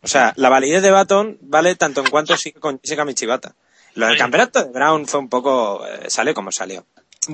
O 0.03 0.09
sea, 0.09 0.33
la 0.37 0.49
validez 0.49 0.83
de 0.83 0.91
Baton 0.91 1.37
vale 1.43 1.75
tanto 1.77 2.01
en 2.01 2.07
cuanto 2.09 2.37
siga 2.37 2.59
con 2.61 2.81
Jessica 2.83 3.05
Michibata. 3.05 3.55
Lo 3.95 4.07
del 4.07 4.17
campeonato 4.17 4.65
de 4.65 4.71
Brown 4.71 5.07
fue 5.07 5.21
un 5.21 5.29
poco, 5.29 5.87
eh, 5.87 6.09
salió 6.09 6.33
como 6.33 6.51
salió. 6.53 6.87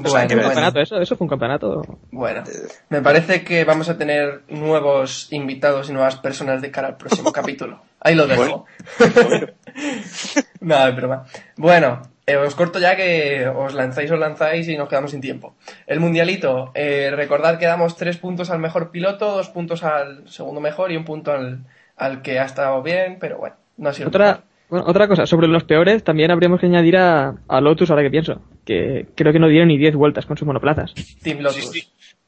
Bueno, 0.03 0.11
sea, 0.11 0.27
bueno, 0.27 0.43
campeonato, 0.43 0.81
eso, 0.81 1.01
eso 1.01 1.17
fue 1.17 1.25
un 1.25 1.29
campeonato. 1.29 1.83
bueno. 2.11 2.43
Me 2.89 3.03
parece 3.03 3.45
que 3.45 3.65
vamos 3.65 3.89
a 3.89 3.97
tener 3.97 4.43
nuevos 4.49 5.33
invitados 5.33 5.89
y 5.89 5.93
nuevas 5.93 6.17
personas 6.17 6.63
de 6.63 6.71
cara 6.71 6.89
al 6.89 6.97
próximo 6.97 7.33
capítulo. 7.33 7.81
Ahí 8.01 8.15
lo 8.15 8.27
dejo. 8.27 8.67
Nada, 10.61 10.89
es 10.89 10.97
broma. 10.97 11.25
Bueno, 11.57 12.03
eh, 12.27 12.37
os 12.37 12.55
corto 12.55 12.79
ya 12.79 12.97
que 12.97 13.47
os 13.47 13.75
lanzáis, 13.75 14.11
os 14.11 14.19
lanzáis 14.19 14.69
y 14.69 14.77
nos 14.77 14.89
quedamos 14.89 15.13
sin 15.13 15.21
tiempo. 15.21 15.55
El 15.87 16.01
mundialito, 16.01 16.73
eh, 16.75 17.11
recordad 17.15 17.59
que 17.59 17.67
damos 17.67 17.97
tres 17.97 18.17
puntos 18.17 18.51
al 18.51 18.59
mejor 18.59 18.91
piloto, 18.91 19.33
dos 19.33 19.49
puntos 19.49 19.85
al 19.85 20.29
segundo 20.29 20.61
mejor 20.61 20.91
y 20.91 20.97
un 20.97 21.05
punto 21.05 21.33
al, 21.33 21.65
al 21.97 22.23
que 22.23 22.41
ha 22.41 22.45
estado 22.45 22.83
bien, 22.83 23.19
pero 23.21 23.39
bueno, 23.39 23.57
no 23.77 23.89
ha 23.91 23.93
sido 23.93 24.09
Otra, 24.09 24.27
mejor. 24.27 24.43
Bueno, 24.69 24.85
otra 24.89 25.07
cosa, 25.09 25.27
sobre 25.27 25.49
los 25.49 25.65
peores, 25.65 26.03
también 26.05 26.31
habríamos 26.31 26.61
que 26.61 26.67
añadir 26.67 26.97
a, 26.97 27.35
a 27.49 27.61
Lotus, 27.61 27.91
ahora 27.91 28.03
que 28.03 28.11
pienso, 28.11 28.43
que 28.65 29.07
creo 29.15 29.33
que 29.33 29.39
no 29.39 29.49
dieron 29.49 29.69
ni 29.69 29.79
10 29.79 29.95
vueltas 29.97 30.27
con 30.27 30.37
sus 30.37 30.47
monoplazas. 30.47 30.93
Team 31.23 31.39
Lotus. 31.41 31.71
Sí, 31.71 31.83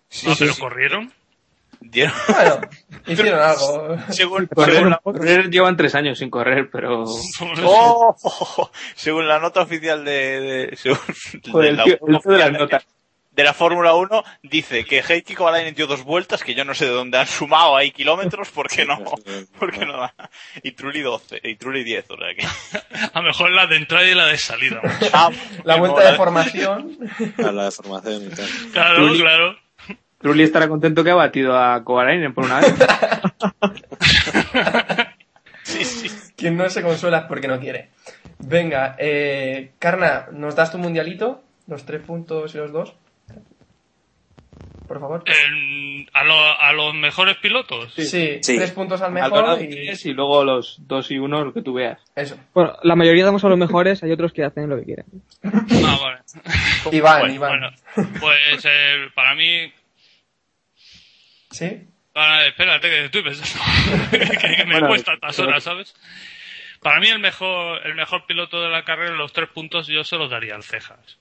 sí. 0.09 0.29
No, 0.29 0.35
pero 0.39 0.53
corrieron. 0.59 1.13
Dieron- 1.81 2.13
Bueno, 2.27 2.61
hicieron 3.07 3.41
algo. 3.41 3.97
según, 4.11 4.47
Correr 4.55 4.75
según 4.75 4.91
la. 4.91 4.99
Correr 4.99 5.49
llevan 5.51 5.77
tres 5.77 5.95
años 5.95 6.19
sin 6.19 6.29
correr, 6.31 6.69
pero 6.73 7.05
¡Oh! 7.65 8.71
según 8.97 9.29
la 9.29 9.39
nota 9.39 9.63
oficial 9.63 10.05
de, 10.05 10.41
de, 10.71 10.77
según- 10.77 10.99
Joder, 11.53 11.71
de 11.71 11.77
la, 11.77 11.85
el 11.85 11.99
tío- 11.99 12.09
el 12.09 12.19
tío 12.21 12.33
de 12.33 12.39
las 12.39 12.53
notas. 12.53 12.87
De 13.39 13.45
la 13.45 13.55
Fórmula 13.55 13.95
1 13.95 14.25
dice 14.43 14.85
que 14.85 14.99
Heikki 15.09 15.37
Kovalainen 15.37 15.73
dio 15.73 15.87
dos 15.87 16.03
vueltas, 16.03 16.43
que 16.43 16.57
yo 16.57 16.65
no 16.65 16.75
sé 16.75 16.87
de 16.87 16.91
dónde 16.91 17.19
han 17.19 17.27
sumado 17.29 17.77
ahí 17.77 17.93
kilómetros, 17.93 18.49
porque 18.51 18.85
no, 18.85 18.99
porque 19.61 19.87
no 19.87 19.97
da. 19.97 20.13
Y 20.65 20.73
Trulli 20.73 21.03
12, 21.03 21.43
y 21.45 21.55
Trulli 21.55 21.85
10, 21.85 22.11
o 22.11 22.17
sea 22.17 22.35
que. 22.35 22.45
A 23.15 23.21
lo 23.21 23.29
mejor 23.29 23.53
la 23.53 23.69
de 23.69 23.77
entrada 23.77 24.05
y 24.05 24.15
la 24.17 24.27
de 24.27 24.39
salida. 24.39 24.81
Ah, 25.13 25.31
La 25.63 25.77
vuelta 25.77 25.99
mola. 25.99 26.11
de 26.11 26.17
formación. 26.17 26.99
A 27.39 27.53
la 27.53 27.71
formación. 27.71 28.29
Claro, 28.73 28.97
Trulli. 28.97 29.21
claro. 29.21 29.57
Trulli 30.21 30.43
estará 30.43 30.67
contento 30.69 31.05
que 31.05 31.13
ha 31.13 31.15
batido 31.15 31.57
a 31.57 31.85
Kovalainen 31.85 32.35
por 32.35 32.45
una 32.45 32.59
vez. 32.59 32.75
Sí, 35.63 35.85
sí. 35.85 36.11
Quien 36.35 36.57
no 36.57 36.69
se 36.71 36.83
consuela 36.83 37.19
es 37.19 37.25
porque 37.27 37.47
no 37.47 37.61
quiere. 37.61 37.91
Venga, 38.39 38.97
eh, 38.99 39.73
Carna, 39.79 40.27
¿nos 40.33 40.57
das 40.57 40.73
tu 40.73 40.79
mundialito? 40.79 41.43
Los 41.67 41.85
tres 41.85 42.01
puntos 42.03 42.55
y 42.55 42.59
los 42.59 42.73
dos. 42.73 42.95
Por 44.89 44.99
favor. 45.01 45.23
A, 46.15 46.25
lo- 46.25 46.61
a 46.61 46.73
los 46.73 46.95
mejores 46.95 47.37
pilotos. 47.37 47.93
Sí, 47.95 48.39
Sí. 48.43 48.57
tres 48.57 48.73
puntos 48.73 49.01
al 49.03 49.13
mejor 49.13 49.61
y 49.63 49.69
tres 49.69 50.07
y 50.07 50.15
luego 50.15 50.43
los 50.45 50.77
dos 50.89 51.11
y 51.11 51.19
uno, 51.19 51.45
lo 51.45 51.53
que 51.53 51.63
tú 51.63 51.75
veas. 51.75 52.01
eso. 52.17 52.37
Bueno, 52.55 52.77
la 52.83 52.97
mayoría 52.97 53.25
damos 53.27 53.45
a 53.45 53.49
los 53.49 53.59
mejores, 53.59 54.03
hay 54.03 54.11
otros 54.13 54.33
que 54.33 54.45
hacen 54.45 54.69
lo 54.69 54.77
que 54.79 54.85
quieren. 54.85 55.05
Ah, 55.45 55.99
vale. 56.03 56.19
Iván, 56.97 57.21
Bueno, 57.21 57.35
Iván. 57.35 57.61
bueno, 57.61 57.71
pues 58.21 58.65
eh, 58.65 59.09
para 59.15 59.35
mí 59.35 59.73
¿Sí? 61.51 61.87
Para, 62.13 62.47
espérate, 62.47 62.89
que 62.89 63.05
estoy 63.05 63.23
pensando. 63.23 63.65
que, 64.11 64.19
que 64.57 64.65
me 64.65 64.73
Bueno, 64.73 64.89
cuesta 64.89 65.15
estas 65.15 65.37
pero- 65.37 65.49
horas, 65.49 65.63
¿sabes? 65.63 65.95
Para 66.83 67.01
mí 67.01 67.09
el 67.09 67.19
mejor, 67.19 67.85
el 67.87 67.95
mejor 67.95 68.25
piloto 68.27 68.61
de 68.63 68.69
la 68.69 68.85
carrera, 68.85 69.13
los 69.15 69.33
tres 69.33 69.49
puntos 69.49 69.87
yo 69.89 70.05
se 70.05 70.17
los 70.17 70.31
daría 70.31 70.55
al 70.55 70.63
Cejas. 70.63 71.19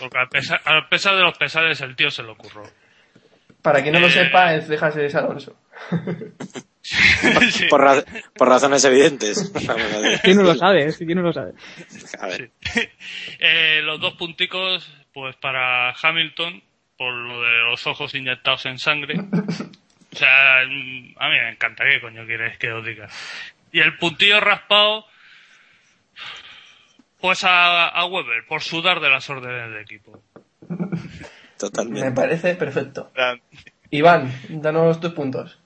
Porque 0.00 0.18
a 0.18 0.26
pesar, 0.26 0.60
a 0.64 0.88
pesar 0.88 1.16
de 1.16 1.22
los 1.22 1.36
pesares, 1.36 1.80
el 1.80 1.94
tío 1.96 2.10
se 2.10 2.22
lo 2.22 2.32
ocurrió. 2.32 2.62
Para 3.62 3.82
quien 3.82 3.94
no 3.94 4.00
lo 4.00 4.06
Eh. 4.06 4.10
sepa, 4.10 4.54
es 4.54 5.14
Alonso. 5.14 5.56
Sí. 6.80 7.66
Por, 7.68 7.80
ra- 7.82 8.04
por 8.34 8.48
razones 8.48 8.84
evidentes. 8.84 9.52
¿Quién 10.22 10.36
no 10.38 10.42
lo 10.44 10.54
sabe? 10.54 10.94
¿quién 10.96 11.16
no 11.16 11.22
lo 11.22 11.32
sabe? 11.32 11.52
A 12.20 12.26
ver. 12.28 12.50
Eh, 13.40 13.80
los 13.82 14.00
dos 14.00 14.14
punticos, 14.14 14.90
pues 15.12 15.36
para 15.36 15.90
Hamilton, 15.90 16.62
por 16.96 17.12
lo 17.14 17.42
de 17.42 17.58
los 17.70 17.86
ojos 17.86 18.14
inyectados 18.14 18.64
en 18.66 18.78
sangre. 18.78 19.16
O 19.20 20.16
sea, 20.16 20.60
a 20.60 20.64
mí 20.66 21.14
me 21.18 21.50
encanta, 21.50 21.84
¿qué 21.84 22.00
coño 22.00 22.24
quieres 22.26 22.56
que 22.58 22.72
os 22.72 22.84
diga? 22.84 23.08
Y 23.70 23.80
el 23.80 23.96
puntillo 23.98 24.40
raspado, 24.40 25.04
pues 27.20 27.44
a, 27.44 27.88
a 27.88 28.04
Weber, 28.06 28.46
por 28.46 28.62
sudar 28.62 29.00
de 29.00 29.10
las 29.10 29.28
órdenes 29.28 29.70
de 29.72 29.82
equipo. 29.82 30.22
Me 31.66 31.70
Totalmente. 31.70 32.12
parece 32.12 32.54
perfecto. 32.54 33.10
Iván, 33.90 34.30
danos 34.48 35.00
tus 35.00 35.12
puntos. 35.12 35.58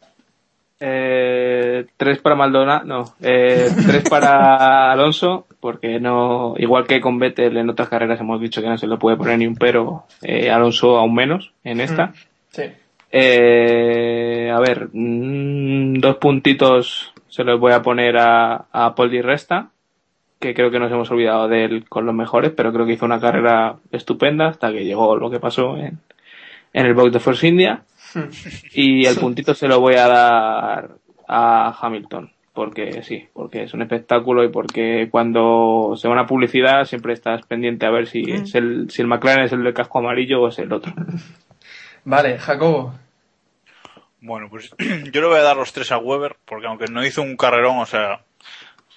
Eh, 0.84 1.86
tres 1.96 2.18
para 2.18 2.34
Maldonado, 2.34 2.84
no, 2.84 3.14
eh, 3.20 3.68
tres 3.86 4.08
para 4.08 4.90
Alonso, 4.90 5.46
porque 5.60 6.00
no, 6.00 6.54
igual 6.56 6.86
que 6.88 7.00
con 7.00 7.20
Vettel 7.20 7.56
en 7.56 7.70
otras 7.70 7.88
carreras 7.88 8.18
hemos 8.20 8.40
dicho 8.40 8.60
que 8.60 8.68
no 8.68 8.76
se 8.76 8.88
le 8.88 8.96
puede 8.96 9.16
poner 9.16 9.38
ni 9.38 9.46
un 9.46 9.54
pero, 9.54 10.06
eh, 10.22 10.50
Alonso 10.50 10.96
aún 10.98 11.14
menos 11.14 11.52
en 11.62 11.80
esta. 11.80 12.12
Sí. 12.50 12.64
Eh, 13.12 14.50
a 14.52 14.58
ver, 14.58 14.88
mm, 14.92 16.00
dos 16.00 16.16
puntitos 16.16 17.12
se 17.28 17.44
los 17.44 17.60
voy 17.60 17.72
a 17.72 17.82
poner 17.82 18.16
a, 18.18 18.64
a 18.72 18.94
Paul 18.96 19.10
Di 19.10 19.22
Resta, 19.22 19.70
que 20.42 20.54
creo 20.54 20.70
que 20.70 20.80
nos 20.80 20.90
hemos 20.90 21.10
olvidado 21.10 21.48
de 21.48 21.64
él 21.64 21.88
con 21.88 22.04
los 22.04 22.14
mejores, 22.14 22.52
pero 22.54 22.72
creo 22.72 22.84
que 22.84 22.94
hizo 22.94 23.06
una 23.06 23.20
carrera 23.20 23.76
estupenda 23.92 24.48
hasta 24.48 24.72
que 24.72 24.84
llegó 24.84 25.16
lo 25.16 25.30
que 25.30 25.40
pasó 25.40 25.76
en, 25.76 26.00
en 26.72 26.86
el 26.86 26.94
box 26.94 27.12
de 27.12 27.20
Force 27.20 27.48
India. 27.48 27.84
Y 28.74 29.06
el 29.06 29.16
puntito 29.16 29.54
se 29.54 29.68
lo 29.68 29.80
voy 29.80 29.94
a 29.94 30.06
dar 30.06 30.90
a 31.26 31.78
Hamilton, 31.80 32.30
porque 32.52 33.02
sí, 33.02 33.26
porque 33.32 33.62
es 33.62 33.72
un 33.72 33.80
espectáculo 33.80 34.44
y 34.44 34.48
porque 34.48 35.08
cuando 35.10 35.94
se 35.96 36.08
va 36.08 36.14
una 36.14 36.26
publicidad 36.26 36.84
siempre 36.84 37.14
estás 37.14 37.46
pendiente 37.46 37.86
a 37.86 37.90
ver 37.90 38.06
si, 38.06 38.22
es 38.30 38.54
el, 38.54 38.90
si 38.90 39.00
el 39.00 39.08
McLaren 39.08 39.44
es 39.44 39.52
el 39.52 39.62
del 39.62 39.72
casco 39.72 40.00
amarillo 40.00 40.42
o 40.42 40.48
es 40.48 40.58
el 40.58 40.72
otro. 40.72 40.92
Vale, 42.04 42.38
Jacobo. 42.38 42.92
Bueno, 44.20 44.48
pues 44.50 44.74
yo 45.12 45.20
le 45.20 45.26
voy 45.26 45.38
a 45.38 45.42
dar 45.42 45.56
los 45.56 45.72
tres 45.72 45.90
a 45.92 45.98
Weber, 45.98 46.36
porque 46.44 46.66
aunque 46.66 46.86
no 46.90 47.04
hizo 47.04 47.22
un 47.22 47.36
carrerón, 47.36 47.78
o 47.78 47.86
sea, 47.86 48.20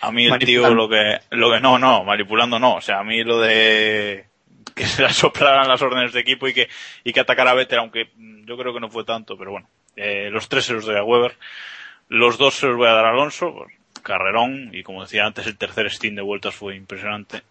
a 0.08 0.12
mí 0.12 0.26
el 0.26 0.40
tío 0.40 0.74
lo 0.74 0.88
que, 0.88 1.20
lo 1.32 1.52
que, 1.52 1.60
no, 1.60 1.78
no, 1.78 2.04
manipulando 2.04 2.60
no, 2.60 2.76
o 2.76 2.82
sea, 2.82 3.00
a 3.00 3.04
mí 3.04 3.24
lo 3.24 3.40
de 3.40 4.26
que 4.74 4.86
se 4.86 5.04
le 5.04 5.10
soplaran 5.14 5.68
las 5.68 5.82
órdenes 5.82 6.14
de 6.14 6.20
equipo 6.20 6.48
y 6.48 6.54
que, 6.54 6.70
y 7.04 7.14
que 7.14 7.20
atacara 7.20 7.52
a 7.52 7.56
Vettel, 7.56 7.80
aunque 7.80 8.10
yo 8.46 8.58
creo 8.58 8.74
que 8.74 8.80
no 8.80 8.90
fue 8.90 9.04
tanto, 9.04 9.38
pero 9.38 9.52
bueno, 9.52 9.68
eh, 9.96 10.30
los 10.30 10.48
tres 10.50 10.66
se 10.66 10.74
los 10.74 10.86
doy 10.86 10.98
a 10.98 11.04
Weber, 11.04 11.36
los 12.10 12.38
dos 12.38 12.56
se 12.56 12.68
los 12.68 12.78
voy 12.78 12.88
a 12.88 12.94
dar 12.94 13.06
a 13.06 13.10
Alonso, 13.12 13.54
pues, 13.54 13.74
carrerón, 14.04 14.70
y 14.74 14.84
como 14.84 15.02
decía 15.02 15.26
antes, 15.26 15.48
el 15.48 15.58
tercer 15.58 15.90
stint 15.90 16.16
de 16.16 16.22
vueltas 16.22 16.54
fue 16.54 16.76
impresionante. 16.76 17.42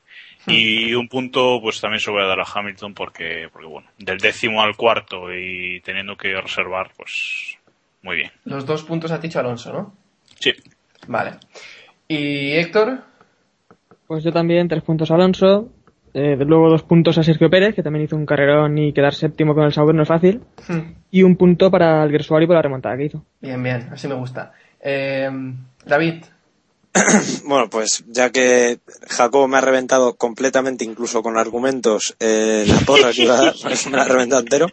Y 0.47 0.93
un 0.93 1.09
punto, 1.09 1.59
pues 1.63 1.81
también 1.81 2.01
se 2.01 2.09
lo 2.11 2.17
voy 2.17 2.25
a 2.25 2.27
dar 2.27 2.41
a 2.41 2.45
Hamilton 2.45 2.93
porque, 2.93 3.49
porque 3.51 3.67
bueno, 3.67 3.89
del 3.99 4.19
décimo 4.19 4.63
al 4.63 4.77
cuarto 4.77 5.33
y 5.33 5.81
teniendo 5.81 6.17
que 6.17 6.39
reservar, 6.39 6.91
pues 6.97 7.57
muy 8.03 8.17
bien. 8.17 8.31
Los 8.45 8.67
dos 8.67 8.83
puntos 8.83 9.11
ha 9.11 9.19
dicho 9.19 9.41
Alonso, 9.41 9.73
¿no? 9.73 9.95
Sí. 10.39 10.53
Vale. 11.09 11.39
¿Y 12.15 12.53
Héctor? 12.53 13.01
Pues 14.07 14.23
yo 14.23 14.33
también, 14.33 14.69
tres 14.69 14.83
puntos 14.83 15.11
a 15.11 15.15
Alonso. 15.15 15.69
eh, 16.13 16.37
luego 16.47 16.71
dos 16.71 16.85
puntos 16.85 17.19
a 17.19 17.25
Sergio 17.25 17.51
Pérez, 17.51 17.75
que 17.75 17.83
también 17.83 18.05
hizo 18.05 18.15
un 18.15 18.25
carrerón 18.27 18.79
y 18.79 18.93
quedar 18.93 19.15
séptimo 19.15 19.53
con 19.55 19.65
el 19.65 19.73
Sauber 19.73 19.95
no 19.97 20.03
es 20.03 20.09
fácil. 20.09 20.43
Hmm. 20.69 20.95
Y 21.11 21.25
un 21.25 21.35
punto 21.37 21.71
para 21.73 22.05
el 22.05 22.11
Gersuari 22.13 22.47
por 22.47 22.55
la 22.55 22.63
remontada 22.63 22.97
que 22.97 23.07
hizo. 23.07 23.25
Bien, 23.41 23.61
bien, 23.61 23.89
así 23.91 24.07
me 24.07 24.15
gusta. 24.15 24.53
Eh, 24.81 25.29
David, 25.85 26.23
Bueno, 27.45 27.69
pues 27.69 28.05
ya 28.07 28.31
que 28.31 28.79
Jacobo 29.09 29.49
me 29.49 29.59
ha 29.59 29.61
reventado 29.61 30.15
completamente, 30.15 30.85
incluso 30.85 31.23
con 31.23 31.37
argumentos, 31.37 32.15
eh, 32.21 32.65
la 32.67 32.79
porra 32.81 33.13
que 33.13 33.23
iba 33.23 33.39
a 33.39 33.53
dar, 33.91 34.17
me 34.17 34.23
entero, 34.23 34.69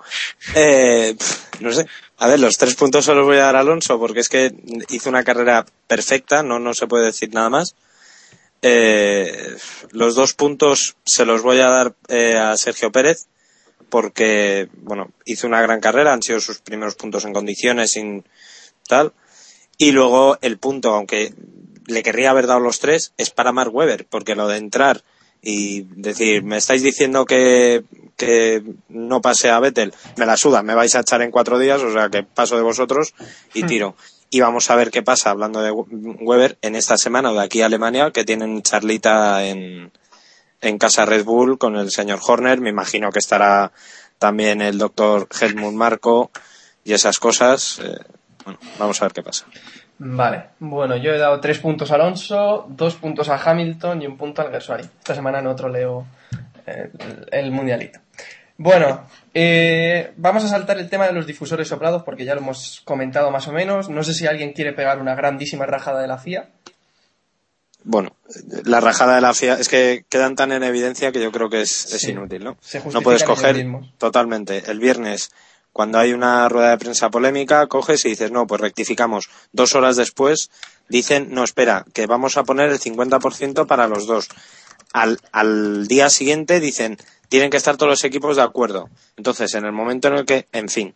eh, 0.56 1.16
no 1.60 1.72
sé. 1.72 1.86
A 2.18 2.28
ver, 2.28 2.40
los 2.40 2.58
tres 2.58 2.76
puntos 2.76 3.06
se 3.06 3.16
los 3.16 3.26
voy 3.26 3.38
a 3.38 3.46
dar 3.46 3.56
a 3.56 3.62
Alonso 3.62 4.00
porque 4.00 4.20
es 4.20 4.30
que 4.30 4.54
hizo 4.90 5.10
una 5.10 5.24
carrera 5.24 5.66
perfecta, 5.88 6.44
no, 6.44 6.60
no 6.60 6.74
se 6.74 6.88
puede 6.88 7.06
decir 7.06 7.34
nada 7.34 7.50
más. 7.50 7.76
Eh, 8.62 9.56
los 9.90 10.14
dos 10.14 10.34
puntos 10.34 10.96
se 11.04 11.26
los 11.26 11.42
voy 11.42 11.60
a 11.60 11.68
dar 11.68 11.96
eh, 12.10 12.38
a 12.38 12.56
Sergio 12.58 12.92
Pérez 12.92 13.26
porque, 13.90 14.70
bueno, 14.74 15.12
hizo 15.26 15.48
una 15.48 15.62
gran 15.62 15.82
carrera, 15.82 16.14
han 16.14 16.22
sido 16.22 16.40
sus 16.40 16.60
primeros 16.60 16.96
puntos 16.96 17.26
en 17.26 17.34
condiciones, 17.34 17.92
sin 17.92 18.24
tal. 18.88 19.14
Y 19.78 19.92
luego 19.92 20.38
el 20.42 20.60
punto, 20.60 20.94
aunque 20.94 21.34
le 21.92 22.04
querría 22.04 22.32
haber 22.32 22.48
dado 22.48 22.60
los 22.60 22.80
tres, 22.80 23.14
es 23.18 23.30
para 23.30 23.52
Mark 23.52 23.74
Webber, 23.74 24.08
porque 24.10 24.36
lo 24.36 24.48
de 24.48 24.58
entrar 24.58 25.04
y 25.42 25.82
decir, 25.96 26.44
me 26.44 26.58
estáis 26.58 26.84
diciendo 26.84 27.26
que, 27.26 27.84
que 28.16 28.64
no 28.90 29.22
pase 29.22 29.50
a 29.50 29.60
Vettel, 29.60 29.94
me 30.18 30.26
la 30.26 30.38
suda, 30.38 30.62
me 30.62 30.76
vais 30.76 30.94
a 30.96 31.00
echar 31.00 31.22
en 31.22 31.32
cuatro 31.32 31.58
días, 31.58 31.82
o 31.82 31.92
sea 31.92 32.10
que 32.10 32.24
paso 32.24 32.56
de 32.56 32.62
vosotros 32.62 33.14
y 33.54 33.64
tiro. 33.64 33.96
Y 34.30 34.40
vamos 34.40 34.70
a 34.70 34.76
ver 34.76 34.92
qué 34.92 35.02
pasa, 35.02 35.32
hablando 35.32 35.62
de 35.62 35.72
Weber, 35.72 36.58
en 36.62 36.76
esta 36.76 36.98
semana 36.98 37.32
o 37.32 37.34
de 37.34 37.44
aquí 37.44 37.62
a 37.62 37.66
Alemania, 37.66 38.12
que 38.12 38.24
tienen 38.24 38.62
charlita 38.62 39.46
en, 39.46 39.92
en 40.62 40.78
casa 40.78 41.06
Red 41.06 41.26
Bull 41.26 41.58
con 41.58 41.76
el 41.76 41.92
señor 41.92 42.20
Horner. 42.26 42.62
Me 42.62 42.70
imagino 42.70 43.12
que 43.12 43.20
estará 43.20 43.74
también 44.20 44.62
el 44.62 44.78
doctor 44.78 45.28
Helmut 45.38 45.74
Marco 45.74 46.32
y 46.86 46.94
esas 46.94 47.20
cosas. 47.20 47.80
Eh, 47.84 47.98
bueno, 48.46 48.60
vamos 48.80 49.02
a 49.02 49.06
ver 49.06 49.14
qué 49.14 49.24
pasa. 49.24 49.48
Vale, 50.04 50.46
bueno, 50.58 50.96
yo 50.98 51.12
he 51.14 51.20
dado 51.20 51.40
tres 51.40 51.60
puntos 51.60 51.92
a 51.92 51.96
Alonso, 51.96 52.66
dos 52.70 52.96
puntos 52.96 53.30
a 53.30 53.36
Hamilton 53.36 54.02
y 54.02 54.08
un 54.08 54.18
punto 54.18 54.42
al 54.42 54.50
Gersuari. 54.50 54.84
Esta 54.84 55.14
semana 55.14 55.38
en 55.40 55.46
otro 55.46 55.70
leo 55.70 56.08
eh, 56.66 56.90
el 57.32 57.52
mundialito. 57.52 58.00
Bueno, 58.58 59.06
eh, 59.32 60.12
vamos 60.18 60.44
a 60.44 60.48
saltar 60.48 60.80
el 60.80 60.90
tema 60.90 61.06
de 61.06 61.14
los 61.14 61.28
difusores 61.28 61.68
soplados 61.68 62.02
porque 62.02 62.26
ya 62.26 62.34
lo 62.34 62.42
hemos 62.42 62.82
comentado 62.84 63.30
más 63.30 63.48
o 63.48 63.52
menos. 63.52 63.90
No 63.90 64.02
sé 64.04 64.16
si 64.16 64.26
alguien 64.26 64.54
quiere 64.54 64.74
pegar 64.74 65.00
una 65.00 65.14
grandísima 65.14 65.68
rajada 65.68 66.02
de 66.02 66.08
la 66.08 66.18
FIA. 66.18 66.50
Bueno, 67.84 68.16
la 68.66 68.80
rajada 68.80 69.16
de 69.16 69.22
la 69.22 69.36
FIA 69.36 69.56
es 69.56 69.70
que 69.70 70.06
quedan 70.10 70.36
tan 70.36 70.52
en 70.52 70.64
evidencia 70.64 71.12
que 71.12 71.22
yo 71.22 71.32
creo 71.32 71.50
que 71.50 71.62
es, 71.62 71.94
es 71.94 72.02
Sí. 72.02 72.12
inútil, 72.12 72.44
¿no? 72.44 72.58
Se 72.60 72.80
No 72.92 73.02
puedes 73.02 73.24
coger 73.24 73.68
totalmente. 74.00 74.64
El 74.72 74.80
viernes, 74.80 75.32
cuando 75.74 76.00
hay 76.00 76.14
una 76.14 76.48
rueda 76.50 76.72
de 76.72 76.78
prensa 76.78 77.10
polémica, 77.10 77.68
coges 77.68 78.06
y 78.06 78.10
dices, 78.10 78.32
no, 78.32 78.48
pues 78.48 78.62
rectificamos. 78.62 79.30
Dos 79.52 79.76
horas 79.76 79.96
después 79.96 80.52
dicen, 80.90 81.30
no, 81.32 81.44
espera, 81.44 81.86
que 81.94 82.08
vamos 82.08 82.38
a 82.38 82.44
poner 82.44 82.70
el 82.70 82.80
50% 82.80 83.68
para 83.68 83.88
los 83.88 84.08
dos. 84.08 84.28
Al, 84.94 85.20
al 85.32 85.88
día 85.88 86.10
siguiente 86.10 86.60
dicen, 86.60 86.98
tienen 87.30 87.50
que 87.50 87.58
estar 87.58 87.78
todos 87.78 87.90
los 87.90 88.04
equipos 88.04 88.36
de 88.36 88.42
acuerdo. 88.42 88.90
Entonces, 89.16 89.54
en 89.56 89.66
el 89.66 89.72
momento 89.72 90.10
en 90.10 90.16
el 90.16 90.26
que, 90.26 90.48
en 90.52 90.70
fin, 90.70 90.96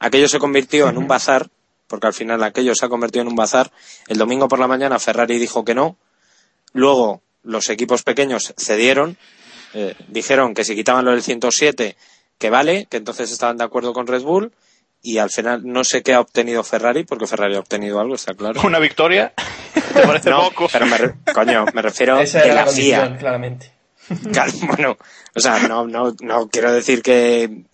aquello 0.00 0.28
se 0.28 0.38
convirtió 0.38 0.88
en 0.88 0.98
un 0.98 1.06
bazar, 1.06 1.48
porque 1.86 2.08
al 2.08 2.14
final 2.14 2.42
aquello 2.42 2.74
se 2.74 2.86
ha 2.86 2.88
convertido 2.88 3.22
en 3.22 3.28
un 3.28 3.36
bazar, 3.36 3.70
el 4.08 4.18
domingo 4.18 4.48
por 4.48 4.58
la 4.58 4.66
mañana 4.66 4.98
Ferrari 4.98 5.38
dijo 5.38 5.64
que 5.64 5.74
no, 5.74 5.96
Luego 6.76 7.22
los 7.42 7.70
equipos 7.70 8.02
pequeños 8.02 8.52
cedieron, 8.58 9.16
eh, 9.72 9.94
dijeron 10.08 10.52
que 10.52 10.62
si 10.62 10.74
quitaban 10.74 11.06
lo 11.06 11.12
del 11.12 11.22
107 11.22 11.96
que 12.38 12.50
vale, 12.50 12.86
que 12.90 12.96
entonces 12.98 13.30
estaban 13.32 13.56
de 13.56 13.64
acuerdo 13.64 13.92
con 13.92 14.06
Red 14.06 14.22
Bull 14.22 14.52
y 15.02 15.18
al 15.18 15.30
final 15.30 15.62
no 15.64 15.84
sé 15.84 16.02
qué 16.02 16.14
ha 16.14 16.20
obtenido 16.20 16.62
Ferrari, 16.64 17.04
porque 17.04 17.26
Ferrari 17.26 17.54
ha 17.56 17.60
obtenido 17.60 18.00
algo, 18.00 18.14
está 18.14 18.34
claro. 18.34 18.60
Una 18.64 18.78
victoria. 18.78 19.32
¿Te 19.94 20.02
parece 20.02 20.30
No, 20.30 20.50
poco? 20.50 20.68
pero 20.72 20.86
me, 20.86 20.98
re- 20.98 21.14
coño, 21.32 21.64
me 21.74 21.82
refiero 21.82 22.18
Esa 22.20 22.40
de 22.42 22.48
la 22.48 22.64
la 22.64 22.66
FIA. 22.66 23.16
claramente. 23.18 23.72
Claro, 24.32 24.52
bueno, 24.68 24.96
o 25.34 25.40
sea, 25.40 25.58
no, 25.66 25.86
no, 25.86 26.14
no 26.20 26.48
quiero 26.48 26.72
decir 26.72 27.02
que 27.02 27.64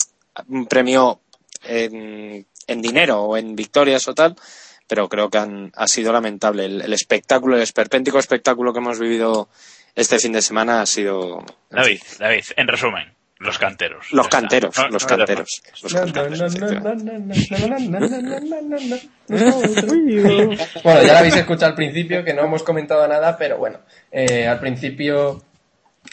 un 0.49 0.65
premio 0.67 1.21
en, 1.63 2.47
en 2.67 2.83
dinero 2.83 3.23
o 3.23 3.37
en 3.37 3.55
victorias 3.55 4.09
o 4.09 4.15
tal, 4.15 4.35
pero 4.87 5.09
creo 5.11 5.29
que 5.29 5.37
han, 5.39 5.73
ha 5.77 5.87
sido 5.87 6.11
lamentable. 6.13 6.65
El, 6.65 6.81
el 6.81 6.93
espectáculo, 6.95 7.57
el 7.57 7.63
esperpéntico 7.63 8.19
espectáculo 8.19 8.73
que 8.73 8.79
hemos 8.79 8.99
vivido 8.99 9.49
este 9.95 10.19
fin 10.19 10.33
de 10.33 10.41
semana 10.41 10.81
ha 10.81 10.87
sido 10.87 11.45
David, 11.71 12.01
David, 12.19 12.45
en 12.57 12.69
resumen, 12.69 13.13
los 13.43 13.59
canteros. 13.59 14.13
Los 14.13 14.29
canteros, 14.29 14.77
los 14.91 15.05
canteros. 15.05 15.63
Bueno, 20.83 21.03
ya 21.03 21.13
lo 21.13 21.19
habéis 21.19 21.37
escuchado 21.37 21.71
al 21.71 21.75
principio, 21.75 22.25
que 22.25 22.35
no 22.35 22.45
hemos 22.45 22.63
comentado 22.63 23.07
nada, 23.09 23.37
pero 23.37 23.59
bueno, 23.59 23.81
al 24.13 24.61
principio 24.61 25.43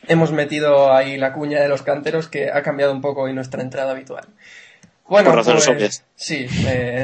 hemos 0.08 0.32
metido 0.32 0.94
ahí 0.94 1.18
la 1.18 1.34
cuña 1.34 1.62
de 1.62 1.68
los 1.68 1.82
canteros 1.82 2.28
que 2.28 2.52
ha 2.52 2.62
cambiado 2.62 2.92
un 2.94 3.02
poco 3.02 3.22
hoy 3.24 3.34
nuestra 3.34 3.62
entrada 3.62 3.92
habitual. 3.92 4.26
Bueno, 5.08 5.34
pues. 5.44 6.04
Sí, 6.16 6.48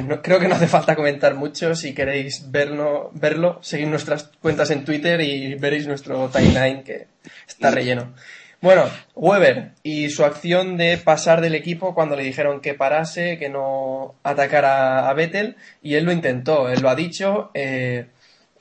no, 0.07 0.21
creo 0.21 0.39
que 0.39 0.47
no 0.47 0.53
hace 0.53 0.67
falta 0.67 0.95
comentar 0.95 1.33
mucho. 1.33 1.73
Si 1.73 1.95
queréis 1.95 2.51
verlo, 2.51 3.09
verlo, 3.13 3.57
seguid 3.63 3.87
nuestras 3.87 4.29
cuentas 4.41 4.69
en 4.69 4.85
Twitter 4.85 5.19
y 5.21 5.55
veréis 5.55 5.87
nuestro 5.87 6.29
timeline 6.29 6.83
que 6.83 7.07
está 7.47 7.71
relleno. 7.71 8.13
Bueno, 8.65 8.85
Weber 9.13 9.73
y 9.83 10.09
su 10.09 10.25
acción 10.25 10.75
de 10.75 10.97
pasar 10.97 11.39
del 11.39 11.53
equipo 11.53 11.93
cuando 11.93 12.15
le 12.15 12.23
dijeron 12.23 12.61
que 12.61 12.73
parase, 12.73 13.37
que 13.37 13.47
no 13.47 14.15
atacara 14.23 15.07
a 15.07 15.13
Vettel, 15.13 15.55
y 15.83 15.93
él 15.93 16.05
lo 16.05 16.11
intentó, 16.11 16.67
él 16.67 16.81
lo 16.81 16.89
ha 16.89 16.95
dicho. 16.95 17.51
eh, 17.53 18.07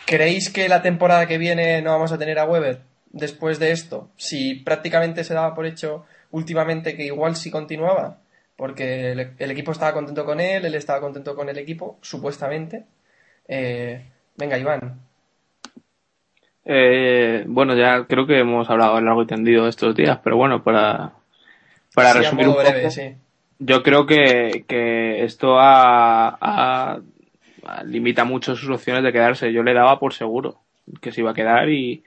¿Creéis 0.05 0.50
que 0.50 0.68
la 0.68 0.82
temporada 0.82 1.26
que 1.26 1.38
viene 1.38 1.80
no 1.80 1.92
vamos 1.92 2.12
a 2.12 2.18
tener 2.18 2.38
a 2.38 2.44
Weber 2.44 2.82
después 3.12 3.59
de 3.59 3.70
esto? 3.70 4.11
Si 4.18 4.57
prácticamente 4.57 5.24
se 5.24 5.32
daba 5.32 5.55
por 5.55 5.64
hecho 5.64 6.05
últimamente 6.32 6.96
que 6.96 7.07
igual 7.07 7.34
sí 7.34 7.50
continuaba, 7.50 8.18
porque 8.57 9.12
el, 9.12 9.32
el 9.38 9.50
equipo 9.52 9.72
estaba 9.72 9.94
contento 9.94 10.26
con 10.26 10.38
él, 10.38 10.66
él 10.66 10.74
estaba 10.74 11.00
contento 11.00 11.34
con 11.34 11.48
el 11.48 11.57
equipo, 11.57 11.98
supuestamente. 12.02 12.84
Eh, 13.48 14.05
venga, 14.36 14.59
Iván. 14.59 15.00
Eh, 16.67 17.45
bueno, 17.47 17.77
ya 17.77 18.05
creo 18.05 18.27
que 18.27 18.39
hemos 18.39 18.71
hablado 18.71 19.01
largo 19.01 19.23
y 19.23 19.27
tendido 19.27 19.69
estos 19.69 19.95
días, 19.95 20.19
pero 20.25 20.37
bueno, 20.37 20.62
para, 20.62 21.12
para 21.95 22.12
Sí, 22.12 22.19
resumir 22.21 22.49
un 22.49 22.55
breve, 22.55 22.81
poco, 22.81 22.91
sí. 22.91 23.15
yo 23.59 23.83
creo 23.83 24.07
que, 24.07 24.65
que 24.67 25.25
esto 25.25 25.57
ha- 25.61 27.01
limita 27.87 28.25
mucho 28.25 28.57
sus 28.57 28.71
opciones 28.71 29.03
de 29.03 29.12
quedarse. 29.12 29.53
Yo 29.53 29.62
le 29.62 29.75
daba 29.75 29.99
por 29.99 30.12
seguro 30.15 30.57
que 31.01 31.12
se 31.12 31.21
iba 31.23 31.31
a 31.31 31.35
quedar 31.35 31.71
y, 31.71 32.03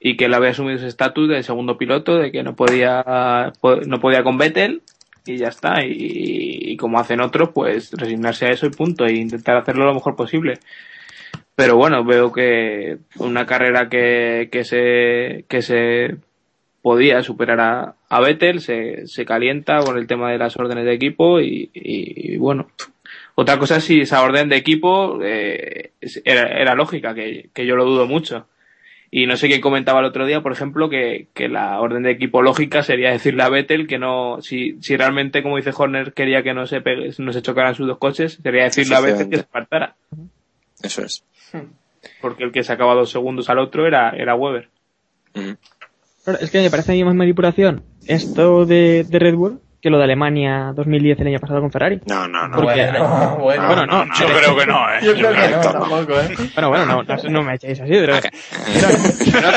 y 0.00 0.16
que 0.16 0.24
él 0.26 0.34
había 0.34 0.50
asumido 0.50 0.76
ese 0.76 0.88
estatus 0.88 1.28
de 1.28 1.42
segundo 1.42 1.78
piloto, 1.78 2.16
de 2.16 2.32
que 2.32 2.42
no 2.42 2.56
podía, 2.56 3.52
po- 3.60 3.76
no 3.76 4.00
podía 4.00 4.22
con 4.24 4.38
Vettel 4.38 4.82
y 5.24 5.36
ya 5.36 5.48
está. 5.48 5.84
Y, 5.84 5.92
y 6.72 6.76
como 6.76 6.98
hacen 6.98 7.20
otros, 7.20 7.50
pues 7.54 7.92
resignarse 7.92 8.46
a 8.46 8.50
eso 8.50 8.66
y 8.66 8.70
punto, 8.70 9.06
e 9.06 9.14
intentar 9.14 9.56
hacerlo 9.56 9.84
lo 9.84 9.94
mejor 9.94 10.16
posible. 10.16 10.58
Pero 11.56 11.76
bueno, 11.76 12.04
veo 12.04 12.30
que 12.32 12.98
una 13.18 13.46
carrera 13.46 13.88
que, 13.88 14.48
que 14.52 14.62
se, 14.64 15.44
que 15.48 15.62
se 15.62 16.16
podía 16.82 17.22
superar 17.22 17.60
a, 17.60 17.94
a 18.08 18.20
Vettel, 18.20 18.60
se, 18.60 19.06
se 19.06 19.24
calienta 19.24 19.78
con 19.80 19.96
el 19.98 20.06
tema 20.06 20.30
de 20.30 20.38
las 20.38 20.56
órdenes 20.58 20.84
de 20.84 20.92
equipo 20.94 21.40
y, 21.40 21.70
y- 21.72 22.34
y 22.34 22.36
bueno. 22.36 22.68
Otra 23.38 23.58
cosa 23.58 23.76
es 23.78 23.84
si 23.84 24.00
esa 24.00 24.22
orden 24.22 24.48
de 24.48 24.56
equipo 24.56 25.18
eh, 25.22 25.90
era, 26.24 26.42
era 26.60 26.74
lógica, 26.74 27.14
que, 27.14 27.48
que 27.52 27.66
yo 27.66 27.76
lo 27.76 27.84
dudo 27.84 28.06
mucho. 28.06 28.46
Y 29.10 29.26
no 29.26 29.36
sé 29.36 29.48
quién 29.48 29.60
comentaba 29.60 30.00
el 30.00 30.06
otro 30.06 30.26
día, 30.26 30.40
por 30.42 30.52
ejemplo, 30.52 30.88
que, 30.88 31.28
que 31.34 31.48
la 31.48 31.80
orden 31.80 32.02
de 32.02 32.10
equipo 32.12 32.42
lógica 32.42 32.82
sería 32.82 33.10
decirle 33.12 33.42
a 33.42 33.48
Vettel 33.50 33.86
que 33.86 33.98
no, 33.98 34.40
si, 34.42 34.76
si 34.80 34.96
realmente, 34.96 35.42
como 35.42 35.56
dice 35.56 35.70
Horner, 35.76 36.12
quería 36.12 36.42
que 36.42 36.54
no 36.54 36.66
se, 36.66 36.80
pegue- 36.82 37.14
no 37.18 37.32
se 37.32 37.42
chocaran 37.42 37.74
sus 37.74 37.86
dos 37.86 37.98
coches, 37.98 38.38
sería 38.42 38.64
decirle 38.64 38.94
a 38.96 39.00
Vettel 39.00 39.28
que 39.30 39.36
se 39.36 39.42
apartara. 39.42 39.94
Eso 40.82 41.02
es. 41.04 41.22
Porque 42.20 42.44
el 42.44 42.52
que 42.52 42.62
sacaba 42.62 42.94
dos 42.94 43.10
segundos 43.10 43.48
al 43.50 43.58
otro 43.58 43.86
era, 43.86 44.10
era 44.10 44.34
Weber. 44.34 44.68
Ujú. 45.34 45.56
Claro, 46.24 46.38
es 46.40 46.50
que 46.50 46.60
me 46.60 46.70
parece 46.70 46.92
a 46.92 46.94
mí 46.94 47.04
más 47.04 47.14
manipulación 47.14 47.84
esto 48.06 48.64
de, 48.66 49.04
de 49.08 49.18
Red 49.18 49.34
Bull 49.34 49.60
que 49.80 49.90
lo 49.90 49.98
de 49.98 50.04
Alemania 50.04 50.72
2010 50.74 51.20
el 51.20 51.26
año 51.28 51.38
pasado 51.38 51.60
con 51.60 51.70
Ferrari. 51.70 52.00
No, 52.06 52.26
no, 52.26 52.48
no. 52.48 52.56
Porque- 52.56 52.86
Bueno, 52.90 53.36
bueno. 53.40 53.66
Bueno, 53.66 53.86
no, 53.86 54.04
Yo 54.18 54.26
creo 54.26 54.56
que 54.56 54.66
no, 54.66 54.90
¿eh? 54.90 54.98
Yo 55.02 55.14
creo 55.14 55.32
que 55.32 55.48
no, 55.48 55.56
no. 55.62 55.72
tampoco, 55.72 56.20
¿eh? 56.20 56.28
Bueno, 56.54 56.68
bueno, 56.70 56.86
no, 56.86 57.02
no, 57.02 57.16
no 57.30 57.42
me 57.42 57.54
echéis 57.54 57.80
así, 57.80 57.92
pero, 57.92 58.14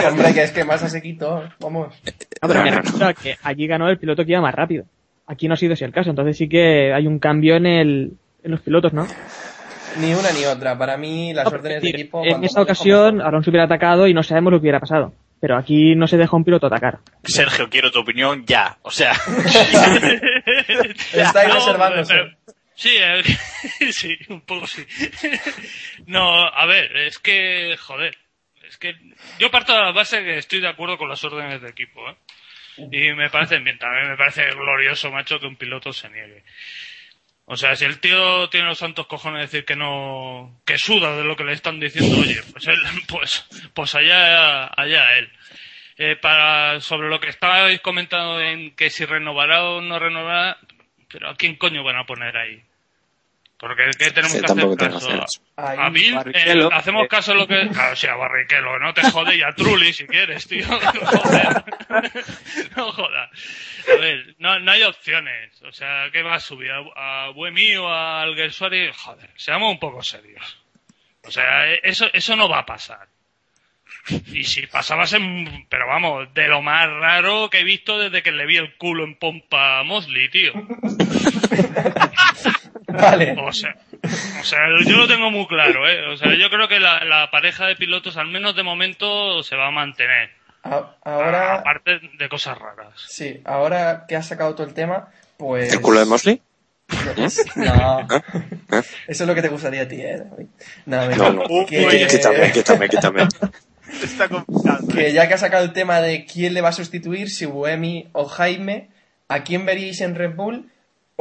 Hombre, 0.10 0.34
que 0.34 0.44
es 0.44 0.52
que 0.52 0.64
más 0.64 0.82
se 0.92 1.02
quitó, 1.02 1.44
vamos. 1.60 1.96
no, 2.42 2.48
pero 2.48 2.64
me 2.64 2.72
No, 2.72 2.78
no, 2.78 2.82
no. 2.84 2.84
refiero 2.84 3.08
a 3.08 3.14
que 3.14 3.38
allí 3.44 3.68
ganó 3.68 3.90
el 3.90 3.98
piloto 3.98 4.24
que 4.26 4.32
iba 4.34 4.42
más 4.42 4.54
rápido. 4.54 4.86
Aquí 5.28 5.48
no 5.48 5.54
ha 5.54 5.58
sido 5.58 5.74
así 5.74 5.84
el 5.84 5.92
caso, 5.92 6.10
entonces 6.10 6.38
sí 6.38 6.48
que 6.50 6.94
hay 6.94 7.08
un 7.08 7.20
cambio 7.20 7.56
en 7.56 7.66
el 7.66 8.14
en 8.44 8.52
los 8.52 8.62
pilotos, 8.62 8.94
¿no? 8.94 9.06
Ni 9.98 10.14
una 10.14 10.32
ni 10.32 10.46
otra. 10.46 10.78
Para 10.78 10.98
mí, 10.98 11.34
las 11.34 11.46
No, 11.46 11.52
órdenes 11.52 11.78
es 11.78 11.82
de 11.84 11.88
decir, 11.88 11.96
equipo... 12.02 12.24
en 12.26 12.44
esta 12.44 12.62
ocasión 12.62 13.16
mejor. 13.18 13.30
Alonso 13.30 13.50
hubiera 13.50 13.66
atacado 13.66 14.08
y 14.08 14.14
no 14.14 14.24
sabemos 14.24 14.52
lo 14.54 14.60
que 14.60 14.64
hubiera 14.64 14.80
pasado. 14.80 15.14
Pero 15.42 15.58
aquí 15.58 15.96
no 15.96 16.06
se 16.08 16.18
deja 16.18 16.36
un 16.36 16.44
piloto 16.44 16.68
atacar. 16.68 17.00
Sergio, 17.24 17.70
quiero 17.70 17.92
tu 17.92 18.00
opinión 18.00 18.46
ya. 18.46 18.78
O 18.82 18.92
sea, 18.92 19.14
Está 21.14 21.42
ahí 21.42 21.48
No, 21.48 21.56
reservándose. 21.56 22.14
pero- 22.14 22.38
Sí, 22.76 22.92
eh, 22.98 23.22
sí, 23.92 24.18
un 24.30 24.40
poco 24.42 24.66
sí. 24.66 24.86
No, 26.08 26.48
a 26.48 26.66
ver, 26.66 26.96
es 26.96 27.20
que, 27.20 27.76
joder, 27.78 28.18
es 28.70 28.78
que 28.78 28.94
yo 29.38 29.52
parto 29.52 29.74
de 29.74 29.80
la 29.80 29.92
base 29.92 30.24
que 30.24 30.38
estoy 30.38 30.62
de 30.62 30.70
acuerdo 30.70 30.98
con 30.98 31.10
las 31.10 31.22
órdenes 31.26 31.62
de 31.62 31.70
equipo, 31.70 32.00
¿eh? 32.10 32.16
Y 32.92 33.12
me 33.14 33.30
parecen 33.30 33.66
bien, 33.66 33.78
también 33.78 34.10
me 34.10 34.16
parece 34.16 34.46
glorioso, 34.52 35.12
macho, 35.12 35.40
que 35.42 35.48
un 35.48 35.58
piloto 35.58 35.92
se 35.92 36.08
niegue. 36.10 36.44
O 37.52 37.58
sea, 37.58 37.76
si 37.76 37.84
el 37.84 38.00
tío 38.00 38.48
tiene 38.50 38.68
los 38.68 38.78
santos 38.78 39.08
cojones 39.08 39.40
de 39.40 39.46
decir 39.48 39.66
que 39.66 39.76
no, 39.76 40.62
que 40.68 40.78
suda 40.78 41.18
de 41.18 41.24
lo 41.24 41.36
que 41.36 41.44
le 41.44 41.54
están 41.54 41.80
diciendo, 41.80 42.20
oye, 42.20 42.40
pues 42.52 42.68
él, 42.68 42.78
pues, 43.08 43.48
pues 43.74 43.96
allá, 43.96 44.66
allá 44.66 45.18
él. 45.18 45.32
Eh, 45.98 46.16
para, 46.16 46.80
sobre 46.80 47.10
lo 47.10 47.20
que 47.20 47.30
estabais 47.30 47.82
comentando 47.82 48.40
en 48.40 48.76
que 48.76 48.92
si 48.92 49.04
renovará 49.04 49.64
o 49.64 49.82
no 49.82 49.98
renovará, 49.98 50.60
pero 51.12 51.32
¿a 51.32 51.36
quién 51.36 51.56
coño 51.56 51.84
van 51.84 51.98
a 51.98 52.06
poner 52.06 52.38
ahí? 52.38 52.62
Porque 53.60 53.92
¿qué 54.00 54.12
tenemos 54.12 54.34
Que 54.34 54.40
que 54.42 54.48
tampoco 54.48 54.86
hacer 54.86 55.20
caso? 55.20 55.42
Ahí, 55.58 55.78
A 55.78 55.90
Bill, 55.90 56.18
eh, 56.34 56.70
hacemos 56.72 57.08
caso 57.10 57.34
a 57.34 57.36
lo 57.36 57.46
que... 57.46 57.68
Claro, 57.68 57.94
sí, 57.94 58.08
a 58.08 58.16
Barrichello, 58.16 58.80
no 58.80 58.94
te 58.94 59.12
jode 59.12 59.36
y 59.36 59.42
a 59.44 59.52
Trulli 59.52 59.92
si 59.92 60.08
quieres, 60.08 60.48
tío. 60.48 60.66
Joder. 60.80 61.64
No 62.78 62.92
jodas. 62.94 63.30
A 63.92 64.00
ver, 64.00 64.36
no, 64.38 64.60
no 64.60 64.72
hay 64.72 64.84
opciones. 64.84 65.62
O 65.64 65.74
sea, 65.74 66.10
¿qué 66.14 66.24
va 66.24 66.36
a 66.36 66.40
subir? 66.40 66.72
¿A, 66.72 67.26
a 67.26 67.30
Buemi 67.32 67.76
o 67.76 67.90
a 67.90 68.22
Alguersuari? 68.22 68.92
Joder, 68.94 69.30
seamos 69.36 69.74
un 69.74 69.80
poco 69.80 70.02
serios. 70.04 70.58
O 71.24 71.32
sea, 71.32 71.70
eh, 71.70 71.82
eso, 71.84 72.08
eso 72.14 72.38
no 72.38 72.48
va 72.48 72.60
a 72.60 72.66
pasar. 72.66 73.10
Y 74.28 74.44
si 74.44 74.66
pasaba, 74.68 75.04
en, 75.12 75.68
pero 75.70 75.86
vamos, 75.86 76.34
de 76.34 76.48
lo 76.48 76.62
más 76.62 76.88
raro 76.88 77.50
que 77.50 77.60
he 77.60 77.64
visto 77.64 77.98
desde 78.00 78.24
que 78.24 78.32
le 78.32 78.46
vi 78.46 78.58
el 78.58 78.76
culo 78.78 79.04
en 79.04 79.16
pompa 79.16 79.80
a 79.80 79.84
Mosley, 79.84 80.30
tío. 80.30 80.54
Vale. 83.02 83.36
O 83.42 83.52
sea, 83.52 83.76
o 84.04 84.44
sea, 84.44 84.60
yo 84.86 84.98
lo 84.98 85.08
tengo 85.08 85.32
muy 85.32 85.46
claro, 85.48 85.88
¿eh? 85.88 86.08
O 86.08 86.18
sea, 86.18 86.36
yo 86.36 86.50
creo 86.50 86.68
que 86.68 86.80
la, 86.80 87.04
la 87.06 87.30
pareja 87.32 87.68
de 87.68 87.76
pilotos, 87.76 88.18
al 88.18 88.28
menos 88.28 88.56
de 88.56 88.64
momento, 88.64 89.44
se 89.44 89.56
va 89.56 89.68
a 89.68 89.72
mantener. 89.72 90.30
A- 90.64 90.96
Ahora... 91.04 91.56
Aparte 91.56 92.00
de 92.18 92.30
cosas 92.30 92.58
raras. 92.58 92.94
Sí, 93.08 93.42
ahora 93.46 94.06
que 94.08 94.16
has 94.16 94.28
sacado 94.28 94.56
todo 94.56 94.68
el 94.68 94.74
tema, 94.74 95.08
pues... 95.38 95.72
¿El 95.74 95.82
culo 95.82 96.00
de 96.00 96.06
Mosley? 96.06 96.42
No. 97.56 98.00
¿Eh? 98.02 98.82
Eso 99.08 99.24
es 99.24 99.28
lo 99.28 99.36
que 99.36 99.42
te 99.42 99.48
gustaría 99.50 99.84
a 99.84 99.88
ti, 99.88 100.02
¿eh? 100.02 100.24
No, 100.86 101.06
No, 101.16 101.34
no. 101.34 101.66
Que, 101.68 102.08
Quítame, 102.10 102.52
quítame, 102.52 102.90
quítame. 102.90 103.28
está 104.04 104.28
complicado. 104.28 104.88
que 104.88 105.14
ya 105.14 105.28
que 105.28 105.34
has 105.36 105.40
sacado 105.40 105.64
el 105.64 105.74
tema 105.74 106.02
de 106.02 106.26
quién 106.26 106.54
le 106.54 106.62
va 106.62 106.70
a 106.70 106.74
sustituir, 106.74 107.30
si 107.30 107.46
Buemi 107.46 108.10
o 108.14 108.26
Jaime, 108.26 108.90
¿a 109.28 109.44
quién 109.44 109.66
veríais 109.66 110.02
en 110.02 110.16
Red 110.16 110.36
Bull 110.36 110.72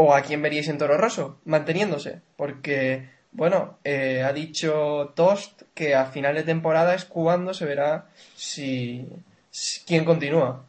o 0.00 0.14
a 0.14 0.22
quién 0.22 0.42
veríais 0.46 0.70
en 0.70 0.78
Toro 0.78 0.96
Rosso 0.96 1.42
manteniéndose? 1.44 2.22
Porque, 2.38 3.10
bueno, 3.32 3.78
eh, 3.82 4.22
ha 4.22 4.32
dicho 4.32 5.12
Tost 5.16 5.62
que 5.74 5.96
a 5.96 6.06
final 6.06 6.36
de 6.36 6.44
temporada 6.44 6.94
es 6.94 7.04
cuando 7.04 7.52
se 7.52 7.66
verá 7.66 8.06
si, 8.36 9.08
quién 9.88 10.04
continúa. 10.04 10.64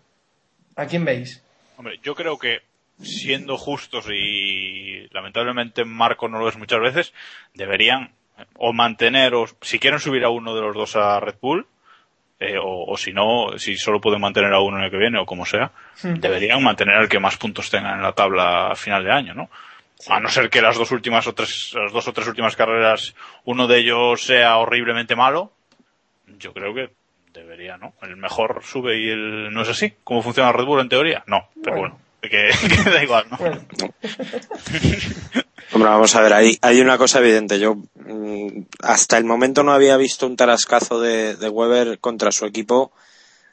¿A 0.75 0.88
quién 0.88 1.05
veis? 1.05 1.43
Hombre, 1.77 1.99
yo 2.01 2.15
creo 2.15 2.39
que 2.39 2.61
siendo 3.03 3.57
justos 3.57 4.07
y 4.11 5.07
lamentablemente 5.11 5.86
Marco 5.86 6.27
no 6.27 6.39
lo 6.39 6.49
es 6.49 6.57
muchas 6.57 6.82
veces, 6.82 7.13
deberían 7.53 8.11
o 8.55 8.73
mantener, 8.73 9.36
o 9.36 9.45
si 9.61 9.77
quieren 9.77 9.99
subir 9.99 10.23
a 10.23 10.30
uno 10.30 10.55
de 10.55 10.61
los 10.61 10.73
dos 10.73 10.95
a 10.95 11.19
Red 11.19 11.36
Bull, 11.39 11.67
eh, 12.39 12.57
o, 12.57 12.85
o 12.91 12.97
si 12.97 13.11
no, 13.11 13.57
si 13.57 13.75
solo 13.75 13.99
pueden 13.99 14.21
mantener 14.21 14.53
a 14.53 14.59
uno 14.61 14.77
en 14.77 14.85
el 14.85 14.91
que 14.91 14.97
viene 14.97 15.19
o 15.19 15.25
como 15.25 15.45
sea, 15.45 15.71
deberían 16.03 16.63
mantener 16.63 16.95
al 16.95 17.09
que 17.09 17.19
más 17.19 17.37
puntos 17.37 17.69
tenga 17.69 17.93
en 17.93 18.01
la 18.01 18.13
tabla 18.13 18.67
a 18.71 18.75
final 18.75 19.03
de 19.03 19.11
año, 19.11 19.33
¿no? 19.33 19.49
A 20.07 20.19
no 20.21 20.29
ser 20.29 20.49
que 20.49 20.61
las 20.61 20.77
dos 20.77 20.91
últimas 20.91 21.27
o 21.27 21.33
tres, 21.33 21.73
las 21.75 21.91
dos 21.91 22.07
o 22.07 22.13
tres 22.13 22.27
últimas 22.27 22.55
carreras, 22.55 23.13
uno 23.43 23.67
de 23.67 23.79
ellos 23.79 24.23
sea 24.23 24.57
horriblemente 24.57 25.15
malo, 25.17 25.51
yo 26.37 26.53
creo 26.53 26.73
que 26.73 26.89
debería, 27.33 27.75
¿no? 27.77 27.93
El 28.01 28.15
mejor 28.15 28.61
sube 28.63 28.97
y 28.97 29.09
el 29.09 29.51
no 29.51 29.61
es 29.63 29.69
así. 29.69 29.93
¿Cómo 30.05 30.21
funciona 30.21 30.51
Red 30.53 30.63
Bull 30.65 30.79
en 30.79 30.89
teoría? 30.89 31.23
No, 31.27 31.49
pero 31.61 31.77
Bueno. 31.77 31.99
bueno, 32.21 32.21
que, 32.21 32.49
que 32.83 32.89
da 32.89 33.03
igual, 33.03 33.25
¿no? 33.29 33.37
Bueno, 33.37 33.61
Hombre, 35.72 35.89
vamos 35.89 36.16
a 36.16 36.22
ver, 36.22 36.34
hay, 36.34 36.57
hay 36.62 36.82
una 36.82 36.97
cosa 36.97 37.20
evidente. 37.20 37.60
Yo 37.60 37.76
mm, 37.76 38.64
hasta 38.82 39.18
el 39.18 39.26
momento 39.26 39.64
no 39.64 39.72
había 39.72 39.97
visto 39.97 40.26
un 40.26 40.36
tarascazo 40.36 40.99
de, 40.99 41.36
de 41.36 41.49
Weber 41.49 41.99
contra 41.99 42.32
su 42.32 42.45
equipo, 42.45 42.91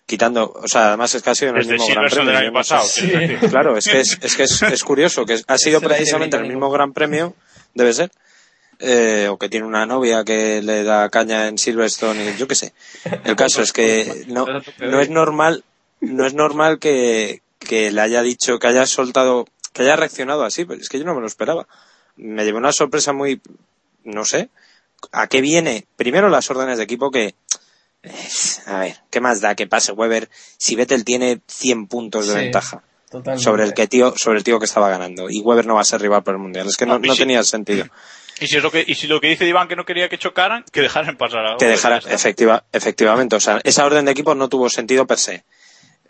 quitando, 0.06 0.52
o 0.52 0.68
sea, 0.68 0.88
además 0.88 1.14
es 1.14 1.22
casi 1.22 1.46
en 1.46 1.56
el 1.56 1.66
mismo 1.66 1.86
Gran 1.86 2.08
Premio. 2.08 2.32
del 2.32 2.36
año 2.36 2.52
pasado. 2.52 2.84
Sí. 2.84 3.10
Claro, 3.50 3.76
es 3.76 3.86
que 3.86 4.00
es, 4.00 4.18
es, 4.22 4.36
que 4.36 4.44
es, 4.44 4.62
es 4.62 4.84
curioso, 4.84 5.26
que 5.26 5.40
ha 5.46 5.58
sido 5.58 5.80
precisamente 5.80 6.36
el 6.36 6.46
mismo 6.46 6.70
Gran 6.70 6.92
Premio, 6.92 7.34
debe 7.74 7.92
ser, 7.92 8.10
eh, 8.78 9.28
o 9.30 9.38
que 9.38 9.48
tiene 9.48 9.66
una 9.66 9.86
novia 9.86 10.22
que 10.24 10.62
le 10.62 10.84
da 10.84 11.08
caña 11.08 11.48
en 11.48 11.58
Silverstone, 11.58 12.30
y 12.30 12.36
yo 12.36 12.46
qué 12.46 12.54
sé. 12.54 12.72
El 13.24 13.34
caso 13.34 13.62
es 13.62 13.72
que 13.72 14.24
no, 14.28 14.46
no 14.80 15.00
es 15.00 15.10
normal, 15.10 15.64
no 16.00 16.26
es 16.26 16.34
normal 16.34 16.78
que, 16.78 17.42
que 17.58 17.90
le 17.90 18.00
haya 18.00 18.22
dicho, 18.22 18.58
que 18.58 18.66
haya 18.68 18.86
soltado, 18.86 19.46
que 19.72 19.82
haya 19.82 19.96
reaccionado 19.96 20.44
así, 20.44 20.64
pero 20.64 20.80
es 20.80 20.88
que 20.88 20.98
yo 20.98 21.04
no 21.04 21.14
me 21.14 21.20
lo 21.20 21.26
esperaba. 21.26 21.66
Me 22.16 22.44
llevó 22.44 22.58
una 22.58 22.72
sorpresa 22.72 23.12
muy, 23.12 23.40
no 24.04 24.24
sé, 24.24 24.48
¿a 25.12 25.26
qué 25.26 25.40
viene? 25.40 25.86
Primero 25.96 26.28
las 26.28 26.50
órdenes 26.50 26.78
de 26.78 26.84
equipo 26.84 27.10
que, 27.10 27.34
eh, 28.02 28.12
a 28.66 28.78
ver, 28.80 28.96
¿qué 29.10 29.20
más 29.20 29.40
da 29.40 29.54
que 29.54 29.66
pase 29.66 29.92
Weber 29.92 30.28
si 30.58 30.76
Vettel 30.76 31.04
tiene 31.04 31.40
100 31.46 31.86
puntos 31.86 32.26
de 32.26 32.32
Sí. 32.34 32.38
ventaja? 32.40 32.82
totalmente. 33.08 33.44
sobre 33.44 33.62
el 33.62 33.72
que 33.72 33.86
tío 33.86 34.14
sobre 34.16 34.38
el 34.38 34.44
tío 34.44 34.58
que 34.58 34.64
estaba 34.64 34.88
ganando 34.90 35.30
y 35.30 35.40
Weber 35.40 35.64
no 35.64 35.76
va 35.76 35.82
a 35.82 35.84
ser 35.84 36.00
rival 36.02 36.24
para 36.24 36.36
el 36.36 36.42
mundial 36.42 36.66
es 36.66 36.76
que 36.76 36.86
no, 36.86 36.98
No, 36.98 37.04
y 37.04 37.08
no 37.08 37.14
si- 37.14 37.20
tenía 37.20 37.42
sentido 37.44 37.86
Y 38.40 38.48
si 38.48 38.56
es 38.56 38.62
lo 38.62 38.70
que, 38.72 38.84
y 38.86 38.94
si 38.96 39.06
lo 39.06 39.20
que 39.20 39.28
dice 39.28 39.46
Iván 39.46 39.68
que 39.68 39.76
no 39.76 39.84
quería 39.86 40.08
que 40.10 40.18
chocaran, 40.18 40.64
que 40.72 40.80
dejaran 40.82 41.16
pasar 41.16 41.46
a 41.46 41.56
que 41.56 41.66
dejara 41.66 41.96
Ya 41.96 41.98
está. 42.00 42.14
efectiva, 42.14 42.64
efectivamente 42.72 43.36
o 43.36 43.40
sea 43.40 43.60
esa 43.62 43.86
orden 43.86 44.04
de 44.06 44.10
equipo 44.10 44.34
no 44.34 44.48
tuvo 44.48 44.68
sentido 44.68 45.06
per 45.06 45.18
se 45.18 45.44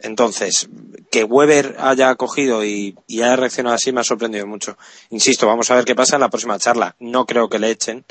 entonces 0.01 0.69
que 1.11 1.25
Weber 1.25 1.77
haya 1.79 2.15
cogido 2.17 2.65
y, 2.65 2.97
y 3.07 3.23
haya 3.23 3.37
reaccionado 3.37 3.75
así 3.77 3.93
me 3.93 4.01
ha 4.01 4.05
sorprendido 4.05 4.47
mucho 4.47 4.77
insisto 5.11 5.47
vamos 5.47 5.71
a 5.71 5.75
ver 5.77 5.85
qué 5.85 5.95
pasa 5.95 6.17
en 6.17 6.21
la 6.21 6.29
próxima 6.29 6.59
charla 6.59 6.95
no 6.99 7.27
creo 7.27 7.49
que 7.49 7.59
le 7.59 7.71
echen 7.71 8.05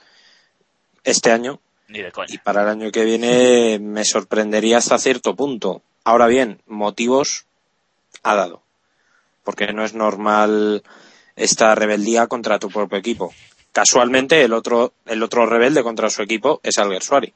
este 1.03 1.31
año 1.31 1.59
Ni 1.87 1.99
de 2.01 2.09
y 2.09 2.11
coña. 2.11 2.41
para 2.43 2.63
el 2.63 2.69
año 2.69 2.91
que 2.91 3.05
viene 3.05 3.79
me 3.79 4.03
sorprendería 4.05 4.77
hasta 4.79 4.97
cierto 4.97 5.35
punto. 5.35 5.81
Ahora 6.03 6.27
bien, 6.27 6.61
motivos 6.67 7.45
ha 8.23 8.35
dado. 8.35 8.63
Porque 9.43 9.71
no 9.73 9.85
es 9.85 9.93
normal 9.93 10.83
esta 11.35 11.75
rebeldía 11.75 12.25
contra 12.27 12.57
tu 12.59 12.69
propio 12.69 12.97
equipo. 12.97 13.33
Casualmente 13.71 14.41
el 14.43 14.53
otro, 14.53 14.93
el 15.05 15.21
otro 15.21 15.45
rebelde 15.45 15.83
contra 15.83 16.09
su 16.09 16.23
equipo 16.23 16.59
es 16.63 16.77
Alguersuari, 16.79 17.33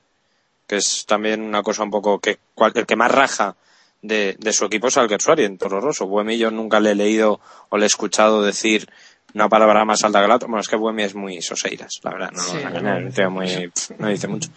que 0.67 0.77
es 0.77 1.05
también 1.05 1.41
una 1.43 1.61
cosa 1.61 1.83
un 1.83 1.91
poco 1.91 2.17
que 2.19 2.39
cual- 2.55 2.71
el 2.75 2.85
que 2.87 2.95
más 2.95 3.11
raja 3.11 3.55
de, 4.01 4.35
de 4.39 4.53
su 4.53 4.65
equipo 4.65 4.87
es 4.87 4.97
Alguersuari 4.97 5.43
en 5.45 5.57
Toro 5.57 5.81
Rosso. 5.81 6.05
Buemi 6.07 6.37
yo 6.37 6.51
nunca 6.51 6.79
le 6.79 6.91
he 6.91 6.95
leído 6.95 7.39
o 7.69 7.77
le 7.77 7.83
he 7.83 7.87
escuchado 7.87 8.41
decir 8.41 8.89
una 9.33 9.47
palabra 9.49 9.85
más 9.85 10.03
alta 10.03 10.21
que 10.21 10.27
la 10.27 10.35
otra. 10.35 10.47
Bueno, 10.47 10.61
es 10.61 10.67
que 10.67 10.75
Buemi 10.75 11.03
es 11.03 11.15
muy 11.15 11.41
soseiras, 11.41 11.99
la 12.03 12.11
verdad, 12.11 12.31
no 12.31 12.41
Sí, 12.41 12.53
nos 12.53 12.63
vamos 12.63 12.65
a 12.65 12.69
engañar, 12.79 13.01
no, 13.01 13.07
un 13.07 13.13
tío 13.13 13.29
muy, 13.31 13.71
no 13.99 14.07
dice 14.07 14.27
mucho. 14.27 14.49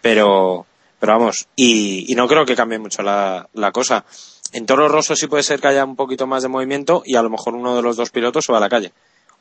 Pero, 0.00 0.66
pero 1.00 1.12
vamos, 1.14 1.48
y, 1.56 2.10
y 2.10 2.14
no 2.14 2.26
creo 2.28 2.44
que 2.46 2.54
cambie 2.56 2.78
mucho 2.78 3.02
la, 3.02 3.48
la 3.54 3.72
cosa. 3.72 4.04
En 4.52 4.66
Toro 4.66 4.86
Rosso 4.88 5.16
sí 5.16 5.26
puede 5.26 5.42
ser 5.42 5.60
que 5.60 5.68
haya 5.68 5.84
un 5.84 5.96
poquito 5.96 6.26
más 6.26 6.42
de 6.42 6.48
movimiento 6.48 7.02
y 7.06 7.16
a 7.16 7.22
lo 7.22 7.30
mejor 7.30 7.54
uno 7.54 7.74
de 7.74 7.82
los 7.82 7.96
dos 7.96 8.10
pilotos 8.10 8.44
se 8.44 8.52
va 8.52 8.58
a 8.58 8.60
la 8.60 8.68
calle. 8.68 8.92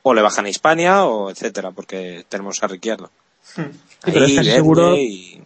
O 0.04 0.14
le 0.14 0.22
bajan 0.22 0.46
a 0.46 0.50
Hispania 0.50 1.04
o 1.06 1.30
etcétera, 1.30 1.72
porque 1.72 2.26
tenemos 2.30 2.64
a 2.64 2.68
Ricciardo. 2.68 3.12
pero 4.04 4.26
Ahí, 4.26 4.38
es 4.38 4.46
seguro- 4.56 4.96
y- 4.96 5.42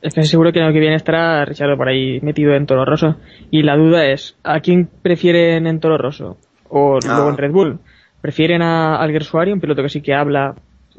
Es 0.00 0.14
que 0.14 0.22
seguro 0.22 0.52
que 0.52 0.60
el 0.60 0.66
año 0.66 0.72
que 0.74 0.80
viene 0.80 0.94
estará 0.96 1.44
Richard 1.44 1.76
por 1.76 1.88
ahí 1.88 2.20
metido 2.22 2.54
en 2.54 2.66
Toro 2.66 2.84
Rosso. 2.84 3.16
Y 3.50 3.62
la 3.62 3.76
duda 3.76 4.06
es, 4.06 4.36
¿a 4.44 4.60
quién 4.60 4.88
prefieren 5.02 5.66
en 5.66 5.80
Toro 5.80 5.98
Rosso? 5.98 6.36
O 6.68 6.98
Ah. 7.04 7.14
luego 7.16 7.30
en 7.30 7.36
Red 7.36 7.50
Bull. 7.50 7.78
¿Prefieren 8.20 8.62
a 8.62 8.96
Alguersuari, 8.96 9.52
un 9.52 9.60
piloto 9.60 9.82
que 9.82 9.88
sí 9.88 10.00
que 10.00 10.14
habla, 10.14 10.54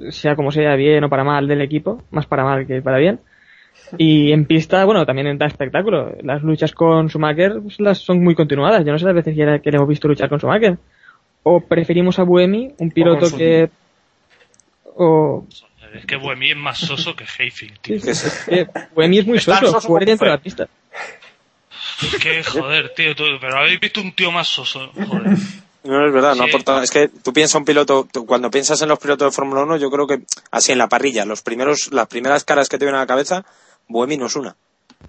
sea 0.09 0.35
como 0.35 0.51
sea, 0.51 0.75
bien 0.75 1.03
o 1.03 1.09
para 1.09 1.23
mal 1.23 1.47
del 1.47 1.61
equipo? 1.61 2.01
Más 2.11 2.25
para 2.25 2.43
mal 2.43 2.65
que 2.67 2.81
para 2.81 2.97
bien. 2.97 3.19
Y 3.97 4.31
en 4.33 4.45
pista, 4.45 4.83
bueno, 4.85 5.05
también 5.05 5.37
da 5.37 5.45
espectáculo. 5.45 6.13
Las 6.21 6.43
luchas 6.43 6.73
con 6.73 7.07
Schumacher 7.09 7.59
pues, 7.61 7.79
las 7.79 7.99
son 7.99 8.23
muy 8.23 8.35
continuadas. 8.35 8.85
Yo 8.85 8.91
no 8.91 8.99
sé 8.99 9.05
las 9.05 9.15
veces 9.15 9.35
que, 9.35 9.61
que 9.61 9.71
le 9.71 9.77
hemos 9.77 9.89
visto 9.89 10.07
luchar 10.07 10.29
con 10.29 10.39
Schumacher. 10.39 10.77
o 11.43 11.61
preferimos 11.61 12.19
a 12.19 12.23
Buemi, 12.23 12.73
un 12.79 12.91
piloto 12.91 13.27
que... 13.35 13.69
O... 14.95 15.45
Es 15.93 16.05
que 16.05 16.15
Buemi 16.15 16.51
es 16.51 16.57
más 16.57 16.77
soso 16.79 17.15
que 17.15 17.25
Hayfield, 17.25 17.79
tío. 17.79 17.99
Sí, 17.99 18.13
sí, 18.15 18.27
es 18.27 18.43
que 18.45 18.67
Buemi 18.93 19.19
es 19.19 19.25
muy 19.27 19.39
soso, 19.39 19.71
soso 19.71 19.93
dentro 19.99 20.25
de 20.25 20.31
la 20.31 20.37
pista. 20.41 20.67
Es 22.01 22.15
que, 22.21 22.43
joder, 22.43 22.93
tío, 22.95 23.15
tú- 23.15 23.23
pero 23.41 23.57
habéis 23.57 23.79
visto 23.79 24.01
un 24.01 24.13
tío 24.13 24.31
más 24.31 24.47
soso, 24.47 24.91
joder. 24.95 25.37
No 25.83 26.05
es 26.05 26.13
verdad, 26.13 26.35
no 26.35 26.43
Sí. 26.43 26.49
aporta. 26.49 26.83
Es 26.83 26.91
que 26.91 27.07
tú 27.07 27.31
piensas 27.33 27.55
un 27.55 27.65
piloto, 27.65 28.07
tú- 28.11 28.25
cuando 28.25 28.51
piensas 28.51 28.81
en 28.81 28.89
los 28.89 28.99
pilotos 28.99 29.31
de 29.31 29.35
Fórmula 29.35 29.63
1, 29.63 29.77
yo 29.77 29.89
creo 29.89 30.07
que 30.07 30.19
así 30.51 30.71
en 30.71 30.77
la 30.77 30.87
parrilla, 30.87 31.25
los 31.25 31.41
primeros, 31.41 31.91
las 31.91 32.07
primeras 32.07 32.43
caras 32.43 32.67
que 32.69 32.77
te 32.77 32.85
vienen 32.85 32.97
a 32.97 33.03
la 33.03 33.07
cabeza, 33.07 33.45
Buemi 33.87 34.17
no 34.17 34.27
es 34.27 34.35
una. 34.35 34.55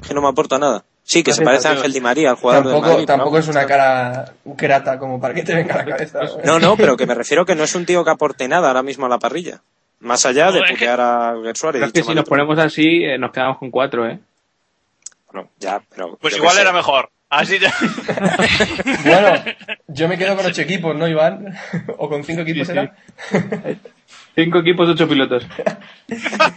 Es 0.00 0.08
que 0.08 0.14
no 0.14 0.22
me 0.22 0.28
aporta 0.28 0.58
nada. 0.58 0.84
Sí, 1.02 1.24
que 1.24 1.32
se 1.32 1.42
parece 1.42 1.66
a 1.66 1.72
Ángel 1.72 1.92
Di 1.92 2.00
María, 2.00 2.30
el 2.30 2.36
jugador 2.36 2.64
de 2.64 2.70
Tampoco, 2.70 2.92
Madrid. 2.92 3.06
tampoco 3.06 3.30
¿no? 3.32 3.38
es 3.38 3.48
una 3.48 3.66
cara 3.66 4.32
grata 4.44 4.96
como 4.98 5.20
para 5.20 5.34
que 5.34 5.42
te 5.42 5.54
venga 5.56 5.74
a 5.74 5.78
la 5.78 5.84
cabeza. 5.84 6.20
No, 6.44 6.60
no, 6.60 6.76
pero 6.76 6.96
que 6.96 7.04
me 7.06 7.14
refiero 7.16 7.44
que 7.44 7.56
no 7.56 7.64
es 7.64 7.74
un 7.74 7.84
tío 7.84 8.04
que 8.04 8.10
aporte 8.10 8.46
nada 8.46 8.68
ahora 8.68 8.84
mismo 8.84 9.06
a 9.06 9.08
la 9.08 9.18
parrilla. 9.18 9.60
Más 10.00 10.24
allá 10.26 10.50
de 10.50 10.60
es 10.60 10.64
que- 10.66 10.72
putear 10.74 11.00
a 11.00 11.34
Gersuari. 11.42 11.76
Pero 11.78 11.86
es 11.86 11.92
que 11.92 12.02
si 12.02 12.14
nos 12.14 12.24
ponemos 12.24 12.58
así, 12.58 13.04
eh, 13.04 13.18
nos 13.18 13.30
quedamos 13.32 13.58
con 13.58 13.70
cuatro, 13.70 14.08
¿eh? 14.08 14.18
Bueno, 15.32 15.48
ya, 15.58 15.80
pero. 15.94 16.16
Pues 16.16 16.34
yo 16.34 16.38
igual 16.38 16.54
sé. 16.56 16.62
era 16.62 16.72
mejor. 16.72 17.10
Así 17.28 17.58
ya. 17.60 17.72
Bueno, 19.04 19.44
yo 19.86 20.08
me 20.08 20.18
quedo 20.18 20.36
con 20.36 20.46
ocho 20.46 20.62
equipos, 20.62 20.96
¿no, 20.96 21.06
Iván? 21.06 21.54
¿O 21.98 22.08
con 22.08 22.24
cinco 22.24 22.40
equipos 22.42 22.66
Sí, 22.66 22.72
era? 22.72 22.92
Cinco 24.34 24.58
equipos, 24.58 24.88
ocho 24.88 25.06
pilotos. 25.08 25.46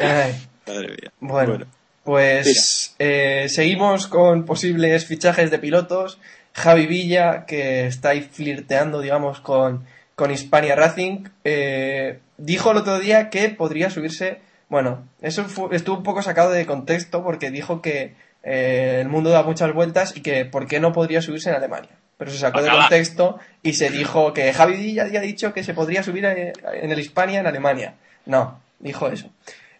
Ay, 0.00 0.34
Madre 0.66 0.88
mía. 0.88 1.12
bueno, 1.20 1.66
pues 2.04 2.94
eh, 2.98 3.46
seguimos 3.48 4.06
con 4.08 4.44
posibles 4.44 5.06
fichajes 5.06 5.50
de 5.50 5.58
pilotos. 5.58 6.18
Javi 6.54 6.86
Villa, 6.86 7.46
que 7.46 7.86
está 7.86 8.10
ahí 8.10 8.20
flirteando, 8.22 9.00
digamos, 9.00 9.40
con, 9.40 9.84
con 10.14 10.30
Hispania 10.30 10.76
Racing, 10.76 11.24
eh, 11.44 12.18
dijo 12.38 12.70
el 12.70 12.78
otro 12.78 12.98
día 12.98 13.30
que 13.30 13.48
podría 13.50 13.90
subirse. 13.90 14.40
Bueno, 14.68 15.06
eso 15.20 15.44
fue- 15.44 15.74
estuvo 15.76 15.96
un 15.98 16.02
poco 16.02 16.22
sacado 16.22 16.50
de 16.50 16.66
contexto 16.66 17.22
porque 17.22 17.50
dijo 17.50 17.82
que 17.82 18.14
eh, 18.44 18.98
el 19.00 19.08
mundo 19.08 19.30
da 19.30 19.42
muchas 19.42 19.72
vueltas 19.72 20.16
y 20.16 20.20
que 20.20 20.44
por 20.44 20.66
qué 20.66 20.80
no 20.80 20.92
podría 20.92 21.22
subirse 21.22 21.50
en 21.50 21.56
Alemania. 21.56 21.90
Pero 22.18 22.30
se 22.30 22.38
sacó 22.38 22.60
de 22.62 22.68
Acaba. 22.68 22.82
contexto 22.84 23.38
y 23.62 23.72
se 23.74 23.90
dijo 23.90 24.32
que 24.32 24.52
Javi 24.52 24.74
Villa 24.76 25.04
había 25.04 25.20
dicho 25.20 25.52
que 25.52 25.62
se 25.64 25.74
podría 25.74 26.02
subir 26.02 26.24
eh, 26.24 26.52
en 26.74 26.90
el 26.90 26.98
Hispania 26.98 27.40
en 27.40 27.46
Alemania. 27.46 27.94
No, 28.26 28.60
dijo 28.80 29.08
eso. 29.08 29.30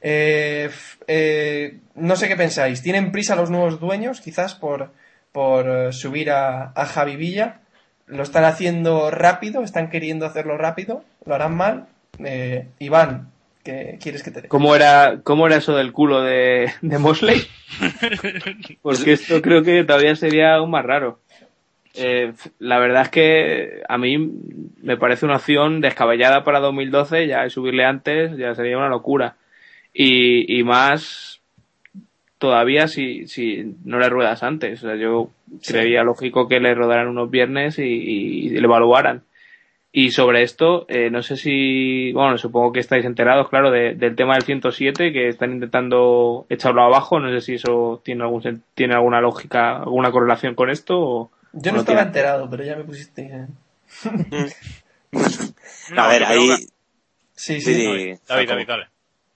Eh, 0.01 0.71
eh, 1.07 1.79
no 1.95 2.17
sé 2.17 2.29
qué 2.29 2.37
pensáis. 2.37 2.83
¿Tienen 2.83 3.13
prisa 3.13 3.37
los 3.37 3.51
nuevos 3.51 3.79
dueños, 3.81 4.21
quizás, 4.21 4.55
por, 4.55 4.93
por 5.33 5.93
subir 5.95 6.31
a, 6.31 6.73
a 6.75 6.87
Javi 6.87 7.17
Villa? 7.17 7.61
¿Lo 8.07 8.23
están 8.23 8.45
haciendo 8.45 9.11
rápido? 9.11 9.63
¿Están 9.63 9.91
queriendo 9.91 10.27
hacerlo 10.27 10.59
rápido? 10.59 11.05
¿Lo 11.25 11.35
harán 11.35 11.57
mal? 11.57 11.87
Eh, 12.19 12.67
Iván, 12.79 13.31
¿qué 13.65 13.99
quieres 14.01 14.23
que 14.23 14.31
te 14.31 14.43
dé? 14.43 14.49
¿Cómo 14.49 14.75
era, 14.75 15.21
cómo 15.23 15.47
era 15.47 15.57
eso 15.57 15.75
del 15.77 15.93
culo 15.93 16.23
de, 16.23 16.73
de 16.83 16.99
Mosley? 16.99 17.43
Porque 18.83 19.13
esto 19.13 19.41
creo 19.41 19.63
que 19.63 19.85
todavía 19.85 20.15
sería 20.17 20.55
aún 20.55 20.71
más 20.71 20.85
raro. 20.85 21.21
Eh, 21.95 22.33
la 22.59 22.79
verdad 22.79 23.03
es 23.03 23.09
que 23.11 23.83
a 23.89 23.99
mí 23.99 24.19
me 24.83 24.97
parece 24.97 25.27
una 25.27 25.37
opción 25.37 25.81
descabellada 25.81 26.43
para 26.43 26.61
2012, 26.61 27.27
ya 27.27 27.49
subirle 27.51 27.85
antes 27.85 28.37
ya 28.37 28.55
sería 28.55 28.79
una 28.79 28.89
locura. 28.89 29.37
Y, 29.93 30.59
y 30.59 30.65
más 30.65 31.32
todavía 32.43 32.89
si, 32.89 33.27
si 33.29 33.77
no 33.85 33.99
le 33.99 34.09
ruedas 34.09 34.43
antes. 34.43 34.83
O 34.83 34.87
sea, 34.89 34.97
yo 34.97 35.31
creería 35.67 36.03
lógico 36.03 36.49
que 36.49 36.59
le 36.61 36.75
rodaran 36.75 37.09
unos 37.09 37.31
viernes 37.31 37.79
y, 37.79 37.83
y 37.85 38.49
le 38.51 38.59
evaluaran. 38.59 39.23
Y 39.95 40.11
sobre 40.11 40.43
esto, 40.43 40.87
eh, 40.89 41.11
no 41.11 41.23
sé 41.23 41.37
si, 41.37 42.13
bueno, 42.13 42.37
supongo 42.39 42.73
que 42.73 42.81
estáis 42.81 43.05
enterados, 43.05 43.49
claro, 43.51 43.71
de- 43.71 43.95
del 43.95 44.17
tema 44.17 44.35
del 44.35 44.43
107, 44.43 45.13
que 45.13 45.29
están 45.29 45.53
intentando 45.53 46.47
echarlo 46.49 46.83
abajo. 46.83 47.21
No 47.21 47.31
sé 47.31 47.41
si 47.43 47.55
eso 47.55 48.01
tiene 48.05 48.23
algún 48.25 48.63
tiene 48.75 48.95
alguna 48.95 49.21
lógica, 49.21 49.77
alguna 49.79 50.11
correlación 50.11 50.55
con 50.55 50.71
esto. 50.71 50.99
O, 50.99 51.31
Yo 51.53 51.71
o 51.71 51.75
no 51.75 51.81
estaba 51.81 51.99
tiene. 51.99 52.09
enterado, 52.09 52.49
pero 52.51 52.65
ya 52.65 52.75
me 52.77 52.85
pusiste. 52.85 53.23
eh. 53.23 53.47
No, 55.91 56.03
a 56.03 56.09
ver, 56.09 56.25
ahí. 56.25 56.49
Sí, 57.35 57.61
sí. 57.61 57.61
Sí, 57.61 57.75
sí. 57.75 57.85
David, 57.85 58.19
David, 58.29 58.49
David, 58.49 58.67
dale. 58.67 58.87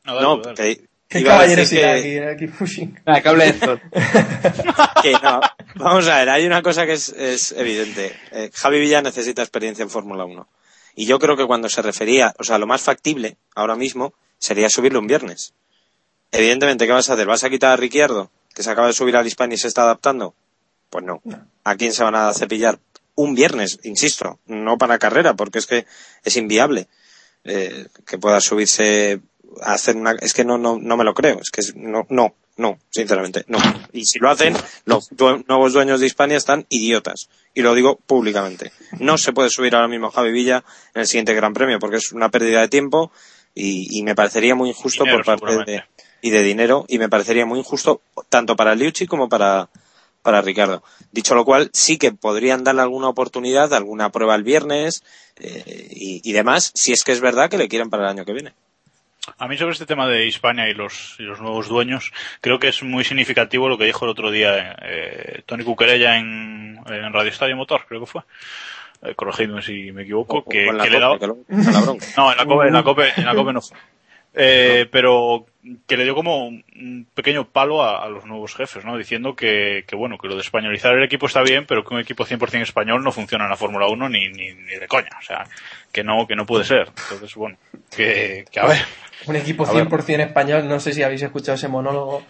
No, 0.05 0.15
dale 0.15 0.27
No, 0.27 0.37
dale. 0.39 0.81
Qué 1.09 1.23
caballerosidad 1.23 1.95
que- 2.03 2.21
aquí, 2.21 2.45
aquí 2.45 2.47
pushing. 2.59 2.99
Nada, 3.07 3.23
que 3.23 3.29
hable 3.29 3.53
de 3.53 3.81
que 5.03 5.13
no. 5.13 5.41
Vamos 5.77 6.09
a 6.09 6.19
ver, 6.19 6.31
hay 6.31 6.47
una 6.47 6.63
cosa 6.63 6.85
que 6.87 6.95
es, 6.95 7.09
es 7.11 7.53
evidente. 7.53 8.15
Eh, 8.33 8.51
Javi 8.53 8.81
Villa 8.81 9.03
necesita 9.03 9.43
experiencia 9.43 9.83
en 9.83 9.91
Fórmula 9.91 10.25
1. 10.25 10.49
Y 10.97 11.07
yo 11.07 11.19
creo 11.19 11.37
que 11.37 11.47
cuando 11.47 11.69
se 11.69 11.83
refería, 11.83 12.35
o 12.39 12.45
sea, 12.45 12.59
lo 12.59 12.67
más 12.67 12.81
factible 12.83 13.37
ahora 13.55 13.77
mismo 13.77 14.15
sería 14.39 14.69
subirlo 14.71 14.99
un 14.99 15.07
viernes. 15.07 15.53
Evidentemente, 16.33 16.87
¿qué 16.87 16.93
vas 16.93 17.09
a 17.11 17.15
hacer? 17.15 17.27
¿Vas 17.27 17.45
a 17.45 17.51
quitar 17.51 17.73
a 17.73 17.77
Ricciardo, 17.77 18.31
que 18.55 18.63
se 18.63 18.71
acaba 18.71 18.87
de 18.89 18.93
subir 18.93 19.17
al 19.17 19.27
Hispania 19.27 19.55
y 19.55 19.59
se 19.59 19.69
está 19.69 19.83
adaptando? 19.83 20.35
Pues 20.91 21.05
no. 21.05 21.23
¿A 21.65 21.77
quién 21.77 21.93
se 21.93 22.03
van 22.03 22.15
a 22.15 22.33
cepillar? 22.33 22.79
Un 23.15 23.35
viernes, 23.35 23.79
insisto, 23.85 24.39
no 24.47 24.77
para 24.79 24.99
carrera, 24.99 25.35
porque 25.35 25.59
es 25.59 25.67
que 25.67 25.87
es 26.25 26.37
inviable 26.37 26.89
eh, 27.45 27.87
que 28.07 28.19
pueda 28.19 28.41
subirse 28.41 29.21
hacer 29.63 29.97
una... 29.97 30.13
Es 30.21 30.35
que 30.35 30.45
no, 30.45 30.59
no, 30.59 30.79
no 30.81 30.97
me 30.97 31.05
lo 31.05 31.15
creo, 31.15 31.39
es 31.41 31.51
que 31.51 31.63
no, 31.77 32.07
no, 32.11 32.35
no, 32.57 32.79
sinceramente, 32.91 33.45
no. 33.49 33.59
Y 33.93 34.05
si 34.07 34.19
lo 34.19 34.31
hacen, 34.31 34.55
los 34.85 35.11
due- 35.11 35.45
nuevos 35.49 35.73
dueños 35.73 36.01
de 36.01 36.07
Hispania 36.07 36.37
están 36.37 36.67
idiotas. 36.69 37.29
Y 37.55 37.63
lo 37.63 37.75
digo 37.75 37.97
públicamente. 38.07 38.73
No 38.99 39.19
se 39.19 39.33
puede 39.33 39.51
subir 39.51 39.75
ahora 39.75 39.89
mismo 39.89 40.11
Javi 40.11 40.33
Villa 40.33 40.65
en 40.95 41.01
el 41.03 41.07
siguiente 41.07 41.35
Gran 41.35 41.53
Premio, 41.55 41.79
porque 41.79 41.97
es 41.97 42.13
una 42.13 42.31
pérdida 42.31 42.61
de 42.61 42.69
tiempo 42.69 43.11
y, 43.55 43.99
y 43.99 44.03
me 44.03 44.15
parecería 44.15 44.55
muy 44.55 44.69
injusto 44.71 45.05
Dinero, 45.05 45.23
por 45.25 45.39
parte 45.41 45.71
de, 45.73 45.85
y 46.23 46.31
de 46.31 46.43
dinero, 46.43 46.85
y 46.89 46.99
me 46.99 47.09
parecería 47.09 47.47
muy 47.47 47.59
injusto 47.59 48.03
tanto 48.29 48.57
para 48.57 48.75
Liucci 48.75 49.07
como 49.07 49.29
para, 49.29 49.71
para 50.23 50.43
Ricardo. 50.43 50.83
Dicho 51.13 51.35
lo 51.35 51.45
cual, 51.45 51.71
sí 51.73 51.97
que 51.99 52.13
podrían 52.13 52.65
darle 52.65 52.83
alguna 52.83 53.09
oportunidad, 53.09 53.73
alguna 53.73 54.11
prueba 54.13 54.35
el 54.35 54.43
viernes 54.43 55.03
eh, 55.39 55.89
y, 55.91 56.21
y 56.29 56.33
demás, 56.33 56.73
si 56.75 56.93
es 56.93 57.03
que 57.05 57.13
es 57.13 57.21
verdad 57.21 57.49
que 57.49 57.59
le 57.59 57.69
quieren 57.69 57.89
para 57.89 58.05
el 58.05 58.11
año 58.11 58.25
que 58.27 58.33
viene. 58.35 58.53
A 59.39 59.49
mí 59.49 59.57
sobre 59.59 59.73
este 59.73 59.87
tema 59.87 60.07
de 60.07 60.27
Hispania 60.27 60.69
y 60.69 60.75
los, 60.75 61.17
y 61.19 61.23
los 61.25 61.41
nuevos 61.41 61.69
dueños, 61.69 62.13
creo 62.41 62.59
que 62.59 62.69
es 62.69 62.83
muy 62.83 63.05
significativo 63.05 63.69
lo 63.69 63.77
que 63.79 63.85
dijo 63.85 64.05
el 64.05 64.11
otro 64.11 64.31
día 64.31 64.77
eh, 64.83 65.43
Tony 65.47 65.65
Cuquerella 65.65 66.17
en, 66.17 66.79
en 66.87 67.13
Radio 67.13 67.31
Estadio 67.31 67.57
Motor, 67.57 67.87
creo 67.89 68.01
que 68.01 68.07
fue. 68.07 68.23
Eh, 69.03 69.15
corregidme 69.15 69.61
si 69.63 69.93
me 69.93 70.03
equivoco, 70.03 70.39
O- 70.39 70.41
o 70.41 70.49
que, 70.49 70.67
que 70.85 70.91
le 70.91 71.01
daba... 71.01 71.19
que. 71.19 71.27
No, 72.17 72.31
en 72.33 72.39
la 72.39 72.45
COPE, 72.47 72.67
en 72.69 72.73
la 72.73 72.83
COPE, 72.83 73.13
en 73.17 73.25
la 73.27 73.35
COPE 73.35 73.53
no 73.53 73.61
fue. 73.61 73.77
Eh, 74.39 74.87
pero 74.93 75.47
que 75.87 75.97
le 75.97 76.05
dio 76.05 76.15
como 76.15 76.47
un 76.47 77.07
pequeño 77.15 77.49
palo 77.49 77.83
a, 77.83 78.05
a 78.05 78.09
los 78.09 78.27
nuevos 78.27 78.55
jefes, 78.55 78.85
¿no? 78.85 78.99
Diciendo 78.99 79.35
que, 79.35 79.85
que, 79.87 79.97
bueno, 79.97 80.19
que 80.19 80.29
lo 80.29 80.35
de 80.35 80.43
españolizar 80.43 80.95
el 80.95 81.03
equipo 81.03 81.27
está 81.27 81.43
bien, 81.43 81.65
pero 81.67 81.83
que 81.83 81.95
un 81.95 82.01
equipo 82.01 82.27
100% 82.27 82.61
español 82.61 83.03
no 83.03 83.13
funciona 83.13 83.45
en 83.45 83.51
la 83.51 83.57
Fórmula 83.57 83.87
1 83.89 84.09
ni, 84.11 84.29
ni, 84.29 84.53
ni 84.53 84.75
de 84.79 84.87
coña. 84.87 85.09
O 85.19 85.23
sea, 85.23 85.47
que 85.91 86.05
no, 86.05 86.27
que 86.27 86.37
no 86.37 86.45
puede 86.45 86.65
ser. 86.65 86.89
Entonces, 87.05 87.35
bueno, 87.35 87.57
que, 87.97 88.45
que 88.51 88.61
a 88.61 88.67
ver. 88.67 88.79
Un 89.27 89.37
equipo 89.37 89.67
A 89.67 89.73
ver. 89.73 89.89
100% 89.89 90.21
español, 90.21 90.69
no 90.69 90.79
sé 90.81 90.93
si 90.93 91.03
habéis 91.03 91.23
escuchado 91.23 91.55
ese 91.55 91.69
monólogo, 91.69 92.23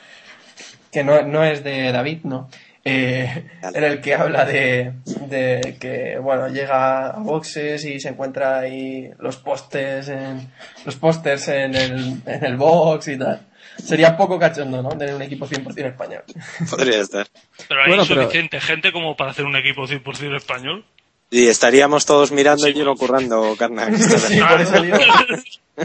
que 0.92 1.02
no, 1.02 1.22
no 1.22 1.44
es 1.44 1.64
de 1.64 1.90
David, 1.90 2.20
no. 2.22 2.48
Eh, 2.88 3.44
en 3.74 3.82
el 3.82 4.00
que 4.00 4.14
habla 4.14 4.44
de, 4.44 4.92
de 5.28 5.76
que, 5.80 6.18
bueno, 6.18 6.46
llega 6.48 7.08
a 7.08 7.18
boxes 7.18 7.84
y 7.84 7.98
se 7.98 8.10
encuentra 8.10 8.60
ahí 8.60 9.10
los 9.18 9.38
pósters 9.38 10.08
en, 10.08 10.52
los 10.84 10.94
pósters 10.94 11.48
en 11.48 11.74
el, 11.74 12.22
en 12.26 12.44
el 12.44 12.56
box 12.56 13.08
y 13.08 13.18
tal. 13.18 13.40
Sería 13.76 14.16
poco 14.16 14.38
cachondo, 14.38 14.82
¿no? 14.82 14.90
Tener 14.90 15.16
un 15.16 15.22
equipo 15.22 15.48
100% 15.48 15.84
español. 15.86 16.22
Podría 16.70 17.00
estar. 17.00 17.26
Pero 17.68 17.82
hay 17.82 17.88
Bueno, 17.88 18.04
pero- 18.08 18.22
suficiente 18.22 18.60
gente 18.60 18.92
como 18.92 19.16
para 19.16 19.32
hacer 19.32 19.44
un 19.46 19.56
equipo 19.56 19.86
100% 19.88 20.36
español. 20.36 20.84
Y 21.30 21.48
estaríamos 21.48 22.06
todos 22.06 22.30
mirando 22.32 22.68
y 22.68 22.74
yo 22.74 22.84
lo 22.84 22.94
currando, 22.94 23.54
Carna. 23.58 23.88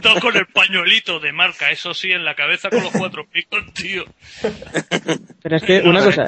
Todo 0.02 0.20
con 0.22 0.38
el 0.38 0.46
pañuelito 0.46 1.20
de 1.20 1.34
marca, 1.34 1.70
eso 1.72 1.94
sí, 1.94 2.12
en 2.12 2.24
la 2.24 2.36
cabeza 2.36 2.70
con 2.70 2.82
los 2.84 2.92
cuatro 2.92 3.26
picos, 3.30 3.60
tío. 3.74 4.06
Pero 5.42 5.56
es 5.58 5.64
que 5.64 5.82
una 5.82 6.04
cosa, 6.04 6.26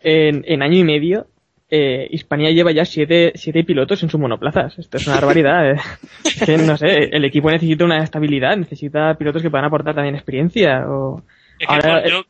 en, 0.00 0.44
en 0.46 0.62
año 0.62 0.78
y 0.78 0.84
medio, 0.84 1.26
eh, 1.70 2.06
Hispania 2.10 2.50
lleva 2.50 2.72
ya 2.72 2.84
siete, 2.84 3.32
siete 3.34 3.64
pilotos 3.64 4.02
en 4.02 4.10
sus 4.10 4.20
monoplazas. 4.20 4.78
Esto 4.78 4.96
es 4.98 5.06
una 5.06 5.16
barbaridad. 5.16 5.70
eh. 5.70 5.76
Es 6.24 6.42
que, 6.44 6.58
no 6.58 6.76
sé, 6.76 7.08
el 7.12 7.24
equipo 7.24 7.50
necesita 7.50 7.84
una 7.84 8.02
estabilidad, 8.04 8.56
necesita 8.56 9.14
pilotos 9.14 9.40
que 9.40 9.50
puedan 9.50 9.66
aportar 9.66 9.94
también 9.94 10.14
experiencia. 10.16 10.84
O... 10.88 11.22
Es 11.58 11.66
que 11.66 11.74
Ahora, 11.74 12.02
por- 12.02 12.26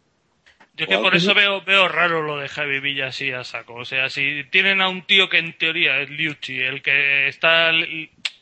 yo, 0.78 0.86
yo 0.86 0.86
que 0.86 0.98
por 0.98 1.14
eso 1.14 1.34
veo, 1.34 1.60
veo 1.62 1.88
raro 1.88 2.22
lo 2.22 2.38
de 2.38 2.48
Javi 2.48 2.80
Villa 2.80 3.08
así 3.08 3.32
a 3.32 3.44
saco. 3.44 3.74
O 3.74 3.84
sea, 3.84 4.08
si 4.08 4.44
tienen 4.44 4.80
a 4.80 4.88
un 4.88 5.02
tío 5.02 5.28
que 5.28 5.38
en 5.38 5.52
teoría 5.52 6.00
es 6.00 6.08
Liucci, 6.08 6.60
el 6.60 6.82
que 6.82 7.28
está, 7.28 7.72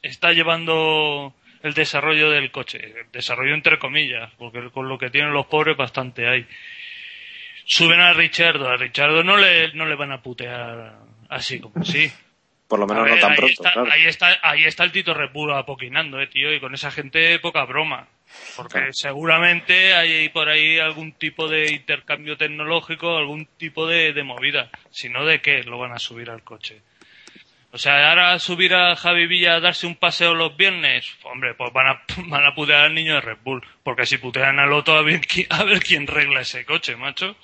está 0.02 0.32
llevando 0.32 1.34
el 1.62 1.74
desarrollo 1.74 2.30
del 2.30 2.50
coche, 2.50 2.78
el 3.00 3.10
desarrollo 3.10 3.54
entre 3.54 3.78
comillas, 3.78 4.30
porque 4.38 4.70
con 4.70 4.88
lo 4.88 4.98
que 4.98 5.10
tienen 5.10 5.32
los 5.32 5.46
pobres 5.46 5.76
bastante 5.76 6.28
hay. 6.28 6.46
Suben 7.64 7.98
a 7.98 8.12
Richardo, 8.12 8.68
a 8.68 8.76
Richardo 8.76 9.24
no 9.24 9.36
le, 9.36 9.72
no 9.72 9.86
le 9.86 9.96
van 9.96 10.12
a 10.12 10.22
putear 10.22 10.98
así 11.28 11.58
como 11.58 11.84
sí. 11.84 12.12
Por 12.68 12.80
lo 12.80 12.86
menos 12.86 13.04
ver, 13.04 13.14
no 13.14 13.20
tan 13.20 13.30
ahí, 13.32 13.36
pronto, 13.36 13.52
está, 13.52 13.72
claro. 13.72 13.92
ahí, 13.92 14.06
está, 14.06 14.38
ahí 14.42 14.64
está 14.64 14.84
el 14.84 14.92
Tito 14.92 15.14
Red 15.14 15.30
Bull 15.32 15.52
apoquinando, 15.52 16.20
eh, 16.20 16.26
tío, 16.26 16.52
y 16.52 16.58
con 16.60 16.74
esa 16.74 16.90
gente 16.90 17.38
poca 17.38 17.64
broma. 17.64 18.08
Porque 18.56 18.72
Claro. 18.78 18.92
seguramente 18.92 19.94
hay 19.94 20.28
por 20.30 20.48
ahí 20.48 20.78
algún 20.80 21.12
tipo 21.12 21.46
de 21.48 21.70
intercambio 21.72 22.36
tecnológico, 22.36 23.16
algún 23.16 23.46
tipo 23.56 23.86
de, 23.86 24.12
de 24.12 24.22
movida. 24.24 24.68
Si 24.90 25.08
no, 25.08 25.24
¿de 25.24 25.40
qué 25.40 25.62
lo 25.62 25.78
van 25.78 25.92
a 25.92 25.98
subir 26.00 26.28
al 26.30 26.42
coche? 26.42 26.82
O 27.72 27.78
sea, 27.78 28.08
ahora 28.10 28.38
subir 28.40 28.74
a 28.74 28.96
Javi 28.96 29.26
Villa 29.26 29.54
a 29.54 29.60
darse 29.60 29.86
un 29.86 29.94
paseo 29.96 30.34
los 30.34 30.56
viernes, 30.56 31.06
hombre, 31.24 31.54
pues 31.54 31.72
van 31.72 31.86
a, 31.88 32.02
van 32.26 32.44
a 32.44 32.54
putear 32.54 32.84
al 32.86 32.94
niño 32.94 33.14
de 33.14 33.20
Red 33.20 33.38
Bull. 33.44 33.62
Porque 33.84 34.06
si 34.06 34.18
putean 34.18 34.58
al 34.58 34.72
otro, 34.72 34.94
a 34.96 35.02
ver, 35.02 35.20
a 35.50 35.62
ver 35.64 35.78
quién 35.80 36.06
regla 36.08 36.40
ese 36.40 36.64
coche, 36.64 36.96
macho. 36.96 37.36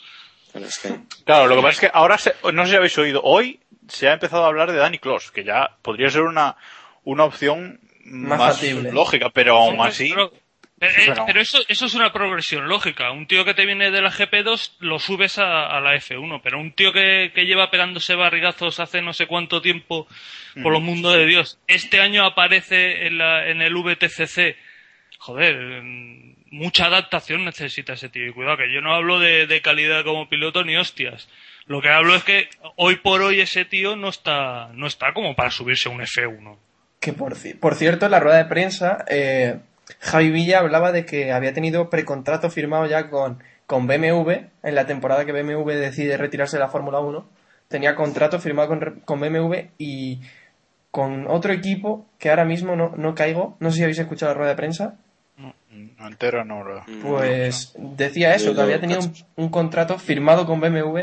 Pero 0.53 0.67
es 0.67 0.79
que- 0.79 0.97
Claro, 1.25 1.47
lo 1.47 1.57
que 1.57 1.63
pasa 1.63 1.73
es 1.75 1.81
que 1.81 1.91
ahora, 1.95 2.19
se- 2.19 2.35
no 2.53 2.65
sé 2.65 2.71
si 2.71 2.77
habéis 2.77 2.99
oído, 2.99 3.21
hoy 3.23 3.61
se 3.93 4.09
ha 4.09 4.15
empezado 4.15 4.45
a 4.45 4.49
hablar 4.49 4.73
de 4.73 4.79
Danny 4.79 4.99
Close, 4.99 5.31
que 5.33 5.45
ya 5.45 5.77
podría 5.83 6.09
ser 6.11 6.23
una, 6.23 6.57
una 7.05 7.25
opción 7.25 7.81
Más 8.05 8.63
lógica, 8.63 9.31
pero 9.31 9.57
aún 9.59 9.81
así, 9.81 10.09
Pero, 10.11 10.33
pero, 10.79 10.93
eh, 10.93 11.07
Bueno. 11.07 11.25
pero 11.27 11.41
eso, 11.41 11.59
eso 11.69 11.87
es 11.87 11.95
una 11.95 12.13
progresión 12.13 12.67
lógica. 12.69 13.13
Un 13.13 13.27
tío 13.27 13.45
que 13.45 13.55
te 13.55 13.67
viene 13.67 13.91
de 13.91 14.01
la 14.03 14.11
GP2 14.11 14.77
lo 14.81 14.99
subes 14.99 15.39
a, 15.39 15.67
a 15.67 15.81
la 15.81 15.95
F1, 15.95 16.41
pero 16.43 16.59
un 16.59 16.73
tío 16.73 16.93
que, 16.93 17.31
que 17.35 17.45
lleva 17.45 17.71
pegándose 17.71 18.15
barrigazos 18.17 18.81
hace 18.81 19.03
no 19.03 19.13
sé 19.13 19.27
cuánto 19.27 19.61
tiempo 19.63 20.09
por 20.63 20.73
los 20.73 20.83
mundos 20.83 21.15
de 21.15 21.27
Dios, 21.27 21.59
este 21.69 22.01
año 22.01 22.25
aparece 22.27 23.07
en, 23.07 23.19
la, 23.19 23.47
en 23.49 23.63
el 23.63 23.75
VTCC. 23.75 24.57
Joder, 25.19 25.83
mm, 25.83 26.35
mucha 26.51 26.87
adaptación 26.87 27.45
necesita 27.45 27.93
ese 27.93 28.09
tío. 28.09 28.27
Y 28.27 28.33
cuidado, 28.33 28.57
que 28.57 28.73
yo 28.73 28.81
no 28.81 28.95
hablo 28.95 29.21
de, 29.21 29.47
de 29.47 29.61
calidad 29.61 30.03
como 30.03 30.29
piloto 30.29 30.65
ni 30.65 30.77
hostias. 30.77 31.29
Lo 31.67 31.81
que 31.81 31.89
hablo 31.89 32.15
es 32.15 32.25
que 32.25 32.49
hoy 32.77 32.97
por 32.97 33.23
hoy 33.23 33.41
ese 33.41 33.65
tío 33.65 33.97
no 33.97 34.09
está, 34.09 34.69
no 34.75 34.87
está 34.87 35.13
como 35.15 35.35
para 35.37 35.51
subirse 35.51 35.89
a 35.89 35.93
un 35.93 36.01
F1. 36.01 36.57
Que 37.01 37.13
por, 37.13 37.35
ci- 37.35 37.59
por 37.59 37.75
cierto, 37.75 38.05
en 38.07 38.11
la 38.13 38.21
rueda 38.21 38.39
de 38.39 38.45
prensa, 38.47 39.05
eh, 39.09 39.59
Javi 40.01 40.31
Villa 40.31 40.59
hablaba 40.61 40.93
de 40.93 41.05
que 41.05 41.33
había 41.33 41.53
tenido 41.53 41.91
precontrato 41.91 42.51
firmado 42.51 42.87
ya 42.87 43.11
con, 43.11 43.43
con 43.67 43.87
BMW 43.87 44.31
en 44.63 44.75
la 44.75 44.87
temporada 44.87 45.25
que 45.25 45.33
BMW 45.33 45.69
decide 45.73 46.17
retirarse 46.17 46.57
de 46.57 46.61
la 46.63 46.69
Fórmula 46.69 47.01
1. 47.01 47.29
Tenía 47.69 47.95
contrato 47.95 48.39
firmado 48.41 48.69
con, 48.69 49.01
con 49.05 49.21
BMW 49.21 49.55
y 49.79 50.21
con 50.91 51.27
otro 51.27 51.53
equipo 51.53 52.07
que 52.19 52.29
ahora 52.31 52.45
mismo 52.45 52.77
no, 52.77 52.93
no 52.97 53.15
caigo. 53.15 53.57
No 53.61 53.71
sé 53.71 53.79
si 53.79 53.83
habéis 53.83 53.99
escuchado 53.99 54.33
la 54.33 54.39
rueda 54.39 54.51
de 54.51 54.57
prensa. 54.57 54.97
no, 55.39 55.55
entera 56.07 56.45
no 56.45 56.63
Pues 57.03 57.73
decía 57.79 58.35
eso, 58.35 58.55
que 58.55 58.61
había 58.61 58.81
tenido 58.81 59.01
un, 59.01 59.15
un 59.37 59.49
contrato 59.49 59.99
firmado 59.99 60.47
con 60.47 60.61
BMW. 60.61 60.99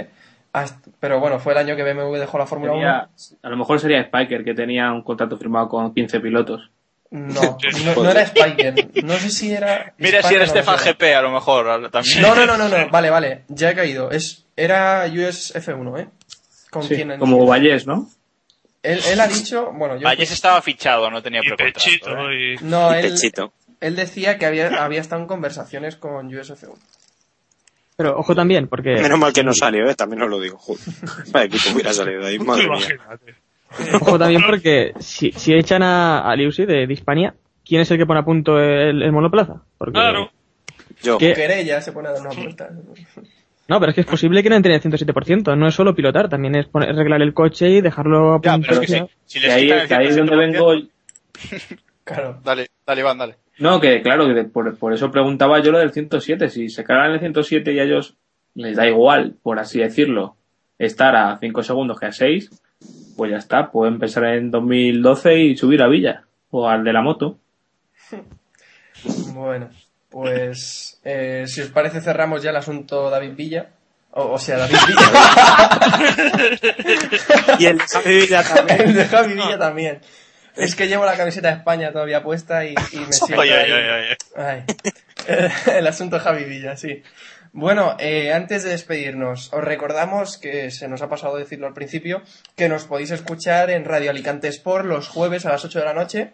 Hasta- 0.54 0.90
pero 1.00 1.20
bueno, 1.20 1.40
fue 1.40 1.54
el 1.54 1.60
año 1.60 1.76
que 1.76 1.84
BMW 1.84 2.18
dejó 2.18 2.38
la 2.38 2.46
Fórmula 2.48 2.72
1. 2.74 2.82
Tenía- 2.82 3.10
a 3.44 3.50
lo 3.50 3.58
mejor 3.58 3.80
sería 3.80 4.04
Spiker, 4.04 4.44
que 4.44 4.54
tenía 4.54 4.92
un 4.92 5.04
contrato 5.04 5.38
firmado 5.38 5.70
con 5.70 5.94
15 5.94 6.20
pilotos. 6.20 6.70
No, 7.12 7.58
no, 7.96 8.04
no 8.04 8.10
era 8.12 8.26
Spiker. 8.26 9.04
No 9.04 9.14
sé 9.16 9.30
si 9.32 9.52
era. 9.52 9.94
Mira 9.98 10.22
si 10.22 10.36
era 10.36 10.46
no 10.46 10.50
Stefan. 10.52 10.78
GP 10.78 11.16
a 11.16 11.22
lo 11.22 11.32
mejor 11.32 11.90
también. 11.92 12.22
No, 12.22 12.36
no, 12.36 12.46
no, 12.46 12.58
no, 12.58 12.70
no. 12.70 12.90
Vale, 12.90 13.10
vale. 13.10 13.42
Ya 13.48 13.72
he 13.72 13.76
caído. 13.76 14.12
Es, 14.12 14.46
era 14.56 15.06
US 15.08 15.54
F1, 15.56 16.00
¿eh? 16.02 16.08
Con 16.70 16.84
Sí, 16.84 16.96
quien 16.96 17.18
como 17.18 17.46
Vallés, 17.48 17.88
¿no? 17.88 18.08
él, 18.84 19.00
él 19.12 19.20
ha 19.20 19.28
dicho. 19.28 19.72
Bueno, 19.74 19.96
yo. 19.98 20.04
Valles 20.04 20.32
estaba 20.32 20.62
fichado, 20.62 21.10
no 21.10 21.22
tenía 21.24 21.42
precontrato. 21.42 22.30
¿eh? 22.30 22.56
y... 22.62 22.64
No, 22.64 22.94
y 22.96 23.00
él, 23.06 23.16
él 23.82 23.96
decía 23.96 24.38
que 24.38 24.46
había, 24.46 24.84
había 24.84 25.02
estado 25.02 25.22
en 25.22 25.28
conversaciones 25.28 25.96
con 25.96 26.28
US 26.28 26.52
F1. 26.52 26.76
Pero 28.00 28.18
ojo 28.18 28.34
también, 28.34 28.70
porque 28.70 28.92
Menos 28.94 29.20
mal 29.20 29.34
que 29.34 29.44
no 29.44 29.52
salió, 29.54 29.86
¿eh? 29.86 29.94
También 29.94 30.22
os 30.22 30.30
lo 30.30 30.40
digo. 30.40 30.58
Joder. 30.58 30.82
Vaya 31.34 31.46
equipo 31.48 31.74
hubiera 31.74 31.92
salido 31.92 32.22
de 32.22 32.28
ahí, 32.30 32.40
madre 32.46 32.70
mía. 32.70 32.88
Ojo 34.02 34.18
también 34.18 34.42
porque 34.48 34.94
si, 35.00 35.34
si 35.34 35.54
echan 35.54 35.84
a, 35.84 36.20
a 36.20 36.34
Liusi 36.38 36.66
de, 36.66 36.88
de 36.88 36.94
Hispania, 36.94 37.34
¿quién 37.66 37.82
es 37.82 37.92
el 37.92 37.98
que 37.98 38.06
pone 38.06 38.22
a 38.22 38.24
punto 38.24 38.58
el, 38.58 39.04
el 39.04 39.12
monoplaza? 39.12 39.64
Porque, 39.78 39.92
Claro. 39.92 40.32
Yo, 41.04 41.18
¿Qué? 41.18 41.34
Querella 41.34 41.82
se 41.82 41.92
pone 41.92 42.08
a 42.08 42.14
dar 42.14 42.22
una 42.22 42.30
vuelta. 42.30 42.70
No, 43.68 43.80
pero 43.82 43.90
es 43.90 43.96
que 43.96 44.02
es 44.02 44.08
posible 44.08 44.42
que 44.44 44.50
no 44.50 44.56
entre 44.56 44.74
en 44.74 44.82
el 44.82 44.92
107%. 44.92 45.58
No 45.58 45.68
es 45.68 45.76
solo 45.76 45.94
pilotar, 45.94 46.30
también 46.30 46.56
es 46.56 46.68
poner, 46.68 46.90
arreglar 46.92 47.22
el 47.22 47.34
coche 47.34 47.70
y 47.70 47.82
dejarlo 47.82 48.36
a 48.36 48.40
Ya, 48.42 48.54
punto. 48.54 48.68
pero 48.70 48.82
es 48.82 48.92
que 48.92 48.98
sí, 49.00 49.06
si 49.26 49.40
Que 49.42 49.52
ahí, 49.52 49.68
que 49.68 49.96
es 50.08 50.16
donde 50.16 50.36
100%, 50.36 50.38
vengo. 50.38 50.74
Claro. 52.06 52.40
Dale, 52.44 52.68
dale, 52.88 53.02
Iván, 53.02 53.18
dale. 53.18 53.36
No, 53.60 53.80
que 53.82 54.02
claro, 54.02 54.34
que 54.34 54.44
por, 54.46 54.78
por 54.78 54.94
eso 54.94 55.12
preguntaba 55.12 55.60
yo 55.60 55.72
lo 55.72 55.80
del 55.80 55.92
107. 55.92 56.50
Si 56.50 56.70
se 56.70 56.84
cargan 56.84 57.12
el 57.12 57.20
107 57.20 57.74
y 57.74 57.80
a 57.80 57.84
ellos 57.84 58.16
les 58.56 58.78
da 58.78 58.88
igual, 58.88 59.36
por 59.44 59.60
así 59.60 59.80
decirlo, 59.80 60.36
estar 60.78 61.16
a 61.16 61.38
5 61.40 61.64
segundos 61.64 62.00
que 62.00 62.06
a 62.08 62.12
6, 62.12 62.50
pues 63.18 63.32
ya 63.32 63.38
está. 63.38 63.72
Pueden 63.72 63.96
empezar 63.96 64.24
en 64.26 64.50
2012 64.50 65.40
y 65.40 65.58
subir 65.58 65.82
a 65.82 65.88
Villa 65.88 66.24
o 66.52 66.68
al 66.70 66.84
de 66.84 66.94
la 66.94 67.02
moto. 67.02 67.38
Bueno, 69.34 69.70
pues. 70.10 71.00
eh, 71.06 71.46
si 71.48 71.62
os 71.62 71.70
parece, 71.70 72.02
cerramos 72.02 72.44
ya 72.44 72.50
el 72.50 72.58
asunto 72.58 73.10
David 73.10 73.32
Villa. 73.34 73.70
O, 74.12 74.34
o 74.34 74.38
sea, 74.38 74.58
David 74.58 74.76
Villa. 74.88 75.12
y 77.60 77.66
el 77.66 77.80
Javi 77.80 78.16
Villa 78.20 78.44
también. 78.44 78.82
el 78.82 78.94
de 78.94 79.06
Javi 79.06 79.34
Villa 79.36 79.58
también. 79.58 80.02
Es 80.56 80.76
que 80.76 80.88
llevo 80.88 81.06
la 81.06 81.16
camiseta 81.18 81.50
de 81.50 81.56
España 81.58 81.92
todavía 81.92 82.24
puesta 82.24 82.66
y, 82.66 82.76
y 82.92 82.98
me 83.00 83.12
siento. 83.14 83.42
Ay, 83.42 83.50
ahí. 83.50 84.16
ay. 84.36 84.64
El, 85.68 85.88
asunto 85.88 86.18
de 86.18 86.22
Javi 86.24 86.44
Villa, 86.46 86.76
sí. 86.78 87.04
Bueno, 87.52 87.96
eh, 88.00 88.32
antes 88.34 88.64
de 88.64 88.70
despedirnos, 88.72 89.52
os 89.54 89.64
recordamos 89.64 90.38
que 90.38 90.70
se 90.72 90.88
nos 90.88 91.02
ha 91.02 91.10
pasado 91.10 91.36
decirlo 91.38 91.68
al 91.68 91.74
principio, 91.74 92.22
que 92.56 92.70
nos 92.70 92.86
podéis 92.86 93.12
escuchar 93.12 93.70
en 93.72 93.86
Radio 93.86 94.12
Alicante 94.12 94.48
Sport 94.50 94.86
los 94.86 95.08
jueves 95.08 95.46
a 95.46 95.52
las 95.52 95.66
8 95.66 95.80
de 95.80 95.86
la 95.86 95.94
noche. 95.94 96.32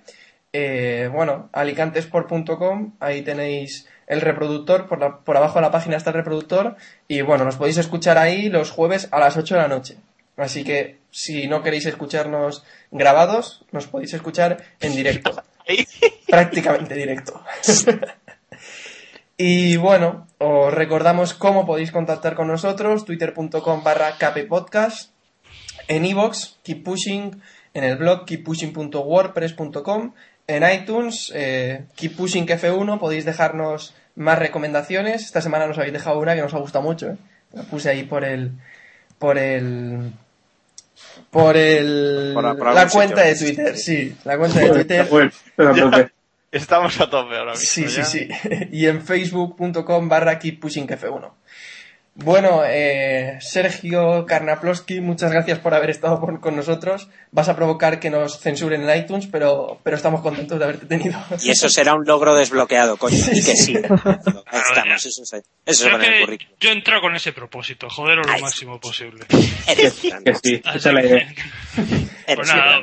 Eh, 0.53 1.09
bueno, 1.11 1.49
alicantesport.com, 1.53 2.95
ahí 2.99 3.21
tenéis 3.21 3.87
el 4.07 4.21
reproductor, 4.21 4.87
por, 4.87 4.99
la- 4.99 5.19
por 5.19 5.35
abajo 5.37 5.55
de 5.55 5.63
la 5.63 5.71
página 5.71 5.97
está 5.97 6.11
el 6.11 6.17
reproductor, 6.17 6.75
y 7.07 7.21
bueno, 7.21 7.43
nos 7.45 7.55
podéis 7.57 7.77
escuchar 7.77 8.17
ahí 8.17 8.49
los 8.49 8.71
jueves 8.71 9.07
a 9.11 9.19
las 9.19 9.35
8 9.37 9.55
de 9.55 9.61
la 9.61 9.67
noche. 9.67 9.97
Así 10.37 10.63
que 10.63 10.97
si 11.11 11.47
no 11.47 11.63
queréis 11.63 11.85
escucharnos 11.85 12.63
grabados, 12.91 13.65
nos 13.71 13.87
podéis 13.87 14.13
escuchar 14.13 14.63
en 14.81 14.95
directo 14.95 15.43
prácticamente 16.27 16.95
directo. 16.95 17.41
y 19.37 19.77
bueno, 19.77 20.27
os 20.37 20.73
recordamos 20.73 21.33
cómo 21.33 21.65
podéis 21.65 21.91
contactar 21.91 22.35
con 22.35 22.47
nosotros, 22.47 23.05
twitter.com 23.05 23.83
barra 23.83 24.17
kppodcast, 24.17 25.11
en 25.87 26.05
iVoox, 26.05 26.57
Keep 26.63 26.83
Pushing, 26.83 27.41
en 27.73 27.83
el 27.83 27.97
blog 27.97 28.25
keeppushing.wordpress.com, 28.25 30.13
en 30.47 30.63
iTunes, 30.63 31.31
eh, 31.33 31.85
Keep 31.95 32.15
Pushing 32.15 32.47
F1, 32.47 32.99
podéis 32.99 33.25
dejarnos 33.25 33.95
más 34.15 34.39
recomendaciones. 34.39 35.23
Esta 35.23 35.41
semana 35.41 35.67
nos 35.67 35.77
habéis 35.77 35.93
dejado 35.93 36.19
una 36.19 36.35
que 36.35 36.41
nos 36.41 36.53
ha 36.53 36.59
gustado 36.59 36.83
mucho, 36.83 37.09
¿eh? 37.11 37.17
La 37.51 37.63
puse 37.63 37.89
ahí 37.89 38.03
por 38.03 38.23
el... 38.23 38.51
por 39.17 39.37
el... 39.37 40.11
por 41.35 41.57
el... 41.57 42.31
Por- 42.33 42.57
por 42.57 42.73
la 42.73 42.87
cuenta 42.87 43.23
sitio. 43.25 43.33
de 43.33 43.35
Twitter, 43.35 43.77
sí, 43.77 44.15
la 44.23 44.37
cuenta 44.37 44.59
de 44.61 44.69
Twitter. 44.69 46.11
Estamos 46.49 46.97
a 47.01 47.09
tope 47.09 47.35
ahora 47.35 47.51
mismo. 47.51 47.65
Sí, 47.65 47.89
sí, 47.89 47.97
ya. 47.97 48.05
sí. 48.05 48.29
Y 48.71 48.87
en 48.87 49.01
facebook.com 49.01 50.07
barra 50.07 50.39
keep 50.39 50.61
pushing 50.61 50.87
F1. 50.87 51.29
Bueno, 52.17 52.61
eh, 52.65 53.37
Sergio 53.41 54.25
Karnaploski, 54.25 55.01
muchas 55.01 55.33
gracias 55.33 55.59
por 55.59 55.73
haber 55.73 55.89
estado 55.89 56.21
por- 56.21 56.39
con 56.39 56.55
nosotros. 56.55 57.09
Vas 57.31 57.49
a 57.49 57.57
provocar 57.57 57.99
que 57.99 58.09
nos 58.09 58.39
censuren 58.39 58.89
en 58.89 58.97
iTunes, 58.97 59.27
pero, 59.29 59.81
pero 59.83 59.97
estamos 59.97 60.21
contentos 60.21 60.57
de 60.57 60.63
haberte 60.63 60.85
tenido. 60.85 61.19
Y 61.43 61.51
eso 61.51 61.67
será 61.67 61.93
un 61.93 62.05
logro 62.05 62.33
desbloqueado, 62.33 62.95
coño. 62.95 63.17
Y 63.17 63.43
que 63.43 63.55
sí. 63.57 63.75
Ahí 64.47 64.61
estamos, 64.69 65.05
eso, 65.05 65.23
es- 65.23 65.43
eso 65.65 65.89
va 65.89 65.95
en 65.95 66.01
el 66.03 66.13
que 66.13 66.21
currículum. 66.25 66.55
yo 66.61 66.69
he 66.69 66.73
entrado 66.73 67.01
con 67.01 67.15
ese 67.17 67.33
propósito, 67.33 67.89
joderos 67.89 68.25
lo 68.25 68.39
máximo 68.39 68.79
posible. 68.79 69.25
Que 69.27 69.91
sí, 69.91 70.61
esa 70.63 70.75
es 70.77 70.85
la 70.93 71.05
idea. 71.05 71.27
Pues 72.35 72.47
nada. 72.47 72.79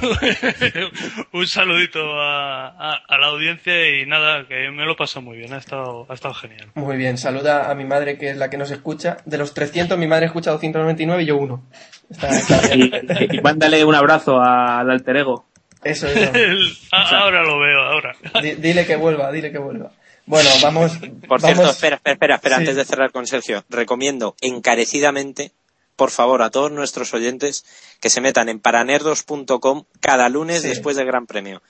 un- 1.32 1.46
saludito 1.46 2.00
a, 2.20 2.68
a- 2.68 3.02
a 3.08 3.18
la 3.18 3.26
audiencia 3.28 3.88
y 4.00 4.06
nada, 4.06 4.46
que 4.48 4.70
me 4.70 4.84
lo 4.84 4.96
paso 4.96 5.20
muy 5.22 5.36
bien, 5.38 5.52
ha 5.52 5.58
estado, 5.58 6.06
ha 6.08 6.14
estado 6.14 6.34
genial. 6.34 6.68
Muy 6.74 6.96
bien, 6.96 7.18
saluda 7.18 7.70
a 7.70 7.74
mi 7.74 7.84
madre 7.84 8.18
que 8.18 8.30
es 8.30 8.36
la 8.36 8.50
que 8.50 8.56
nos 8.56 8.70
escucha. 8.70 9.18
De 9.24 9.38
los 9.38 9.54
300, 9.54 9.98
mi 9.98 10.06
madre 10.06 10.26
escucha 10.26 10.50
299 10.52 11.22
y 11.22 11.26
yo 11.26 11.36
uno. 11.36 11.62
Está, 12.10 12.28
está 12.30 12.74
Y, 12.74 12.90
y 13.36 13.40
mándale 13.40 13.84
un 13.84 13.94
abrazo 13.94 14.40
al 14.40 14.90
alter 14.90 15.16
ego. 15.18 15.46
Eso, 15.82 16.06
eso. 16.08 16.32
El- 16.34 16.76
a- 16.92 17.18
ahora 17.20 17.42
lo 17.42 17.58
veo, 17.60 17.80
ahora. 17.82 18.14
Di- 18.42 18.54
dile 18.54 18.86
que 18.86 18.96
vuelva, 18.96 19.30
dile 19.32 19.52
que 19.52 19.58
vuelva. 19.58 19.90
Bueno, 20.26 20.48
vamos. 20.62 20.92
Por 21.28 21.40
cierto, 21.40 21.60
vamos- 21.62 21.76
espera, 21.76 21.96
espera, 21.96 22.14
espera, 22.14 22.34
espera, 22.36 22.56
Sí. 22.56 22.60
antes 22.62 22.76
de 22.76 22.84
cerrar 22.86 23.12
con 23.12 23.26
Sergio, 23.26 23.64
recomiendo 23.68 24.34
encarecidamente, 24.40 25.52
por 25.96 26.10
favor, 26.10 26.42
a 26.42 26.50
todos 26.50 26.70
nuestros 26.72 27.14
oyentes 27.14 27.64
que 28.00 28.10
se 28.10 28.20
metan 28.20 28.48
en 28.48 28.60
paranerdos.com 28.60 29.84
cada 30.00 30.28
lunes 30.28 30.62
Sí. 30.62 30.68
después 30.68 30.96
del 30.96 31.06
Gran 31.06 31.26
Premio. 31.26 31.62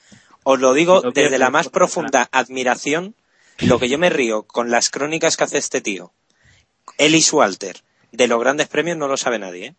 Os 0.43 0.59
lo 0.61 0.75
digo 0.75 1.01
Lo 1.03 1.11
desde 1.11 1.39
la 1.39 1.51
más 1.51 1.68
profunda 1.68 2.29
admiración, 2.33 3.14
lo 3.59 3.79
que 3.79 3.89
yo 3.89 3.99
me 3.99 4.11
río 4.11 4.43
con 4.43 4.70
las 4.70 4.91
crónicas 4.91 5.37
que 5.37 5.45
hace 5.45 5.59
este 5.59 5.81
tío, 5.81 6.12
Ellis 6.99 7.33
Walter, 7.33 7.83
de 8.12 8.29
los 8.29 8.41
grandes 8.41 8.68
premios 8.68 8.97
no 8.97 9.09
lo 9.09 9.16
sabe 9.16 9.39
nadie, 9.39 9.66
¿eh? 9.66 9.75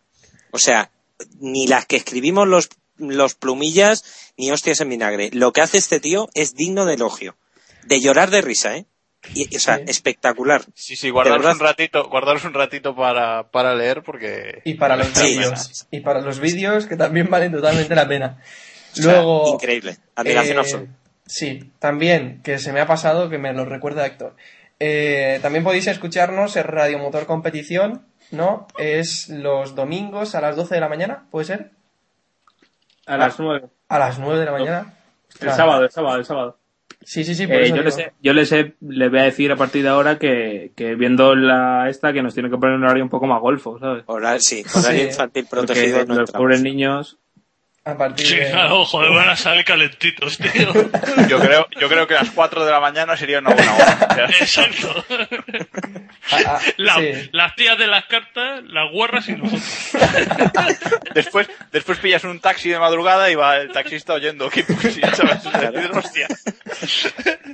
O 0.50 0.58
sea, 0.58 0.90
ni 1.38 1.66
las 1.66 1.86
que 1.86 1.96
escribimos 1.96 2.48
los, 2.48 2.68
los 2.96 3.34
plumillas, 3.34 4.04
ni 4.36 4.50
hostias 4.50 4.80
en 4.80 4.88
vinagre. 4.88 5.30
Lo 5.32 5.52
que 5.52 5.60
hace 5.60 5.78
este 5.78 6.00
tío 6.00 6.28
es 6.34 6.54
digno 6.54 6.84
de 6.84 6.94
elogio. 6.94 7.36
De 7.84 8.00
llorar 8.00 8.30
de 8.30 8.42
risa, 8.42 8.76
¿eh? 8.76 8.86
Y, 9.34 9.56
o 9.56 9.58
sea, 9.58 9.76
Sí. 9.78 9.84
espectacular. 9.88 10.62
Sí, 10.74 10.94
sí, 10.96 11.10
guardaros 11.10 11.54
un 11.54 11.58
ratito, 11.60 12.08
guardaros 12.08 12.44
un 12.44 12.54
ratito 12.54 12.94
para, 12.94 13.50
para 13.50 13.74
leer 13.74 14.02
porque... 14.02 14.60
Y 14.64 14.74
para 14.74 14.96
los 14.96 15.08
Sí. 15.08 15.36
vídeos. 15.36 15.86
Y 15.90 16.00
para 16.00 16.20
los 16.20 16.38
vídeos 16.38 16.86
que 16.86 16.96
también 16.96 17.28
valen 17.28 17.52
totalmente 17.52 17.94
la 17.94 18.06
pena. 18.08 18.38
O 18.98 19.02
sea, 19.02 19.12
Luego. 19.12 19.54
increíble. 19.54 19.96
Admiración 20.14 20.56
eh, 20.56 20.60
absoluta. 20.60 20.92
Sí, 21.26 21.70
también, 21.78 22.40
que 22.42 22.58
se 22.58 22.72
me 22.72 22.80
ha 22.80 22.86
pasado, 22.86 23.28
que 23.28 23.36
me 23.36 23.52
lo 23.52 23.66
recuerda 23.66 24.06
Héctor. 24.06 24.36
Eh, 24.80 25.38
también 25.42 25.64
podéis 25.64 25.86
escucharnos 25.86 26.56
en 26.56 26.64
Radio 26.64 26.98
Motor 26.98 27.26
Competición, 27.26 28.06
¿no? 28.30 28.66
Es 28.78 29.28
los 29.28 29.74
domingos 29.74 30.34
a 30.34 30.40
las 30.40 30.56
12 30.56 30.76
de 30.76 30.80
la 30.80 30.88
mañana, 30.88 31.26
¿puede 31.30 31.44
ser? 31.44 31.72
A 33.06 33.16
las 33.18 33.38
nueve. 33.38 33.68
A 33.88 33.98
las 33.98 34.18
9 34.18 34.38
de 34.40 34.44
la 34.46 34.52
mañana. 34.52 34.94
El 35.34 35.38
Claro. 35.40 35.56
sábado, 35.56 35.84
el 35.84 35.90
sábado, 35.90 36.16
el 36.16 36.24
sábado. 36.24 36.58
Sí, 37.08 37.22
sí, 37.22 37.36
sí, 37.36 37.46
por 37.46 37.54
Eh, 37.56 37.66
eso 37.66 37.76
yo, 37.76 37.82
les 37.84 37.98
he- 37.98 38.12
yo 38.20 38.32
les, 38.32 38.50
he- 38.50 38.74
les 38.80 39.10
voy 39.10 39.20
a 39.20 39.22
decir 39.22 39.52
a 39.52 39.56
partir 39.56 39.84
de 39.84 39.88
ahora 39.90 40.18
que, 40.18 40.72
que 40.74 40.96
viendo 40.96 41.36
la 41.36 41.88
esta 41.88 42.12
que 42.12 42.20
nos 42.20 42.34
tiene 42.34 42.50
que 42.50 42.56
poner 42.58 42.74
un 42.74 42.82
horario 42.82 43.04
un 43.04 43.10
poco 43.10 43.28
más 43.28 43.40
golfo, 43.40 43.78
¿sabes? 43.78 44.02
Horario, 44.06 44.40
sí, 44.40 44.64
horario 44.74 45.02
Sí. 45.04 45.08
infantil 45.10 45.46
Porque 45.48 45.66
protegido 45.66 45.98
no 45.98 46.14
los 46.14 46.18
entramos. 46.30 46.32
pobres 46.32 46.62
niños 46.62 47.18
A 47.88 47.96
partir 47.96 48.26
Sí, 48.26 48.34
de... 48.34 48.50
claro, 48.50 48.84
joder, 48.84 49.12
van 49.12 49.28
a 49.28 49.36
salir 49.36 49.64
calentitos, 49.64 50.38
tío. 50.38 50.72
Yo 51.28 51.38
creo, 51.38 51.66
yo 51.80 51.88
creo 51.88 52.06
que 52.08 52.14
las 52.14 52.30
4 52.32 52.64
de 52.64 52.70
la 52.72 52.80
mañana 52.80 53.16
sería 53.16 53.38
una 53.38 53.54
buena 53.54 53.74
hora. 53.74 54.26
Exacto. 54.40 55.04
Ah, 56.32 56.36
ah, 56.46 56.58
La- 56.78 56.94
sí. 56.96 57.28
Las 57.32 57.54
tías 57.54 57.78
de 57.78 57.86
las 57.86 58.04
cartas, 58.06 58.62
las 58.64 58.90
guarras 58.92 59.28
y 59.28 59.32
nosotros. 59.36 59.92
después, 61.14 61.48
después 61.72 61.98
pillas 61.98 62.24
un 62.24 62.40
taxi 62.40 62.70
de 62.70 62.78
madrugada 62.80 63.30
y 63.30 63.34
va 63.36 63.56
el 63.58 63.70
taxista 63.70 64.14
oyendo 64.14 64.50
que 64.50 64.64
pues, 64.64 64.98
hostia. 65.92 66.26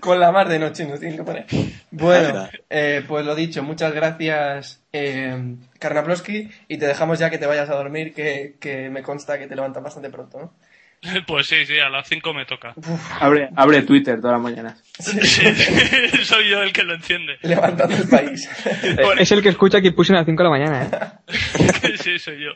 Con 0.00 0.18
la 0.18 0.32
mar 0.32 0.48
de 0.48 0.58
noche 0.58 0.84
nos 0.86 0.98
tienen 1.00 1.18
que 1.18 1.24
poner. 1.24 1.46
Bueno, 1.90 2.48
eh, 2.70 3.04
pues 3.06 3.24
lo 3.26 3.34
dicho, 3.34 3.62
muchas 3.62 3.92
gracias, 3.92 4.81
eh, 4.92 5.56
Karnaploski, 5.78 6.50
y 6.68 6.78
te 6.78 6.86
dejamos 6.86 7.18
ya 7.18 7.30
que 7.30 7.38
te 7.38 7.46
vayas 7.46 7.70
a 7.70 7.74
dormir, 7.74 8.14
que, 8.14 8.56
que 8.60 8.90
me 8.90 9.02
consta 9.02 9.38
que 9.38 9.46
te 9.46 9.56
levantas 9.56 9.82
bastante 9.82 10.10
pronto, 10.10 10.38
¿no? 10.38 10.54
Pues 11.26 11.48
sí, 11.48 11.66
sí, 11.66 11.78
a 11.80 11.88
las 11.88 12.06
5 12.08 12.32
me 12.32 12.44
toca. 12.46 12.74
abre, 13.18 13.48
abre 13.56 13.82
Twitter 13.82 14.20
todas 14.20 14.34
las 14.34 14.42
mañanas. 14.42 14.80
Sí, 15.00 15.18
soy 16.24 16.48
yo 16.48 16.62
el 16.62 16.72
que 16.72 16.84
lo 16.84 16.94
enciende. 16.94 17.38
Levantando 17.42 17.96
el 17.96 18.08
país. 18.08 18.48
Es 19.18 19.32
el 19.32 19.42
que 19.42 19.48
escucha 19.48 19.80
que 19.80 19.90
puse 19.92 20.12
a 20.12 20.16
las 20.18 20.26
5 20.26 20.40
de 20.42 20.48
la 20.48 20.50
mañana, 20.50 20.82
¿eh? 20.84 21.96
Sí, 21.98 22.18
soy 22.20 22.44
yo. 22.44 22.50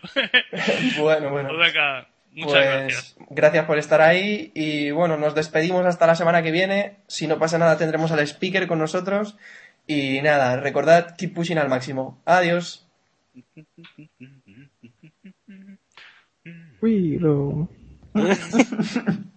bueno, 1.02 1.30
bueno. 1.30 1.48
Pues 1.48 1.72
venga, 1.74 2.08
muchas 2.32 2.52
Pues 2.52 2.66
gracias. 2.66 3.16
gracias 3.30 3.64
por 3.64 3.78
estar 3.78 4.00
ahí 4.00 4.52
y 4.54 4.92
bueno, 4.92 5.16
nos 5.16 5.34
despedimos 5.34 5.84
hasta 5.84 6.06
la 6.06 6.14
semana 6.14 6.42
que 6.42 6.52
viene. 6.52 6.98
Si 7.08 7.26
no 7.26 7.38
pasa 7.40 7.58
nada 7.58 7.76
tendremos 7.78 8.12
al 8.12 8.20
speaker 8.20 8.68
con 8.68 8.78
nosotros 8.78 9.36
y 9.86 10.20
nada, 10.22 10.56
recordad 10.56 11.14
keep 11.16 11.34
pushing 11.34 11.58
al 11.58 11.68
máximo. 11.68 12.20
Adiós. 12.24 12.86